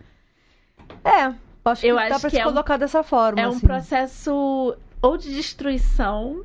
É, 1.05 1.33
acho 1.65 1.81
que 1.81 1.87
Eu 1.87 1.95
dá 1.95 2.01
acho 2.03 2.21
pra 2.21 2.29
se 2.29 2.37
é 2.37 2.41
um- 2.45 2.49
colocar 2.49 2.77
dessa 2.77 3.03
forma. 3.03 3.39
É 3.39 3.47
um 3.47 3.51
assim. 3.51 3.65
processo 3.67 4.75
ou 5.03 5.17
de 5.17 5.29
destruição, 5.35 6.43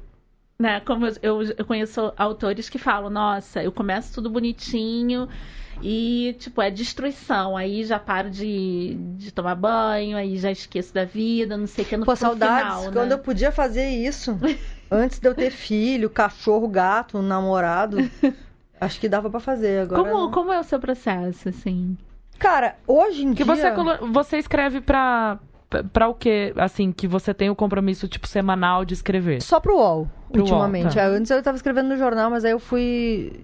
né? 0.58 0.80
Como 0.80 1.06
eu, 1.22 1.42
eu, 1.56 1.64
conheço 1.64 2.12
autores 2.16 2.68
que 2.68 2.76
falam, 2.76 3.08
nossa, 3.08 3.62
eu 3.62 3.70
começo 3.70 4.12
tudo 4.12 4.28
bonitinho 4.28 5.28
e, 5.80 6.34
tipo, 6.40 6.60
é 6.60 6.68
destruição. 6.70 7.56
Aí 7.56 7.84
já 7.84 7.98
paro 8.00 8.28
de, 8.28 8.94
de 9.16 9.30
tomar 9.30 9.54
banho, 9.54 10.16
aí 10.16 10.36
já 10.36 10.50
esqueço 10.50 10.92
da 10.92 11.04
vida, 11.04 11.56
não 11.56 11.68
sei 11.68 11.84
o 11.84 11.88
que 11.88 11.96
no 11.96 12.04
Pô, 12.04 12.16
saudades 12.16 12.74
final, 12.80 12.92
quando 12.92 13.08
né? 13.10 13.14
eu 13.14 13.18
podia 13.20 13.52
fazer 13.52 13.88
isso. 13.88 14.36
Antes 14.90 15.20
de 15.20 15.28
eu 15.28 15.34
ter 15.34 15.50
filho, 15.50 16.10
cachorro, 16.10 16.66
gato, 16.66 17.22
namorado. 17.22 17.98
Acho 18.80 18.98
que 18.98 19.08
dava 19.08 19.28
pra 19.30 19.38
fazer 19.38 19.82
agora. 19.82 20.02
Como, 20.02 20.18
não. 20.24 20.30
como 20.30 20.52
é 20.52 20.58
o 20.58 20.64
seu 20.64 20.80
processo, 20.80 21.48
assim? 21.48 21.96
Cara, 22.38 22.76
hoje 22.86 23.22
em 23.24 23.34
Que 23.34 23.44
dia. 23.44 23.54
você, 23.54 23.70
colo- 23.72 24.12
você 24.12 24.38
escreve 24.38 24.80
pra, 24.80 25.38
pra 25.92 26.08
o 26.08 26.14
quê? 26.14 26.52
Assim, 26.56 26.92
que 26.92 27.06
você 27.06 27.32
tem 27.34 27.50
o 27.50 27.54
compromisso, 27.56 28.08
tipo, 28.08 28.26
semanal 28.26 28.84
de 28.84 28.94
escrever. 28.94 29.42
Só 29.42 29.60
pro 29.60 29.76
UOL, 29.76 30.08
Pro 30.32 30.40
ultimamente. 30.42 30.84
UOL, 30.86 30.94
tá. 30.94 31.02
É, 31.02 31.06
Antes 31.06 31.30
eu 31.30 31.42
tava 31.42 31.56
escrevendo 31.56 31.88
no 31.88 31.96
jornal, 31.96 32.30
mas 32.30 32.44
aí 32.44 32.52
eu 32.52 32.58
fui. 32.58 33.40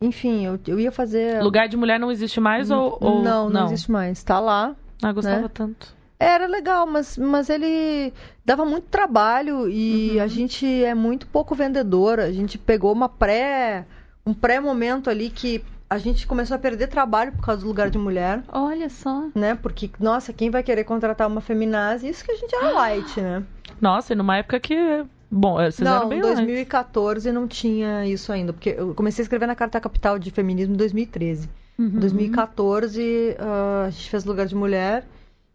Enfim, 0.00 0.44
eu, 0.44 0.58
eu 0.66 0.78
ia 0.78 0.92
fazer. 0.92 1.42
Lugar 1.42 1.68
de 1.68 1.76
mulher 1.76 1.98
não 1.98 2.10
existe 2.12 2.38
mais 2.40 2.70
ou, 2.70 2.98
ou 3.00 3.22
não, 3.22 3.48
não, 3.48 3.66
existe 3.66 3.90
mais. 3.90 4.22
Tá 4.22 4.38
lá. 4.38 4.74
Ah, 5.02 5.12
gostava 5.12 5.42
né? 5.42 5.50
tanto. 5.52 5.94
Era 6.18 6.46
legal, 6.46 6.86
mas, 6.86 7.18
mas 7.18 7.50
ele 7.50 8.12
dava 8.44 8.64
muito 8.64 8.86
trabalho 8.88 9.68
e 9.68 10.12
Uhum. 10.16 10.22
a 10.22 10.26
gente 10.26 10.66
é 10.84 10.94
muito 10.94 11.26
pouco 11.26 11.54
vendedor. 11.54 12.20
A 12.20 12.30
gente 12.32 12.56
pegou 12.58 12.92
uma 12.92 13.08
pré. 13.08 13.84
um 14.24 14.32
pré-momento 14.34 15.08
ali 15.10 15.28
que 15.30 15.62
a 15.88 15.98
gente 15.98 16.26
começou 16.26 16.54
a 16.54 16.58
perder 16.58 16.88
trabalho 16.88 17.32
por 17.32 17.42
causa 17.42 17.62
do 17.62 17.68
lugar 17.68 17.90
de 17.90 17.98
mulher. 17.98 18.42
Olha 18.52 18.88
só. 18.88 19.28
né? 19.34 19.54
Porque, 19.54 19.90
nossa, 20.00 20.32
quem 20.32 20.50
vai 20.50 20.62
querer 20.62 20.84
contratar 20.84 21.28
uma 21.28 21.40
feminazi? 21.40 22.08
Isso 22.08 22.24
que 22.24 22.32
a 22.32 22.36
gente 22.36 22.54
era 22.54 22.70
light, 22.70 23.20
né? 23.20 23.42
Nossa, 23.80 24.12
e 24.12 24.16
numa 24.16 24.36
época 24.36 24.58
que. 24.58 25.04
Bom, 25.30 25.60
é, 25.60 25.70
vocês 25.70 25.86
eram 25.86 26.02
não, 26.02 26.08
bem 26.08 26.18
em 26.18 26.22
2014 26.22 27.32
não 27.32 27.48
tinha 27.48 28.06
isso 28.06 28.30
ainda, 28.32 28.52
porque 28.52 28.76
eu 28.78 28.94
comecei 28.94 29.22
a 29.22 29.24
escrever 29.24 29.46
na 29.46 29.56
Carta 29.56 29.80
Capital 29.80 30.18
de 30.20 30.30
Feminismo 30.30 30.74
em 30.74 30.76
2013. 30.76 31.48
Uhum. 31.76 31.86
Em 31.86 31.98
2014, 31.98 33.36
ah, 33.38 33.84
a 33.88 33.90
gente 33.90 34.08
fez 34.08 34.24
Lugar 34.24 34.46
de 34.46 34.54
Mulher 34.54 35.04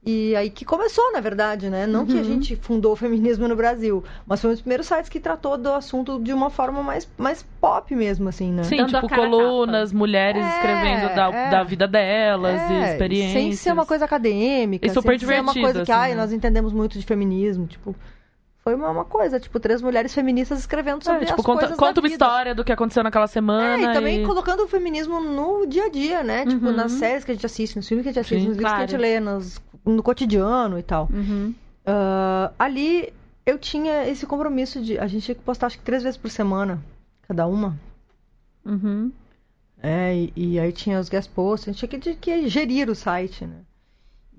E 0.03 0.35
aí 0.35 0.49
que 0.49 0.65
começou, 0.65 1.11
na 1.13 1.19
verdade, 1.19 1.69
né? 1.69 1.85
Não 1.85 2.07
que 2.07 2.17
a 2.17 2.23
gente 2.23 2.55
fundou 2.55 2.93
o 2.93 2.95
feminismo 2.95 3.47
no 3.47 3.55
Brasil, 3.55 4.03
mas 4.25 4.41
foi 4.41 4.49
um 4.49 4.53
dos 4.53 4.61
primeiros 4.61 4.87
sites 4.87 5.09
que 5.09 5.19
tratou 5.19 5.59
do 5.59 5.71
assunto 5.71 6.19
de 6.19 6.33
uma 6.33 6.49
forma 6.49 6.81
mais, 6.81 7.07
mais 7.19 7.45
pop 7.59 7.93
mesmo, 7.95 8.27
assim, 8.27 8.51
né? 8.51 8.63
Sim, 8.63 8.77
Dando 8.77 8.95
tipo, 8.95 9.09
colunas, 9.09 9.93
mulheres 9.93 10.43
É, 10.43 10.49
escrevendo 10.55 11.15
da, 11.15 11.29
é. 11.29 11.49
da 11.51 11.63
vida 11.63 11.87
delas 11.87 12.59
e 12.71 12.73
É, 12.73 12.91
experiências. 12.93 13.33
Sem 13.33 13.51
ser 13.53 13.73
uma 13.73 13.85
coisa 13.85 14.05
acadêmica. 14.05 14.87
E 14.87 14.89
super 14.89 15.19
sem 15.19 15.27
ser 15.27 15.39
uma 15.39 15.53
coisa 15.53 15.85
que, 15.85 15.91
assim, 15.91 16.01
ai, 16.01 16.09
né? 16.11 16.15
nós 16.15 16.33
entendemos 16.33 16.73
muito 16.73 16.97
de 16.97 17.05
feminismo. 17.05 17.67
Tipo, 17.67 17.95
foi 18.63 18.75
uma, 18.75 18.89
uma 18.91 19.05
coisa, 19.05 19.39
tipo, 19.39 19.59
três 19.59 19.81
mulheres 19.81 20.13
feministas 20.13 20.59
escrevendo 20.59 21.03
sobre 21.03 21.23
É, 21.23 21.25
tipo, 21.25 21.39
as 21.41 21.45
conta, 21.45 21.59
coisas 21.61 21.77
conta 21.77 21.99
uma 21.99 22.09
vida. 22.09 22.13
história 22.13 22.53
do 22.55 22.63
que 22.63 22.71
aconteceu 22.71 23.03
naquela 23.03 23.27
semana. 23.27 23.87
É, 23.87 23.89
e 23.89 23.93
também 23.93 24.21
e- 24.21 24.25
colocando 24.25 24.63
o 24.63 24.67
feminismo 24.67 25.19
no 25.19 25.65
dia 25.65 25.85
a 25.85 25.89
dia, 25.89 26.23
né? 26.23 26.45
Tipo, 26.45 26.67
Uhum. 26.67 26.75
nas 26.75 26.91
séries 26.91 27.23
que 27.23 27.31
a 27.31 27.33
gente 27.33 27.45
assiste, 27.45 27.75
nos 27.75 27.87
filmes 27.87 28.03
que 28.03 28.09
a 28.09 28.11
gente 28.11 28.19
assiste, 28.21 28.41
Sim, 28.43 28.47
nos 28.49 28.57
livros 28.57 28.71
que 28.71 28.77
a 28.77 28.81
gente 28.81 28.89
claro. 28.97 29.01
lê, 29.01 29.19
nos- 29.19 29.59
no 29.83 30.03
cotidiano 30.03 30.77
e 30.77 30.83
tal. 30.83 31.09
Uhum. 31.11 31.55
Ah, 31.85 32.51
ali 32.59 33.11
eu 33.47 33.57
tinha 33.57 34.07
esse 34.07 34.27
compromisso 34.27 34.79
de. 34.79 34.99
A 34.99 35.07
gente 35.07 35.23
tinha 35.25 35.35
que 35.35 35.41
postar 35.41 35.65
acho 35.67 35.79
que 35.79 35.83
três 35.83 36.03
vezes 36.03 36.17
por 36.17 36.29
semana, 36.29 36.79
cada 37.27 37.47
uma. 37.47 37.75
Uhum. 38.63 39.11
É, 39.81 40.13
e, 40.15 40.31
e 40.35 40.59
aí 40.59 40.71
tinha 40.71 40.99
os 40.99 41.09
guest 41.09 41.31
posts, 41.31 41.67
a 41.67 41.71
gente 41.71 41.87
tinha 41.87 41.99
que, 41.99 42.13
que 42.15 42.47
gerir 42.47 42.87
o 42.91 42.93
site, 42.93 43.43
né? 43.47 43.55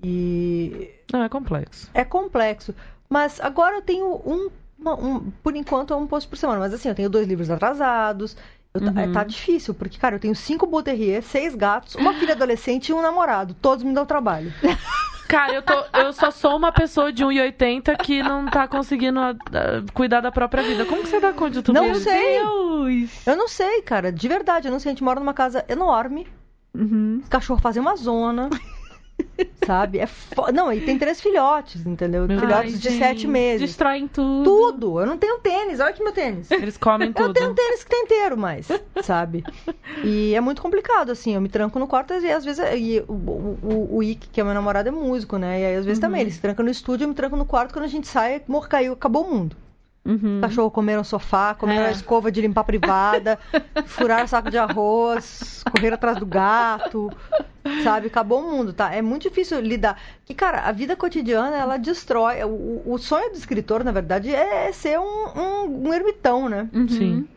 E 0.01 0.89
Não, 1.11 1.23
é 1.23 1.29
complexo. 1.29 1.89
é 1.93 2.03
complexo. 2.05 2.73
Mas 3.13 3.39
agora 3.39 3.75
eu 3.75 3.81
tenho 3.83 4.07
um, 4.25 4.49
uma- 4.79 4.95
um- 4.99 5.31
por 5.43 5.55
enquanto 5.55 5.93
é 5.93 5.95
um 5.95 6.07
post 6.07 6.27
por 6.27 6.35
semana. 6.35 6.59
Mas 6.59 6.73
assim, 6.73 6.89
eu 6.89 6.95
tenho 6.95 7.11
dois 7.11 7.27
livros 7.27 7.51
atrasados. 7.51 8.35
Ta- 8.73 9.01
é, 9.01 9.05
Uhum. 9.05 9.11
tá 9.11 9.23
difícil, 9.23 9.71
porque, 9.75 9.99
cara, 9.99 10.15
eu 10.15 10.19
tenho 10.19 10.35
cinco 10.35 10.65
Buterrier, 10.65 11.21
seis 11.21 11.53
gatos, 11.53 11.93
uma 11.93 12.11
filha 12.15 12.33
adolescente 12.33 12.89
e 12.89 12.93
um 12.93 13.03
namorado. 13.03 13.53
Todos 13.61 13.83
me 13.83 13.93
dão 13.93 14.03
trabalho. 14.03 14.51
Cara, 15.29 15.53
eu, 15.53 15.61
tô, 15.61 15.73
eu 15.99 16.11
só 16.11 16.29
sou 16.31 16.55
uma 16.57 16.71
pessoa 16.71 17.11
de 17.13 17.23
1,80 17.23 17.95
que 17.97 18.21
não 18.23 18.45
tá 18.47 18.67
conseguindo 18.67 19.19
ah, 19.19 19.33
cuidar 19.93 20.21
da 20.21 20.31
própria 20.31 20.63
vida. 20.63 20.85
Como 20.87 21.01
que 21.03 21.09
você 21.09 21.19
dá 21.19 21.31
conta 21.33 21.51
de 21.51 21.61
tudo 21.63 21.75
Não 21.75 21.91
isso? 21.91 22.01
sei. 22.01 22.39
Deus. 22.39 23.27
Eu 23.27 23.35
não 23.37 23.47
sei, 23.47 23.81
cara, 23.83 24.11
de 24.11 24.27
verdade, 24.27 24.67
eu 24.67 24.71
não 24.71 24.79
sei. 24.79 24.89
A 24.91 24.93
gente 24.93 25.03
mora 25.03 25.19
numa 25.19 25.33
casa 25.35 25.63
enorme, 25.69 26.27
Uhum. 26.75 27.19
os 27.23 27.29
cachorros 27.29 27.61
fazem 27.63 27.79
uma 27.81 27.95
zona. 27.95 28.49
Sabe? 29.65 29.99
É 29.99 30.07
fo... 30.07 30.51
Não, 30.51 30.71
e 30.71 30.81
tem 30.81 30.97
três 30.97 31.21
filhotes, 31.21 31.85
entendeu? 31.85 32.27
Meu 32.27 32.39
filhotes 32.39 32.73
Ai, 32.73 32.79
de 32.79 32.89
gente, 32.89 32.99
sete 32.99 33.27
meses. 33.27 33.61
Destroem 33.61 34.07
tudo. 34.07 34.43
Tudo! 34.43 34.99
Eu 34.99 35.05
não 35.05 35.17
tenho 35.17 35.39
tênis, 35.39 35.79
olha 35.79 35.89
aqui 35.89 36.03
meu 36.03 36.13
tênis. 36.13 36.49
Eles 36.51 36.77
comem 36.77 37.09
Eu 37.09 37.13
tudo. 37.13 37.33
tenho 37.33 37.51
um 37.51 37.53
tênis 37.53 37.83
que 37.83 37.89
tem 37.89 38.03
inteiro, 38.03 38.37
mais, 38.37 38.67
sabe? 39.03 39.43
E 40.03 40.33
é 40.35 40.41
muito 40.41 40.61
complicado, 40.61 41.11
assim. 41.11 41.35
Eu 41.35 41.41
me 41.41 41.49
tranco 41.49 41.79
no 41.79 41.87
quarto 41.87 42.13
e 42.13 42.31
às 42.31 42.45
vezes. 42.45 42.63
E 42.75 43.03
o, 43.07 43.13
o, 43.13 43.97
o, 43.97 44.03
Ike, 44.03 44.29
que 44.29 44.41
é 44.41 44.43
meu 44.43 44.53
namorado, 44.53 44.89
é 44.89 44.91
músico, 44.91 45.37
né? 45.37 45.61
E 45.61 45.65
aí 45.65 45.75
às 45.75 45.85
vezes 45.85 45.99
também. 45.99 46.21
Ele 46.21 46.31
se 46.31 46.39
tranca 46.39 46.63
no 46.63 46.69
estúdio, 46.69 47.05
eu 47.05 47.09
me 47.09 47.15
tranco 47.15 47.35
no 47.35 47.45
quarto. 47.45 47.73
Quando 47.73 47.85
a 47.85 47.89
gente 47.89 48.07
sai, 48.07 48.41
caiu, 48.69 48.93
acabou 48.93 49.25
o 49.25 49.33
mundo. 49.33 49.55
Uhum. 50.05 50.39
O 50.39 50.41
cachorro 50.41 50.69
comeram 50.69 51.01
o 51.01 51.05
sofá, 51.05 51.53
comeram 51.53 51.83
É. 51.83 51.87
a 51.87 51.91
escova 51.91 52.29
de 52.31 52.41
limpar 52.41 52.65
privada, 52.65 53.39
furaram 53.85 54.27
saco 54.27 54.51
de 54.51 54.57
arroz, 54.57 55.63
correram 55.71 55.95
atrás 55.95 56.17
do 56.17 56.25
gato, 56.25 57.09
sabe? 57.83 58.07
Acabou 58.07 58.41
o 58.41 58.51
mundo, 58.51 58.73
tá? 58.73 58.93
É 58.93 59.01
muito 59.01 59.23
difícil 59.23 59.61
lidar. 59.61 59.97
Que, 60.25 60.33
cara, 60.33 60.59
a 60.63 60.71
vida 60.73 60.95
cotidiana, 60.97 61.55
ela 61.55 61.77
destrói. 61.77 62.43
O, 62.43 62.81
o 62.85 62.97
sonho 62.97 63.29
do 63.31 63.37
escritor, 63.37 63.83
na 63.83 63.93
verdade, 63.93 64.33
é 64.35 64.71
ser 64.73 64.99
um, 64.99 65.03
um, 65.39 65.87
um 65.87 65.93
ermitão, 65.93 66.49
né? 66.49 66.67
Uhum. 66.73 66.87
Sim. 66.89 67.27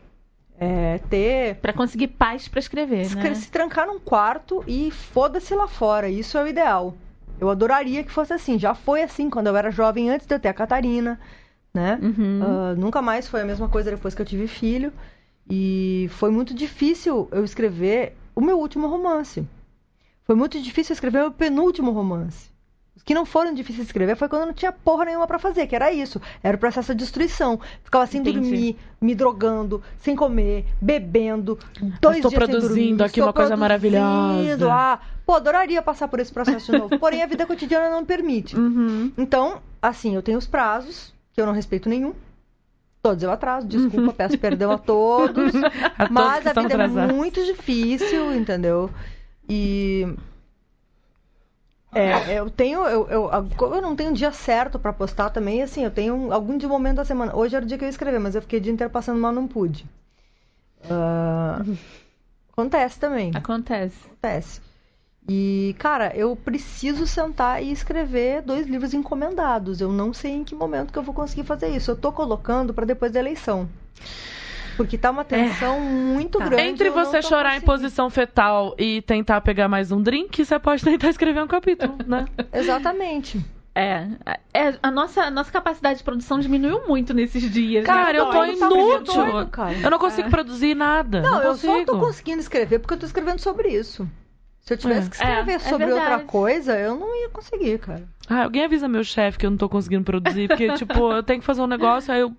É 0.59 0.99
ter. 1.09 1.55
Pra 1.57 1.71
conseguir 1.71 2.07
paz 2.07 2.47
pra 2.47 2.59
escrever, 2.59 3.05
Se, 3.05 3.15
né? 3.15 3.33
se 3.35 3.49
trancar 3.49 3.85
num 3.87 3.99
quarto 3.99 4.63
e 4.67 4.91
foda-se 4.91 5.53
lá 5.55 5.67
fora. 5.67 6.09
Isso 6.09 6.37
é 6.37 6.43
o 6.43 6.47
ideal. 6.47 6.95
Eu 7.39 7.49
adoraria 7.49 8.03
que 8.03 8.11
fosse 8.11 8.33
assim. 8.33 8.57
Já 8.59 8.73
foi 8.73 9.03
assim 9.03 9.29
quando 9.29 9.47
eu 9.47 9.55
era 9.55 9.69
jovem, 9.71 10.09
antes 10.09 10.25
de 10.25 10.33
eu 10.33 10.39
ter 10.39 10.47
a 10.49 10.53
Catarina, 10.53 11.19
né? 11.77 11.99
Uhum. 12.01 12.39
Ah, 12.43 12.75
nunca 12.75 13.01
mais 13.01 13.27
foi 13.27 13.41
a 13.41 13.45
mesma 13.45 13.69
coisa 13.69 13.91
depois 13.91 14.15
que 14.15 14.21
eu 14.21 14.25
tive 14.25 14.47
filho. 14.47 14.91
E 15.49 16.09
foi 16.11 16.31
muito 16.31 16.53
difícil 16.53 17.29
eu 17.31 17.45
escrever 17.45 18.17
o 18.35 18.41
meu 18.41 18.59
último 18.59 18.87
romance. 18.87 19.47
Foi 20.25 20.35
muito 20.35 20.59
difícil 20.59 20.93
escrever 20.93 21.19
o 21.19 21.21
meu 21.21 21.31
penúltimo 21.31 21.91
romance. 21.91 22.49
Os 22.95 23.03
que 23.03 23.13
não 23.13 23.25
foram 23.25 23.53
difíceis 23.53 23.85
de 23.85 23.89
escrever 23.89 24.17
foi 24.17 24.27
quando 24.27 24.41
eu 24.41 24.47
não 24.47 24.53
tinha 24.55 24.71
porra 24.71 25.05
nenhuma 25.05 25.27
pra 25.27 25.37
fazer, 25.37 25.67
que 25.67 25.75
era 25.75 25.91
isso. 25.91 26.19
Era 26.41 26.57
o 26.57 26.59
processo 26.59 26.95
de 26.95 26.97
destruição. 26.97 27.59
Ficava 27.83 28.07
sem 28.07 28.21
Entendi. 28.21 28.39
dormir, 28.39 28.75
me 28.99 29.13
drogando, 29.13 29.83
sem 29.99 30.15
comer, 30.15 30.65
bebendo, 30.81 31.59
dois 32.01 32.17
estou 32.17 32.31
dias 32.31 32.31
sem 32.31 32.39
produzindo 32.39 32.97
dormir, 32.97 33.03
aqui 33.03 33.21
uma 33.21 33.31
coisa 33.31 33.55
maravilhosa. 33.55 34.67
Ah, 34.69 34.99
pô, 35.25 35.35
adoraria 35.35 35.81
passar 35.81 36.07
por 36.07 36.19
esse 36.19 36.33
processo 36.33 36.71
de 36.71 36.79
novo. 36.79 36.97
Porém, 36.97 37.21
a 37.21 37.27
vida 37.27 37.45
cotidiana 37.45 37.89
não 37.89 38.03
permite. 38.03 38.57
Uhum. 38.57 39.11
Então, 39.15 39.61
assim, 39.79 40.15
eu 40.15 40.23
tenho 40.23 40.39
os 40.39 40.47
prazos, 40.47 41.13
que 41.37 41.41
eu 41.41 41.45
não 41.45 41.53
respeito 41.53 41.87
nenhum. 41.87 42.15
Todos 43.03 43.21
eu 43.21 43.31
atraso, 43.31 43.67
desculpa, 43.67 44.11
peço 44.17 44.39
perdão 44.39 44.71
a 44.71 44.77
todos. 44.79 45.53
A 45.53 46.07
todos 46.07 46.09
mas 46.09 46.41
que 46.41 46.49
a 46.49 46.53
vida 46.53 46.73
é 46.73 46.75
atrasados. 46.75 47.15
muito 47.15 47.45
difícil, 47.45 48.33
entendeu? 48.35 48.89
E. 49.47 50.15
É, 51.93 52.33
eu 52.41 52.49
tenho. 52.49 52.83
Eu, 52.87 53.07
eu, 53.07 53.29
como 53.55 53.75
eu 53.75 53.81
não 53.83 53.95
tenho 53.95 54.09
um 54.09 54.13
dia 54.13 54.31
certo 54.31 54.79
pra 54.79 54.91
postar 54.91 55.29
também, 55.29 55.61
assim, 55.61 55.83
eu 55.83 55.91
tenho 55.91 56.33
algum 56.33 56.57
de 56.57 56.65
momento 56.65 56.95
da 56.95 57.05
semana. 57.05 57.35
Hoje 57.35 57.55
era 57.55 57.63
o 57.63 57.67
dia 57.67 57.77
que 57.77 57.83
eu 57.83 57.87
ia 57.87 57.91
escrever, 57.91 58.19
mas 58.19 58.33
eu 58.33 58.41
fiquei 58.41 58.57
o 58.57 58.61
dia 58.63 58.73
inteiro 58.73 58.91
passando 58.91 59.21
mal, 59.21 59.31
não 59.31 59.47
pude. 59.47 59.85
Ah, 60.89 61.61
acontece 62.51 62.99
também. 62.99 63.31
Acontece. 63.35 63.95
Acontece. 64.07 64.66
E, 65.29 65.75
cara, 65.77 66.13
eu 66.15 66.35
preciso 66.37 67.05
sentar 67.05 67.61
e 67.61 67.71
escrever 67.71 68.41
dois 68.41 68.65
livros 68.65 68.93
encomendados. 68.93 69.81
Eu 69.81 69.91
não 69.91 70.13
sei 70.13 70.31
em 70.31 70.43
que 70.43 70.55
momento 70.55 70.93
que 70.93 70.97
eu 70.97 71.03
vou 71.03 71.13
conseguir 71.13 71.43
fazer 71.43 71.67
isso. 71.69 71.91
Eu 71.91 71.97
tô 71.97 72.11
colocando 72.13 72.73
pra 72.73 72.85
depois 72.85 73.11
da 73.11 73.19
eleição. 73.19 73.67
Porque 74.77 74.97
tá 74.97 75.09
uma 75.11 75.25
tensão 75.25 75.81
muito 75.81 76.37
Tá. 76.37 76.45
grande. 76.47 76.63
Entre 76.69 76.87
eu 76.89 76.93
você 76.93 77.21
chorar 77.21 77.57
em 77.57 77.61
posição 77.61 78.09
fetal 78.09 78.73
e 78.77 79.01
tentar 79.01 79.41
pegar 79.41 79.67
mais 79.67 79.91
um 79.91 80.01
drink, 80.01 80.45
você 80.45 80.57
pode 80.59 80.83
tentar 80.83 81.09
escrever 81.09 81.43
um 81.43 81.47
capítulo, 81.47 81.97
né? 82.07 82.25
Exatamente. 82.53 83.43
É, 83.75 84.07
é, 84.53 84.73
a 84.81 84.89
nossa, 84.89 85.23
a 85.23 85.29
nossa 85.31 85.51
capacidade 85.51 85.99
de 85.99 86.03
produção 86.05 86.39
diminuiu 86.39 86.87
muito 86.87 87.13
nesses 87.13 87.51
dias. 87.51 87.83
né? 87.85 87.93
Cara, 87.93 88.17
eu 88.17 88.25
tô 88.27 88.45
muito 88.45 88.63
inútil. 88.65 89.25
doido, 89.25 89.49
cara. 89.49 89.73
Eu 89.73 89.91
não 89.91 89.99
consigo 89.99 90.29
produzir 90.29 90.73
nada. 90.73 91.21
Não, 91.21 91.31
Não, 91.31 91.41
eu 91.43 91.49
consigo. 91.51 91.73
só 91.73 91.85
tô 91.85 91.99
conseguindo 91.99 92.39
escrever 92.39 92.79
porque 92.79 92.93
eu 92.93 92.97
tô 92.99 93.05
escrevendo 93.05 93.39
sobre 93.39 93.67
isso. 93.69 94.07
Se 94.67 94.73
eu 94.73 94.77
tivesse 94.77 95.07
É. 95.07 95.09
que 95.09 95.15
escrever 95.15 95.51
É, 95.51 95.55
é 95.55 95.59
sobre 95.59 95.85
outra 95.85 96.01
verdade. 96.09 96.23
coisa, 96.25 96.77
eu 96.77 96.95
não 96.97 97.15
ia 97.21 97.29
conseguir, 97.29 97.79
cara. 97.79 98.03
Ah, 98.29 98.43
alguém 98.43 98.65
avisa 98.65 98.85
meu 98.85 99.01
chefe 99.01 99.37
que 99.37 99.45
eu 99.45 99.49
não 99.49 99.55
tô 99.57 99.69
conseguindo 99.69 100.03
produzir, 100.03 100.49
porque, 100.49 100.67
tipo, 100.75 101.09
eu 101.13 101.23
tenho 101.23 101.39
que 101.39 101.45
fazer 101.45 101.61
um 101.61 101.67
negócio, 101.67 102.13
aí 102.13 102.19
eu 102.19 102.33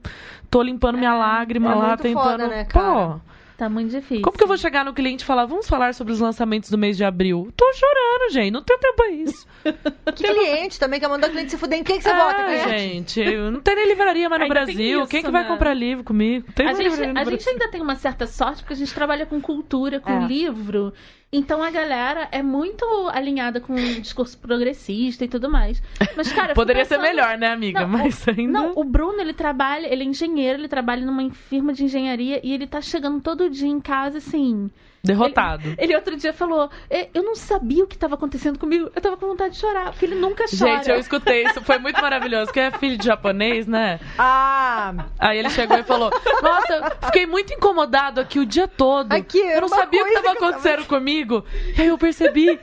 tô 0.51 0.61
limpando 0.61 0.99
minha 0.99 1.15
lágrima 1.15 1.73
é 1.73 1.75
lá, 1.75 1.87
muito 1.89 2.03
tentando. 2.03 2.23
foda, 2.23 2.49
né, 2.49 2.65
cara? 2.67 3.15
Pô, 3.15 3.21
Tá 3.57 3.69
muito 3.69 3.91
difícil. 3.91 4.23
como 4.23 4.37
que 4.37 4.45
eu 4.45 4.47
vou 4.47 4.57
chegar 4.59 4.85
no 4.85 4.93
cliente 4.93 5.25
e 5.25 5.27
falar, 5.27 5.45
vamos 5.47 5.67
falar 5.67 5.93
sobre 5.95 6.13
os 6.13 6.21
lançamentos 6.21 6.71
do 6.71 6.77
mês 6.79 6.97
de 6.97 7.03
abril? 7.03 7.49
Tô 7.57 7.65
chorando, 7.73 8.31
gente, 8.31 8.53
não 8.53 8.63
tenho 8.63 8.79
tempo 8.79 8.95
pra 8.95 9.09
isso. 9.11 9.47
Cliente 10.15 10.79
também 10.79 11.01
quer 11.01 11.09
mandar 11.09 11.29
cliente 11.29 11.51
se 11.51 11.59
fuder. 11.59 11.79
Em 11.79 11.83
quem 11.83 11.97
que 11.97 12.03
você 12.05 12.11
é, 12.11 12.17
vota, 12.17 12.45
cliente? 12.45 12.69
gente, 12.69 13.21
eu 13.21 13.51
não 13.51 13.61
tem 13.61 13.75
nem 13.75 13.89
livraria 13.89 14.29
mais 14.29 14.39
no 14.41 14.45
Ainda 14.45 14.65
tem 14.67 14.75
Brasil. 14.77 15.01
isso, 15.01 15.09
Quem 15.11 15.23
que 15.25 15.31
vai 15.33 15.43
né? 15.43 15.49
comprar 15.49 15.75
livro 15.75 16.05
comigo? 16.05 16.47
Tem 16.55 16.69
A 16.69 16.73
gente, 16.73 16.89
a 17.19 17.25
gente 17.25 17.49
ainda 17.49 17.69
tem 17.69 17.81
uma 17.81 17.97
certa 17.97 18.27
sorte 18.29 18.63
porque 18.63 18.75
a 18.75 18.77
gente 18.77 18.95
trabalha 18.95 19.27
com 19.27 19.41
cultura, 19.41 19.99
com 19.99 20.13
É. 20.25 20.27
livro. 20.27 20.93
Então 21.31 21.63
a 21.63 21.71
galera 21.71 22.27
é 22.33 22.43
muito 22.43 22.85
alinhada 23.13 23.61
com 23.61 23.75
o 23.75 24.01
discurso 24.01 24.39
progressista 24.39 25.25
e 25.25 25.29
tudo 25.29 25.51
mais. 25.51 25.83
Mas, 26.17 26.33
cara, 26.33 26.55
Poderia 26.55 26.85
ser 26.87 26.97
pensando- 26.97 27.07
melhor, 27.15 27.37
né, 27.37 27.49
amiga? 27.49 27.81
Não, 27.81 27.89
Mas 27.89 28.27
ainda. 28.27 28.51
Não, 28.51 28.73
o 28.75 28.83
Bruno, 28.83 29.21
ele 29.21 29.35
trabalha, 29.35 29.87
ele 29.93 30.05
é 30.05 30.07
engenheiro, 30.07 30.59
ele 30.59 30.69
trabalha 30.69 31.05
numa 31.05 31.29
firma 31.31 31.75
de 31.75 31.85
engenharia 31.85 32.41
e 32.43 32.53
ele 32.53 32.67
tá 32.67 32.81
chegando 32.81 33.21
todo 33.21 33.51
dia 33.51 33.69
em 33.69 33.79
casa, 33.81 34.19
assim. 34.19 34.71
Derrotado. 35.03 35.75
Ele 35.79 35.95
outro 35.95 36.17
dia 36.17 36.33
falou: 36.33 36.71
"É, 36.91 37.09
Eu 37.15 37.23
não 37.23 37.35
sabia 37.35 37.85
o 37.85 37.87
que 37.87 37.95
estava 37.95 38.15
acontecendo 38.17 38.59
comigo, 38.59 38.91
eu 38.95 39.01
tava 39.01 39.17
com 39.17 39.27
vontade 39.27 39.55
de 39.55 39.61
chorar, 39.61 39.91
porque 39.91 40.05
ele 40.05 40.17
nunca 40.17 40.45
chora. 40.47 40.77
Gente, 40.79 40.91
eu 40.91 40.97
escutei 40.99 41.45
isso, 41.47 41.61
foi 41.63 41.79
muito 41.79 42.01
maravilhoso, 42.01 42.47
porque 42.47 42.61
é 42.61 42.71
filho 42.73 42.99
de 42.99 43.05
japonês, 43.07 43.67
né? 43.67 44.01
Ah, 44.19 44.93
Aí 45.19 45.39
ele 45.39 45.51
chegou 45.51 45.79
e 45.79 45.83
falou: 45.85 46.11
Nossa, 46.43 46.73
eu 46.75 47.07
fiquei 47.07 47.27
muito 47.27 47.53
incomodado 47.53 48.21
aqui 48.21 48.39
o 48.39 48.47
dia 48.47 48.67
todo. 48.69 49.13
Aqui, 49.13 49.39
eu 49.39 49.61
não 49.61 49.69
sabia 49.69 50.03
o 50.03 50.05
que 50.07 50.11
estava 50.11 50.29
eu 50.29 50.35
tava- 50.39 50.49
acontecendo 50.51 50.85
comigo. 50.87 51.45
E 51.77 51.81
aí 51.81 51.89
eu 51.89 51.99
percebi 51.99 52.59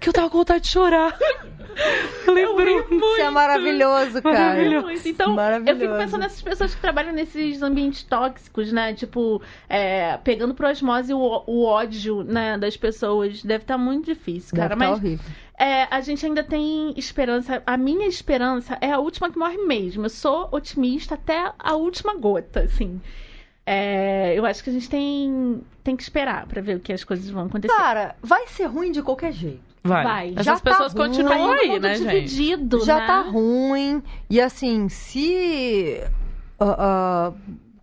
que 0.00 0.08
eu 0.08 0.12
tava 0.12 0.28
com 0.30 0.38
vontade 0.38 0.64
de 0.64 0.68
chorar. 0.70 1.16
Lembrou 2.26 2.86
muito. 2.88 2.94
isso 2.94 3.20
é 3.20 3.30
maravilhoso, 3.30 4.22
cara. 4.22 4.38
Maravilhoso. 4.38 5.08
Então, 5.08 5.30
eu 5.30 5.34
Maravilhoso. 5.36 5.80
fico 5.80 5.96
pensando 5.96 6.20
nessas 6.20 6.42
pessoas 6.42 6.74
que 6.74 6.80
trabalham 6.80 7.12
nesses 7.12 7.62
ambientes 7.62 8.02
tóxicos, 8.02 8.72
né? 8.72 8.92
Tipo, 8.94 9.40
é, 9.68 10.16
pegando 10.18 10.54
por 10.54 10.66
osmose 10.66 11.12
o, 11.14 11.42
o 11.46 11.64
ódio 11.64 12.22
né, 12.24 12.58
das 12.58 12.76
pessoas. 12.76 13.42
Deve 13.42 13.64
estar 13.64 13.78
muito 13.78 14.06
difícil, 14.06 14.56
cara. 14.56 14.70
Deve 14.70 14.80
tá 14.80 14.90
Mas 14.90 14.98
horrível. 14.98 15.24
é, 15.58 15.86
a 15.90 16.00
gente 16.00 16.24
ainda 16.26 16.42
tem 16.42 16.92
esperança. 16.96 17.62
A 17.66 17.76
minha 17.76 18.06
esperança 18.06 18.76
é 18.80 18.90
a 18.92 18.98
última 18.98 19.30
que 19.30 19.38
morre 19.38 19.58
mesmo. 19.58 20.04
Eu 20.04 20.10
sou 20.10 20.48
otimista 20.52 21.14
até 21.14 21.52
a 21.58 21.74
última 21.74 22.14
gota, 22.14 22.60
assim. 22.60 23.00
É, 23.70 24.32
eu 24.34 24.46
acho 24.46 24.64
que 24.64 24.70
a 24.70 24.72
gente 24.72 24.88
tem, 24.88 25.60
tem 25.84 25.94
que 25.94 26.02
esperar 26.02 26.46
pra 26.46 26.62
ver 26.62 26.76
o 26.76 26.80
que 26.80 26.90
as 26.90 27.04
coisas 27.04 27.28
vão 27.28 27.44
acontecer. 27.46 27.74
Cara, 27.74 28.16
vai 28.22 28.46
ser 28.48 28.64
ruim 28.64 28.90
de 28.90 29.02
qualquer 29.02 29.30
jeito. 29.30 29.67
Vai. 29.84 30.04
Vai. 30.04 30.30
Essas 30.32 30.44
Já 30.46 30.54
tá 30.54 30.70
pessoas 30.70 30.92
ruim. 30.92 31.06
continuam 31.08 31.38
Todo 31.56 31.60
aí, 31.60 31.78
né, 31.80 31.94
gente? 31.94 32.08
dividido, 32.24 32.84
Já 32.84 32.98
né? 32.98 33.06
tá 33.06 33.20
ruim. 33.22 34.02
E 34.28 34.40
assim, 34.40 34.88
se. 34.88 36.00
ah, 36.60 36.76
ah, 36.78 37.32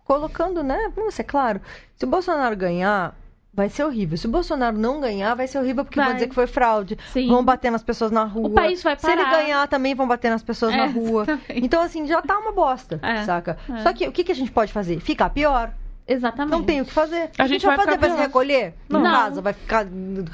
colocando, 0.04 0.62
né? 0.62 0.90
Vamos 0.94 1.14
ser 1.14 1.24
claro. 1.24 1.60
Se 1.96 2.04
o 2.04 2.08
Bolsonaro 2.08 2.56
ganhar, 2.56 3.14
vai 3.52 3.68
ser 3.70 3.84
horrível. 3.84 4.16
Se 4.18 4.26
o 4.26 4.30
Bolsonaro 4.30 4.76
não 4.76 5.00
ganhar, 5.00 5.34
vai 5.34 5.46
ser 5.48 5.58
horrível 5.58 5.84
porque 5.84 5.96
Vai. 5.98 6.06
vão 6.08 6.14
dizer 6.14 6.28
que 6.28 6.34
foi 6.34 6.46
fraude. 6.46 6.98
Sim. 7.12 7.28
Vão 7.28 7.42
bater 7.44 7.70
nas 7.72 7.82
pessoas 7.82 8.10
na 8.10 8.24
rua. 8.24 8.48
O 8.48 8.50
país 8.50 8.82
vai 8.82 8.96
Se 8.98 9.10
ele 9.10 9.24
parar. 9.24 9.38
ganhar, 9.42 9.66
também 9.68 9.94
vão 9.94 10.06
bater 10.06 10.30
nas 10.30 10.42
pessoas 10.42 10.74
É, 10.74 10.76
na 10.76 10.86
rua. 10.86 11.22
exatamente. 11.22 11.64
Então, 11.64 11.82
assim, 11.82 12.06
já 12.06 12.20
tá 12.22 12.38
uma 12.38 12.52
bosta, 12.52 13.00
É, 13.02 13.24
saca? 13.24 13.56
é. 13.74 13.82
Só 13.82 13.92
que 13.92 14.06
o 14.06 14.12
que, 14.12 14.22
que 14.24 14.32
a 14.32 14.34
gente 14.34 14.50
pode 14.52 14.72
fazer? 14.72 15.00
Ficar 15.00 15.30
pior. 15.30 15.72
Exatamente. 16.08 16.52
Não 16.52 16.62
tem 16.62 16.80
o 16.80 16.84
que 16.84 16.92
fazer. 16.92 17.30
A 17.38 17.42
que 17.44 17.48
gente 17.48 17.66
vai 17.66 17.76
vai 17.76 17.84
fazer? 17.86 17.98
Vai 17.98 18.10
se 18.10 18.16
recolher? 18.16 18.74
Não. 18.88 19.00
Em 19.00 19.04
casa? 19.04 19.42
Vai 19.42 19.52
ficar 19.52 19.86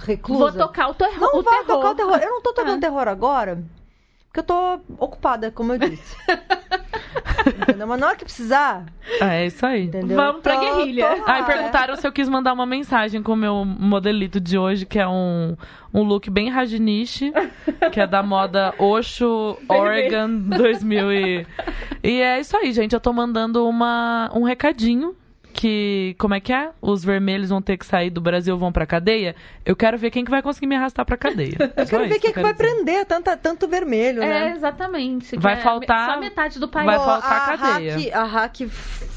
reclusa? 0.06 0.58
Vou 0.58 0.66
tocar 0.68 0.88
o, 0.90 0.94
terror. 0.94 1.18
Não 1.18 1.38
o 1.38 1.42
vai 1.42 1.58
terror. 1.64 1.66
tocar 1.66 1.90
o 1.90 1.94
terror. 1.94 2.18
Eu 2.22 2.30
não 2.30 2.42
tô 2.42 2.52
tocando 2.52 2.76
É. 2.76 2.80
terror 2.80 3.08
agora, 3.08 3.62
porque 4.26 4.40
eu 4.40 4.44
tô 4.44 4.80
ocupada, 4.98 5.50
como 5.50 5.72
eu 5.72 5.78
disse. 5.78 6.16
entendeu? 7.62 7.86
Mas 7.86 8.00
na 8.00 8.06
hora 8.08 8.16
que 8.16 8.24
precisar, 8.24 8.84
É 9.20 9.46
isso 9.46 9.64
aí. 9.64 9.84
entendeu? 9.84 10.16
Vamos 10.16 10.42
pra 10.42 10.54
Tô- 10.56 10.60
guerrilha. 10.60 11.16
tô 11.16 11.22
lá, 11.26 11.34
Aí 11.36 11.44
perguntaram 11.44 11.96
se 11.96 12.06
eu 12.06 12.12
quis 12.12 12.28
mandar 12.28 12.52
uma 12.52 12.66
mensagem 12.66 13.22
com 13.22 13.32
o 13.32 13.36
meu 13.36 13.64
modelito 13.64 14.40
de 14.40 14.58
hoje, 14.58 14.86
que 14.86 14.98
é 14.98 15.08
um, 15.08 15.56
um 15.92 16.02
look 16.02 16.28
bem 16.30 16.50
rajiniche, 16.50 17.32
que 17.92 18.00
é 18.00 18.06
da 18.06 18.22
moda 18.22 18.74
Osho 18.78 19.56
Oregon 19.68 20.28
2000 20.48 21.12
e... 21.12 21.46
E 22.02 22.20
é 22.20 22.40
isso 22.40 22.56
aí, 22.56 22.72
gente. 22.72 22.92
Eu 22.94 23.00
tô 23.00 23.12
mandando 23.12 23.66
uma, 23.68 24.30
um 24.34 24.42
recadinho 24.42 25.14
que, 25.52 26.16
como 26.18 26.34
é 26.34 26.40
que 26.40 26.52
é? 26.52 26.70
Os 26.80 27.04
vermelhos 27.04 27.50
vão 27.50 27.62
ter 27.62 27.76
que 27.76 27.86
sair 27.86 28.10
do 28.10 28.20
Brasil, 28.20 28.56
vão 28.58 28.72
pra 28.72 28.84
cadeia. 28.86 29.36
Eu 29.64 29.76
quero 29.76 29.96
ver 29.96 30.10
quem 30.10 30.24
que 30.24 30.30
vai 30.30 30.42
conseguir 30.42 30.66
me 30.66 30.74
arrastar 30.74 31.04
pra 31.06 31.16
cadeia. 31.16 31.56
Eu 31.76 31.86
quero 31.86 32.08
ver 32.08 32.18
quem 32.18 32.30
é 32.30 32.32
que 32.32 32.40
vai 32.42 32.54
prender 32.54 33.06
tanta, 33.06 33.36
tanto 33.36 33.68
vermelho, 33.68 34.22
É, 34.22 34.26
né? 34.48 34.52
exatamente. 34.56 35.30
que 35.36 35.38
Vai 35.42 35.54
é 35.54 35.56
faltar- 35.58 36.14
Só 36.14 36.20
metade 36.20 36.58
do 36.58 36.68
país. 36.68 36.86
vai 36.86 36.96
faltar 36.98 37.50
a 37.54 37.58
cadeia. 37.58 37.96
Hack, 37.98 38.12
a 38.14 38.24
Hack 38.24 38.60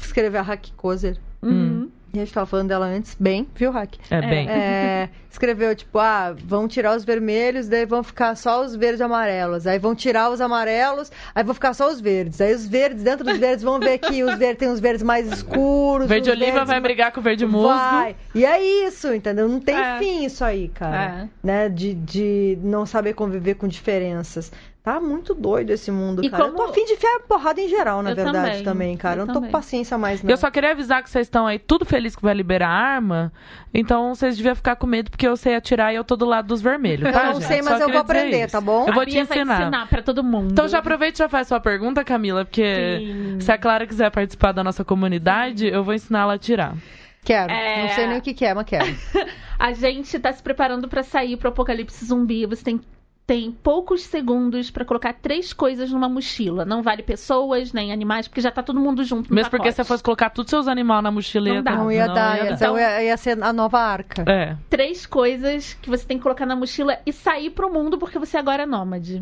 escreveu 0.02 0.40
a 0.40 0.44
Hack 0.44 0.66
Kozer. 0.76 1.16
Uhum. 1.42 1.90
A 2.16 2.24
gente 2.24 2.32
tava 2.32 2.46
falando 2.46 2.68
dela 2.68 2.86
antes, 2.86 3.16
bem, 3.18 3.46
viu, 3.54 3.70
Hack? 3.70 3.94
É 4.10 4.20
bem. 4.20 4.48
É, 4.48 5.08
escreveu, 5.30 5.74
tipo, 5.74 5.98
ah, 5.98 6.34
vão 6.44 6.66
tirar 6.66 6.96
os 6.96 7.04
vermelhos, 7.04 7.68
daí 7.68 7.84
vão 7.84 8.02
ficar 8.02 8.34
só 8.36 8.64
os 8.64 8.74
verdes 8.74 9.00
e 9.00 9.02
amarelos. 9.02 9.66
Aí 9.66 9.78
vão 9.78 9.94
tirar 9.94 10.30
os 10.30 10.40
amarelos, 10.40 11.10
aí 11.34 11.44
vão 11.44 11.54
ficar 11.54 11.74
só 11.74 11.90
os 11.90 12.00
verdes. 12.00 12.40
Aí 12.40 12.54
os 12.54 12.66
verdes, 12.66 13.02
dentro 13.02 13.24
dos 13.24 13.36
verdes, 13.38 13.62
vão 13.62 13.78
ver 13.78 13.98
que 13.98 14.22
os 14.24 14.34
verdes 14.36 14.58
tem 14.58 14.68
os 14.68 14.80
verdes 14.80 15.02
mais 15.02 15.26
escuros. 15.30 16.08
Verde 16.08 16.30
oliva 16.30 16.52
verdes 16.52 16.68
vai 16.68 16.80
brigar 16.80 17.12
com 17.12 17.20
o 17.20 17.22
verde 17.22 17.44
musgo. 17.46 17.68
Vai. 17.68 18.16
E 18.34 18.44
é 18.44 18.86
isso, 18.86 19.12
entendeu? 19.12 19.48
Não 19.48 19.60
tem 19.60 19.76
É. 19.76 19.98
fim 19.98 20.24
isso 20.24 20.44
aí, 20.44 20.68
cara. 20.68 21.28
Né? 21.42 21.68
De, 21.68 21.94
de 21.94 22.58
não 22.62 22.86
saber 22.86 23.12
conviver 23.14 23.54
com 23.54 23.68
diferenças. 23.68 24.50
Tá 24.86 25.00
muito 25.00 25.34
doido 25.34 25.70
esse 25.70 25.90
mundo, 25.90 26.24
E 26.24 26.30
cara. 26.30 26.44
Eu 26.44 26.52
como- 26.52 26.58
tô 26.64 26.70
afim 26.70 26.84
de 26.84 26.92
enfiar 26.92 27.18
porrada 27.26 27.60
em 27.60 27.68
geral, 27.68 28.04
na 28.04 28.10
Eu 28.10 28.14
verdade, 28.14 28.38
também. 28.38 28.62
também, 28.62 28.96
cara. 28.96 29.16
Eu 29.16 29.22
Eu 29.22 29.26
não 29.26 29.34
tô 29.34 29.40
também. 29.40 29.50
com 29.50 29.58
paciência 29.58 29.98
mais, 29.98 30.22
não. 30.22 30.30
Eu 30.30 30.36
só 30.36 30.48
queria 30.48 30.70
avisar 30.70 31.02
que 31.02 31.10
vocês 31.10 31.26
estão 31.26 31.44
aí 31.44 31.58
tudo 31.58 31.84
feliz 31.84 32.14
que 32.14 32.22
vai 32.22 32.32
liberar 32.32 32.68
arma. 32.68 33.32
Então 33.74 34.14
vocês 34.14 34.36
deviam 34.36 34.54
ficar 34.54 34.76
com 34.76 34.86
medo 34.86 35.10
porque 35.10 35.26
eu 35.26 35.36
sei 35.36 35.56
atirar 35.56 35.92
e 35.92 35.96
eu 35.96 36.04
tô 36.04 36.14
do 36.14 36.24
lado 36.24 36.46
dos 36.46 36.62
vermelhos, 36.62 37.04
Eu 37.04 37.12
tá, 37.12 37.24
não 37.24 37.32
gente? 37.34 37.46
sei, 37.46 37.64
Só 37.64 37.70
mas 37.70 37.80
eu 37.80 37.86
queria 37.86 37.92
vou 37.94 38.00
aprender, 38.02 38.42
isso. 38.44 38.52
tá 38.52 38.60
bom? 38.60 38.86
Eu 38.86 38.92
vou 38.94 39.02
A 39.02 39.06
te 39.06 39.18
ensinar. 39.18 39.60
ensinar 39.62 39.88
pra 39.88 40.02
todo 40.02 40.22
mundo. 40.22 40.52
Então 40.52 40.68
já 40.68 40.78
aproveita 40.78 41.16
e 41.16 41.18
já 41.18 41.28
faz 41.28 41.48
sua 41.48 41.58
pergunta, 41.58 42.04
Camila, 42.04 42.44
porque 42.44 42.98
Sim. 43.00 43.40
se 43.40 43.50
a 43.50 43.58
Clara 43.58 43.88
quiser 43.88 44.12
participar 44.12 44.52
da 44.52 44.62
nossa 44.62 44.84
comunidade, 44.84 45.66
eu 45.66 45.82
vou 45.82 45.94
ensinar 45.94 46.20
ela 46.20 46.34
a 46.34 46.36
atirar. 46.36 46.76
Quero. 47.24 47.50
É. 47.52 47.82
Não 47.82 47.88
sei 47.88 48.06
nem 48.06 48.18
o 48.18 48.22
que, 48.22 48.32
que 48.32 48.44
é, 48.44 48.54
mas 48.54 48.64
quero. 48.66 48.86
A 49.58 49.72
gente 49.72 50.16
tá 50.20 50.32
se 50.32 50.40
preparando 50.40 50.86
pra 50.86 51.02
sair 51.02 51.36
pro 51.36 51.48
apocalipse 51.48 52.04
zumbi. 52.04 52.46
Você 52.46 52.62
tem, 52.62 52.80
tem 53.26 53.50
poucos 53.50 54.02
segundos 54.02 54.70
pra 54.70 54.84
colocar 54.84 55.12
três 55.12 55.52
coisas 55.52 55.90
numa 55.90 56.08
mochila. 56.08 56.64
Não 56.64 56.80
vale 56.80 57.02
pessoas, 57.02 57.72
nem 57.72 57.92
animais, 57.92 58.28
porque 58.28 58.40
já 58.40 58.52
tá 58.52 58.62
todo 58.62 58.78
mundo 58.78 59.02
junto 59.02 59.30
no 59.30 59.34
Mesmo 59.34 59.50
porque 59.50 59.72
se 59.72 59.76
você 59.78 59.84
fosse 59.84 60.02
colocar 60.02 60.30
todos 60.30 60.46
os 60.46 60.50
seus 60.50 60.68
animais 60.68 61.02
na 61.02 61.10
mochila, 61.10 61.48
Não 61.48 61.54
ia 61.56 61.62
dá. 61.62 61.70
dar. 61.72 61.76
Não 61.78 61.90
ia 61.92 62.06
dar, 62.06 62.44
ia, 62.44 62.56
dar. 62.56 62.78
ia, 62.78 63.02
ia 63.02 63.16
ser 63.16 63.42
a 63.42 63.52
nova 63.52 63.80
arca. 63.80 64.22
É. 64.30 64.56
Três 64.70 65.04
coisas 65.06 65.74
que 65.74 65.90
você 65.90 66.06
tem 66.06 66.18
que 66.18 66.22
colocar 66.22 66.46
na 66.46 66.54
mochila 66.54 67.00
e 67.04 67.12
sair 67.12 67.50
pro 67.50 67.68
mundo 67.72 67.98
porque 67.98 68.16
você 68.18 68.36
agora 68.36 68.62
é 68.62 68.66
nômade. 68.66 69.20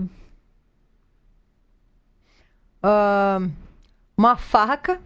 Ahn, 2.83 3.51
uma 4.17 4.37
faca, 4.37 5.01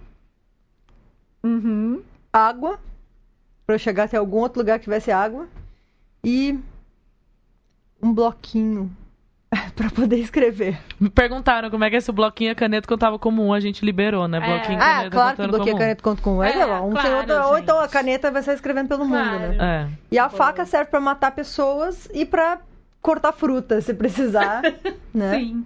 Uhum. 1.44 2.02
água, 2.32 2.80
pra 3.64 3.76
eu 3.76 3.78
chegar 3.78 4.04
até 4.04 4.16
algum 4.16 4.38
outro 4.38 4.58
lugar 4.58 4.78
que 4.80 4.84
tivesse 4.84 5.12
água, 5.12 5.46
e 6.24 6.58
um 8.02 8.12
bloquinho 8.12 8.90
pra 9.74 9.90
poder 9.90 10.16
escrever. 10.18 10.78
Me 11.00 11.08
perguntaram 11.08 11.70
como 11.70 11.82
é 11.84 11.88
que 11.90 11.96
é 11.96 11.98
esse 11.98 12.12
bloquinho 12.12 12.48
e 12.50 12.52
a 12.52 12.54
caneta 12.54 12.86
que 12.86 12.92
eu 12.92 12.98
tava 12.98 13.18
como 13.18 13.44
um, 13.46 13.52
a 13.52 13.60
gente 13.60 13.84
liberou, 13.84 14.28
né? 14.28 14.38
Bloquinho 14.40 14.78
e 14.78 14.82
Ah, 14.82 14.86
caneta 14.96 15.10
claro 15.10 15.36
que 15.36 15.48
como 15.58 15.70
um. 15.74 15.78
caneta 15.78 16.02
conta 16.02 16.22
com 16.22 16.36
um. 16.36 16.42
É, 16.42 16.52
É, 16.52 16.64
lá, 16.64 16.82
um 16.82 16.90
claro, 16.90 17.16
outro- 17.18 17.42
ou 17.48 17.58
então 17.58 17.78
a 17.80 17.88
caneta 17.88 18.30
vai 18.30 18.42
sair 18.42 18.54
escrevendo 18.56 18.88
pelo 18.88 19.04
mundo, 19.04 19.18
Claro. 19.18 19.48
né? 19.48 19.56
É. 19.60 19.88
E 20.10 20.18
a 20.18 20.28
faca 20.28 20.66
serve 20.66 20.90
pra 20.90 21.00
matar 21.00 21.30
pessoas 21.32 22.08
e 22.12 22.24
pra 22.26 22.58
cortar 23.00 23.32
fruta, 23.32 23.80
se 23.80 23.94
precisar, 23.94 24.60
né? 25.14 25.38
Sim. 25.38 25.64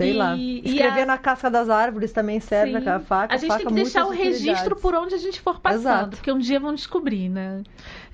Sei 0.00 0.12
E- 0.12 0.16
lá. 0.16 0.36
e 0.36 0.62
Escrever 0.64 1.02
a- 1.02 1.06
na 1.06 1.18
casca 1.18 1.50
das 1.50 1.68
árvores 1.68 2.12
também 2.12 2.38
serve 2.38 2.80
Sim. 2.80 2.88
a 2.88 3.00
faca. 3.00 3.34
A 3.34 3.36
gente 3.36 3.48
faca, 3.48 3.58
tem 3.64 3.68
que 3.68 3.74
deixar 3.74 4.04
o 4.06 4.10
registro 4.10 4.76
por 4.76 4.94
onde 4.94 5.16
a 5.16 5.18
gente 5.18 5.40
for 5.40 5.58
passando, 5.58 5.80
Exato. 5.80 6.10
porque 6.18 6.30
um 6.30 6.38
dia 6.38 6.60
vão 6.60 6.72
descobrir, 6.72 7.28
né? 7.28 7.64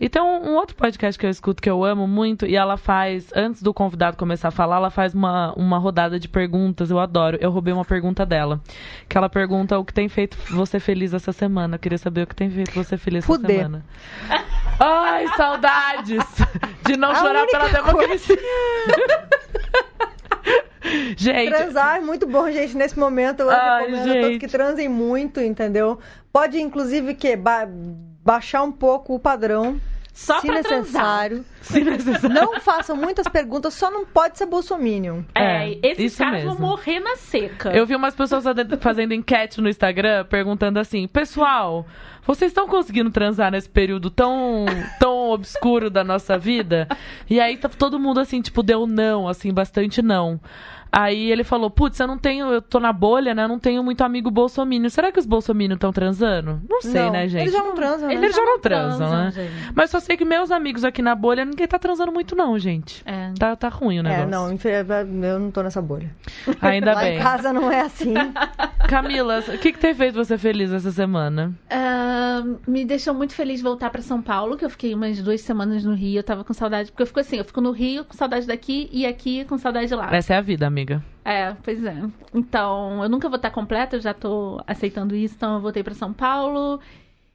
E 0.00 0.08
tem 0.08 0.22
um, 0.22 0.54
outro 0.54 0.74
podcast 0.74 1.18
que 1.18 1.26
eu 1.26 1.30
escuto 1.30 1.60
que 1.62 1.68
eu 1.68 1.84
amo 1.84 2.08
muito, 2.08 2.46
e 2.46 2.56
ela 2.56 2.78
faz, 2.78 3.30
antes 3.36 3.62
do 3.62 3.74
convidado 3.74 4.16
começar 4.16 4.48
a 4.48 4.50
falar, 4.50 4.76
ela 4.76 4.88
faz 4.88 5.12
uma, 5.12 5.52
uma 5.58 5.76
rodada 5.76 6.18
de 6.18 6.26
perguntas, 6.26 6.90
eu 6.90 6.98
adoro. 6.98 7.36
Eu 7.38 7.50
roubei 7.50 7.74
uma 7.74 7.84
pergunta 7.84 8.24
dela. 8.24 8.62
Que 9.06 9.18
ela 9.18 9.28
pergunta 9.28 9.78
o 9.78 9.84
que 9.84 9.92
tem 9.92 10.08
feito 10.08 10.38
você 10.50 10.80
feliz 10.80 11.12
essa 11.12 11.32
semana. 11.32 11.74
Eu 11.74 11.78
queria 11.78 11.98
saber 11.98 12.22
o 12.22 12.26
que 12.26 12.34
tem 12.34 12.48
feito 12.48 12.72
você 12.72 12.96
feliz 12.96 13.24
essa 13.24 13.26
Fuder. 13.34 13.56
semana. 13.58 13.84
Ai, 14.80 15.28
saudades! 15.36 16.24
De 16.86 16.96
não 16.96 17.10
A 17.10 17.14
chorar 17.16 17.46
pela 17.46 17.68
democracia. 17.68 18.38
Gente, 21.16 21.50
Transar 21.50 21.96
é 21.96 22.00
muito 22.00 22.26
bom, 22.26 22.50
gente, 22.50 22.76
nesse 22.76 22.98
momento. 22.98 23.40
Eu 23.40 23.50
Ai, 23.50 23.80
recomendo 23.86 24.00
a 24.10 24.14
todos 24.14 24.28
gente. 24.28 24.38
que 24.40 24.48
transem 24.48 24.88
muito, 24.88 25.40
entendeu? 25.40 25.98
Pode, 26.32 26.60
inclusive, 26.60 27.14
que 27.14 27.36
ba- 27.36 27.66
baixar 28.22 28.62
um 28.62 28.72
pouco 28.72 29.14
o 29.14 29.18
padrão, 29.18 29.80
Só 30.16 30.40
se 30.40 30.46
pra 30.46 30.62
transar. 30.62 30.80
necessário. 31.30 31.44
se 31.60 31.80
necessário. 31.82 32.28
Não 32.34 32.60
façam 32.60 32.96
muitas 32.96 33.26
perguntas, 33.26 33.74
só 33.74 33.90
não 33.90 34.06
pode 34.06 34.38
ser 34.38 34.46
bolsominion. 34.46 35.22
É, 35.34 35.70
É, 35.72 35.78
esses 35.82 36.12
isso 36.12 36.18
caras 36.18 36.44
mesmo. 36.44 36.54
vão 36.56 36.68
morrer 36.70 37.00
na 37.00 37.16
seca. 37.16 37.70
Eu 37.76 37.84
vi 37.84 37.96
umas 37.96 38.14
pessoas 38.14 38.44
fazendo- 38.80 39.12
enquete 39.12 39.60
no 39.60 39.68
Instagram 39.68 40.24
perguntando 40.26 40.78
assim: 40.78 41.08
Pessoal, 41.08 41.84
vocês 42.24 42.50
estão 42.52 42.68
conseguindo 42.68 43.10
transar 43.10 43.50
nesse 43.50 43.68
período 43.68 44.08
tão, 44.08 44.64
tão 45.00 45.30
obscuro 45.30 45.90
da 45.90 46.04
nossa 46.04 46.38
vida? 46.38 46.86
E 47.28 47.40
aí 47.40 47.56
todo 47.76 47.98
mundo 47.98 48.20
assim, 48.20 48.40
tipo, 48.40 48.62
deu 48.62 48.86
não, 48.86 49.26
assim, 49.26 49.52
bastante 49.52 50.00
não. 50.00 50.40
Aí 50.96 51.32
ele 51.32 51.42
falou: 51.42 51.68
Putz, 51.68 51.98
eu 51.98 52.06
não 52.06 52.16
tenho, 52.16 52.46
eu 52.52 52.62
tô 52.62 52.78
na 52.78 52.92
bolha, 52.92 53.34
né? 53.34 53.42
Eu 53.42 53.48
não 53.48 53.58
tenho 53.58 53.82
muito 53.82 54.04
amigo 54.04 54.30
bolsominion. 54.30 54.88
Será 54.88 55.10
que 55.10 55.18
os 55.18 55.26
bolsominion 55.26 55.74
estão 55.74 55.92
transando? 55.92 56.62
Não 56.70 56.80
sei, 56.80 57.02
Não, 57.02 57.10
né, 57.10 57.26
gente? 57.26 57.42
Eles 57.42 57.52
já 57.52 57.64
não 57.64 57.74
transam, 57.74 58.08
né? 58.08 58.14
Eles 58.14 58.36
já 58.36 58.44
não 58.44 58.60
transam, 58.60 59.10
né? 59.10 59.30
gente. 59.32 59.52
Mas 59.74 59.90
só 59.90 59.98
sei 59.98 60.16
que 60.16 60.24
meus 60.24 60.52
amigos 60.52 60.84
aqui 60.84 61.02
na 61.02 61.16
bolha, 61.16 61.44
ninguém 61.44 61.66
tá 61.66 61.80
transando 61.80 62.12
muito, 62.12 62.36
não, 62.36 62.56
gente. 62.60 63.02
É. 63.04 63.32
Tá, 63.36 63.56
tá 63.56 63.68
ruim 63.68 63.98
o 63.98 64.02
negócio. 64.04 64.22
É, 64.22 64.26
não, 64.26 65.28
eu 65.28 65.40
não 65.40 65.50
tô 65.50 65.64
nessa 65.64 65.82
bolha. 65.82 66.14
Ainda 66.60 66.94
Lá 66.94 67.00
bem. 67.00 67.18
em 67.18 67.20
casa 67.20 67.52
não 67.52 67.72
é 67.72 67.80
assim. 67.80 68.14
Camila, 68.88 69.40
o 69.40 69.58
que, 69.58 69.72
que 69.72 69.78
tem 69.78 69.94
feito 69.94 70.14
você 70.14 70.38
feliz 70.38 70.70
essa 70.70 70.92
semana? 70.92 71.52
Ah, 71.68 72.44
me 72.68 72.84
deixou 72.84 73.14
muito 73.14 73.34
feliz 73.34 73.60
voltar 73.60 73.90
pra 73.90 74.00
São 74.00 74.22
Paulo, 74.22 74.56
que 74.56 74.64
eu 74.64 74.70
fiquei 74.70 74.94
umas 74.94 75.20
duas 75.20 75.40
semanas 75.40 75.84
no 75.84 75.94
Rio. 75.94 76.18
Eu 76.18 76.22
tava 76.22 76.44
com 76.44 76.52
saudade, 76.52 76.92
porque 76.92 77.02
eu 77.02 77.06
fico 77.06 77.18
assim, 77.18 77.38
eu 77.38 77.44
fico 77.44 77.60
no 77.60 77.72
Rio 77.72 78.04
com 78.04 78.14
saudade 78.14 78.46
daqui 78.46 78.88
e 78.92 79.04
aqui 79.04 79.44
com 79.46 79.58
saudade 79.58 79.88
de 79.88 79.94
lá. 79.94 80.14
Essa 80.14 80.34
é 80.34 80.36
a 80.36 80.40
vida, 80.40 80.66
amiga. 80.66 80.83
É, 81.24 81.54
pois 81.62 81.82
é. 81.84 81.96
Então, 82.34 83.02
eu 83.02 83.08
nunca 83.08 83.28
vou 83.28 83.36
estar 83.36 83.50
completa, 83.50 83.96
eu 83.96 84.00
já 84.00 84.12
tô 84.14 84.60
aceitando 84.66 85.14
isso, 85.16 85.34
então 85.36 85.54
eu 85.54 85.60
voltei 85.60 85.82
pra 85.82 85.94
São 85.94 86.12
Paulo 86.12 86.80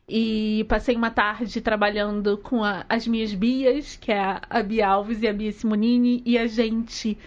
e 0.08 0.66
passei 0.68 0.96
uma 0.96 1.12
tarde 1.12 1.62
trabalhando 1.62 2.38
com 2.38 2.64
a- 2.64 2.86
as 2.90 3.08
minhas 3.08 3.34
bias, 3.34 3.96
que 3.96 4.12
é 4.12 4.40
a 4.50 4.64
Bia 4.64 4.88
Alves 4.88 5.22
e 5.22 5.28
a 5.28 5.34
Bia 5.34 5.52
Simonini, 5.52 6.22
e 6.26 6.38
a 6.38 6.48
gente 6.48 7.18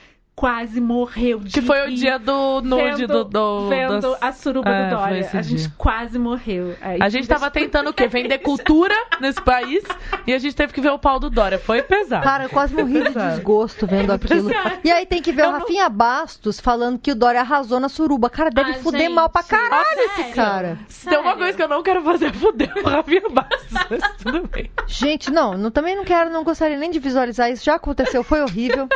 quase 0.43 0.81
morreu 0.81 1.39
de 1.39 1.53
Que 1.53 1.63
foi 1.63 1.87
o 1.87 1.95
dia 1.95 2.19
do 2.19 2.61
nude 2.63 3.07
vendo, 3.07 3.07
do. 3.07 3.25
do 3.25 3.69
vendo 3.69 4.01
das- 4.01 4.19
a 4.21 4.33
suruba 4.33 4.69
É, 4.69 4.91
do 4.91 4.97
Dória. 4.97 5.19
esse 5.21 5.37
A 5.37 5.41
gente 5.43 5.61
dia. 5.61 5.73
quase 5.79 6.19
morreu. 6.19 6.75
Aí 6.81 6.99
A 7.01 7.09
gente 7.09 7.29
tava 7.29 7.49
tentando 7.49 7.91
o 7.91 7.95
quê? 7.95 8.09
Vender 8.09 8.39
cultura 8.39 8.93
nesse 9.21 9.41
país 9.41 9.85
e 10.27 10.33
a 10.35 10.39
gente 10.41 10.57
teve 10.57 10.73
que 10.73 10.81
ver 10.81 10.91
o 10.91 10.99
pau 10.99 11.21
do 11.21 11.31
Dória. 11.31 11.61
Foi 11.61 11.81
pesado. 11.81 12.25
Cara, 12.25 12.43
eu 12.47 12.51
quase 12.51 12.75
morri 12.75 13.05
de 13.05 13.11
desgosto 13.15 13.87
vendo 13.87 14.11
aquilo. 14.13 14.51
E 14.83 14.91
aí 14.91 15.07
tem 15.07 15.23
que 15.23 15.31
ver 15.31 15.43
Eu 15.43 15.49
o 15.51 15.53
não- 15.53 15.59
Rafinha 15.61 15.89
Bastos 15.89 16.59
falando 16.59 16.99
que 16.99 17.13
o 17.13 17.15
Dória 17.15 17.41
arrasou 17.41 17.79
na 17.79 17.89
suruba. 17.89 18.29
Cara, 18.29 18.51
deve 18.51 18.73
Ah, 18.73 18.75
fuder 18.75 19.03
gente. 19.03 19.13
mal 19.15 19.31
pra 19.31 19.45
caralho 19.45 20.01
esse 20.01 20.17
Sério? 20.17 20.35
cara. 20.35 20.79
Se 20.89 21.09
tem 21.09 21.19
uma 21.21 21.37
coisa 21.37 21.57
que 21.57 21.63
eu 21.63 21.69
não 21.69 21.85
quero 21.85 22.03
fazer 22.03 22.27
é 22.27 22.33
fuder 22.33 22.73
o 22.85 22.89
Rafinha 22.89 23.29
Bastos, 23.31 23.69
mas 23.89 24.03
tudo 24.21 24.49
bem. 24.49 24.69
Gente, 24.89 25.31
não, 25.31 25.57
não, 25.57 25.71
também 25.71 25.95
não 25.95 26.03
quero, 26.05 26.31
não 26.31 26.43
gostaria 26.43 26.77
nem 26.77 26.91
de 26.91 26.99
visualizar 26.99 27.49
isso. 27.49 27.65
Já 27.65 27.77
aconteceu, 27.77 28.25
foi 28.25 28.43
horrível. 28.43 28.89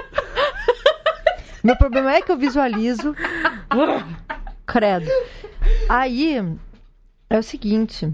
Meu 1.67 1.77
problema 1.77 2.15
é 2.15 2.23
que 2.23 2.31
eu 2.31 2.37
visualizo. 2.39 3.15
Credo. 4.65 5.11
Aí, 5.89 6.37
é 7.29 7.39
o 7.39 7.43
seguinte. 7.43 8.13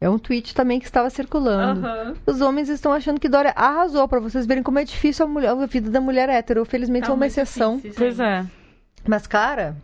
É 0.00 0.08
um 0.08 0.18
tweet 0.18 0.54
também 0.54 0.78
que 0.78 0.84
estava 0.84 1.10
circulando. 1.10 1.84
Aham. 1.86 2.14
Os 2.26 2.40
homens 2.40 2.68
estão 2.68 2.92
achando 2.92 3.18
que 3.18 3.28
Dória 3.28 3.52
arrasou, 3.56 4.06
pra 4.06 4.20
vocês 4.20 4.46
verem 4.46 4.62
como 4.62 4.78
é 4.78 4.84
difícil 4.84 5.24
a, 5.26 5.28
mulher- 5.28 5.50
a 5.50 5.66
vida 5.66 5.90
da 5.90 6.00
mulher 6.00 6.28
hétero. 6.28 6.64
Felizmente 6.64 7.06
Tá 7.06 7.10
é 7.10 7.12
uma 7.14 7.18
muito 7.18 7.32
exceção. 7.32 7.76
difícil, 7.76 7.96
Pois 7.98 8.20
é. 8.20 8.46
Mas, 9.04 9.26
cara, 9.26 9.76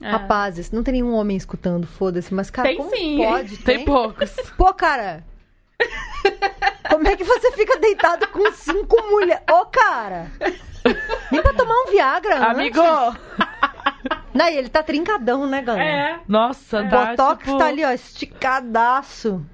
É. 0.00 0.08
rapazes, 0.10 0.70
não 0.70 0.82
tem 0.82 0.92
nenhum 0.92 1.12
homem 1.14 1.36
escutando, 1.36 1.86
foda-se. 1.86 2.32
Mas, 2.32 2.48
cara, 2.48 2.68
Tem 2.68 2.76
como 2.78 2.90
sim. 2.90 3.16
pode? 3.18 3.56
Tem 3.58 3.84
poucos. 3.84 4.30
Pô, 4.56 4.72
cara! 4.72 5.24
Como 6.88 7.08
é 7.08 7.16
que 7.16 7.24
você 7.24 7.52
fica 7.52 7.78
deitado 7.78 8.26
com 8.28 8.50
cinco 8.52 8.96
mulheres? 9.10 9.42
Ô, 9.50 9.66
cara! 9.66 10.30
Nem 11.30 11.42
pra 11.42 11.52
tomar 11.54 11.74
um 11.74 11.90
Viagra. 11.90 12.46
Amigo! 12.50 12.80
Não, 14.34 14.48
e 14.48 14.56
ele 14.56 14.68
tá 14.68 14.82
trincadão, 14.82 15.46
né, 15.46 15.62
galera? 15.62 15.84
É. 15.84 16.20
Nossa, 16.26 16.80
O 16.80 16.88
dá, 16.88 17.06
Botox 17.06 17.44
tipo... 17.44 17.56
tá 17.56 17.66
ali, 17.66 17.84
ó, 17.84 17.90
esticadaço. 17.92 19.44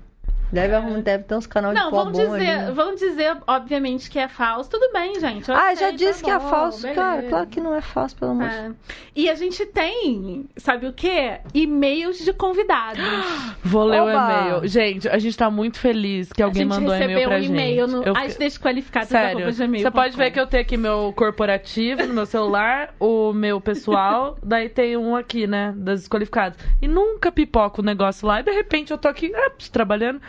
Deve, 0.52 0.74
arrumar- 0.74 1.00
deve 1.00 1.24
ter 1.24 1.34
uns 1.36 1.46
canal 1.46 1.72
de 1.72 1.78
Não, 1.80 1.90
pó 1.90 2.04
vamos 2.04 2.18
bom 2.18 2.24
dizer, 2.36 2.48
ali. 2.50 2.72
vamos 2.72 3.00
dizer, 3.00 3.36
obviamente, 3.46 4.10
que 4.10 4.18
é 4.18 4.26
falso. 4.28 4.68
Tudo 4.70 4.92
bem, 4.92 5.18
gente. 5.20 5.48
eu 5.48 5.54
Ah, 5.54 5.74
já 5.74 5.88
sei, 5.88 5.96
disse 5.96 6.20
tá 6.22 6.24
que 6.24 6.30
é 6.30 6.38
bom, 6.38 6.48
falso. 6.48 6.82
beleza. 6.82 7.00
Cara, 7.00 7.22
claro 7.24 7.46
que 7.46 7.60
não 7.60 7.74
é 7.74 7.80
falso, 7.80 8.16
pelo 8.16 8.32
amor 8.32 8.48
de 8.48 8.54
É. 8.56 8.70
E 9.14 9.30
a 9.30 9.34
gente 9.34 9.64
tem, 9.66 10.48
sabe 10.56 10.86
o 10.86 10.92
quê? 10.92 11.38
E-mails 11.54 12.18
de 12.24 12.32
convidados. 12.32 13.00
Vou 13.62 13.84
ler 13.84 14.00
o 14.00 14.04
Oba! 14.08 14.12
e-mail. 14.48 14.66
Gente, 14.68 15.08
a 15.08 15.18
gente 15.18 15.36
tá 15.36 15.50
muito 15.50 15.78
feliz 15.78 16.32
que 16.32 16.42
alguém 16.42 16.62
a 16.62 16.64
gente 16.64 16.74
mandou 16.74 16.94
recebeu 16.94 17.10
e-mail 17.16 17.28
pra 17.28 17.38
um 17.38 17.42
e-mail 17.42 17.86
gente. 17.88 17.96
no 17.96 18.02
Eu- 18.04 18.16
as 18.16 18.36
desqualificadas 18.36 19.08
Sério, 19.08 19.52
você 19.52 19.90
pode 19.90 20.16
ver 20.16 20.30
que 20.30 20.40
eu 20.40 20.46
tenho 20.46 20.62
aqui 20.62 20.76
meu 20.76 21.12
corporativo 21.16 22.06
no 22.06 22.14
meu 22.14 22.26
celular, 22.26 22.94
o 22.98 23.32
meu 23.32 23.60
pessoal, 23.60 24.36
daí 24.42 24.68
tem 24.68 24.96
um 24.96 25.14
aqui, 25.14 25.46
né, 25.46 25.72
das 25.76 26.00
desqualificadas. 26.00 26.58
E 26.82 26.88
nunca 26.88 27.30
pipoca 27.30 27.80
o 27.80 27.84
negócio 27.84 28.26
lá, 28.26 28.40
e 28.40 28.42
de 28.42 28.50
repente 28.50 28.90
eu 28.90 28.98
tô 28.98 29.08
aqui, 29.08 29.32
ah, 29.34 29.50
trabalhando. 29.72 30.20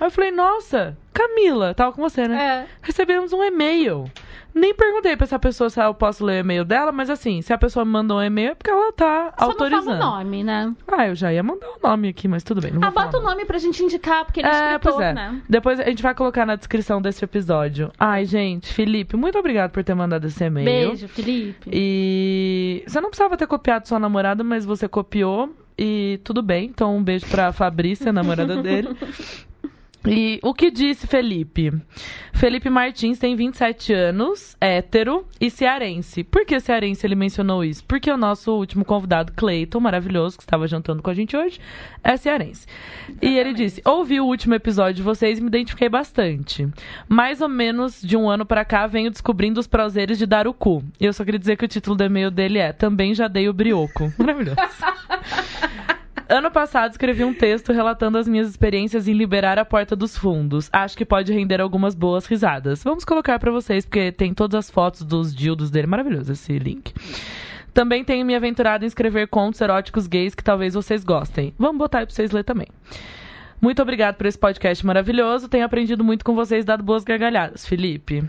Aí 0.00 0.06
eu 0.06 0.10
falei, 0.10 0.30
nossa, 0.30 0.96
Camila, 1.12 1.74
tava 1.74 1.92
com 1.92 2.00
você, 2.02 2.26
né? 2.26 2.42
É. 2.42 2.66
Recebemos 2.82 3.32
um 3.32 3.42
e-mail. 3.44 4.10
Nem 4.52 4.74
perguntei 4.74 5.16
pra 5.16 5.24
essa 5.26 5.38
pessoa 5.38 5.70
se 5.70 5.80
eu 5.80 5.94
posso 5.94 6.24
ler 6.24 6.38
o 6.38 6.40
e-mail 6.40 6.64
dela, 6.64 6.90
mas 6.90 7.08
assim, 7.08 7.40
se 7.40 7.52
a 7.52 7.58
pessoa 7.58 7.84
me 7.84 7.92
mandou 7.92 8.18
um 8.18 8.22
e-mail 8.22 8.50
é 8.50 8.54
porque 8.56 8.68
ela 8.70 8.92
tá 8.92 9.32
Só 9.38 9.44
autorizando. 9.44 9.84
não 9.86 9.98
fala 10.00 10.14
o 10.14 10.18
nome, 10.24 10.42
né? 10.42 10.74
Ah, 10.90 11.06
eu 11.06 11.14
já 11.14 11.32
ia 11.32 11.40
mandar 11.40 11.68
o 11.68 11.78
nome 11.88 12.08
aqui, 12.08 12.26
mas 12.26 12.42
tudo 12.42 12.60
bem, 12.60 12.72
Ah, 12.82 12.90
bota 12.90 13.18
o 13.18 13.22
nome 13.22 13.44
pra 13.44 13.58
gente 13.58 13.80
indicar, 13.80 14.24
porque 14.24 14.40
ele 14.40 14.48
é, 14.48 14.50
escritor, 14.74 14.92
pois 14.94 15.06
é. 15.06 15.12
né? 15.12 15.40
Depois 15.48 15.78
a 15.78 15.84
gente 15.84 16.02
vai 16.02 16.14
colocar 16.16 16.44
na 16.44 16.56
descrição 16.56 17.00
desse 17.00 17.24
episódio. 17.24 17.92
Ai, 17.96 18.24
gente, 18.24 18.72
Felipe, 18.72 19.16
muito 19.16 19.38
obrigado 19.38 19.70
por 19.70 19.84
ter 19.84 19.94
mandado 19.94 20.26
esse 20.26 20.42
e-mail. 20.42 20.64
Beijo, 20.88 21.06
Felipe. 21.06 21.70
E 21.72 22.82
você 22.88 23.00
não 23.00 23.10
precisava 23.10 23.36
ter 23.36 23.46
copiado 23.46 23.86
sua 23.86 24.00
namorada, 24.00 24.42
mas 24.42 24.64
você 24.64 24.88
copiou 24.88 25.54
e 25.78 26.18
tudo 26.24 26.42
bem. 26.42 26.64
Então 26.66 26.96
um 26.96 27.04
beijo 27.04 27.24
pra 27.28 27.52
Fabrícia, 27.52 28.12
namorada 28.12 28.60
dele. 28.60 28.88
E 30.06 30.40
o 30.42 30.54
que 30.54 30.70
disse 30.70 31.06
Felipe? 31.06 31.72
Felipe 32.32 32.70
Martins 32.70 33.18
tem 33.18 33.36
27 33.36 33.92
anos, 33.92 34.56
hétero 34.58 35.26
e 35.38 35.50
cearense. 35.50 36.24
Por 36.24 36.46
que 36.46 36.58
cearense 36.58 37.06
ele 37.06 37.14
mencionou 37.14 37.62
isso? 37.62 37.84
Porque 37.84 38.10
o 38.10 38.16
nosso 38.16 38.52
último 38.52 38.82
convidado, 38.82 39.32
Cleiton, 39.34 39.78
maravilhoso, 39.78 40.38
que 40.38 40.42
estava 40.42 40.66
jantando 40.66 41.02
com 41.02 41.10
a 41.10 41.14
gente 41.14 41.36
hoje, 41.36 41.60
é 42.02 42.16
cearense. 42.16 42.66
E 43.20 43.38
ele 43.38 43.52
disse: 43.52 43.82
Ouvi 43.84 44.18
o 44.20 44.24
último 44.24 44.54
episódio 44.54 44.94
de 44.94 45.02
vocês 45.02 45.38
e 45.38 45.42
me 45.42 45.48
identifiquei 45.48 45.90
bastante. 45.90 46.66
Mais 47.06 47.42
ou 47.42 47.48
menos 47.48 48.00
de 48.00 48.16
um 48.16 48.30
ano 48.30 48.46
pra 48.46 48.64
cá, 48.64 48.86
venho 48.86 49.10
descobrindo 49.10 49.60
os 49.60 49.66
prazeres 49.66 50.16
de 50.16 50.24
dar 50.24 50.48
o 50.48 50.54
cu. 50.54 50.82
E 50.98 51.04
eu 51.04 51.12
só 51.12 51.24
queria 51.24 51.38
dizer 51.38 51.58
que 51.58 51.66
o 51.66 51.68
título 51.68 51.94
do 51.94 52.04
e-mail 52.04 52.30
dele 52.30 52.58
é 52.58 52.72
Também 52.72 53.14
já 53.14 53.28
dei 53.28 53.50
o 53.50 53.52
brioco. 53.52 54.10
Maravilhoso. 54.16 54.56
Ano 56.30 56.48
passado 56.48 56.92
escrevi 56.92 57.24
um 57.24 57.34
texto 57.34 57.72
relatando 57.72 58.16
as 58.16 58.28
minhas 58.28 58.48
experiências 58.48 59.08
em 59.08 59.12
liberar 59.12 59.58
a 59.58 59.64
porta 59.64 59.96
dos 59.96 60.16
fundos. 60.16 60.70
Acho 60.72 60.96
que 60.96 61.04
pode 61.04 61.32
render 61.32 61.60
algumas 61.60 61.92
boas 61.92 62.24
risadas. 62.24 62.84
Vamos 62.84 63.04
colocar 63.04 63.36
pra 63.40 63.50
vocês, 63.50 63.84
porque 63.84 64.12
tem 64.12 64.32
todas 64.32 64.54
as 64.56 64.70
fotos 64.70 65.02
dos 65.02 65.34
dildos 65.34 65.72
dele. 65.72 65.88
Maravilhoso 65.88 66.30
esse 66.30 66.56
link. 66.56 66.94
Também 67.74 68.04
tenho 68.04 68.24
me 68.24 68.36
aventurado 68.36 68.84
em 68.84 68.86
escrever 68.86 69.26
contos 69.26 69.60
eróticos 69.60 70.06
gays 70.06 70.32
que 70.32 70.44
talvez 70.44 70.74
vocês 70.74 71.02
gostem. 71.02 71.52
Vamos 71.58 71.78
botar 71.78 71.98
aí 71.98 72.06
pra 72.06 72.14
vocês 72.14 72.30
ler 72.30 72.44
também. 72.44 72.68
Muito 73.60 73.82
obrigado 73.82 74.14
por 74.14 74.26
esse 74.26 74.38
podcast 74.38 74.86
maravilhoso. 74.86 75.48
Tenho 75.48 75.64
aprendido 75.64 76.04
muito 76.04 76.24
com 76.24 76.36
vocês, 76.36 76.64
dado 76.64 76.84
boas 76.84 77.02
gargalhadas. 77.02 77.66
Felipe, 77.66 78.22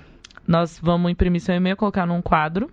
nós 0.48 0.80
vamos 0.82 1.12
imprimir 1.12 1.40
seu 1.40 1.54
e-mail, 1.54 1.78
colocar 1.78 2.08
num 2.08 2.20
quadro. 2.20 2.68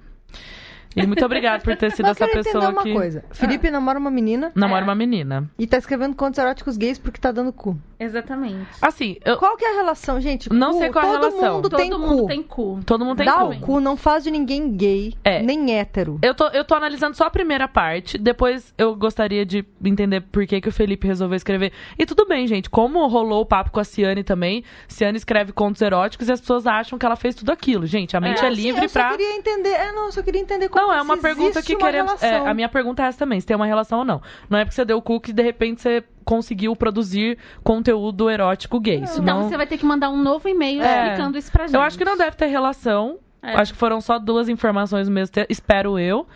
E 1.02 1.06
muito 1.06 1.24
obrigado 1.24 1.62
por 1.62 1.76
ter 1.76 1.90
sido 1.92 2.06
Mas 2.06 2.16
essa 2.16 2.26
quero 2.26 2.40
entender 2.40 2.52
pessoa 2.58 2.72
uma 2.72 2.82
que 2.82 2.92
coisa. 2.92 3.24
Felipe 3.30 3.70
namora 3.70 3.98
uma 3.98 4.10
menina 4.10 4.52
namora 4.54 4.82
É. 4.82 4.84
uma 4.84 4.94
menina. 4.94 5.50
e 5.58 5.66
tá 5.66 5.76
escrevendo 5.78 6.14
contos 6.16 6.38
eróticos 6.38 6.76
gays 6.76 6.98
porque 6.98 7.20
tá 7.20 7.30
dando 7.32 7.52
cu. 7.52 7.76
Exatamente. 8.00 8.68
Assim, 8.80 9.16
eu, 9.24 9.36
Qual 9.38 9.56
que 9.56 9.64
é 9.64 9.72
a 9.72 9.76
relação, 9.76 10.20
gente? 10.20 10.52
Não 10.52 10.72
Cu, 10.72 10.78
sei 10.78 10.90
qual 10.92 11.04
é 11.04 11.08
a 11.08 11.12
todo 11.18 11.30
relação. 11.30 11.54
mundo 11.56 11.68
Todo 11.68 11.76
tem 11.80 11.90
mundo 11.90 12.22
cu. 12.22 12.26
tem 12.28 12.42
cu. 12.42 12.80
todo 12.86 13.04
mundo 13.04 13.16
tem 13.16 13.26
Dar 13.26 13.38
cu. 13.46 13.52
o 13.52 13.60
cu 13.60 13.80
não 13.80 13.96
faz 13.96 14.22
de 14.24 14.30
ninguém 14.30 14.70
gay, 14.76 15.14
É. 15.24 15.42
nem 15.42 15.74
hétero. 15.76 16.18
Eu 16.22 16.32
tô, 16.34 16.46
eu 16.48 16.64
tô 16.64 16.74
analisando 16.74 17.16
só 17.16 17.24
a 17.24 17.30
primeira 17.30 17.66
parte, 17.66 18.16
depois 18.16 18.72
eu 18.78 18.94
gostaria 18.94 19.44
de 19.44 19.64
entender 19.84 20.20
por 20.20 20.46
que, 20.46 20.60
que 20.60 20.68
o 20.68 20.72
Felipe 20.72 21.06
resolveu 21.06 21.36
escrever. 21.36 21.72
E 21.98 22.06
tudo 22.06 22.24
bem, 22.26 22.46
gente, 22.46 22.70
como 22.70 23.04
rolou 23.08 23.40
o 23.42 23.46
papo 23.46 23.70
com 23.72 23.80
a 23.80 23.84
Ciane 23.84 24.22
também, 24.22 24.62
Ciane 24.86 25.16
escreve 25.18 25.52
contos 25.52 25.82
eróticos 25.82 26.28
e 26.28 26.32
as 26.32 26.40
pessoas 26.40 26.66
acham 26.68 26.98
que 26.98 27.04
ela 27.04 27.16
fez 27.16 27.34
tudo 27.34 27.50
aquilo. 27.50 27.84
Gente, 27.86 28.16
a 28.16 28.20
mente 28.20 28.42
é, 28.44 28.46
É, 28.46 28.50
livre 28.50 28.68
livre 28.68 28.84
eu 28.84 28.88
só 28.88 29.00
pra. 29.00 29.10
queria 29.10 29.34
entender. 29.36 29.70
É, 29.70 29.92
não, 29.92 30.06
eu 30.06 30.12
só 30.12 30.22
queria 30.22 30.40
entender 30.40 30.68
como 30.68 30.87
Não, 30.88 30.94
é 30.94 30.98
se 30.98 31.04
uma 31.04 31.18
pergunta 31.18 31.58
existe 31.58 31.66
que 31.66 31.74
uma 31.76 31.86
queremos. 31.86 32.22
É, 32.22 32.36
a 32.36 32.54
minha 32.54 32.68
pergunta 32.68 33.02
é 33.02 33.06
essa 33.06 33.18
também, 33.18 33.40
se 33.40 33.46
tem 33.46 33.56
uma 33.56 33.66
relação 33.66 34.00
ou 34.00 34.04
não. 34.04 34.22
Não 34.48 34.58
é 34.58 34.64
porque 34.64 34.74
você 34.74 34.84
deu 34.84 34.98
o 34.98 35.02
cu 35.02 35.20
que 35.20 35.32
de 35.32 35.42
repente 35.42 35.80
você 35.82 36.02
conseguiu 36.24 36.74
produzir 36.76 37.38
conteúdo 37.62 38.28
erótico 38.28 38.80
gay. 38.80 38.96
Então 38.96 39.06
Senão... 39.08 39.48
você 39.48 39.56
vai 39.56 39.66
ter 39.66 39.78
que 39.78 39.86
mandar 39.86 40.10
um 40.10 40.20
novo 40.22 40.48
e-mail 40.48 40.82
É. 40.82 41.04
explicando 41.04 41.38
isso 41.38 41.52
pra 41.52 41.66
gente. 41.66 41.74
Eu 41.74 41.82
acho 41.82 41.96
que 41.96 42.04
não 42.04 42.16
deve 42.16 42.36
ter 42.36 42.46
relação. 42.46 43.18
É. 43.42 43.54
Acho 43.54 43.72
que 43.72 43.78
foram 43.78 44.00
só 44.00 44.18
duas 44.18 44.48
informações 44.48 45.08
mesmo 45.08 45.32
espero 45.48 45.98
eu. 45.98 46.26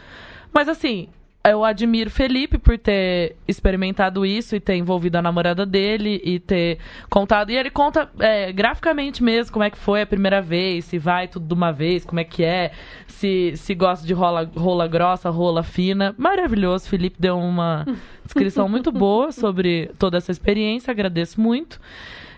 Mas 0.53 0.69
assim, 0.69 1.09
eu 1.45 1.65
admiro 1.65 2.09
Felipe 2.09 2.57
por 2.57 2.79
ter 2.79 3.37
experimentado 3.49 4.25
isso 4.25 4.55
e 4.55 4.61
ter 4.61 4.77
envolvido 4.77 5.19
a 5.19 5.23
namorada 5.23 5.67
dele 5.67 6.21
e 6.25 6.39
ter 6.39 6.79
contado. 7.11 7.51
E 7.51 7.57
ele 7.57 7.71
conta 7.71 8.09
é, 8.21 8.53
graficamente 8.53 9.23
mesmo 9.23 9.53
como 9.53 9.65
é 9.65 9.71
que 9.71 9.79
foi 9.79 10.03
a 10.03 10.07
primeira 10.07 10.41
vez, 10.41 10.85
se 10.85 10.99
vai 10.99 11.27
tudo 11.27 11.47
de 11.47 11.55
uma 11.55 11.73
vez, 11.73 12.05
como 12.05 12.21
é 12.21 12.25
que 12.25 12.45
é, 12.45 12.71
se, 13.09 13.55
se 13.57 13.75
gosta 13.75 14.07
de 14.07 14.13
rola, 14.13 14.49
rola 14.55 14.87
grossa, 14.87 15.31
rola 15.31 15.63
fina. 15.63 16.15
Maravilhoso. 16.17 16.89
Felipe 16.89 17.17
deu 17.19 17.37
uma 17.37 17.85
descrição 18.25 18.69
muito 18.69 18.93
boa 18.93 19.33
sobre 19.33 19.91
toda 19.99 20.19
essa 20.19 20.31
experiência, 20.31 20.93
agradeço 20.93 21.41
muito. 21.41 21.81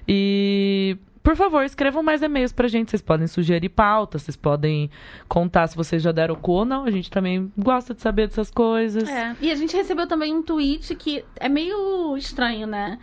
E 0.09 0.97
por 1.25 1.37
favor, 1.37 1.65
escrevam 1.65 2.03
mais 2.03 2.21
e-mails 2.21 2.53
pra 2.53 2.69
gente. 2.69 2.91
Vocês 2.91 3.01
podem 3.01 3.27
sugerir 3.27 3.71
pautas, 3.71 4.23
vocês 4.23 4.37
podem 4.37 4.91
contar 5.27 5.67
se 5.67 5.75
vocês 5.75 6.03
já 6.03 6.13
deram 6.13 6.35
cu 6.35 6.53
ou 6.53 6.65
não. 6.67 6.85
A 6.85 6.91
gente 6.91 7.11
também 7.11 7.51
gosta 7.57 7.95
de 7.95 8.03
saber 8.03 8.29
dessas 8.29 8.51
coisas. 8.51 9.09
É. 9.09 9.35
E 9.41 9.51
a 9.51 9.55
gente 9.55 9.75
recebeu 9.75 10.07
também 10.07 10.35
um 10.35 10.43
tweet 10.43 10.95
que 10.95 11.25
é 11.37 11.49
meio 11.49 12.15
estranho, 12.19 12.67
né? 12.67 12.99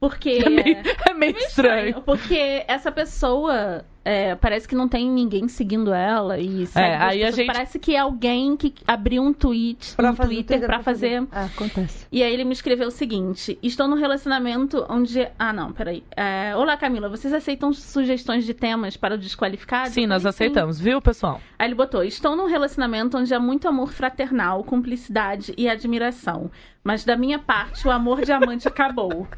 Porque. 0.00 0.40
É 0.42 0.48
meio, 0.48 0.78
é 1.10 1.12
meio 1.12 1.36
estranho. 1.36 2.00
Porque 2.00 2.64
essa 2.66 2.90
pessoa 2.90 3.84
é, 4.02 4.34
parece 4.34 4.66
que 4.66 4.74
não 4.74 4.88
tem 4.88 5.10
ninguém 5.10 5.46
seguindo 5.46 5.92
ela 5.92 6.38
e 6.38 6.66
É, 6.74 6.96
aí 6.96 7.22
a 7.22 7.30
gente- 7.30 7.46
parece 7.46 7.78
que 7.78 7.94
é 7.94 7.98
alguém 7.98 8.56
que 8.56 8.72
abriu 8.86 9.22
um 9.22 9.30
tweet 9.30 9.94
Pra 9.94 10.10
no 10.10 10.16
fazer- 10.16 10.34
Twitter 10.36 10.60
pra 10.66 10.82
fazer. 10.82 11.26
Ah, 11.30 11.44
acontece. 11.44 12.06
E 12.10 12.22
aí 12.22 12.32
ele 12.32 12.44
me 12.44 12.52
escreveu 12.54 12.88
o 12.88 12.90
seguinte: 12.90 13.58
Estou 13.62 13.86
num 13.86 13.96
relacionamento 13.96 14.86
onde. 14.88 15.28
Ah, 15.38 15.52
não, 15.52 15.70
peraí. 15.70 16.02
É, 16.16 16.56
Olá, 16.56 16.78
Camila, 16.78 17.10
vocês 17.10 17.34
aceitam 17.34 17.70
sugestões 17.74 18.46
de 18.46 18.54
temas 18.54 18.96
para 18.96 19.16
o 19.16 19.18
desqualificado? 19.18 19.90
Sim, 19.90 20.06
nós 20.06 20.24
aceitamos, 20.24 20.80
viu, 20.80 21.02
pessoal? 21.02 21.42
Aí 21.58 21.68
ele 21.68 21.74
botou: 21.74 22.02
Estou 22.02 22.34
num 22.34 22.46
relacionamento 22.46 23.18
onde 23.18 23.34
há 23.34 23.38
muito 23.38 23.68
amor 23.68 23.92
fraternal, 23.92 24.64
cumplicidade 24.64 25.52
e 25.58 25.68
admiração. 25.68 26.50
Mas 26.82 27.04
da 27.04 27.18
minha 27.18 27.38
parte, 27.38 27.86
o 27.86 27.90
amor 27.90 28.22
diamante 28.22 28.66
acabou. 28.66 29.28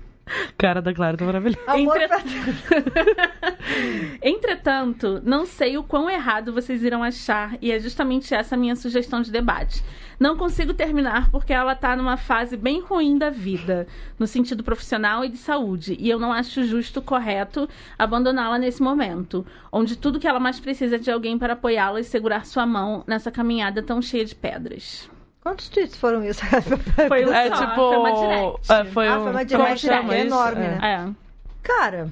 Cara 0.59 0.81
da 0.81 0.93
Clara 0.95 1.17
tá 1.17 1.25
maravilhosa. 1.25 1.79
Entre- 1.79 2.09
pra- 2.09 2.23
Entretanto, 4.23 5.21
não 5.25 5.45
sei 5.47 5.77
o 5.77 5.83
quão 5.83 6.09
errado 6.09 6.53
vocês 6.53 6.83
irão 6.83 7.03
achar, 7.03 7.57
e 7.61 7.73
é 7.73 7.79
justamente 7.79 8.35
essa 8.35 8.55
a 8.55 8.59
minha 8.59 8.77
sugestão 8.77 9.21
de 9.23 9.31
debate. 9.31 9.83
Não 10.21 10.37
consigo 10.37 10.73
terminar 10.73 11.31
porque 11.31 11.53
ela 11.53 11.75
tá 11.75 11.97
numa 11.97 12.17
fase 12.17 12.57
bem 12.57 12.81
ruim 12.81 13.19
da 13.19 13.31
vida, 13.31 13.87
no 14.19 14.27
sentido 14.27 14.63
profissional 14.63 15.25
e 15.25 15.29
de 15.29 15.39
saúde, 15.39 15.97
e 15.99 16.09
eu 16.09 16.19
não 16.19 16.33
acho 16.33 16.63
justo, 16.65 17.03
correto, 17.03 17.69
abandoná-la 17.99 18.59
nesse 18.59 18.83
momento, 18.83 19.45
onde 19.73 19.97
tudo 19.97 20.21
que 20.21 20.29
ela 20.29 20.39
mais 20.39 20.61
precisa 20.61 20.97
é 20.97 20.99
de 20.99 21.11
alguém 21.11 21.37
para 21.39 21.55
apoiá-la 21.55 22.01
e 22.01 22.05
segurar 22.05 22.47
sua 22.47 22.67
mão 22.67 23.03
nessa 23.07 23.31
caminhada 23.33 23.83
tão 23.83 24.01
cheia 24.01 24.25
de 24.25 24.35
pedras. 24.35 25.11
Quantos 25.43 25.69
tweets 25.69 25.97
foram 25.97 26.25
isso? 26.25 26.41
Foi 27.09 27.27
um 27.27 27.33
É 27.33 27.49
só, 27.49 27.57
tipo. 27.67 27.75
foi 27.75 27.97
uma 27.97 28.13
direct. 28.13 28.73
é, 28.73 28.85
foi 28.85 29.09
Ah, 29.09 29.19
um, 29.19 29.23
foi 29.23 29.31
uma 29.33 29.39
como 29.41 29.45
direct 29.45 29.87
chama 29.87 30.17
isso? 30.17 30.27
enorme, 30.29 30.65
É. 30.65 30.69
né? 30.79 30.79
É. 31.11 31.23
Cara, 31.63 32.09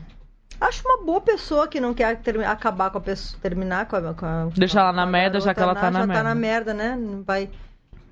acho 0.61 0.83
uma 0.87 1.05
boa 1.05 1.21
pessoa 1.21 1.69
que 1.69 1.81
não 1.81 1.95
quer 1.95 2.17
ter- 2.19 2.45
acabar 2.45 2.91
com 2.91 2.99
a 2.99 3.01
pessoa, 3.01 3.41
terminar 3.41 3.87
com 3.87 3.97
a. 3.97 4.15
Com 4.15 4.27
a 4.27 4.49
Deixar 4.57 4.81
ela 4.81 4.93
na 4.93 5.07
merda, 5.07 5.39
já 5.41 5.53
garota, 5.53 5.55
que 5.55 5.63
ela 5.63 5.75
tá 5.75 5.91
né? 6.01 6.07
na 6.07 6.13
já 6.15 6.21
tá 6.21 6.29
na 6.29 6.35
merda. 6.35 6.75
merda, 6.75 6.75
né? 6.75 6.97
Não 7.01 7.23
vai 7.23 7.49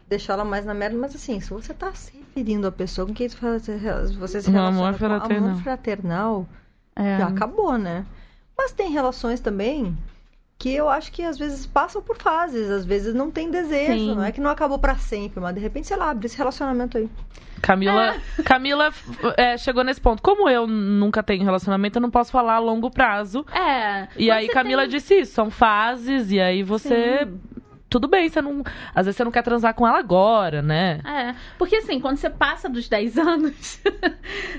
deixar 0.08 0.34
ela 0.34 0.44
mais 0.44 0.64
na 0.64 0.72
merda. 0.74 0.96
Mas 0.96 1.14
assim, 1.16 1.40
se 1.40 1.50
você 1.50 1.74
tá 1.74 1.92
se 1.94 2.16
referindo 2.16 2.66
à 2.68 2.72
pessoa 2.72 3.06
com 3.06 3.12
quem 3.12 3.28
você 3.28 3.78
você 4.18 4.40
se 4.40 4.48
Um 4.50 4.52
relaciona 4.52 4.68
amor 4.68 4.92
com 4.92 4.98
fraternal. 4.98 5.48
amor 5.50 5.62
fraternal, 5.62 6.46
É. 6.94 7.18
já 7.18 7.26
acabou, 7.26 7.76
né? 7.76 8.06
Mas 8.56 8.70
tem 8.72 8.90
relações 8.92 9.40
também 9.40 9.96
que 10.58 10.74
eu 10.74 10.88
acho 10.88 11.12
que 11.12 11.22
às 11.22 11.38
vezes 11.38 11.66
passam 11.66 12.02
por 12.02 12.16
fases, 12.16 12.68
às 12.68 12.84
vezes 12.84 13.14
não 13.14 13.30
tem 13.30 13.48
desejo, 13.48 13.92
Sim. 13.92 14.14
não 14.16 14.24
é 14.24 14.32
que 14.32 14.40
não 14.40 14.50
acabou 14.50 14.78
pra 14.78 14.96
sempre, 14.96 15.38
mas 15.40 15.54
de 15.54 15.60
repente, 15.60 15.86
sei 15.86 15.96
lá, 15.96 16.10
abre 16.10 16.26
esse 16.26 16.36
relacionamento 16.36 16.98
aí. 16.98 17.08
Camila, 17.62 18.16
Camila 18.44 18.92
é, 19.36 19.56
chegou 19.56 19.84
nesse 19.84 20.00
ponto. 20.00 20.20
Como 20.22 20.48
eu 20.48 20.66
nunca 20.66 21.22
tenho 21.22 21.44
relacionamento, 21.44 21.98
eu 21.98 22.02
não 22.02 22.10
posso 22.10 22.32
falar 22.32 22.54
a 22.54 22.58
longo 22.58 22.90
prazo. 22.90 23.46
É. 23.54 24.08
E 24.16 24.30
aí 24.32 24.48
Camila 24.48 24.82
tem- 24.82 24.90
disse 24.90 25.20
isso, 25.20 25.32
são 25.32 25.48
fases, 25.48 26.32
e 26.32 26.40
aí 26.40 26.62
você. 26.64 27.20
Sim. 27.24 27.40
Tudo 27.88 28.06
bem, 28.06 28.28
você 28.28 28.42
não. 28.42 28.62
Às 28.94 29.06
vezes 29.06 29.16
você 29.16 29.24
não 29.24 29.30
quer 29.30 29.42
transar 29.42 29.74
com 29.74 29.86
ela 29.86 29.98
agora, 29.98 30.60
né? 30.60 31.00
É, 31.04 31.34
porque 31.56 31.76
assim, 31.76 31.98
quando 31.98 32.18
você 32.18 32.28
passa 32.28 32.68
dos 32.68 32.88
10 32.88 33.16
anos, 33.18 33.80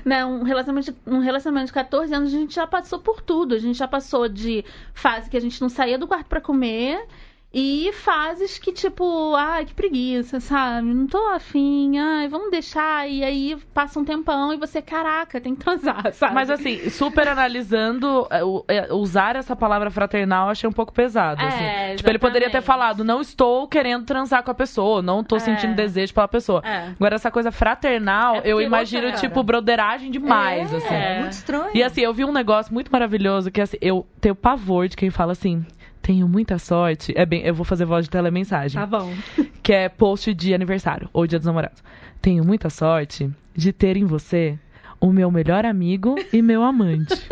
né, 0.04 0.24
um 0.24 0.42
relacionamento, 0.42 0.96
um 1.06 1.20
relacionamento 1.20 1.66
de 1.66 1.72
14 1.72 2.12
anos, 2.12 2.34
a 2.34 2.38
gente 2.38 2.54
já 2.54 2.66
passou 2.66 2.98
por 2.98 3.20
tudo. 3.20 3.54
A 3.54 3.58
gente 3.58 3.78
já 3.78 3.86
passou 3.86 4.28
de 4.28 4.64
fase 4.92 5.30
que 5.30 5.36
a 5.36 5.40
gente 5.40 5.60
não 5.60 5.68
saía 5.68 5.96
do 5.96 6.08
quarto 6.08 6.26
pra 6.26 6.40
comer 6.40 7.06
e 7.52 7.90
fases 7.94 8.58
que, 8.58 8.72
tipo, 8.72 9.34
ai, 9.34 9.64
que 9.64 9.74
preguiça, 9.74 10.38
sabe? 10.38 10.86
Não 10.86 11.06
tô 11.08 11.18
afim, 11.30 11.98
ai, 11.98 12.28
vamos 12.28 12.50
deixar. 12.50 13.08
E 13.08 13.24
aí 13.24 13.56
passa 13.74 13.98
um 13.98 14.04
tempão 14.04 14.52
e 14.52 14.56
você, 14.56 14.80
caraca, 14.80 15.40
tem 15.40 15.54
que 15.56 15.64
transar, 15.64 16.10
sabe? 16.14 16.32
Mas 16.34 16.48
assim, 16.48 16.88
super 16.90 17.26
analisando, 17.26 18.26
é, 18.30 18.76
é, 18.76 18.92
usar 18.92 19.34
essa 19.34 19.56
palavra 19.56 19.90
fraternal 19.90 20.46
eu 20.46 20.50
achei 20.52 20.68
um 20.68 20.72
pouco 20.72 20.92
pesado. 20.92 21.42
assim. 21.44 21.64
É, 21.64 21.96
Tipo, 21.96 22.08
ele 22.08 22.18
poderia 22.20 22.48
ter 22.50 22.62
falado, 22.62 23.02
não 23.04 23.20
estou 23.20 23.66
querendo 23.66 24.04
transar 24.04 24.42
com 24.44 24.50
a 24.50 24.54
pessoa, 24.54 25.02
não 25.02 25.24
tô 25.24 25.36
É. 25.36 25.40
sentindo 25.40 25.74
desejo 25.74 26.14
pela 26.14 26.28
pessoa. 26.28 26.62
É. 26.64 26.90
Agora, 26.98 27.16
essa 27.16 27.30
coisa 27.32 27.50
fraternal, 27.50 28.36
É 28.36 28.42
eu 28.44 28.60
imagino, 28.60 29.10
tipo, 29.12 29.42
broderagem 29.42 30.10
demais, 30.10 30.72
é, 30.72 30.76
assim. 30.76 30.94
É. 30.94 31.18
muito 31.20 31.32
estranho. 31.32 31.70
E 31.74 31.82
assim, 31.82 32.00
eu 32.02 32.14
vi 32.14 32.24
um 32.24 32.32
negócio 32.32 32.72
muito 32.72 32.90
maravilhoso 32.92 33.50
que 33.50 33.60
assim, 33.60 33.76
eu 33.80 34.06
tenho 34.20 34.34
pavor 34.36 34.86
de 34.88 34.96
quem 34.96 35.10
fala 35.10 35.32
assim. 35.32 35.64
Tenho 36.02 36.28
muita 36.28 36.58
sorte. 36.58 37.12
É 37.16 37.26
bem, 37.26 37.42
eu 37.42 37.54
vou 37.54 37.64
fazer 37.64 37.84
voz 37.84 38.06
de 38.06 38.10
telemensagem. 38.10 38.80
Tá 38.80 38.86
bom. 38.86 39.12
Que 39.62 39.74
é 39.74 39.88
post 39.90 40.32
de 40.32 40.54
aniversário 40.54 41.08
ou 41.12 41.26
dia 41.26 41.38
dos 41.38 41.46
namorados. 41.46 41.84
Tenho 42.20 42.42
muita 42.42 42.70
sorte 42.70 43.30
de 43.54 43.72
ter 43.72 43.96
em 43.96 44.06
você 44.06 44.58
o 44.98 45.12
meu 45.12 45.30
melhor 45.30 45.66
amigo 45.66 46.16
e 46.32 46.40
meu 46.40 46.62
amante. 46.62 47.14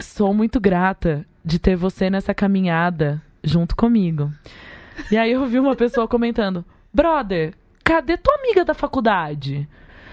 Sou 0.00 0.32
muito 0.32 0.58
grata 0.58 1.26
de 1.44 1.58
ter 1.58 1.76
você 1.76 2.08
nessa 2.08 2.34
caminhada 2.34 3.22
junto 3.44 3.76
comigo. 3.76 4.32
E 5.10 5.16
aí 5.16 5.32
eu 5.32 5.46
vi 5.46 5.58
uma 5.58 5.76
pessoa 5.76 6.08
comentando: 6.08 6.64
Brother, 6.92 7.54
cadê 7.84 8.16
tua 8.16 8.34
amiga 8.36 8.64
da 8.64 8.74
faculdade? 8.74 9.68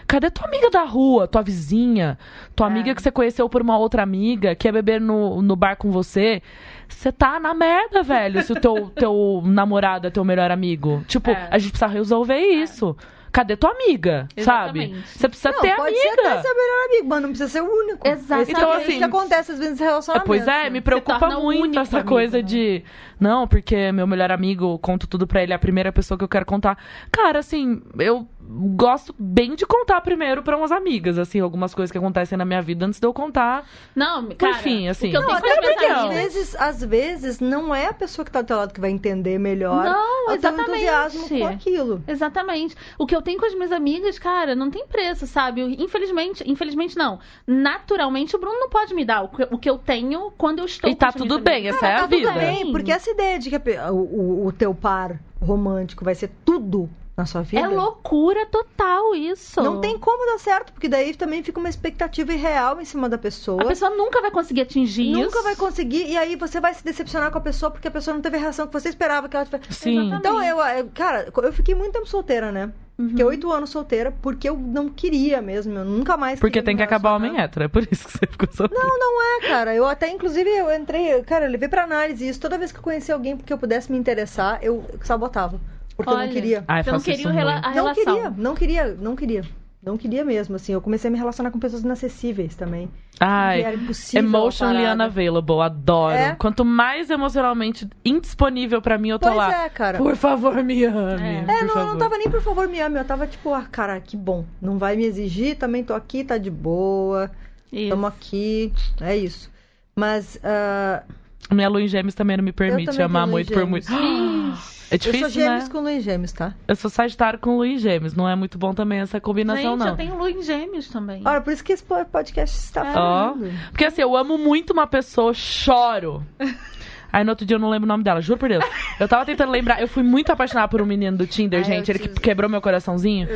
Cadê 0.08 0.30
tua 0.32 0.48
amiga 0.48 0.70
da 0.70 0.84
rua, 0.84 1.28
tua 1.28 1.42
vizinha? 1.42 2.18
Tua 2.56 2.68
É. 2.68 2.70
amiga 2.70 2.96
que 2.96 3.02
você 3.02 3.12
conheceu 3.12 3.50
por 3.50 3.62
uma 3.62 3.78
outra 3.78 4.02
amiga, 4.04 4.56
que 4.56 4.68
ia 4.68 4.72
beber 4.72 5.02
no, 5.02 5.42
no 5.42 5.56
bar 5.56 5.76
com 5.76 5.92
você? 5.92 6.42
Você 6.88 7.12
tá 7.12 7.40
na 7.40 7.54
merda, 7.54 8.02
velho, 8.04 8.42
se 8.42 8.54
o 8.54 8.60
teu, 8.60 8.90
teu 8.96 9.42
namorado 9.46 10.08
é 10.08 10.10
teu 10.10 10.24
melhor 10.24 10.50
amigo. 10.50 11.04
Tipo, 11.08 11.32
É. 11.32 11.50
a 11.52 11.58
gente 11.58 11.72
precisa 11.72 11.88
resolver 11.92 12.38
isso. 12.40 12.96
Cadê 13.30 13.56
tua 13.58 13.70
amiga, 13.72 14.28
sabe? 14.40 14.84
Exatamente. 14.86 15.08
Você 15.10 15.30
precisa 15.30 15.52
não, 15.52 15.60
ter 15.62 15.76
pode 15.76 15.90
amiga. 15.96 16.22
ser 16.24 16.28
até 16.28 16.42
seu 16.42 16.56
melhor 16.56 16.86
amigo, 16.88 17.08
mas 17.10 17.22
não 17.22 17.30
precisa 17.30 17.50
ser 17.50 17.62
o 17.62 17.66
único. 17.72 18.08
Exatamente. 18.08 18.52
Então, 18.52 18.64
é 18.74 18.78
o 18.78 18.80
assim, 18.80 18.98
que 18.98 19.04
acontece 19.04 19.52
às 19.52 19.58
vezes 19.60 19.72
nos 19.74 19.82
É, 19.82 19.84
relacionamentos. 19.84 20.28
pois 20.28 20.48
é, 20.48 20.70
me 20.72 20.82
preocupa 20.82 21.30
muito 21.40 21.78
essa 21.80 21.98
amigo, 21.98 22.10
coisa 22.10 22.38
né? 22.38 22.44
de. 22.44 22.84
Não, 23.20 23.46
porque 23.48 23.92
meu 23.92 24.08
melhor 24.08 24.32
amigo, 24.32 24.80
conto 24.80 25.06
tudo 25.06 25.28
pra 25.28 25.44
ele, 25.44 25.52
é 25.52 25.56
a 25.56 25.60
primeira 25.60 25.92
pessoa 25.92 26.18
que 26.18 26.24
eu 26.24 26.28
quero 26.28 26.46
contar. 26.48 26.80
Cara, 27.12 27.38
assim, 27.40 27.84
eu 28.00 28.28
gosto 28.50 29.14
bem 29.20 29.56
de 29.56 29.66
contar 29.66 30.00
primeiro 30.02 30.42
pra 30.42 30.56
umas 30.56 30.72
amigas, 30.72 31.18
assim, 31.18 31.40
algumas 31.40 31.74
coisas 31.76 31.92
que 31.92 31.98
acontecem 31.98 32.38
na 32.38 32.46
minha 32.46 32.62
vida 32.62 32.86
antes 32.86 33.00
de 33.00 33.06
eu 33.06 33.14
contar. 33.14 33.66
Não, 33.96 34.30
cara, 34.30 34.58
Enfim, 34.60 34.88
assim. 34.88 35.12
eu 35.14 35.22
Não, 35.22 35.32
até 35.32 35.52
as 35.52 35.56
porque 35.60 35.86
às 35.86 36.00
amigas- 36.00 36.16
vezes, 36.34 36.56
às 36.56 36.84
vezes 36.84 37.40
não 37.40 37.76
é 37.76 37.88
a 37.88 37.94
pessoa 37.94 38.24
que 38.26 38.32
tá 38.32 38.42
do 38.42 38.48
teu 38.48 38.58
lado 38.58 38.74
que 38.74 38.80
vai 38.80 38.90
entender 38.90 39.38
melhor 39.38 39.84
Não, 39.84 40.32
exatamente. 40.34 40.70
entusiasmo 40.72 41.30
com 41.30 41.46
aquilo. 41.48 42.04
Exatamente. 42.08 42.76
O 42.98 43.06
que 43.06 43.16
eu 43.16 43.22
tenho 43.22 43.40
com 43.40 43.46
as 43.46 43.54
minhas 43.54 43.72
amigas, 43.72 44.18
cara, 44.18 44.56
não 44.56 44.70
tem 44.72 44.88
preço, 44.88 45.28
sabe? 45.28 45.62
Eu- 45.62 45.70
Infelizmente, 45.70 46.44
infelizmente 46.50 46.98
não. 46.98 47.20
Naturalmente, 47.46 48.36
o 48.36 48.40
Bruno 48.40 48.58
não 48.60 48.70
pode 48.70 48.94
me 48.94 49.04
dar 49.04 49.24
o 49.24 49.30
que, 49.30 49.44
o 49.52 49.58
que 49.58 49.70
eu 49.70 49.78
tenho 49.78 50.32
quando 50.38 50.60
eu 50.60 50.66
estou 50.66 50.90
E 50.90 50.94
com 50.94 51.00
tá 51.00 51.12
tudo 51.12 51.40
bem, 51.40 51.56
amigas. 51.70 51.76
essa 51.76 51.88
é 51.88 51.94
a 51.96 51.98
tá 52.00 52.08
tudo 52.08 52.18
vida. 52.18 52.32
bem, 52.32 52.72
porque 52.72 52.92
essa 52.92 53.10
ideia 53.10 53.38
de 53.40 53.50
que 53.50 53.56
a 53.76 53.92
o, 53.92 53.98
o- 53.98 54.46
o 54.48 54.52
teu 54.52 54.74
par 54.74 55.20
romântico 55.42 56.06
vai 56.06 56.16
ser 56.16 56.30
tudo 56.46 56.90
na 57.18 57.26
sua 57.26 57.42
vida. 57.42 57.64
É 57.64 57.68
loucura 57.68 58.46
total 58.46 59.16
isso. 59.16 59.60
Não 59.62 59.82
tem 59.82 59.98
como 59.98 60.24
dar 60.32 60.38
certo, 60.38 60.72
porque 60.72 60.88
daí 60.88 61.16
também 61.16 61.42
fica 61.42 61.60
uma 61.60 61.68
expectativa 61.68 62.32
irreal 62.32 62.80
em 62.80 62.86
cima 62.86 63.10
da 63.10 63.18
pessoa. 63.18 63.64
A 63.64 63.66
pessoa 63.66 63.90
nunca 63.90 64.22
vai 64.22 64.30
conseguir 64.30 64.62
atingir 64.62 65.10
isso. 65.12 65.20
Nunca 65.22 65.42
vai 65.42 65.56
conseguir, 65.56 66.06
e 66.08 66.16
aí 66.16 66.36
você 66.36 66.62
vai 66.62 66.76
se 66.76 66.84
decepcionar 66.86 67.32
com 67.32 67.40
a 67.40 67.42
pessoa 67.42 67.72
porque 67.72 67.88
a 67.88 67.92
pessoa 67.92 68.14
não 68.14 68.22
teve 68.22 68.38
a 68.38 68.40
reação 68.40 68.68
que 68.68 68.74
você 68.74 68.90
esperava 68.90 69.28
que 69.28 69.36
ela 69.36 69.46
tivesse. 69.46 69.74
Sim. 69.74 69.98
Exatamente. 69.98 70.20
Então, 70.20 70.44
eu, 70.44 70.60
eu- 70.78 70.90
cara, 70.94 71.28
eu 71.36 71.54
fiquei 71.54 71.74
muito 71.74 71.94
tempo 71.94 72.06
solteira, 72.08 72.52
né? 72.52 72.72
Uhum. 73.00 73.10
Fiquei 73.10 73.26
oito 73.26 73.52
anos 73.52 73.70
solteira 73.70 74.12
porque 74.24 74.50
eu 74.50 74.58
não 74.58 74.90
queria 74.90 75.40
mesmo, 75.42 75.76
eu 75.78 75.86
nunca 75.86 76.18
mais 76.18 76.40
Porque 76.40 76.64
tem 76.64 76.76
que 76.76 76.82
acabar 76.82 77.14
o 77.14 77.16
homem 77.18 77.40
hétero, 77.40 77.66
é 77.66 77.68
por 77.68 77.82
isso 77.92 78.06
que 78.08 78.12
você 78.12 78.26
ficou 78.28 78.48
solteiro. 78.52 78.84
Não, 78.84 78.98
não 79.00 79.22
é, 79.38 79.48
cara. 79.48 79.74
Eu 79.76 79.86
até, 79.88 80.10
inclusive, 80.10 80.50
eu 80.50 80.72
entrei, 80.76 81.22
cara, 81.24 81.46
eu 81.46 81.52
levei 81.52 81.68
pra 81.70 81.84
análise 81.84 82.28
isso. 82.28 82.40
Toda 82.40 82.58
vez 82.58 82.72
que 82.72 82.80
eu 82.80 82.84
conhecia 82.84 83.14
alguém 83.14 83.38
porque 83.38 83.54
eu 83.54 83.58
pudesse 83.58 83.92
me 83.92 83.98
interessar, 84.00 84.60
eu 84.64 84.84
sabotava. 85.04 85.60
Porque 85.98 86.10
eu 86.12 86.16
Olha, 86.16 86.26
não 86.28 86.34
queria. 86.34 86.64
Ai, 86.68 86.84
Você 86.84 86.92
não 86.92 87.00
queria 87.02 87.32
rela- 87.32 87.58
a 87.58 87.62
Não 87.62 87.74
relação. 87.74 88.04
queria, 88.06 88.30
não 88.38 88.56
queria, 88.56 88.98
não 89.02 89.16
queria. 89.16 89.44
Não 89.84 89.96
queria 89.98 90.26
mesmo, 90.26 90.56
assim. 90.56 90.74
Eu 90.74 90.82
comecei 90.82 91.08
a 91.08 91.12
me 91.12 91.18
relacionar 91.18 91.50
com 91.52 91.60
pessoas 91.60 91.84
inacessíveis 91.84 92.56
também. 92.56 92.90
Ai, 93.20 93.62
era 93.62 93.76
impossível. 93.76 94.28
emotionally 94.28 94.80
parada. 94.80 94.96
unavailable, 94.96 95.62
adoro. 95.62 96.14
É? 96.16 96.36
Quanto 96.36 96.66
mais 96.66 97.10
emocionalmente 97.10 97.88
indisponível 98.04 98.82
pra 98.82 98.98
mim, 98.98 99.10
eu 99.10 99.20
tô 99.20 99.28
Pois 99.28 99.38
lá. 99.38 99.66
é, 99.66 99.70
cara. 99.70 99.98
Por 99.98 100.16
favor, 100.16 100.56
me 100.64 100.84
ame. 100.84 101.22
É. 101.24 101.46
É, 101.48 101.64
não, 101.64 101.74
favor. 101.74 101.92
não 101.94 101.98
tava 101.98 102.18
nem 102.18 102.30
por 102.30 102.42
favor 102.42 102.68
me 102.68 102.82
ame, 102.82 103.00
eu 103.00 103.06
tava 103.06 103.26
tipo, 103.28 103.54
ah, 103.54 103.66
cara, 103.72 104.00
que 104.02 104.18
bom. 104.18 104.44
Não 104.62 104.78
vai 104.78 104.96
me 104.98 105.06
exigir, 105.06 105.56
também 105.58 105.84
tô 105.84 105.94
aqui, 105.94 106.24
tá 106.24 106.38
de 106.38 106.52
boa. 106.52 107.32
Isso. 107.72 107.90
Tamo 107.90 108.08
aqui, 108.08 108.74
é 109.00 109.16
isso. 109.16 109.50
Mas 109.96 110.38
ah, 110.44 111.04
Minha 111.52 111.70
lua 111.70 111.82
em 111.82 111.88
gêmeos 111.88 112.14
também 112.16 112.36
não 112.38 112.44
me 112.44 112.52
permite 112.52 113.02
amar 113.02 113.26
muito 113.26 113.54
por 113.54 113.66
muito. 113.66 113.88
É 114.90 114.96
eu 114.96 115.00
difícil, 115.00 115.20
sou 115.20 115.30
gêmeos 115.30 115.64
né? 115.66 115.70
com 115.70 115.90
em 115.90 116.00
gêmeos, 116.00 116.32
tá? 116.32 116.54
Eu 116.68 116.76
sou 116.76 116.90
Sagitário 116.90 117.40
com 117.40 117.64
em 117.64 117.78
gêmeos. 117.78 118.14
Não 118.14 118.28
é 118.28 118.36
muito 118.36 118.58
bom 118.58 118.74
também 118.74 119.00
essa 119.00 119.20
combinação, 119.20 119.72
Gente, 119.72 119.80
não. 119.80 119.88
eu 119.90 119.96
tenho 119.96 120.28
em 120.28 120.42
gêmeos 120.42 120.88
também. 120.88 121.22
Olha, 121.26 121.42
por 121.42 121.52
isso 121.52 121.64
que 121.64 121.74
esse 121.74 121.84
podcast 121.84 122.58
está 122.58 122.88
É. 122.88 122.94
Falando. 122.94 123.52
Porque 123.70 123.86
assim, 123.86 124.02
eu 124.02 124.16
amo 124.16 124.38
muito 124.38 124.72
uma 124.72 124.88
pessoa, 124.88 125.34
choro. 125.34 126.24
Aí 127.12 127.24
no 127.24 127.32
outro 127.32 127.46
dia 127.46 127.56
eu 127.56 127.60
não 127.60 127.70
lembro 127.70 127.86
o 127.86 127.88
nome 127.88 128.04
dela, 128.04 128.22
juro 128.22 128.38
por 128.38 128.50
Deus. 128.50 128.64
Eu 129.00 129.08
tava 129.08 129.26
tentando 129.26 129.52
lembrar, 129.52 129.82
eu 129.82 129.88
fui 129.88 130.04
muito 130.04 130.30
apaixonada 130.32 130.68
por 130.68 130.82
um 130.82 130.86
menino 130.86 131.18
do 131.18 131.26
Tinder, 131.26 131.60
Ai, 131.60 131.64
gente. 131.66 131.90
eu 131.90 131.96
Ele 131.96 132.08
que 132.08 132.20
quebrou 132.20 132.50
meu 132.50 132.62
coraçãozinho. 132.62 133.28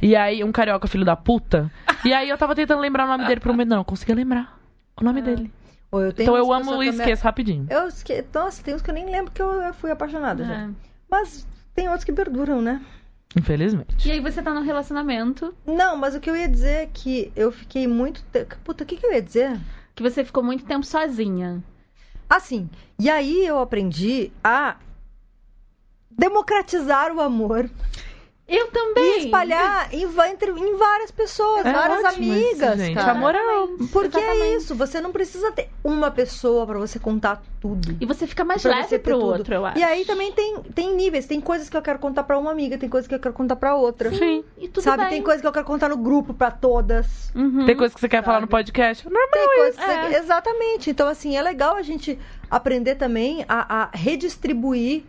E 0.00 0.14
aí, 0.14 0.44
um 0.44 0.52
carioca, 0.52 0.86
filho 0.86 1.04
da 1.04 1.16
puta. 1.16 1.70
E 2.04 2.12
aí 2.12 2.28
eu 2.28 2.38
tava 2.38 2.54
tentando 2.54 2.80
lembrar 2.80 3.04
o 3.04 3.08
nome 3.08 3.26
dele 3.26 3.40
por 3.40 3.50
um 3.50 3.52
momento. 3.52 3.68
Não, 3.68 3.78
eu 3.78 3.84
conseguia 3.84 4.14
lembrar 4.14 4.58
o 5.00 5.04
nome 5.04 5.20
dele. 5.22 5.52
Ou 5.90 6.02
eu 6.02 6.12
tenho 6.12 6.24
Então 6.24 6.36
eu 6.36 6.52
amo 6.52 6.82
e 6.82 6.88
esqueço 6.88 7.24
rapidinho. 7.24 7.66
Eu 7.68 7.88
esque... 7.88 8.24
Nossa, 8.34 8.62
tem 8.62 8.74
uns 8.74 8.82
que 8.82 8.90
eu 8.90 8.94
nem 8.94 9.10
lembro 9.10 9.32
que 9.32 9.42
eu 9.42 9.50
eu 9.50 9.74
fui 9.74 9.90
apaixonada 9.90 10.44
já. 10.44 10.70
Mas 11.10 11.46
tem 11.74 11.86
outros 11.88 12.04
que 12.04 12.12
perduram, 12.12 12.60
né? 12.60 12.84
Infelizmente. 13.36 14.08
E 14.08 14.12
aí 14.12 14.20
você 14.20 14.42
tá 14.42 14.52
num 14.54 14.62
relacionamento 14.62 15.54
Não, 15.66 15.96
mas 15.96 16.14
o 16.14 16.20
que 16.20 16.30
eu 16.30 16.36
ia 16.36 16.48
dizer 16.48 16.70
é 16.82 16.86
que 16.86 17.30
eu 17.36 17.52
fiquei 17.52 17.86
muito. 17.86 18.22
te- 18.32 18.46
Puta, 18.64 18.82
o 18.84 18.86
que, 18.86 18.96
que 18.96 19.04
eu 19.06 19.12
ia 19.12 19.22
dizer? 19.22 19.60
que 19.94 20.02
você 20.02 20.22
ficou 20.24 20.42
muito 20.42 20.64
tempo 20.66 20.84
sozinha. 20.84 21.62
Assim, 22.28 22.68
e 22.98 23.08
aí 23.08 23.46
eu 23.46 23.58
aprendi 23.58 24.30
a 24.44 24.76
democratizar 26.10 27.12
o 27.14 27.20
amor 27.20 27.70
Eu 28.48 28.68
também. 28.70 29.22
E 29.22 29.24
espalhar 29.24 29.92
em, 29.92 30.02
em 30.04 30.76
várias 30.76 31.10
pessoas, 31.10 31.66
É 31.66 31.72
várias 31.72 32.04
ótimo 32.04 32.32
isso, 32.32 32.44
amigas, 32.64 32.78
gente. 32.78 32.94
cara. 32.94 33.10
Amor 33.10 33.34
é 33.34 33.38
Porque 33.92 34.16
é 34.18 34.20
Exatamente. 34.20 34.56
isso, 34.62 34.74
você 34.76 35.00
não 35.00 35.10
precisa 35.10 35.50
ter 35.50 35.68
uma 35.82 36.12
pessoa 36.12 36.64
pra 36.64 36.78
você 36.78 36.96
contar 37.00 37.42
tudo. 37.60 37.96
E 38.00 38.06
você 38.06 38.24
fica 38.24 38.44
mais 38.44 38.62
Pra 38.62 38.76
leve 38.76 39.00
pro 39.00 39.14
tudo. 39.18 39.26
outro, 39.26 39.52
eu 39.52 39.66
acho. 39.66 39.78
E 39.78 39.82
aí 39.82 40.04
também 40.04 40.30
tem, 40.32 40.62
tem 40.74 40.94
níveis, 40.94 41.26
tem 41.26 41.40
coisas 41.40 41.68
que 41.68 41.76
eu 41.76 41.82
quero 41.82 41.98
contar 41.98 42.22
pra 42.22 42.38
uma 42.38 42.52
amiga, 42.52 42.78
tem 42.78 42.88
coisas 42.88 43.08
que 43.08 43.14
eu 43.16 43.18
quero 43.18 43.34
contar 43.34 43.56
pra 43.56 43.74
outra. 43.74 44.10
Sim. 44.14 44.44
E 44.56 44.68
tudo 44.68 44.84
Sabe, 44.84 45.02
bem. 45.02 45.10
tem 45.10 45.22
coisas 45.22 45.40
que 45.40 45.46
eu 45.48 45.52
quero 45.52 45.66
contar 45.66 45.88
no 45.88 45.96
grupo 45.96 46.32
pra 46.32 46.52
todas. 46.52 47.32
Uhum. 47.34 47.66
Tem 47.66 47.76
coisa 47.76 47.92
que 47.92 48.00
você 48.00 48.08
quer 48.08 48.22
falar 48.22 48.36
Sabe. 48.36 48.46
no 48.46 48.50
podcast? 48.50 49.04
Normal. 49.08 49.28
Tem 49.32 49.56
coisas 49.56 49.76
que 49.76 49.90
é. 49.90 50.08
você... 50.10 50.16
Exatamente. 50.18 50.90
Então, 50.90 51.08
assim, 51.08 51.36
é 51.36 51.42
legal 51.42 51.74
a 51.74 51.82
gente 51.82 52.16
aprender 52.48 52.94
também 52.94 53.44
a, 53.48 53.82
a 53.82 53.90
redistribuir. 53.92 55.02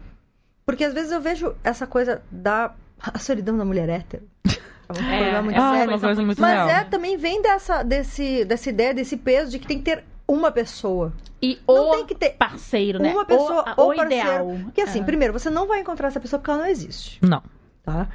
Porque 0.65 0.83
às 0.83 0.93
vezes 0.93 1.11
eu 1.11 1.21
vejo 1.21 1.55
essa 1.63 1.85
coisa 1.87 2.21
da 2.31 2.73
a 3.01 3.19
solidão 3.19 3.57
da 3.57 3.65
mulher 3.65 3.89
hétero. 3.89 4.23
É 4.45 4.93
um 4.93 5.11
É, 5.11 5.41
muito 5.41 5.57
é 5.57 5.61
uma 5.61 5.77
sério. 5.77 5.99
coisa 5.99 6.21
muito 6.23 6.41
Mas 6.41 6.53
real. 6.53 6.69
é, 6.69 6.83
também 6.85 7.17
vem 7.17 7.41
dessa, 7.41 7.83
desse, 7.83 8.45
dessa 8.45 8.69
ideia, 8.69 8.93
desse 8.93 9.17
peso 9.17 9.51
de 9.51 9.59
que 9.59 9.67
tem 9.67 9.79
que 9.79 9.83
ter 9.85 10.03
uma 10.27 10.51
pessoa. 10.51 11.13
E 11.41 11.59
Não 11.67 11.89
o 11.89 11.91
tem 11.91 12.05
que 12.05 12.15
ter 12.15 12.31
parceiro, 12.31 12.97
né? 12.99 13.11
uma 13.13 13.25
pessoa 13.25 13.73
o, 13.77 13.81
ou 13.81 13.95
parceiro. 13.95 14.05
ideal. 14.13 14.47
Porque 14.63 14.81
assim, 14.81 15.01
É. 15.01 15.03
primeiro, 15.03 15.33
você 15.33 15.49
não 15.49 15.67
vai 15.67 15.81
encontrar 15.81 16.07
essa 16.07 16.19
pessoa 16.19 16.39
porque 16.39 16.49
ela 16.51 16.61
não 16.63 16.69
existe, 16.69 17.19
Não. 17.21 17.43
tá? 17.83 18.07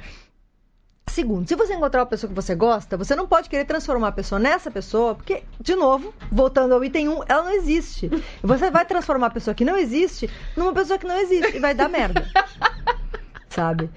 Segundo, 1.07 1.47
se 1.47 1.55
você 1.55 1.73
encontrar 1.75 1.99
uma 2.01 2.05
pessoa 2.07 2.27
que 2.29 2.35
você 2.35 2.55
gosta, 2.55 2.97
você 2.97 3.15
não 3.15 3.27
pode 3.27 3.49
querer 3.49 3.65
transformar 3.65 4.07
a 4.07 4.11
pessoa 4.11 4.39
nessa 4.39 4.71
pessoa, 4.71 5.13
porque, 5.13 5.43
de 5.59 5.75
novo, 5.75 6.13
voltando 6.31 6.73
ao 6.73 6.83
item 6.83 7.07
1, 7.09 7.23
ela 7.27 7.43
não 7.43 7.51
existe. 7.53 8.09
Você 8.41 8.71
vai 8.71 8.83
transformar 8.85 9.27
a 9.27 9.29
pessoa 9.29 9.53
que 9.53 9.63
não 9.65 9.77
existe 9.77 10.29
numa 10.57 10.73
pessoa 10.73 10.97
que 10.97 11.05
não 11.05 11.17
existe 11.17 11.57
e 11.57 11.59
vai 11.59 11.73
dar 11.75 11.87
merda. 11.89 12.25
Sabe? 13.49 13.89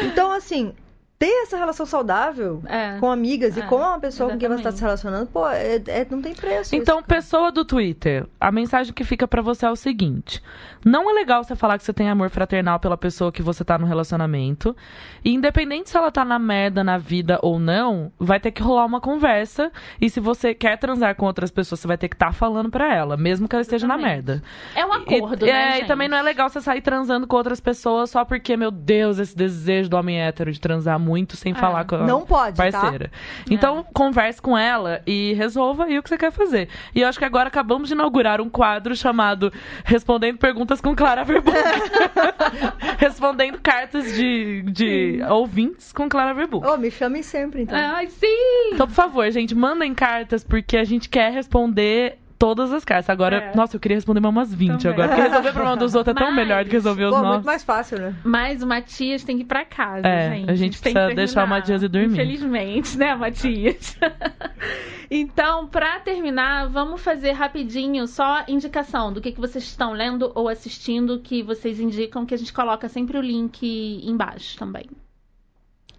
Então, 0.00 0.30
assim, 0.32 0.74
ter 1.18 1.42
essa 1.44 1.56
relação 1.56 1.86
saudável 1.86 2.62
É. 2.66 2.98
com 3.00 3.10
amigas 3.10 3.56
É, 3.56 3.60
e 3.60 3.62
com 3.64 3.76
uma 3.76 3.98
pessoa 3.98 4.30
com 4.30 4.38
quem 4.38 4.48
você 4.48 4.56
está 4.56 4.68
exatamente. 4.68 4.78
se 4.78 4.84
relacionando, 4.84 5.26
pô, 5.30 5.48
é, 5.48 5.76
é- 5.86 6.06
não 6.10 6.20
tem 6.20 6.34
preço. 6.34 6.76
Então, 6.76 6.98
isso, 6.98 7.06
pessoa 7.08 7.50
do 7.50 7.64
Twitter, 7.64 8.26
a 8.38 8.52
mensagem 8.52 8.92
que 8.92 9.02
fica 9.02 9.26
pra 9.26 9.40
você 9.40 9.64
é 9.64 9.70
o 9.70 9.76
seguinte: 9.76 10.42
não 10.84 11.10
é 11.10 11.14
legal 11.14 11.42
você 11.42 11.56
falar 11.56 11.78
que 11.78 11.84
você 11.84 11.92
tem 11.92 12.10
amor 12.10 12.28
fraternal 12.28 12.78
pela 12.78 12.96
pessoa 12.98 13.32
que 13.32 13.40
você 13.42 13.64
tá 13.64 13.78
no 13.78 13.86
relacionamento. 13.86 14.76
E 15.24 15.32
independente 15.34 15.90
se 15.90 15.96
ela 15.96 16.10
tá 16.12 16.24
na 16.24 16.38
merda 16.38 16.84
na 16.84 16.98
vida 16.98 17.38
ou 17.42 17.58
não, 17.58 18.12
vai 18.18 18.38
ter 18.38 18.50
que 18.50 18.62
rolar 18.62 18.84
uma 18.84 19.00
conversa. 19.00 19.72
E 20.00 20.08
se 20.10 20.20
você 20.20 20.54
quer 20.54 20.78
transar 20.78 21.16
com 21.16 21.26
outras 21.26 21.50
pessoas, 21.50 21.80
você 21.80 21.88
vai 21.88 21.96
ter 21.98 22.08
que 22.08 22.14
estar 22.14 22.32
falando 22.32 22.70
pra 22.70 22.94
ela, 22.94 23.16
mesmo 23.16 23.48
que 23.48 23.54
ela 23.56 23.62
esteja 23.62 23.86
na 23.86 23.94
Exatamente. 23.94 24.26
merda. 24.26 24.42
É 24.74 24.84
um 24.84 24.92
acordo, 24.92 25.46
e, 25.46 25.50
né, 25.50 25.68
É, 25.68 25.72
gente? 25.72 25.84
e 25.84 25.86
também 25.88 26.08
não 26.08 26.16
é 26.18 26.22
legal 26.22 26.48
você 26.48 26.60
sair 26.60 26.80
transando 26.82 27.26
com 27.26 27.36
outras 27.36 27.58
pessoas 27.60 28.10
só 28.10 28.24
porque, 28.24 28.56
meu 28.56 28.70
Deus, 28.70 29.18
esse 29.18 29.36
desejo 29.36 29.88
do 29.90 29.96
homem 29.96 30.20
hétero 30.20 30.52
de 30.52 30.60
transar 30.60 30.98
muito 31.06 31.36
sem 31.36 31.52
É. 31.52 31.54
falar 31.54 31.84
com 31.84 31.94
a 31.94 31.98
Não 32.06 32.26
pode, 32.26 32.56
tá? 32.56 32.70
parceira. 32.70 33.10
Então, 33.48 33.86
converse 33.94 34.42
com 34.42 34.58
ela 34.58 35.00
e 35.06 35.32
resolva 35.34 35.84
aí 35.84 35.96
o 35.98 36.02
que 36.02 36.08
você 36.08 36.18
quer 36.18 36.32
fazer. 36.32 36.68
E 36.94 37.00
eu 37.02 37.08
acho 37.08 37.18
que 37.18 37.24
agora 37.24 37.46
acabamos 37.48 37.88
de 37.88 37.94
inaugurar 37.94 38.40
um 38.40 38.50
quadro 38.50 38.96
chamado 38.96 39.52
Respondendo 39.84 40.38
Perguntas 40.38 40.80
com 40.80 40.94
Clara 40.96 41.22
Verbuck. 41.24 41.56
Respondendo 42.98 43.60
cartas 43.60 44.14
de, 44.14 44.62
de 44.62 45.20
ouvintes 45.30 45.92
com 45.92 46.08
Clara 46.08 46.34
Verbuck. 46.34 46.66
Ô, 46.66 46.76
me 46.76 46.90
chamem 46.90 47.22
sempre, 47.22 47.62
então. 47.62 47.78
Ai, 47.78 48.08
sim! 48.08 48.70
Então, 48.72 48.86
por 48.86 48.94
favor, 48.94 49.30
gente, 49.30 49.54
mandem 49.54 49.94
cartas 49.94 50.42
porque 50.42 50.76
a 50.76 50.84
gente 50.84 51.08
quer 51.08 51.32
responder 51.32 52.18
todas 52.38 52.72
as 52.72 52.84
cartas. 52.84 53.08
Agora, 53.10 53.36
É. 53.36 53.56
nossa, 53.56 53.76
eu 53.76 53.80
queria 53.80 53.96
responder 53.96 54.20
mais 54.20 54.34
umas 54.34 54.54
20 54.54 54.82
Também. 54.82 54.92
agora. 54.92 55.08
Porque 55.08 55.22
resolver 55.22 55.48
o 55.50 55.52
problema 55.52 55.76
dos 55.76 55.94
outros 55.94 56.14
é 56.14 56.18
tão 56.18 56.26
Mas- 56.28 56.36
melhor 56.36 56.64
do 56.64 56.70
que 56.70 56.76
resolver 56.76 57.04
os 57.04 57.10
Pô, 57.10 57.16
nossos. 57.18 57.32
muito 57.34 57.46
mais 57.46 57.64
fácil, 57.64 57.98
né? 57.98 58.14
Mas 58.24 58.62
o 58.62 58.66
Matias 58.66 59.24
tem 59.24 59.36
que 59.36 59.42
ir 59.42 59.46
pra 59.46 59.64
casa, 59.64 60.06
É, 60.06 60.30
gente. 60.36 60.50
a 60.50 60.54
gente 60.54 60.80
tem 60.82 60.92
precisa 60.92 61.08
que 61.10 61.16
deixar 61.16 61.44
o. 61.44 61.48
Matias 61.48 61.82
ir 61.82 61.88
dormir. 61.88 62.12
Infelizmente, 62.12 62.96
né, 62.98 63.14
Matias? 63.14 63.96
então, 65.10 65.66
pra 65.68 66.00
terminar, 66.00 66.68
vamos 66.68 67.00
fazer 67.00 67.32
rapidinho 67.32 68.06
só 68.06 68.44
indicação 68.48 69.12
do 69.12 69.20
que, 69.20 69.32
que 69.32 69.40
vocês 69.40 69.64
estão 69.64 69.92
lendo 69.92 70.30
ou 70.34 70.48
assistindo 70.48 71.20
que 71.20 71.42
vocês 71.42 71.80
indicam, 71.80 72.26
que 72.26 72.34
a 72.34 72.38
gente 72.38 72.52
coloca 72.52 72.88
sempre 72.88 73.16
o 73.18 73.20
link 73.20 74.00
embaixo 74.04 74.58
também. 74.58 74.86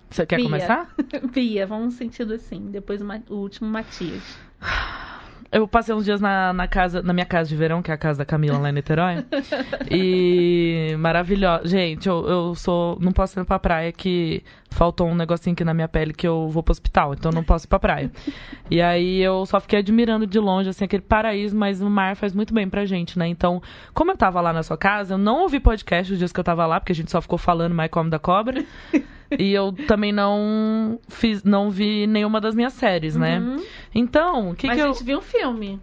Você 0.09 0.25
quer 0.25 0.37
Bia. 0.37 0.45
começar? 0.45 0.89
Bia, 1.33 1.67
vamos 1.67 1.85
no 1.85 1.91
sentido 1.91 2.33
assim. 2.33 2.67
Depois 2.71 3.01
o, 3.01 3.05
o 3.29 3.35
último 3.35 3.69
Matias. 3.69 4.37
Eu 5.51 5.67
passei 5.67 5.95
uns 5.95 6.03
dias 6.03 6.19
na, 6.19 6.51
na 6.51 6.67
casa, 6.67 7.01
na 7.01 7.13
minha 7.13 7.25
casa 7.25 7.49
de 7.49 7.55
verão, 7.55 7.81
que 7.81 7.89
é 7.89 7.93
a 7.93 7.97
casa 7.97 8.19
da 8.19 8.25
Camila 8.25 8.57
lá 8.57 8.69
em 8.69 8.73
Niterói. 8.73 9.25
e 9.89 10.95
maravilhosa. 10.99 11.67
Gente, 11.67 12.07
eu, 12.07 12.27
eu 12.27 12.55
sou. 12.55 12.97
Não 12.99 13.11
posso 13.11 13.39
ir 13.39 13.45
pra 13.45 13.57
praia 13.57 13.91
que 13.91 14.43
faltou 14.69 15.07
um 15.07 15.15
negocinho 15.15 15.53
aqui 15.53 15.63
na 15.63 15.73
minha 15.73 15.87
pele 15.87 16.13
que 16.13 16.27
eu 16.27 16.49
vou 16.49 16.61
pro 16.61 16.71
hospital, 16.71 17.13
então 17.13 17.31
eu 17.31 17.35
não 17.35 17.43
posso 17.43 17.65
ir 17.65 17.69
pra 17.69 17.79
praia. 17.79 18.11
E 18.69 18.81
aí 18.81 19.21
eu 19.21 19.45
só 19.45 19.61
fiquei 19.61 19.79
admirando 19.79 20.27
de 20.27 20.37
longe, 20.37 20.69
assim, 20.69 20.83
aquele 20.83 21.01
paraíso, 21.01 21.55
mas 21.55 21.81
o 21.81 21.89
mar 21.89 22.17
faz 22.17 22.33
muito 22.33 22.53
bem 22.53 22.69
pra 22.69 22.83
gente, 22.85 23.17
né? 23.17 23.25
Então, 23.25 23.61
como 23.93 24.11
eu 24.11 24.17
tava 24.17 24.41
lá 24.41 24.51
na 24.51 24.61
sua 24.61 24.77
casa, 24.77 25.13
eu 25.13 25.17
não 25.17 25.43
ouvi 25.43 25.57
podcast 25.57 26.11
os 26.11 26.19
dias 26.19 26.33
que 26.33 26.39
eu 26.39 26.43
tava 26.43 26.65
lá, 26.65 26.77
porque 26.77 26.91
a 26.91 26.95
gente 26.95 27.09
só 27.09 27.21
ficou 27.21 27.37
falando 27.37 27.73
mais 27.73 27.89
come 27.89 28.09
da 28.09 28.19
cobra. 28.19 28.65
E 29.37 29.51
eu 29.53 29.71
também 29.87 30.11
não 30.11 30.99
fiz, 31.09 31.43
não 31.43 31.69
vi 31.69 32.07
nenhuma 32.07 32.39
das 32.39 32.55
minhas 32.55 32.73
séries, 32.73 33.15
né? 33.15 33.39
Uhum. 33.39 33.63
Então, 33.93 34.51
o 34.51 34.55
que, 34.55 34.67
Mas 34.67 34.75
que 34.77 34.81
a 34.81 34.85
eu. 34.87 34.93
gente 34.93 35.03
viu 35.03 35.17
um 35.17 35.21
filme. 35.21 35.79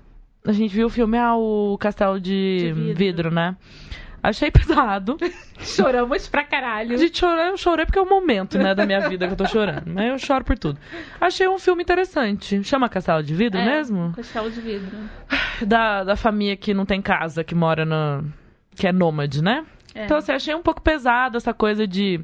A 0.47 0.53
gente 0.53 0.75
viu 0.75 0.87
o 0.87 0.91
filme, 0.91 1.17
ah, 1.19 1.37
o 1.37 1.77
Castelo 1.79 2.21
de, 2.21 2.59
De 2.59 2.73
vidro. 2.73 2.95
vidro. 2.95 3.31
né? 3.31 3.57
Achei 4.23 4.49
pesado. 4.53 5.17
Choramos 5.59 6.27
pra 6.29 6.45
caralho. 6.45 6.97
De 6.97 7.15
chorar, 7.15 7.49
eu 7.49 7.57
chorei 7.59 7.85
porque 7.85 7.99
é 7.99 8.03
o 8.03 8.09
momento, 8.09 8.57
né, 8.59 8.75
da 8.75 8.87
minha 8.87 9.07
vida 9.09 9.27
que 9.27 9.33
eu 9.35 9.37
tô 9.37 9.47
chorando. 9.47 9.85
Mas 9.87 10.09
eu 10.09 10.19
choro 10.19 10.43
por 10.45 10.59
tudo. 10.59 10.79
Achei 11.21 11.47
um 11.49 11.59
filme 11.59 11.83
interessante. 11.83 12.63
Chama 12.65 12.89
Castelo 12.89 13.23
de 13.23 13.35
Vidro 13.35 13.61
É, 13.61 13.65
mesmo? 13.65 14.13
Castelo 14.17 14.51
de 14.51 14.61
vidro. 14.63 14.97
Da, 15.67 16.05
da 16.05 16.17
família 16.17 16.57
que 16.57 16.73
não 16.73 16.87
tem 16.87 17.03
casa, 17.03 17.45
que 17.45 17.55
mora 17.55 17.85
na. 17.85 18.23
que 18.75 18.87
é 18.87 18.93
nômade, 18.93 19.43
né? 19.43 19.65
É. 19.95 20.05
Então, 20.07 20.17
assim, 20.17 20.33
achei 20.33 20.55
um 20.55 20.63
pouco 20.63 20.81
pesado 20.83 21.37
essa 21.37 21.53
coisa 21.55 21.87
de. 21.87 22.21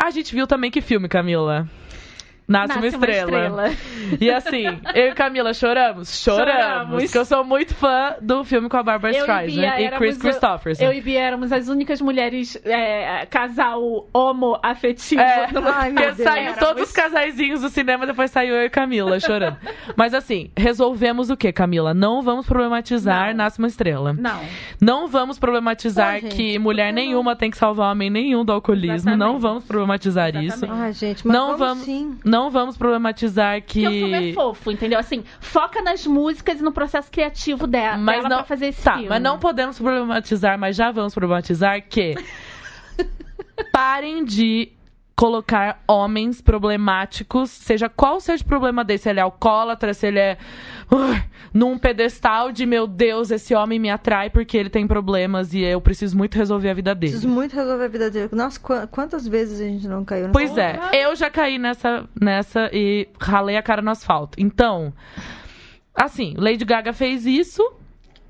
A 0.00 0.10
gente 0.10 0.32
viu 0.32 0.46
também 0.46 0.70
que 0.70 0.80
filme, 0.80 1.08
Camila? 1.08 1.68
Nasce, 2.48 2.78
uma, 2.78 2.86
estrela. 2.86 3.70
E 4.18 4.30
assim, 4.30 4.64
eu 4.94 5.08
e 5.08 5.14
Camila 5.14 5.52
choramos? 5.52 6.18
Choramos. 6.22 6.48
Choramos. 6.54 7.02
Porque 7.04 7.18
eu 7.18 7.24
sou 7.26 7.44
muito 7.44 7.74
fã 7.74 8.14
do 8.22 8.42
filme 8.42 8.68
com 8.70 8.76
a 8.78 8.82
Barbara 8.82 9.12
Eu 9.14 9.18
e 9.18 9.20
Streisand 9.20 9.60
e 9.60 9.84
éramos 9.84 9.98
Chris 9.98 10.16
Christopherson. 10.18 10.82
Eu 10.84 10.92
e 10.94 11.00
Bia 11.02 11.20
éramos 11.20 11.52
as 11.52 11.68
únicas 11.68 12.00
mulheres 12.00 12.58
é, 12.64 13.26
casal 13.26 14.08
homoafetivo. 14.12 15.20
É, 15.20 15.46
do- 15.48 15.58
Ai, 15.66 15.90
meu 15.90 16.04
porque 16.08 16.22
saiu 16.22 16.54
todos 16.54 16.84
os 16.84 16.92
casaizinhos 16.92 17.60
do 17.60 17.68
cinema, 17.68 18.06
depois 18.06 18.30
saiu 18.30 18.54
eu 18.54 18.64
e 18.64 18.70
Camila 18.70 19.18
chorando. 19.20 19.56
Mas 19.96 20.14
assim, 20.14 20.50
resolvemos 20.56 21.28
o 21.30 21.36
que, 21.36 21.52
Camila? 21.52 21.92
Não 21.92 22.22
vamos 22.22 22.46
problematizar 22.46 23.28
Não. 23.28 23.34
Nasce 23.34 23.58
uma 23.58 23.68
Estrela. 23.68 24.12
Não. 24.14 24.40
Não 24.80 25.06
vamos 25.08 25.38
problematizar 25.38 26.20
que 26.22 26.58
mulher 26.58 26.92
nenhuma 26.92 27.36
tem 27.36 27.50
que 27.50 27.58
salvar 27.58 27.92
homem 27.92 28.08
nenhum 28.10 28.44
do 28.44 28.52
alcoolismo. 28.52 28.94
Exatamente. 28.94 29.18
Não 29.18 29.38
vamos 29.38 29.64
problematizar 29.64 30.34
isso. 30.36 30.56
Exatamente. 30.64 30.82
Ai, 30.82 30.92
gente, 30.92 31.26
mas 31.26 31.36
Não 31.36 31.46
vamos, 31.56 31.58
vamos- 31.68 31.84
sim. 31.84 32.18
Não 32.24 32.37
vamos 32.50 32.76
problematizar 32.76 33.60
que. 33.62 33.82
Porque 33.82 33.86
o 33.86 33.90
filme 34.00 34.30
é 34.30 34.32
fofo, 34.32 34.70
entendeu? 34.70 34.98
Assim, 34.98 35.24
foca 35.40 35.82
nas 35.82 36.06
músicas 36.06 36.60
e 36.60 36.62
no 36.62 36.72
processo 36.72 37.10
criativo 37.10 37.66
dela, 37.66 37.98
Mas 37.98 38.16
dela 38.18 38.28
não- 38.28 38.36
pra 38.38 38.46
fazer 38.46 38.66
esse 38.68 38.82
Tá, 38.84 38.92
filme. 38.94 39.08
mas 39.08 39.20
não 39.22 39.38
podemos 39.38 39.78
problematizar, 39.78 40.58
mas 40.58 40.76
já 40.76 40.90
vamos 40.92 41.12
problematizar 41.14 41.82
que 41.88 42.14
parem 43.72 44.24
de 44.24 44.70
colocar 45.18 45.82
homens 45.88 46.40
problemáticos, 46.40 47.50
seja 47.50 47.88
qual 47.88 48.20
seja 48.20 48.44
o 48.44 48.46
problema 48.46 48.84
dele, 48.84 48.98
se 49.00 49.10
ele 49.10 49.18
é 49.18 49.22
alcoólatra, 49.22 49.92
se 49.92 50.06
ele 50.06 50.20
é 50.20 50.38
uh, 50.92 51.22
num 51.52 51.76
pedestal 51.76 52.52
de 52.52 52.64
meu 52.64 52.86
Deus, 52.86 53.32
esse 53.32 53.52
homem 53.52 53.80
me 53.80 53.90
atrai 53.90 54.30
porque 54.30 54.56
ele 54.56 54.70
tem 54.70 54.86
problemas 54.86 55.52
e 55.52 55.60
eu 55.60 55.80
preciso 55.80 56.16
muito 56.16 56.36
resolver 56.36 56.70
a 56.70 56.74
vida 56.74 56.94
dele. 56.94 57.10
Preciso 57.14 57.28
muito 57.28 57.56
resolver 57.56 57.84
a 57.84 57.88
vida 57.88 58.08
dele. 58.08 58.28
Nossa, 58.30 58.60
qu- 58.60 58.86
quantas 58.92 59.26
vezes 59.26 59.60
a 59.60 59.64
gente 59.64 59.88
não 59.88 60.04
caiu 60.04 60.28
nessa 60.28 60.32
Pois 60.32 60.56
é, 60.56 60.78
eu 60.94 61.16
já 61.16 61.28
caí 61.28 61.58
nessa, 61.58 62.08
nessa 62.20 62.70
e 62.72 63.08
ralei 63.20 63.56
a 63.56 63.62
cara 63.62 63.82
no 63.82 63.90
asfalto. 63.90 64.38
Então, 64.40 64.92
assim, 65.96 66.34
Lady 66.38 66.64
Gaga 66.64 66.92
fez 66.92 67.26
isso, 67.26 67.72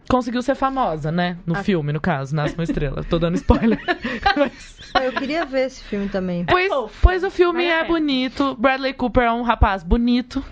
conseguiu 0.08 0.42
ser 0.42 0.54
famosa, 0.54 1.12
né? 1.12 1.36
No 1.46 1.56
Ah. 1.56 1.62
filme, 1.62 1.92
no 1.92 2.00
caso, 2.00 2.34
Nasce 2.34 2.54
uma 2.54 2.64
Estrela. 2.64 3.04
Tô 3.04 3.18
dando 3.18 3.36
spoiler. 3.36 3.78
Mas- 4.36 4.78
Ah, 4.94 5.04
Eu 5.04 5.12
queria 5.12 5.44
ver 5.44 5.66
esse 5.66 5.82
filme 5.84 6.08
também. 6.08 6.44
pois, 6.46 6.68
fofo. 6.68 6.98
pois 7.02 7.22
o 7.22 7.30
filme 7.30 7.64
é 7.64 7.76
pena. 7.82 7.88
bonito. 7.88 8.56
Bradley 8.56 8.94
Cooper 8.94 9.24
é 9.24 9.32
um 9.32 9.42
rapaz 9.42 9.82
bonito. 9.82 10.42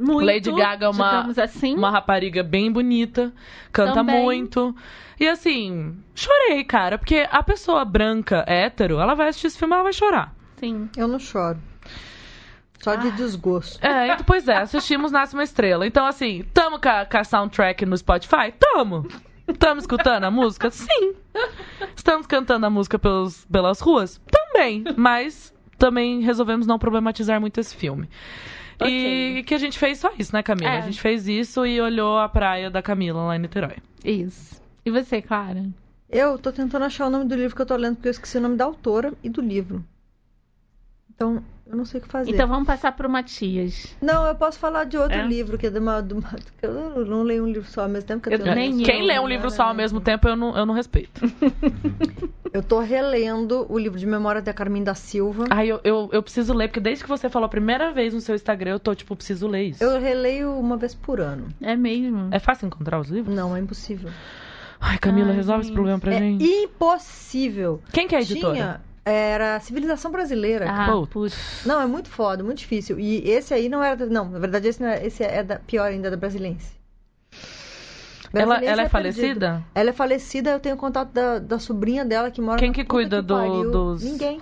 Muito, 0.00 0.24
Lady 0.26 0.50
Gaga 0.52 0.86
é 0.86 0.88
uma- 0.88 1.30
assim. 1.42 1.76
Uma 1.76 1.90
rapariga 1.90 2.42
bem 2.42 2.70
bonita. 2.72 3.32
Canta 3.72 3.94
Também. 3.94 4.22
muito. 4.22 4.74
E 5.20 5.28
assim, 5.28 5.96
chorei, 6.14 6.64
cara. 6.64 6.96
Porque 6.98 7.26
a 7.30 7.42
pessoa 7.42 7.84
branca, 7.84 8.44
hétero, 8.48 8.98
ela 8.98 9.14
vai 9.14 9.28
assistir 9.28 9.48
esse 9.48 9.58
filme 9.58 9.72
e 9.72 9.76
ela 9.76 9.82
vai 9.84 9.92
chorar. 9.92 10.34
Sim. 10.56 10.88
Eu 10.96 11.06
não 11.08 11.18
choro. 11.18 11.58
Só 12.82 12.96
de 12.96 13.12
desgosto. 13.12 13.78
É, 13.84 14.12
então, 14.12 14.24
pois 14.26 14.48
é, 14.48 14.56
assistimos 14.56 15.12
Nasce 15.12 15.34
uma 15.34 15.44
Estrela. 15.44 15.86
Então, 15.86 16.04
assim, 16.04 16.44
tamo 16.52 16.80
com 16.80 16.88
a, 16.88 17.06
com 17.06 17.16
a 17.16 17.22
soundtrack 17.22 17.86
no 17.86 17.96
Spotify? 17.96 18.52
Tamo! 18.58 19.06
Tamo 19.56 19.78
escutando 19.78 20.24
a 20.24 20.30
música? 20.32 20.68
Sim! 20.68 21.14
Estamos 21.94 22.26
cantando 22.26 22.66
a 22.66 22.70
música 22.70 22.98
pelos, 22.98 23.44
pelas 23.44 23.80
ruas? 23.80 24.20
Também! 24.28 24.82
Mas 24.96 25.54
também 25.78 26.22
resolvemos 26.22 26.66
não 26.66 26.76
problematizar 26.76 27.40
muito 27.40 27.60
esse 27.60 27.74
filme. 27.76 28.08
Ok. 28.80 29.38
E 29.38 29.44
que 29.44 29.54
a 29.54 29.58
gente 29.58 29.78
fez 29.78 29.98
só 29.98 30.10
isso, 30.18 30.34
né, 30.34 30.42
Camila? 30.42 30.70
É. 30.70 30.78
A 30.78 30.80
gente 30.80 31.00
fez 31.00 31.28
isso 31.28 31.64
e 31.64 31.80
olhou 31.80 32.18
a 32.18 32.28
praia 32.28 32.68
da 32.68 32.82
Camila 32.82 33.22
lá 33.26 33.36
em 33.36 33.38
Niterói. 33.38 33.76
Isso. 34.04 34.60
E 34.84 34.90
você, 34.90 35.22
Clara? 35.22 35.66
Eu 36.10 36.36
tô 36.36 36.50
tentando 36.50 36.84
achar 36.84 37.06
o 37.06 37.10
nome 37.10 37.26
do 37.26 37.36
livro 37.36 37.54
que 37.54 37.62
eu 37.62 37.66
tô 37.66 37.76
lendo, 37.76 37.94
porque 37.94 38.08
eu 38.08 38.12
esqueci 38.12 38.38
o 38.38 38.40
nome 38.40 38.56
da 38.56 38.64
autora 38.64 39.12
e 39.22 39.30
do 39.30 39.40
livro. 39.40 39.84
Então, 41.14 41.42
eu 41.72 41.78
não 41.78 41.86
sei 41.86 42.00
o 42.00 42.02
que 42.02 42.08
fazer. 42.08 42.30
Então 42.30 42.46
vamos 42.46 42.66
passar 42.66 42.92
pro 42.92 43.08
Matias. 43.08 43.96
Não, 44.00 44.26
eu 44.26 44.34
posso 44.34 44.58
falar 44.58 44.84
de 44.84 44.98
outro 44.98 45.16
É? 45.18 45.26
livro, 45.26 45.56
que 45.56 45.66
é 45.66 45.70
de 45.70 45.78
uma, 45.78 46.02
de 46.02 46.12
uma- 46.12 46.28
que 46.58 46.66
Eu 46.66 47.06
não 47.06 47.22
leio 47.22 47.44
um 47.44 47.46
livro 47.48 47.66
só 47.66 47.84
ao 47.84 47.88
mesmo 47.88 48.06
tempo 48.06 48.22
que 48.22 48.28
eu, 48.28 48.32
Eu 48.34 48.44
tenho 48.44 48.54
nem 48.54 48.76
Quem 48.82 49.00
eu, 49.00 49.06
lê 49.06 49.18
um 49.18 49.26
livro 49.26 49.50
só 49.50 49.62
ao 49.64 49.74
mesmo 49.74 49.98
tempo, 49.98 50.28
eu 50.28 50.36
não, 50.36 50.54
eu 50.56 50.66
não 50.66 50.74
respeito. 50.74 51.20
Eu 52.52 52.62
tô 52.62 52.80
relendo 52.80 53.64
o 53.70 53.78
livro 53.78 53.98
de 53.98 54.04
memória 54.06 54.42
da 54.42 54.52
Carmen 54.52 54.84
da 54.84 54.94
Silva. 54.94 55.46
Ai, 55.48 55.68
eu, 55.68 55.80
eu, 55.82 56.10
eu 56.12 56.22
preciso 56.22 56.52
ler, 56.52 56.68
porque 56.68 56.80
desde 56.80 57.02
que 57.02 57.08
você 57.08 57.30
falou 57.30 57.46
a 57.46 57.48
primeira 57.48 57.92
vez 57.92 58.12
no 58.12 58.20
seu 58.20 58.34
Instagram, 58.34 58.72
eu 58.72 58.78
tô, 58.78 58.94
tipo, 58.94 59.16
preciso 59.16 59.48
ler 59.48 59.68
isso. 59.68 59.82
Eu 59.82 59.98
releio 59.98 60.52
uma 60.60 60.76
vez 60.76 60.94
por 60.94 61.18
ano. 61.18 61.46
É 61.62 61.74
mesmo? 61.74 62.28
É 62.30 62.38
fácil 62.38 62.66
encontrar 62.66 63.00
os 63.00 63.08
livros? 63.08 63.34
Não, 63.34 63.56
é 63.56 63.58
impossível. 63.60 64.10
Ai, 64.78 64.98
Camila, 64.98 65.30
Ai, 65.30 65.36
resolve 65.36 65.60
esse 65.60 65.68
gente. 65.68 65.74
problema 65.76 65.98
pra 65.98 66.12
é 66.12 66.18
gente. 66.18 66.44
impossível. 66.44 67.80
Quem 67.90 68.06
que 68.06 68.14
é 68.14 68.18
a 68.18 68.20
editora? 68.20 68.52
Tinha, 68.54 68.80
era 69.04 69.58
Civilização 69.60 70.10
Brasileira. 70.10 70.66
Ah, 70.68 70.86
Putz. 71.10 71.64
Não, 71.66 71.80
é 71.80 71.86
muito 71.86 72.08
foda, 72.08 72.42
muito 72.44 72.58
difícil. 72.58 72.98
E 73.00 73.28
esse 73.28 73.52
aí 73.52 73.68
não 73.68 73.82
era. 73.82 74.06
Não, 74.06 74.28
na 74.28 74.38
verdade, 74.38 74.68
esse, 74.68 74.80
não 74.80 74.88
é, 74.88 75.04
esse 75.06 75.22
é 75.24 75.42
da, 75.42 75.58
pior 75.58 75.84
ainda, 75.90 76.10
da 76.10 76.16
Brasilense. 76.16 76.80
Ela, 78.32 78.46
Brasilense 78.46 78.72
ela 78.72 78.82
é 78.82 78.88
perdido. 78.88 78.90
falecida? 79.14 79.64
Ela 79.74 79.90
é 79.90 79.92
falecida, 79.92 80.50
eu 80.50 80.60
tenho 80.60 80.76
contato 80.76 81.10
da, 81.10 81.38
da 81.38 81.58
sobrinha 81.58 82.04
dela 82.04 82.30
que 82.30 82.40
mora 82.40 82.58
Quem 82.58 82.68
na 82.68 82.74
que 82.74 82.84
cuida 82.84 83.20
do- 83.20 83.34
pariu. 83.34 83.70
dos- 83.70 84.02
Ninguém. 84.02 84.40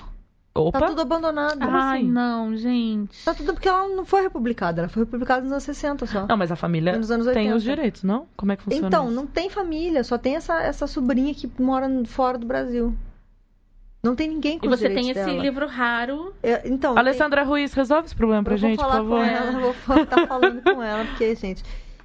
Opa! 0.55 0.81
Tá 0.81 0.87
tudo 0.89 1.01
abandonado. 1.03 1.59
Ai, 1.63 1.99
assim? 2.01 2.09
não, 2.11 2.57
gente. 2.57 3.25
Tá 3.25 3.33
tudo 3.33 3.53
porque 3.55 3.69
ela 3.69 3.89
não 3.89 4.05
foi 4.05 4.23
republicada. 4.23 4.83
Ela 4.83 4.89
foi 4.89 5.05
republicada 5.05 5.43
nos 5.43 5.53
anos 5.53 5.63
60 5.65 6.07
só. 6.07 6.27
Não, 6.27 6.37
mas 6.37 6.51
a 6.53 6.57
família 6.57 6.97
Nos 6.99 7.11
anos 7.11 7.27
tem 7.29 7.37
80. 7.53 7.57
os 7.57 7.63
direitos, 7.63 8.03
não? 8.03 8.27
Como 8.37 8.51
é 8.53 8.57
que 8.57 8.65
funciona 8.65 8.87
Então, 8.89 9.07
isso? 9.07 9.15
não 9.15 9.27
tem 9.27 9.49
família, 9.49 10.03
só 10.05 10.19
tem 10.19 10.35
essa, 10.37 10.61
essa 10.61 10.87
sobrinha 10.89 11.33
que 11.35 11.51
mora 11.59 11.89
fora 12.07 12.37
do 12.37 12.47
Brasil. 12.47 12.95
Não 14.03 14.17
tem 14.17 14.29
ninguém 14.29 14.59
com 14.59 14.65
E 14.67 14.69
você 14.69 14.89
tem 14.89 15.11
esse 15.11 15.15
dela. 15.25 15.43
livro 15.43 15.67
raro. 15.67 16.35
É, 16.43 16.67
então, 16.67 16.97
Alessandra 16.97 17.43
Ruiz, 17.45 17.75
resolve 17.75 18.07
esse 18.07 18.15
problema 18.17 18.43
pra 18.43 18.55
eu 18.55 18.59
vou 18.59 18.69
gente, 18.71 18.79
falar 18.81 19.01
por 19.03 19.09
favor. 19.11 19.19
com 19.19 19.25
ela, 19.25 19.53
eu 19.53 19.75
vou 19.87 20.03
estar 20.03 20.27
falando 20.27 20.63
com 20.63 20.83
ela, 20.83 21.05
porque, 21.05 21.35
gente. 21.35 21.63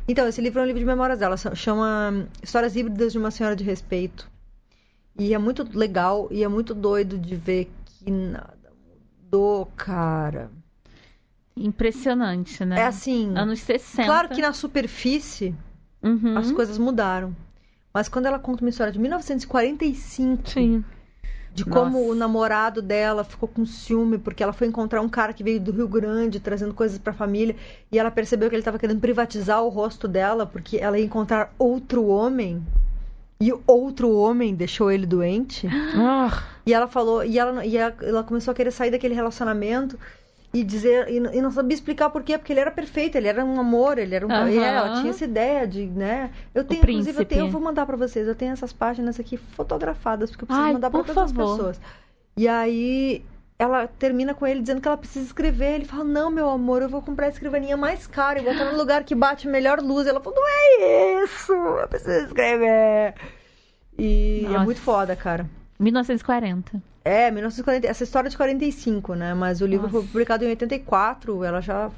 Então, 0.08 0.28
esse 0.28 0.42
livro 0.42 0.60
é 0.60 0.64
um 0.64 0.66
livro 0.66 0.80
de 0.80 0.86
memórias 0.86 1.20
dela, 1.20 1.36
chama 1.38 2.28
Histórias 2.44 2.76
Híbridas 2.76 3.12
de 3.14 3.18
uma 3.18 3.32
Senhora 3.32 3.56
de 3.56 3.64
Respeito. 3.64 4.30
E 5.18 5.34
é 5.34 5.38
muito 5.38 5.66
legal 5.78 6.28
e 6.30 6.44
é 6.44 6.48
muito 6.50 6.74
doido 6.76 7.18
de 7.18 7.36
ver 7.36 7.72
que 7.86 8.12
nada 8.12 8.54
mudou, 9.24 9.66
cara. 9.78 10.52
Impressionante, 11.58 12.66
né? 12.66 12.82
É 12.82 12.86
assim. 12.86 13.34
Anos 13.38 13.62
60. 13.62 14.04
Claro 14.06 14.30
que 14.30 14.42
na 14.42 14.52
superfície 14.54 15.56
Uhum. 16.04 16.38
as 16.38 16.52
coisas 16.52 16.78
mudaram. 16.78 17.36
Mas 17.94 18.10
quando 18.10 18.26
ela 18.26 18.38
conta 18.38 18.62
uma 18.64 18.70
história 18.70 18.92
de 18.92 19.00
1945, 19.00 20.50
Sim. 20.50 20.84
De 21.56 21.64
como 21.64 22.00
Nossa. 22.00 22.12
o 22.12 22.16
namorado 22.16 22.82
dela 22.82 23.24
ficou 23.24 23.48
com 23.48 23.66
ciúme 23.66 24.18
porque 24.18 24.44
ela 24.44 24.52
foi 24.52 24.68
encontrar 24.68 25.02
um 25.02 25.08
cara 25.08 25.32
que 25.32 25.42
veio 25.42 25.58
do 25.58 25.72
Rio 25.72 25.88
Grande 25.88 26.38
trazendo 26.38 26.74
coisas 26.74 26.98
pra 26.98 27.14
família 27.14 27.56
e 27.90 27.98
ela 27.98 28.12
percebeu 28.12 28.50
que 28.50 28.56
ele 28.56 28.62
estava 28.62 28.78
querendo 28.78 29.00
privatizar 29.00 29.64
o 29.64 29.70
rosto 29.70 30.06
dela 30.06 30.46
porque 30.46 30.76
ela 30.78 31.00
ia 31.00 31.06
encontrar 31.06 31.54
outro 31.58 32.06
homem 32.08 32.62
e 33.40 33.54
outro 33.66 34.12
homem 34.12 34.54
deixou 34.54 34.92
ele 34.92 35.06
doente 35.06 35.66
Ah, 35.96 36.44
e 36.66 36.74
ela 36.74 36.88
falou 36.88 37.24
e 37.24 37.40
ela 37.40 37.66
e 37.66 37.78
ela 37.78 38.24
começou 38.24 38.52
a 38.52 38.56
querer 38.56 38.72
sair 38.72 38.92
daquele 38.92 39.14
relacionamento 39.16 39.98
e 40.58 40.64
dizer 40.64 41.10
e, 41.10 41.20
não- 41.20 41.52
sabia 41.52 41.76
explicar 41.76 42.10
por 42.10 42.24
quê 42.24 42.38
porque 42.38 42.54
ele 42.54 42.62
era 42.62 42.72
perfeito 42.72 43.18
ele 43.18 43.28
era 43.28 43.44
um 43.44 43.60
amor 43.60 43.98
ele 43.98 44.16
era 44.16 44.26
um 44.26 44.32
Aham. 44.32 44.50
e 44.50 44.58
ela 44.58 44.94
tinha 45.02 45.10
essa 45.10 45.26
ideia 45.26 45.68
de 45.68 45.86
né 45.88 46.32
eu 46.54 46.64
tenho 46.64 46.80
príncipe. 46.82 47.10
inclusive 47.12 47.22
eu, 47.24 47.26
tenho, 47.28 47.46
eu 47.48 47.52
vou 47.52 47.60
mandar 47.62 47.86
pra 47.86 47.98
vocês 47.98 48.26
eu 48.28 48.36
tenho 48.36 48.54
essas 48.54 48.72
páginas 48.72 49.20
aqui 49.20 49.36
fotografadas 49.38 50.30
porque 50.32 50.44
eu 50.44 50.48
preciso 50.48 50.66
Ai, 50.68 50.74
mandar 50.74 50.90
pra 50.90 51.00
por 51.02 51.08
todas 51.08 51.32
favor. 51.32 51.44
as 51.44 51.52
pessoas 51.58 51.82
e 52.38 52.48
aí 52.48 53.26
ela 53.60 53.88
termina 53.88 54.34
com 54.34 54.46
ele 54.48 54.62
dizendo 54.62 54.80
que 54.82 54.88
ela 54.88 54.98
precisa 54.98 55.26
escrever 55.26 55.76
ele 55.76 55.86
fala 55.86 56.04
não 56.06 56.30
meu 56.32 56.50
amor 56.50 56.82
eu 56.82 56.90
vou 56.90 57.02
comprar 57.02 57.26
a 57.26 57.30
escrivaninha 57.30 57.76
mais 57.76 58.08
cara 58.08 58.40
e 58.40 58.44
botar 58.44 58.72
no 58.72 58.78
lugar 58.78 59.04
que 59.04 59.14
bate 59.16 59.48
melhor 59.50 59.80
luz 59.82 60.08
ela 60.08 60.22
falou 60.22 60.40
não 60.40 60.48
é 60.48 61.24
isso 61.24 61.52
eu 61.54 61.88
preciso 61.90 62.28
escrever 62.28 63.14
e 63.98 64.44
é 64.46 64.50
Nossa. 64.50 64.64
muito 64.64 64.80
foda 64.80 65.16
cara 65.16 65.50
1940. 65.80 66.82
É, 67.06 67.30
1940, 67.32 67.88
essa 67.88 68.04
história 68.04 68.28
é 68.28 68.32
de 68.32 68.36
45, 68.36 69.14
né? 69.14 69.34
Mas 69.34 69.62
o 69.62 69.66
livro 69.66 69.84
Nossa. 69.88 70.00
foi 70.00 70.08
publicado 70.08 70.44
em 70.44 70.48
84, 70.50 71.44
ela 71.44 71.62
já. 71.62 71.92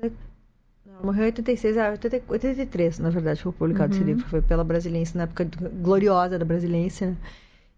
Ela 0.00 1.00
morreu 1.02 1.22
em 1.24 1.26
86, 1.26 1.76
é 1.76 1.90
80 1.90 2.22
83, 2.28 2.98
na 2.98 3.10
verdade, 3.10 3.42
foi 3.42 3.50
publicado 3.52 3.92
esse 3.94 4.00
Uhum. 4.02 4.06
livro. 4.08 4.26
Foi 4.26 4.42
pela 4.42 4.62
Brasiliense, 4.62 5.16
na 5.16 5.22
época 5.24 5.48
gloriosa 5.80 6.38
da 6.38 6.44
Brasiliense, 6.44 7.06
né? 7.06 7.16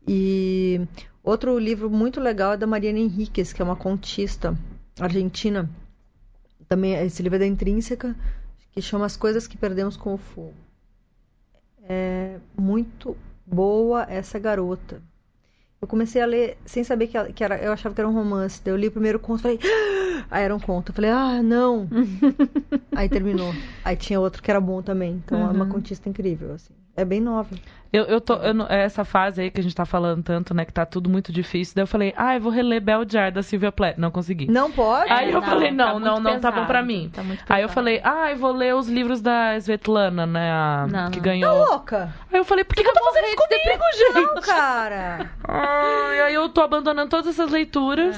E 0.06 0.80
outro 1.22 1.58
livro 1.58 1.88
muito 1.88 2.20
legal 2.20 2.52
é 2.52 2.56
da 2.56 2.66
Mariana 2.66 2.98
Henriquez, 2.98 3.52
que 3.52 3.62
é 3.62 3.64
uma 3.64 3.76
contista 3.76 4.58
argentina. 5.00 5.70
Também 6.68 6.94
esse 6.94 7.22
livro 7.22 7.36
é 7.36 7.38
da 7.38 7.46
Intrínseca, 7.46 8.14
que 8.72 8.82
chama 8.82 9.06
As 9.06 9.16
Coisas 9.16 9.46
que 9.46 9.56
Perdemos 9.56 9.96
com 9.96 10.14
o 10.14 10.18
Fogo. 10.18 10.54
É 11.88 12.38
muito 12.58 13.16
boa 13.46 14.04
essa 14.08 14.38
garota. 14.38 15.00
Eu 15.84 15.88
comecei 15.88 16.22
a 16.22 16.26
ler 16.26 16.56
sem 16.64 16.82
saber 16.82 17.08
que, 17.08 17.32
que 17.34 17.44
era. 17.44 17.58
Eu 17.58 17.70
achava 17.72 17.94
que 17.94 18.00
era 18.00 18.08
um 18.08 18.14
romance. 18.14 18.60
Daí 18.64 18.72
eu 18.72 18.76
li 18.78 18.88
o 18.88 18.90
primeiro 18.90 19.18
conto 19.18 19.40
e 19.40 19.42
falei. 19.42 19.60
"Ah!" 19.62 20.24
Aí 20.30 20.42
era 20.44 20.54
um 20.56 20.58
conto. 20.60 20.90
Eu 20.90 20.94
falei, 20.94 21.10
ah, 21.10 21.42
não. 21.42 21.88
Aí 22.96 23.08
terminou. 23.08 23.52
Aí 23.84 23.96
tinha 23.96 24.18
outro 24.18 24.42
que 24.42 24.50
era 24.50 24.60
bom 24.60 24.80
também. 24.82 25.12
Então 25.24 25.46
é 25.46 25.50
uma 25.52 25.64
Uhum. 25.64 25.70
contista 25.70 26.08
incrível, 26.08 26.52
assim. 26.54 26.72
É 26.96 27.04
bem 27.04 27.20
nova. 27.20 27.48
eu, 27.92 28.04
eu 28.04 28.20
tô. 28.20 28.34
eu 28.34 28.54
não- 28.54 28.66
essa 28.68 29.04
fase 29.04 29.40
aí 29.42 29.50
que 29.50 29.58
a 29.58 29.62
gente 29.62 29.74
tá 29.74 29.84
falando 29.84 30.22
tanto, 30.22 30.54
né? 30.54 30.64
Que 30.64 30.72
tá 30.72 30.86
tudo 30.86 31.10
muito 31.10 31.32
difícil. 31.32 31.74
Daí 31.74 31.82
eu 31.82 31.86
falei, 31.88 32.14
ah, 32.16 32.36
eu 32.36 32.40
vou 32.40 32.52
reler 32.52 32.80
Bel 32.80 33.04
Jar 33.08 33.32
da 33.32 33.42
Silvia 33.42 33.72
Plath. 33.72 33.96
Não 33.98 34.10
consegui. 34.12 34.46
Não 34.48 34.70
pode? 34.70 35.10
Aí 35.10 35.32
eu 35.32 35.42
falei, 35.42 35.70
não, 35.72 35.94
tá 35.94 35.98
não, 36.00 36.20
não, 36.20 36.40
tá 36.40 36.50
bom 36.52 36.64
pra 36.66 36.82
mim. 36.82 37.10
tá 37.12 37.22
muito 37.24 37.42
Aí 37.48 37.62
eu 37.62 37.68
falei, 37.68 38.00
ah, 38.04 38.30
eu 38.30 38.36
vou 38.36 38.52
ler 38.52 38.74
os 38.76 38.88
livros 38.88 39.20
da 39.20 39.56
Svetlana, 39.58 40.24
né? 40.26 40.50
a- 40.52 40.86
Não, 40.90 41.10
que 41.10 41.16
não. 41.16 41.22
Tá 41.24 41.30
ganhou. 41.30 41.58
louca? 41.68 42.14
Aí 42.32 42.38
eu 42.38 42.44
falei, 42.44 42.64
por 42.64 42.76
que, 42.76 42.82
que 42.84 42.88
eu 42.88 42.94
tô 42.94 43.04
fazendo 43.04 43.24
isso 43.26 43.36
comigo, 43.36 43.82
Não, 44.14 44.34
gente? 44.36 44.46
cara. 44.46 45.30
Ai, 45.48 46.20
aí 46.20 46.34
eu 46.34 46.48
tô 46.48 46.60
abandonando 46.60 47.08
todas 47.10 47.26
essas 47.26 47.50
leituras 47.50 48.16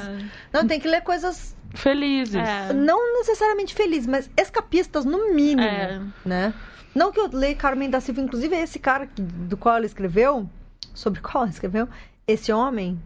Não, 0.53 0.66
tem 0.66 0.78
que 0.81 0.89
ler 0.89 1.01
coisas 1.03 1.57
felizes. 1.74 2.35
É. 2.36 2.73
não 2.73 3.15
necessariamente 3.19 3.74
felizes, 3.74 4.07
mas 4.07 4.31
escapistas 4.36 5.05
no 5.05 5.35
mínimo, 5.35 5.62
É. 5.66 6.01
né? 6.24 6.55
Não 6.97 7.12
que 7.12 7.20
eu 7.20 7.28
leia 7.31 7.55
Carmen 7.55 7.90
da 7.90 8.01
Silva, 8.01 8.23
inclusive 8.23 8.56
esse 8.56 8.78
cara 8.78 9.06
que- 9.06 9.20
do 9.20 9.56
qual 9.56 9.77
ela 9.77 9.85
escreveu, 9.86 10.48
sobre 10.94 11.20
qual 11.23 11.44
ela 11.44 11.51
escreveu, 11.52 11.86
esse 12.27 12.51
homem, 12.51 12.98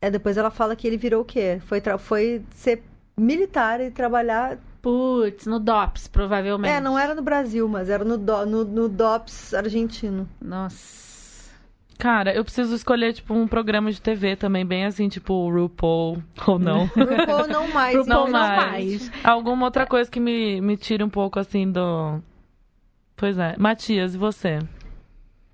é 0.00 0.10
depois 0.10 0.36
ela 0.38 0.50
fala 0.50 0.74
que 0.74 0.86
ele 0.86 0.96
virou 0.96 1.20
o 1.20 1.24
quê? 1.24 1.60
Foi, 1.66 1.80
foi 1.98 2.42
ser 2.54 2.82
militar 3.16 3.80
e 3.80 3.90
trabalhar. 3.90 4.58
Putz, 4.80 5.46
no 5.46 5.58
DOPS, 5.60 6.08
provavelmente. 6.08 6.72
É, 6.72 6.80
não 6.80 6.98
era 6.98 7.14
no 7.14 7.20
Brasil, 7.22 7.68
mas 7.68 7.90
era 7.90 8.04
no, 8.04 8.16
do, 8.16 8.46
no, 8.46 8.64
no 8.64 8.88
DOPS 8.88 9.52
argentino. 9.52 10.28
Nossa. 10.40 10.96
Cara, 11.98 12.34
eu 12.34 12.44
preciso 12.44 12.74
escolher, 12.74 13.12
tipo, 13.14 13.34
um 13.34 13.48
programa 13.48 13.90
de 13.90 14.00
TV 14.00 14.36
também, 14.36 14.64
bem 14.64 14.84
assim, 14.84 15.08
tipo 15.08 15.32
o 15.34 15.50
RuPaul, 15.50 16.22
ou 16.46 16.58
não. 16.58 16.86
RuPaul 16.96 17.48
não 17.48 17.68
mais. 17.68 17.96
RuPaul 17.96 18.26
não 18.28 18.32
não 18.32 18.32
mais. 18.32 19.10
mais. 19.10 19.10
Alguma 19.24 19.64
outra 19.66 19.86
coisa 19.86 20.10
que 20.10 20.20
me, 20.20 20.60
me 20.60 20.76
tire 20.76 21.02
um 21.02 21.08
pouco, 21.10 21.38
assim, 21.38 21.70
do... 21.70 22.20
Pois 23.16 23.38
é. 23.38 23.54
Matias, 23.58 24.14
e 24.14 24.18
você? 24.18 24.58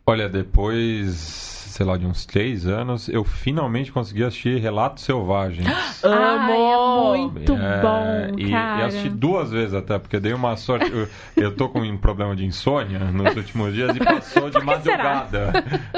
Olha, 0.05 0.29
depois, 0.29 1.15
sei 1.17 1.87
lá, 1.87 1.97
de 1.97 2.05
uns 2.05 2.27
três 2.27 2.67
anos, 2.67 3.09
eu 3.09 3.23
finalmente 3.23 3.93
consegui 3.93 4.25
assistir 4.25 4.61
Relatos 4.61 5.05
Selvagens. 5.05 5.69
Ai, 6.05 6.51
é 6.51 6.75
Amo! 6.75 7.29
muito 7.31 7.53
É, 7.53 7.81
bom, 7.81 8.37
e, 8.37 8.51
cara. 8.51 8.81
e 8.81 8.83
assisti 8.83 9.09
duas 9.09 9.53
vezes 9.53 9.75
até, 9.75 9.97
porque 10.01 10.19
dei 10.19 10.33
uma 10.33 10.57
sorte. 10.57 10.91
Eu, 10.91 11.09
eu 11.37 11.55
tô 11.55 11.69
com 11.69 11.81
um 11.81 11.97
problema 11.97 12.35
de 12.35 12.45
insônia 12.45 12.99
nos 12.99 13.37
últimos 13.37 13.73
dias 13.75 13.95
e 13.95 14.01
passou 14.05 14.51
de 14.51 14.61
madrugada. 14.61 15.53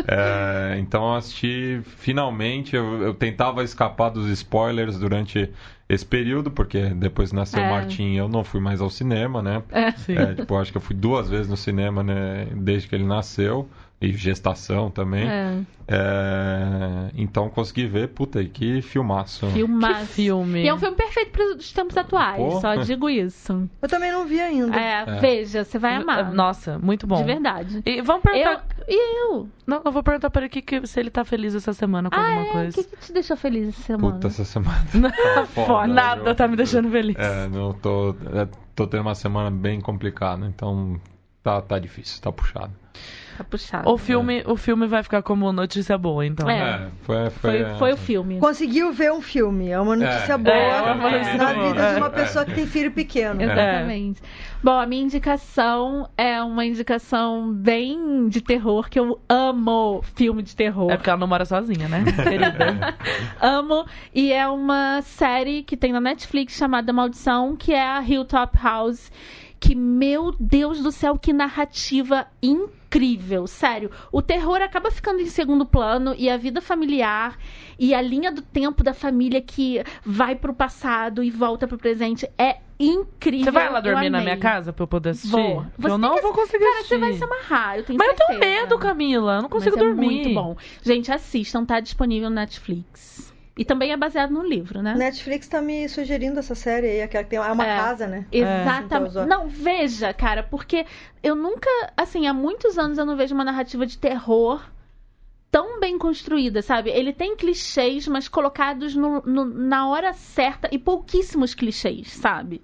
É, 0.06 0.76
então 0.78 1.02
eu 1.02 1.14
assisti 1.14 1.80
finalmente. 1.96 2.76
Eu, 2.76 3.02
eu 3.02 3.14
tentava 3.14 3.64
escapar 3.64 4.10
dos 4.10 4.28
spoilers 4.28 4.98
durante 4.98 5.50
esse 5.94 6.04
período, 6.06 6.50
porque 6.50 6.80
depois 6.90 7.32
nasceu 7.32 7.60
É. 7.62 7.66
o 7.66 7.70
Martim 7.70 8.12
e 8.12 8.16
eu 8.16 8.28
não 8.28 8.42
fui 8.44 8.60
mais 8.60 8.80
ao 8.80 8.90
cinema, 8.90 9.42
né? 9.42 9.62
É. 9.70 9.90
Sim. 9.92 10.16
É, 10.16 10.34
tipo, 10.34 10.54
eu 10.54 10.58
acho 10.58 10.70
que 10.72 10.76
eu 10.78 10.82
fui 10.82 10.94
duas 10.96 11.28
vezes 11.28 11.48
no 11.48 11.56
cinema, 11.56 12.02
né? 12.02 12.46
Desde 12.54 12.88
que 12.88 12.94
ele 12.94 13.04
nasceu. 13.04 13.68
E 14.00 14.12
gestação 14.12 14.90
também. 14.90 15.26
É, 15.26 15.60
É, 15.86 17.10
então 17.16 17.48
consegui 17.48 17.86
ver, 17.86 18.08
puta, 18.08 18.42
e 18.42 18.48
que 18.48 18.82
filmaço. 18.82 19.46
filmaço. 19.48 20.00
Que 20.00 20.06
filme. 20.06 20.62
E 20.64 20.68
é 20.68 20.74
um 20.74 20.78
filme 20.78 20.96
perfeito 20.96 21.30
para 21.30 21.56
os 21.56 21.72
tempos 21.72 21.96
atuais, 21.96 22.36
Pô. 22.36 22.60
só 22.60 22.74
digo 22.76 23.08
isso. 23.08 23.68
Eu 23.80 23.88
também 23.88 24.10
não 24.12 24.26
vi 24.26 24.40
ainda. 24.40 24.76
É, 24.78 25.04
É. 25.06 25.20
veja, 25.20 25.64
você 25.64 25.78
vai 25.78 25.94
amar. 25.94 26.32
Nossa, 26.32 26.78
muito 26.78 27.06
bom. 27.06 27.16
De 27.16 27.24
verdade. 27.24 27.82
E 27.86 28.02
vamos 28.02 28.22
perguntar... 28.22 28.64
E 28.86 29.22
eu? 29.32 29.48
Não, 29.66 29.82
eu 29.84 29.90
vou 29.92 30.02
perguntar 30.02 30.28
pra 30.30 30.42
ele 30.42 30.48
que, 30.50 30.60
que- 30.62 30.86
se 30.86 31.00
ele 31.00 31.10
tá 31.10 31.24
feliz 31.24 31.54
essa 31.54 31.72
semana 31.72 32.10
com 32.10 32.16
Ah, 32.16 32.24
alguma 32.26 32.46
é? 32.46 32.48
O 32.48 32.52
coisa. 32.52 32.82
que, 32.82 32.84
que 32.84 32.96
te 33.06 33.12
deixou 33.12 33.36
feliz 33.36 33.68
essa 33.68 33.82
semana? 33.82 34.12
Puta, 34.14 34.26
essa 34.28 34.44
semana. 34.44 34.84
tá 35.34 35.46
foda, 35.46 35.86
Nada 35.86 36.22
viu? 36.24 36.34
tá 36.34 36.46
me 36.48 36.56
deixando 36.56 36.90
feliz. 36.90 37.16
É, 37.18 37.48
não 37.48 37.72
tô. 37.72 38.10
é, 38.34 38.46
tô 38.74 38.86
tendo 38.86 39.00
uma 39.02 39.14
semana 39.14 39.50
bem 39.50 39.80
complicada, 39.80 40.46
então 40.46 41.00
tá, 41.42 41.62
tá 41.62 41.78
difícil, 41.78 42.20
tá 42.20 42.30
puxado. 42.30 42.72
Tá 43.36 43.42
puxado. 43.44 43.90
O 43.90 43.98
filme, 43.98 44.42
o 44.46 44.56
filme 44.56 44.86
vai 44.86 45.02
ficar 45.02 45.22
como 45.22 45.52
notícia 45.52 45.98
boa, 45.98 46.24
então. 46.24 46.48
É. 46.48 46.54
É, 46.54 46.90
foi, 47.02 47.30
foi, 47.30 47.64
Foi, 47.64 47.74
foi 47.78 47.92
o 47.92 47.96
filme. 47.96 48.38
Conseguiu 48.38 48.92
ver 48.92 49.12
um 49.12 49.20
filme. 49.20 49.70
É 49.70 49.80
uma 49.80 49.96
notícia 49.96 50.34
É. 50.34 50.38
boa 50.38 50.54
É, 50.56 50.92
uma 50.92 51.10
notícia 51.10 51.34
na 51.36 51.54
boa. 51.54 51.66
vida 51.68 51.90
de 51.92 51.96
uma 51.96 52.06
É. 52.06 52.10
pessoa 52.10 52.44
que 52.44 52.54
tem 52.54 52.66
filho 52.66 52.92
pequeno. 52.92 53.40
É. 53.40 53.44
Exatamente. 53.44 54.22
Bom, 54.62 54.78
a 54.78 54.86
minha 54.86 55.02
indicação 55.02 56.08
é 56.16 56.40
uma 56.42 56.64
indicação 56.64 57.52
bem 57.52 58.28
de 58.28 58.40
terror, 58.40 58.88
que 58.88 58.98
eu 58.98 59.20
amo 59.28 60.00
filme 60.14 60.42
de 60.42 60.56
terror. 60.56 60.90
É 60.90 60.96
porque 60.96 61.10
ela 61.10 61.18
não 61.18 61.26
mora 61.26 61.44
sozinha, 61.44 61.86
né, 61.88 62.02
querida? 62.22 62.94
Amo. 63.40 63.84
E 64.14 64.32
é 64.32 64.46
uma 64.48 65.02
série 65.02 65.62
que 65.62 65.76
tem 65.76 65.92
na 65.92 66.00
Netflix 66.00 66.54
chamada 66.54 66.92
Maldição, 66.92 67.56
que 67.56 67.72
é 67.74 67.82
a 67.82 68.00
Hilltop 68.00 68.56
House. 68.62 69.10
Que, 69.64 69.74
meu 69.74 70.34
Deus 70.38 70.82
do 70.82 70.92
céu, 70.92 71.16
que 71.18 71.32
narrativa 71.32 72.26
incrível. 72.42 73.46
Sério. 73.46 73.90
O 74.12 74.20
terror 74.20 74.60
acaba 74.60 74.90
ficando 74.90 75.20
em 75.20 75.26
segundo 75.26 75.64
plano 75.64 76.14
e 76.18 76.28
a 76.28 76.36
vida 76.36 76.60
familiar 76.60 77.38
e 77.78 77.94
a 77.94 78.00
linha 78.02 78.30
do 78.30 78.42
tempo 78.42 78.84
da 78.84 78.92
família 78.92 79.40
que 79.40 79.82
vai 80.04 80.36
pro 80.36 80.52
passado 80.52 81.22
e 81.24 81.30
volta 81.30 81.66
pro 81.66 81.78
presente 81.78 82.28
é 82.36 82.58
incrível. 82.78 83.44
Você 83.44 83.50
vai 83.50 83.70
lá 83.70 83.78
Eu 83.78 83.82
dormir 83.82 84.10
na 84.10 84.20
minha 84.20 84.36
casa 84.36 84.72
pra 84.72 84.82
eu 84.82 84.86
poder 84.88 85.10
assistir? 85.10 85.30
Vou. 85.30 85.64
Você 85.78 85.90
eu 85.94 85.98
não 85.98 86.16
que- 86.16 86.20
vou 86.22 86.32
conseguir 86.34 86.64
Cara, 86.64 86.74
assistir. 86.80 86.94
você 86.94 86.98
vai 87.00 87.12
se 87.14 87.24
amarrar, 87.24 87.78
eu 87.78 87.84
tenho 87.84 87.98
Mas 87.98 88.08
eu 88.10 88.16
certeza. 88.16 88.40
tenho 88.40 88.60
medo, 88.62 88.78
Camila. 88.78 89.36
Eu 89.36 89.42
não 89.42 89.48
consigo 89.48 89.76
Mas 89.76 89.84
é 89.84 89.88
dormir. 89.88 90.06
muito 90.06 90.34
bom. 90.34 90.56
Gente, 90.82 91.10
assistam, 91.10 91.64
tá 91.64 91.80
disponível 91.80 92.28
no 92.28 92.36
Netflix. 92.36 93.33
E 93.56 93.64
também 93.64 93.92
é 93.92 93.96
baseado 93.96 94.32
no 94.32 94.42
livro, 94.42 94.82
né? 94.82 94.94
Netflix 94.94 95.46
tá 95.46 95.62
me 95.62 95.88
sugerindo 95.88 96.40
essa 96.40 96.54
série 96.56 96.88
aí, 96.88 97.02
aquela 97.02 97.22
que 97.22 97.30
tem 97.30 97.38
é 97.38 97.42
uma 97.52 97.64
É. 97.66 97.76
casa, 97.76 98.06
né? 98.06 98.26
Exatamente. 98.32 99.10
Então, 99.12 99.26
Não, 99.26 99.48
veja, 99.48 100.12
cara, 100.12 100.42
porque 100.42 100.84
eu 101.22 101.36
nunca, 101.36 101.68
assim, 101.96 102.26
há 102.26 102.34
muitos 102.34 102.76
anos 102.78 102.98
eu 102.98 103.06
não 103.06 103.16
vejo 103.16 103.32
uma 103.34 103.44
narrativa 103.44 103.86
de 103.86 103.96
terror 103.96 104.60
tão 105.52 105.78
bem 105.78 105.96
construída, 105.96 106.62
sabe? 106.62 106.90
Ele 106.90 107.12
tem 107.12 107.36
clichês, 107.36 108.08
mas 108.08 108.26
colocados 108.26 108.96
no- 108.96 109.22
no- 109.24 109.44
na 109.44 109.88
hora 109.88 110.12
certa 110.12 110.68
e 110.72 110.78
pouquíssimos 110.78 111.54
clichês, 111.54 112.10
sabe? 112.10 112.60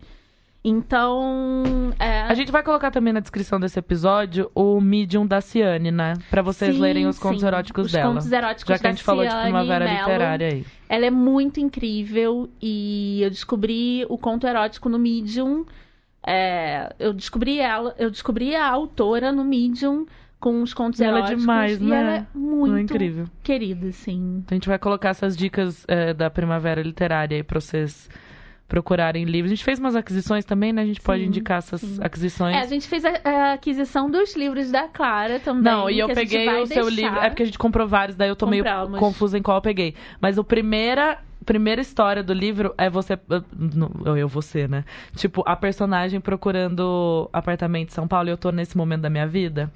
Então, 0.62 1.90
é... 1.98 2.20
A 2.22 2.34
gente 2.34 2.52
vai 2.52 2.62
colocar 2.62 2.90
também 2.90 3.12
na 3.12 3.20
descrição 3.20 3.58
desse 3.58 3.78
episódio 3.78 4.50
o 4.54 4.78
Medium 4.80 5.26
da 5.26 5.40
Ciane, 5.40 5.90
né? 5.90 6.14
Pra 6.28 6.42
vocês 6.42 6.74
Sim, 6.74 6.80
lerem 6.82 7.06
os 7.06 7.18
contos 7.18 7.40
sim. 7.40 7.46
eróticos 7.46 7.86
Os 7.86 7.92
dela. 7.92 8.12
contos 8.12 8.30
eróticos 8.30 8.68
Já 8.74 8.78
que 8.78 8.86
a 8.86 8.90
gente 8.90 9.02
falou 9.02 9.26
de 9.26 9.34
primavera 9.34 9.84
Mello. 9.86 9.98
literária 10.00 10.48
aí. 10.48 10.66
Ela 10.88 11.06
é 11.06 11.10
muito 11.10 11.60
incrível 11.60 12.50
e 12.60 13.20
eu 13.22 13.30
descobri 13.30 14.04
o 14.08 14.18
conto 14.18 14.46
erótico 14.46 14.88
no 14.90 14.98
Medium. 14.98 15.64
É, 16.26 16.94
eu 16.98 17.14
descobri 17.14 17.58
ela, 17.58 17.94
eu 17.98 18.10
descobri 18.10 18.54
a 18.54 18.68
autora 18.68 19.32
no 19.32 19.42
Medium 19.42 20.04
com 20.38 20.62
os 20.62 20.74
contos 20.74 21.00
Ela 21.00 21.16
é 21.16 21.20
eróticos. 21.20 21.40
demais, 21.42 21.80
e 21.80 21.84
né? 21.84 21.96
ela 22.00 22.16
é 22.16 22.26
muito 22.34 22.76
É 22.76 22.80
incrível. 22.82 23.26
querida, 23.42 23.88
assim. 23.88 24.38
Então 24.44 24.48
a 24.50 24.54
gente 24.54 24.68
vai 24.68 24.78
colocar 24.78 25.10
essas 25.10 25.34
dicas 25.36 25.84
é, 25.88 26.12
da 26.12 26.28
primavera 26.30 26.82
literária 26.82 27.36
aí 27.36 27.42
pra 27.42 27.60
vocês 27.60 28.08
procurarem 28.70 29.24
livros. 29.24 29.50
A 29.50 29.54
gente 29.54 29.64
fez 29.64 29.80
umas 29.80 29.96
aquisições 29.96 30.44
também, 30.44 30.72
né? 30.72 30.82
A 30.82 30.86
gente 30.86 31.00
pode 31.00 31.22
Sim, 31.22 31.28
indicar 31.28 31.58
essas 31.58 31.80
sim. 31.80 31.98
aquisições. 32.00 32.56
É, 32.56 32.60
a 32.60 32.66
gente 32.66 32.86
fez 32.88 33.04
a, 33.04 33.10
a 33.24 33.52
aquisição 33.54 34.08
dos 34.08 34.36
livros 34.36 34.70
da 34.70 34.86
Clara 34.86 35.40
também. 35.40 35.64
Não, 35.64 35.90
e 35.90 35.98
eu 35.98 36.06
peguei 36.08 36.48
o 36.48 36.66
seu 36.66 36.86
deixar. 36.86 37.02
livro. 37.02 37.18
É 37.18 37.28
porque 37.28 37.42
a 37.42 37.46
gente 37.46 37.58
comprou 37.58 37.86
vários, 37.88 38.16
daí 38.16 38.28
eu 38.28 38.36
tô 38.36 38.46
meio 38.46 38.62
Compramos. 38.64 38.98
confusa 38.98 39.36
em 39.36 39.42
qual 39.42 39.58
eu 39.58 39.62
peguei. 39.62 39.94
Mas 40.20 40.38
o 40.38 40.44
primeira. 40.44 41.18
Primeira 41.44 41.80
história 41.80 42.22
do 42.22 42.32
livro 42.32 42.74
é 42.76 42.90
você. 42.90 43.18
Eu, 44.04 44.16
eu 44.16 44.28
você, 44.28 44.68
né? 44.68 44.84
Tipo, 45.16 45.42
a 45.46 45.56
personagem 45.56 46.20
procurando 46.20 47.28
apartamento 47.32 47.88
em 47.88 47.92
São 47.92 48.06
Paulo 48.06 48.28
e 48.28 48.32
eu 48.32 48.36
tô 48.36 48.50
nesse 48.50 48.76
momento 48.76 49.00
da 49.02 49.10
minha 49.10 49.26
vida. 49.26 49.70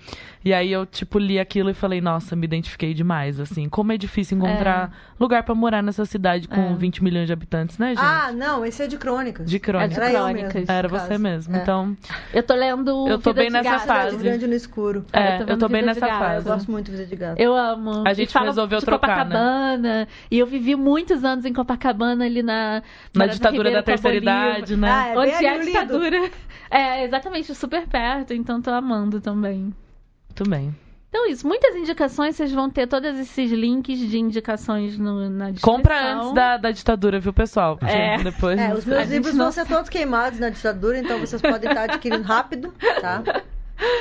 E 0.45 0.53
aí 0.53 0.71
eu, 0.71 0.85
tipo, 0.85 1.19
li 1.19 1.39
aquilo 1.41 1.71
e 1.71 1.75
falei, 1.75 2.01
nossa, 2.03 2.37
me 2.37 2.45
identifiquei 2.45 2.93
demais, 2.93 3.41
assim. 3.41 3.69
Como 3.69 3.93
é 3.93 3.97
difícil 3.97 4.37
encontrar 4.37 4.93
lugar 5.19 5.43
pra 5.43 5.55
morar 5.55 5.83
nessa 5.83 6.05
cidade 6.05 6.47
com 6.49 6.61
É. 6.61 6.75
20 6.75 7.03
milhões 7.03 7.27
de 7.27 7.33
habitantes, 7.33 7.79
né, 7.79 7.89
gente? 7.95 7.99
Ah, 8.05 8.31
não, 8.31 8.65
esse 8.65 8.83
é 8.83 8.87
de 8.87 8.99
crônicas. 8.99 9.49
de 9.49 9.59
crônica. 9.59 9.87
é 9.87 9.89
de 9.89 10.01
Era 10.01 10.11
crônicas. 10.11 10.69
Era 10.69 10.89
caso. 10.89 11.07
você 11.07 11.19
mesmo. 11.19 11.57
É. 11.57 11.63
Então, 11.63 11.97
Eu 12.35 12.43
tô 12.43 12.55
lendo. 12.55 13.09
Eu 13.09 13.19
tô 13.19 13.31
Vida 13.31 13.41
bem 13.41 13.47
de 13.47 13.53
nessa 13.55 13.79
fase. 13.79 14.17
grande 14.19 14.47
no 14.47 14.55
escuro. 14.55 15.05
é, 15.13 15.41
eu 15.41 15.47
tô 15.47 15.53
eu 15.55 15.59
tô 15.59 15.69
bem 15.69 15.83
nessa 15.83 16.01
Gato. 16.01 16.13
Eu 16.13 16.19
fase. 16.29 16.45
gosto 16.47 16.71
muito 16.71 16.87
de 16.91 16.93
Vida 16.99 17.07
de 17.07 17.17
Gato. 17.17 17.41
Eu 17.41 17.55
amo. 17.57 18.07
A 18.07 18.13
gente 18.13 18.37
resolveu 18.39 18.81
trocar, 18.83 19.25
né? 19.25 19.35
Copacabana. 19.35 20.09
E 20.31 20.39
eu 20.39 20.47
vivi 20.47 20.77
muitos 20.77 21.25
anos 21.25 21.47
em 21.47 21.54
Copacabana, 21.55 22.25
ali 22.25 22.43
na... 22.43 22.83
Na 23.15 23.27
ditadura 23.27 23.69
Ribeiro, 23.71 23.79
da 23.79 23.83
terceira 23.83 24.17
idade, 24.17 24.77
né? 24.77 24.91
Ah, 24.91 25.09
é 25.09 25.19
Onde 25.19 25.31
é 25.31 25.49
a 25.49 25.55
Lido. 25.57 25.67
ditadura. 25.67 26.31
É, 26.71 27.05
exatamente, 27.05 27.55
super 27.55 27.87
perto. 27.87 28.35
Então 28.35 28.61
tô 28.61 28.71
amando 28.71 29.21
também. 29.21 29.73
Muito 30.29 30.51
bem. 30.51 30.75
Então, 31.09 31.29
isso. 31.29 31.47
Muitas 31.47 31.77
indicações, 31.77 32.35
vocês 32.35 32.51
vão 32.51 32.69
ter 32.69 32.89
todos 32.89 33.17
esses 33.17 33.53
links 33.53 34.01
de 34.01 34.19
indicações 34.19 34.99
no, 34.99 35.31
na 35.31 35.53
descrição. 35.53 35.77
Compra 35.77 36.15
antes 36.17 36.33
da, 36.35 36.57
da 36.57 36.73
ditadura, 36.73 37.21
viu, 37.21 37.33
pessoal? 37.33 37.77
Porque 37.77 37.95
É. 37.95 38.19
depois. 38.21 38.59
É, 38.59 38.75
os 38.75 38.85
meus 38.85 39.09
livros 39.09 39.33
não 39.35 39.45
vão 39.45 39.53
ser 39.53 39.65
todos 39.65 39.89
queimados 39.89 40.41
na 40.41 40.51
ditadura, 40.51 40.99
então 40.99 41.21
vocês 41.21 41.41
podem 41.41 41.71
estar 41.71 41.85
adquirindo 41.85 42.25
rápido, 42.25 42.75
tá? 43.01 43.23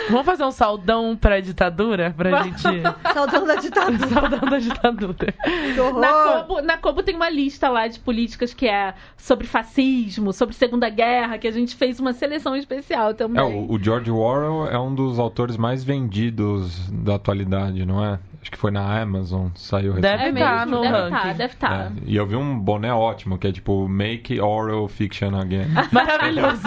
Vamos 0.10 0.26
fazer 0.26 0.44
um 0.44 0.52
saudão 0.52 1.16
pra 1.16 1.40
ditadura? 1.40 2.14
Pra 2.16 2.44
gente. 2.44 2.62
Saudando 3.14 3.48
da 3.48 3.56
ditadura. 3.56 4.08
Saudão 4.08 4.50
da 4.50 4.60
ditadura. 4.60 5.34
Que 5.74 5.80
horror. 5.80 6.00
Na 6.00 6.14
Kobo, 6.14 6.62
na 6.62 6.78
Kobo 6.78 7.04
tem 7.04 7.16
uma 7.16 7.30
lista 7.30 7.70
lá 7.70 7.88
de 7.88 8.00
políticas 8.00 8.54
que 8.54 8.68
é 8.68 8.94
sobre 9.18 9.48
fascismo, 9.48 10.34
sobre 10.34 10.56
Segunda 10.56 10.90
Guerra, 10.90 11.38
que 11.38 11.48
a 11.48 11.52
gente 11.52 11.76
fez 11.76 12.00
uma 12.00 12.14
seleção 12.14 12.56
especial 12.56 13.14
também. 13.14 13.42
É, 13.42 13.46
o, 13.46 13.72
o 13.72 13.80
George 13.82 14.12
Orwell 14.12 14.68
é 14.68 14.80
um 14.80 14.94
dos 14.94 15.20
autores 15.20 15.58
mais 15.58 15.84
vendidos 15.84 16.90
da 16.90 17.16
atualidade, 17.16 17.86
não 17.86 18.04
é? 18.04 18.20
Acho 18.44 18.52
que 18.52 18.57
foi 18.57 18.72
na 18.72 19.02
Amazon, 19.02 19.48
saiu 19.56 19.94
Deve 19.94 20.06
É 20.07 20.18
recentemente. 20.18 20.45
tá 20.45 20.65
no 20.65 20.82
deve 20.82 20.94
ranking. 20.94 21.15
estar, 21.15 21.34
deve 21.34 21.53
estar. 21.53 21.80
É, 21.80 21.91
e 22.06 22.15
eu 22.18 22.28
vi 22.28 22.36
um 22.36 22.60
boné 22.60 22.94
ótimo, 22.94 23.38
que 23.38 23.48
é 23.48 23.53
tipo 23.53 23.88
Make 23.88 24.38
Orwell 24.41 24.86
Fiction 24.90 25.34
Again. 25.34 25.68
Maravilhoso. 25.94 26.61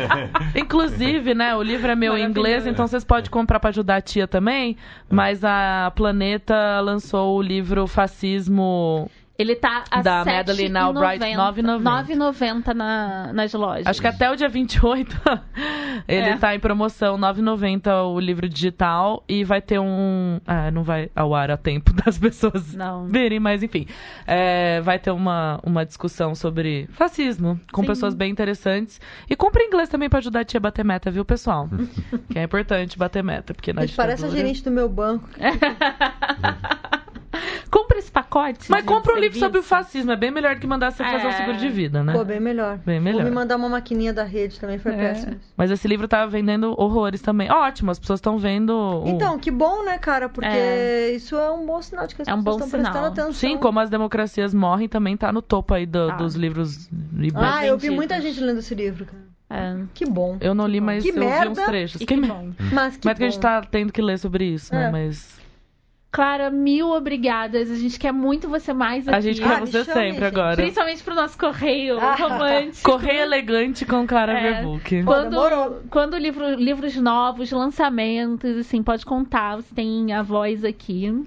Inclusive, 0.56 1.34
né, 1.34 1.54
o 1.54 1.62
livro 1.62 1.90
é 1.90 1.94
meu 1.94 2.16
em 2.16 2.24
inglês, 2.24 2.66
então 2.66 2.86
vocês 2.86 3.04
podem 3.04 3.30
comprar 3.30 3.60
pra 3.60 3.68
ajudar 3.68 3.96
a 3.96 4.00
tia 4.00 4.26
também. 4.26 4.78
Mas 5.10 5.44
a 5.44 5.92
Planeta 5.94 6.80
lançou 6.80 7.36
o 7.36 7.42
livro 7.42 7.86
Fascismo. 7.86 9.10
Ele 9.40 9.56
tá 9.56 9.84
a 9.90 10.02
Da 10.02 10.22
7,90, 10.24 10.26
Madeleine 10.36 10.76
Albright, 10.76 11.24
9,90. 11.24 11.82
9,90 11.82 12.74
na, 12.74 13.32
nas 13.32 13.52
lojas. 13.54 13.86
Acho 13.86 14.00
que 14.00 14.06
até 14.06 14.30
o 14.30 14.36
dia 14.36 14.48
28 14.48 15.16
ele 16.06 16.28
É. 16.30 16.36
tá 16.36 16.54
em 16.54 16.60
promoção, 16.60 17.16
9,90 17.18 18.04
o 18.14 18.20
livro 18.20 18.48
digital. 18.48 19.24
E 19.28 19.42
vai 19.44 19.60
ter 19.62 19.78
um. 19.78 20.40
Ah, 20.46 20.70
não 20.70 20.82
vai 20.82 21.10
ao 21.16 21.34
ar 21.34 21.50
a 21.50 21.56
tempo 21.56 21.92
das 22.04 22.18
pessoas 22.18 22.74
Não. 22.74 23.06
verem, 23.06 23.40
mas 23.40 23.62
enfim. 23.62 23.86
É, 24.26 24.80
vai 24.82 24.98
ter 24.98 25.10
uma, 25.10 25.58
uma 25.64 25.86
discussão 25.86 26.34
sobre 26.34 26.86
fascismo 26.92 27.58
com 27.72 27.80
Sim. 27.82 27.86
pessoas 27.86 28.14
bem 28.14 28.30
interessantes. 28.30 29.00
E 29.28 29.34
compra 29.34 29.62
inglês 29.62 29.88
também 29.88 30.08
pra 30.10 30.18
ajudar 30.18 30.40
a 30.40 30.44
tia 30.44 30.58
a 30.58 30.60
bater 30.60 30.84
meta, 30.84 31.10
viu, 31.10 31.24
pessoal? 31.24 31.68
que 32.30 32.38
é 32.38 32.42
importante 32.42 32.98
bater 32.98 33.22
meta, 33.24 33.54
porque 33.54 33.72
na 33.72 33.82
Gente, 33.82 33.96
parece 33.96 34.24
a 34.24 34.28
ditadura- 34.28 34.38
gerente 34.38 34.62
do 34.64 34.70
meu 34.70 34.88
banco. 34.88 35.28
Compra 37.70 37.98
esse 37.98 38.10
pacote. 38.10 38.70
Mas 38.70 38.84
compra 38.84 39.14
um 39.14 39.18
livro 39.18 39.38
sobre 39.38 39.58
o 39.58 39.62
fascismo, 39.62 40.10
é 40.12 40.16
bem 40.16 40.30
melhor 40.30 40.56
que 40.56 40.66
mandar 40.66 40.90
você 40.90 41.02
fazer 41.04 41.26
um 41.26 41.30
É. 41.30 41.32
seguro 41.32 41.56
de 41.58 41.68
vida, 41.68 42.02
né? 42.02 42.12
Pô, 42.12 42.24
bem 42.24 42.40
melhor. 42.40 42.78
Bem 42.84 43.00
melhor. 43.00 43.22
Vou 43.22 43.30
me 43.30 43.34
mandar 43.34 43.56
uma 43.56 43.68
maquininha 43.68 44.12
da 44.12 44.24
rede 44.24 44.58
também, 44.58 44.78
foi 44.78 44.92
É. 44.92 44.96
péssimo. 44.96 45.36
Mas 45.56 45.70
esse 45.70 45.86
livro 45.86 46.06
tá 46.08 46.26
vendendo 46.26 46.74
horrores 46.80 47.20
também. 47.22 47.50
Ótimo, 47.50 47.90
as 47.90 47.98
pessoas 47.98 48.18
estão 48.18 48.38
vendo. 48.38 48.70
o- 48.70 49.08
Então, 49.08 49.38
que 49.38 49.50
bom, 49.50 49.84
né, 49.84 49.98
cara? 49.98 50.28
Porque 50.28 50.48
É. 50.48 51.10
isso 51.10 51.36
é 51.36 51.50
um 51.50 51.64
bom 51.66 51.80
sinal 51.82 52.06
de 52.06 52.14
que 52.14 52.22
as 52.22 52.28
É 52.28 52.34
um 52.34 52.38
pessoas 52.42 52.64
estão 52.66 52.80
prestando 52.80 53.06
atenção. 53.06 53.32
Sim, 53.32 53.56
como 53.58 53.78
as 53.80 53.90
democracias 53.90 54.52
morrem, 54.54 54.88
também 54.88 55.16
tá 55.16 55.32
no 55.32 55.42
topo 55.42 55.74
aí 55.74 55.86
do- 55.86 56.08
Tá. 56.08 56.16
dos 56.16 56.34
livros 56.34 56.86
e. 57.18 57.30
Ah, 57.34 57.66
eu 57.66 57.78
vi 57.78 57.90
muita 57.90 58.20
gente 58.20 58.40
lendo 58.40 58.58
esse 58.58 58.74
livro, 58.74 59.04
cara. 59.06 59.30
É. 59.52 59.76
Que 59.94 60.06
bom. 60.06 60.36
Eu 60.40 60.54
não 60.54 60.66
li, 60.66 60.80
mas 60.80 61.02
Que 61.02 61.10
eu 61.10 61.14
vi 61.14 61.20
merda. 61.20 61.50
uns 61.50 61.58
trechos. 61.66 62.00
E 62.00 62.06
Que 62.06 62.14
que 62.14 62.20
me- 62.20 62.28
bom. 62.28 62.50
Mas 62.72 62.96
que 62.96 63.06
Mas 63.08 63.18
que 63.18 63.24
a 63.24 63.28
gente 63.30 63.40
tá 63.40 63.60
tendo 63.62 63.92
que 63.92 64.00
ler 64.00 64.16
sobre 64.18 64.44
isso, 64.44 64.72
né? 64.72 64.86
É. 64.86 64.90
Mas 64.92 65.39
Clara, 66.12 66.50
mil 66.50 66.88
obrigadas. 66.90 67.70
A 67.70 67.76
gente 67.76 67.98
quer 67.98 68.12
muito 68.12 68.48
você 68.48 68.72
mais 68.72 69.06
aqui. 69.06 69.16
a 69.16 69.20
gente 69.20 69.42
Ah, 69.42 69.48
quer 69.48 69.60
me 69.60 69.66
você 69.68 69.84
sempre 69.84 70.10
gente. 70.12 70.24
agora. 70.24 70.56
Principalmente 70.56 71.02
pro 71.04 71.14
nosso 71.14 71.38
correio 71.38 71.98
Ah. 72.00 72.16
romântico. 72.16 72.90
Correio 72.90 73.20
elegante 73.22 73.86
com 73.86 74.06
Clara 74.06 74.32
É. 74.32 74.54
Verbook. 74.54 75.02
Pô, 75.02 75.06
Quando, 75.06 75.30
demorou. 75.30 75.82
quando 75.88 76.16
livro, 76.18 76.54
livros 76.54 76.96
novos, 76.96 77.52
lançamentos, 77.52 78.56
assim, 78.56 78.82
pode 78.82 79.06
contar. 79.06 79.56
Você 79.56 79.72
tem 79.74 80.12
a 80.12 80.22
voz 80.22 80.64
aqui. 80.64 81.24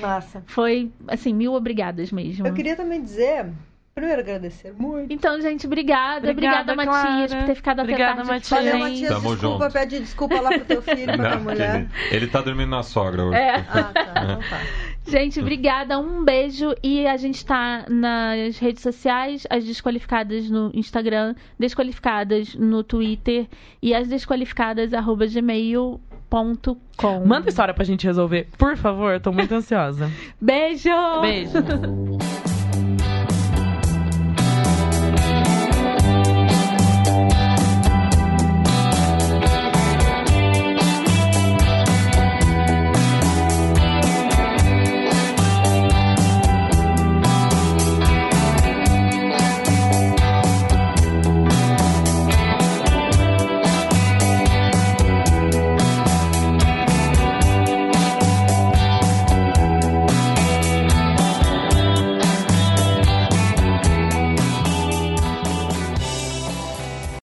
Massa. 0.00 0.42
Foi, 0.46 0.90
assim, 1.06 1.32
mil 1.32 1.54
obrigadas 1.54 2.10
mesmo. 2.12 2.46
Eu 2.46 2.52
queria 2.52 2.76
também 2.76 3.00
dizer 3.02 3.46
Primeiro, 3.98 4.20
agradecer 4.20 4.72
muito. 4.78 5.12
Então, 5.12 5.40
gente, 5.40 5.66
obrigada. 5.66 6.30
Obrigada, 6.30 6.72
Obrigada, 6.72 6.74
Matias, 6.76 7.30
Clara. 7.30 7.42
por 7.42 7.46
ter 7.46 7.54
ficado 7.56 7.80
até 7.80 7.90
Obrigada, 7.92 8.14
tarde 8.24 8.30
aqui 8.32 8.50
Matias. 8.54 8.78
Matias, 8.80 9.08
Tamo 9.08 9.30
desculpa, 9.32 9.64
junto. 9.64 9.72
pede 9.72 9.98
desculpa 10.00 10.40
lá 10.40 10.50
pro 10.50 10.64
teu 10.64 10.82
filho, 10.82 11.16
pra 11.16 11.30
tua 11.30 11.40
mulher. 11.40 11.76
ele, 11.80 11.88
ele 12.16 12.26
tá 12.28 12.40
dormindo 12.40 12.70
na 12.70 12.82
sogra 12.82 13.24
hoje. 13.24 13.36
É. 13.36 13.54
Ah, 13.56 13.82
tá, 13.92 14.12
então 14.22 14.40
tá. 14.48 14.60
Gente, 15.06 15.40
obrigada, 15.40 15.98
um 15.98 16.22
beijo. 16.24 16.74
E 16.82 17.06
a 17.06 17.16
gente 17.16 17.44
tá 17.44 17.86
nas 17.88 18.58
redes 18.58 18.82
sociais, 18.82 19.46
as 19.50 19.64
desqualificadas 19.64 20.48
no 20.50 20.70
Instagram, 20.74 21.34
desqualificadas 21.58 22.54
no 22.54 22.84
Twitter 22.84 23.46
e 23.82 23.94
as 23.94 24.06
desqualificadas 24.06 24.92
arroba 24.94 25.26
gmail.com. 25.26 27.24
Manda 27.26 27.48
história 27.48 27.72
pra 27.72 27.84
gente 27.84 28.06
resolver, 28.06 28.48
por 28.58 28.76
favor, 28.76 29.18
tô 29.18 29.32
muito 29.32 29.52
ansiosa. 29.56 30.10
Beijo! 30.40 30.90
Beijo. 31.22 31.52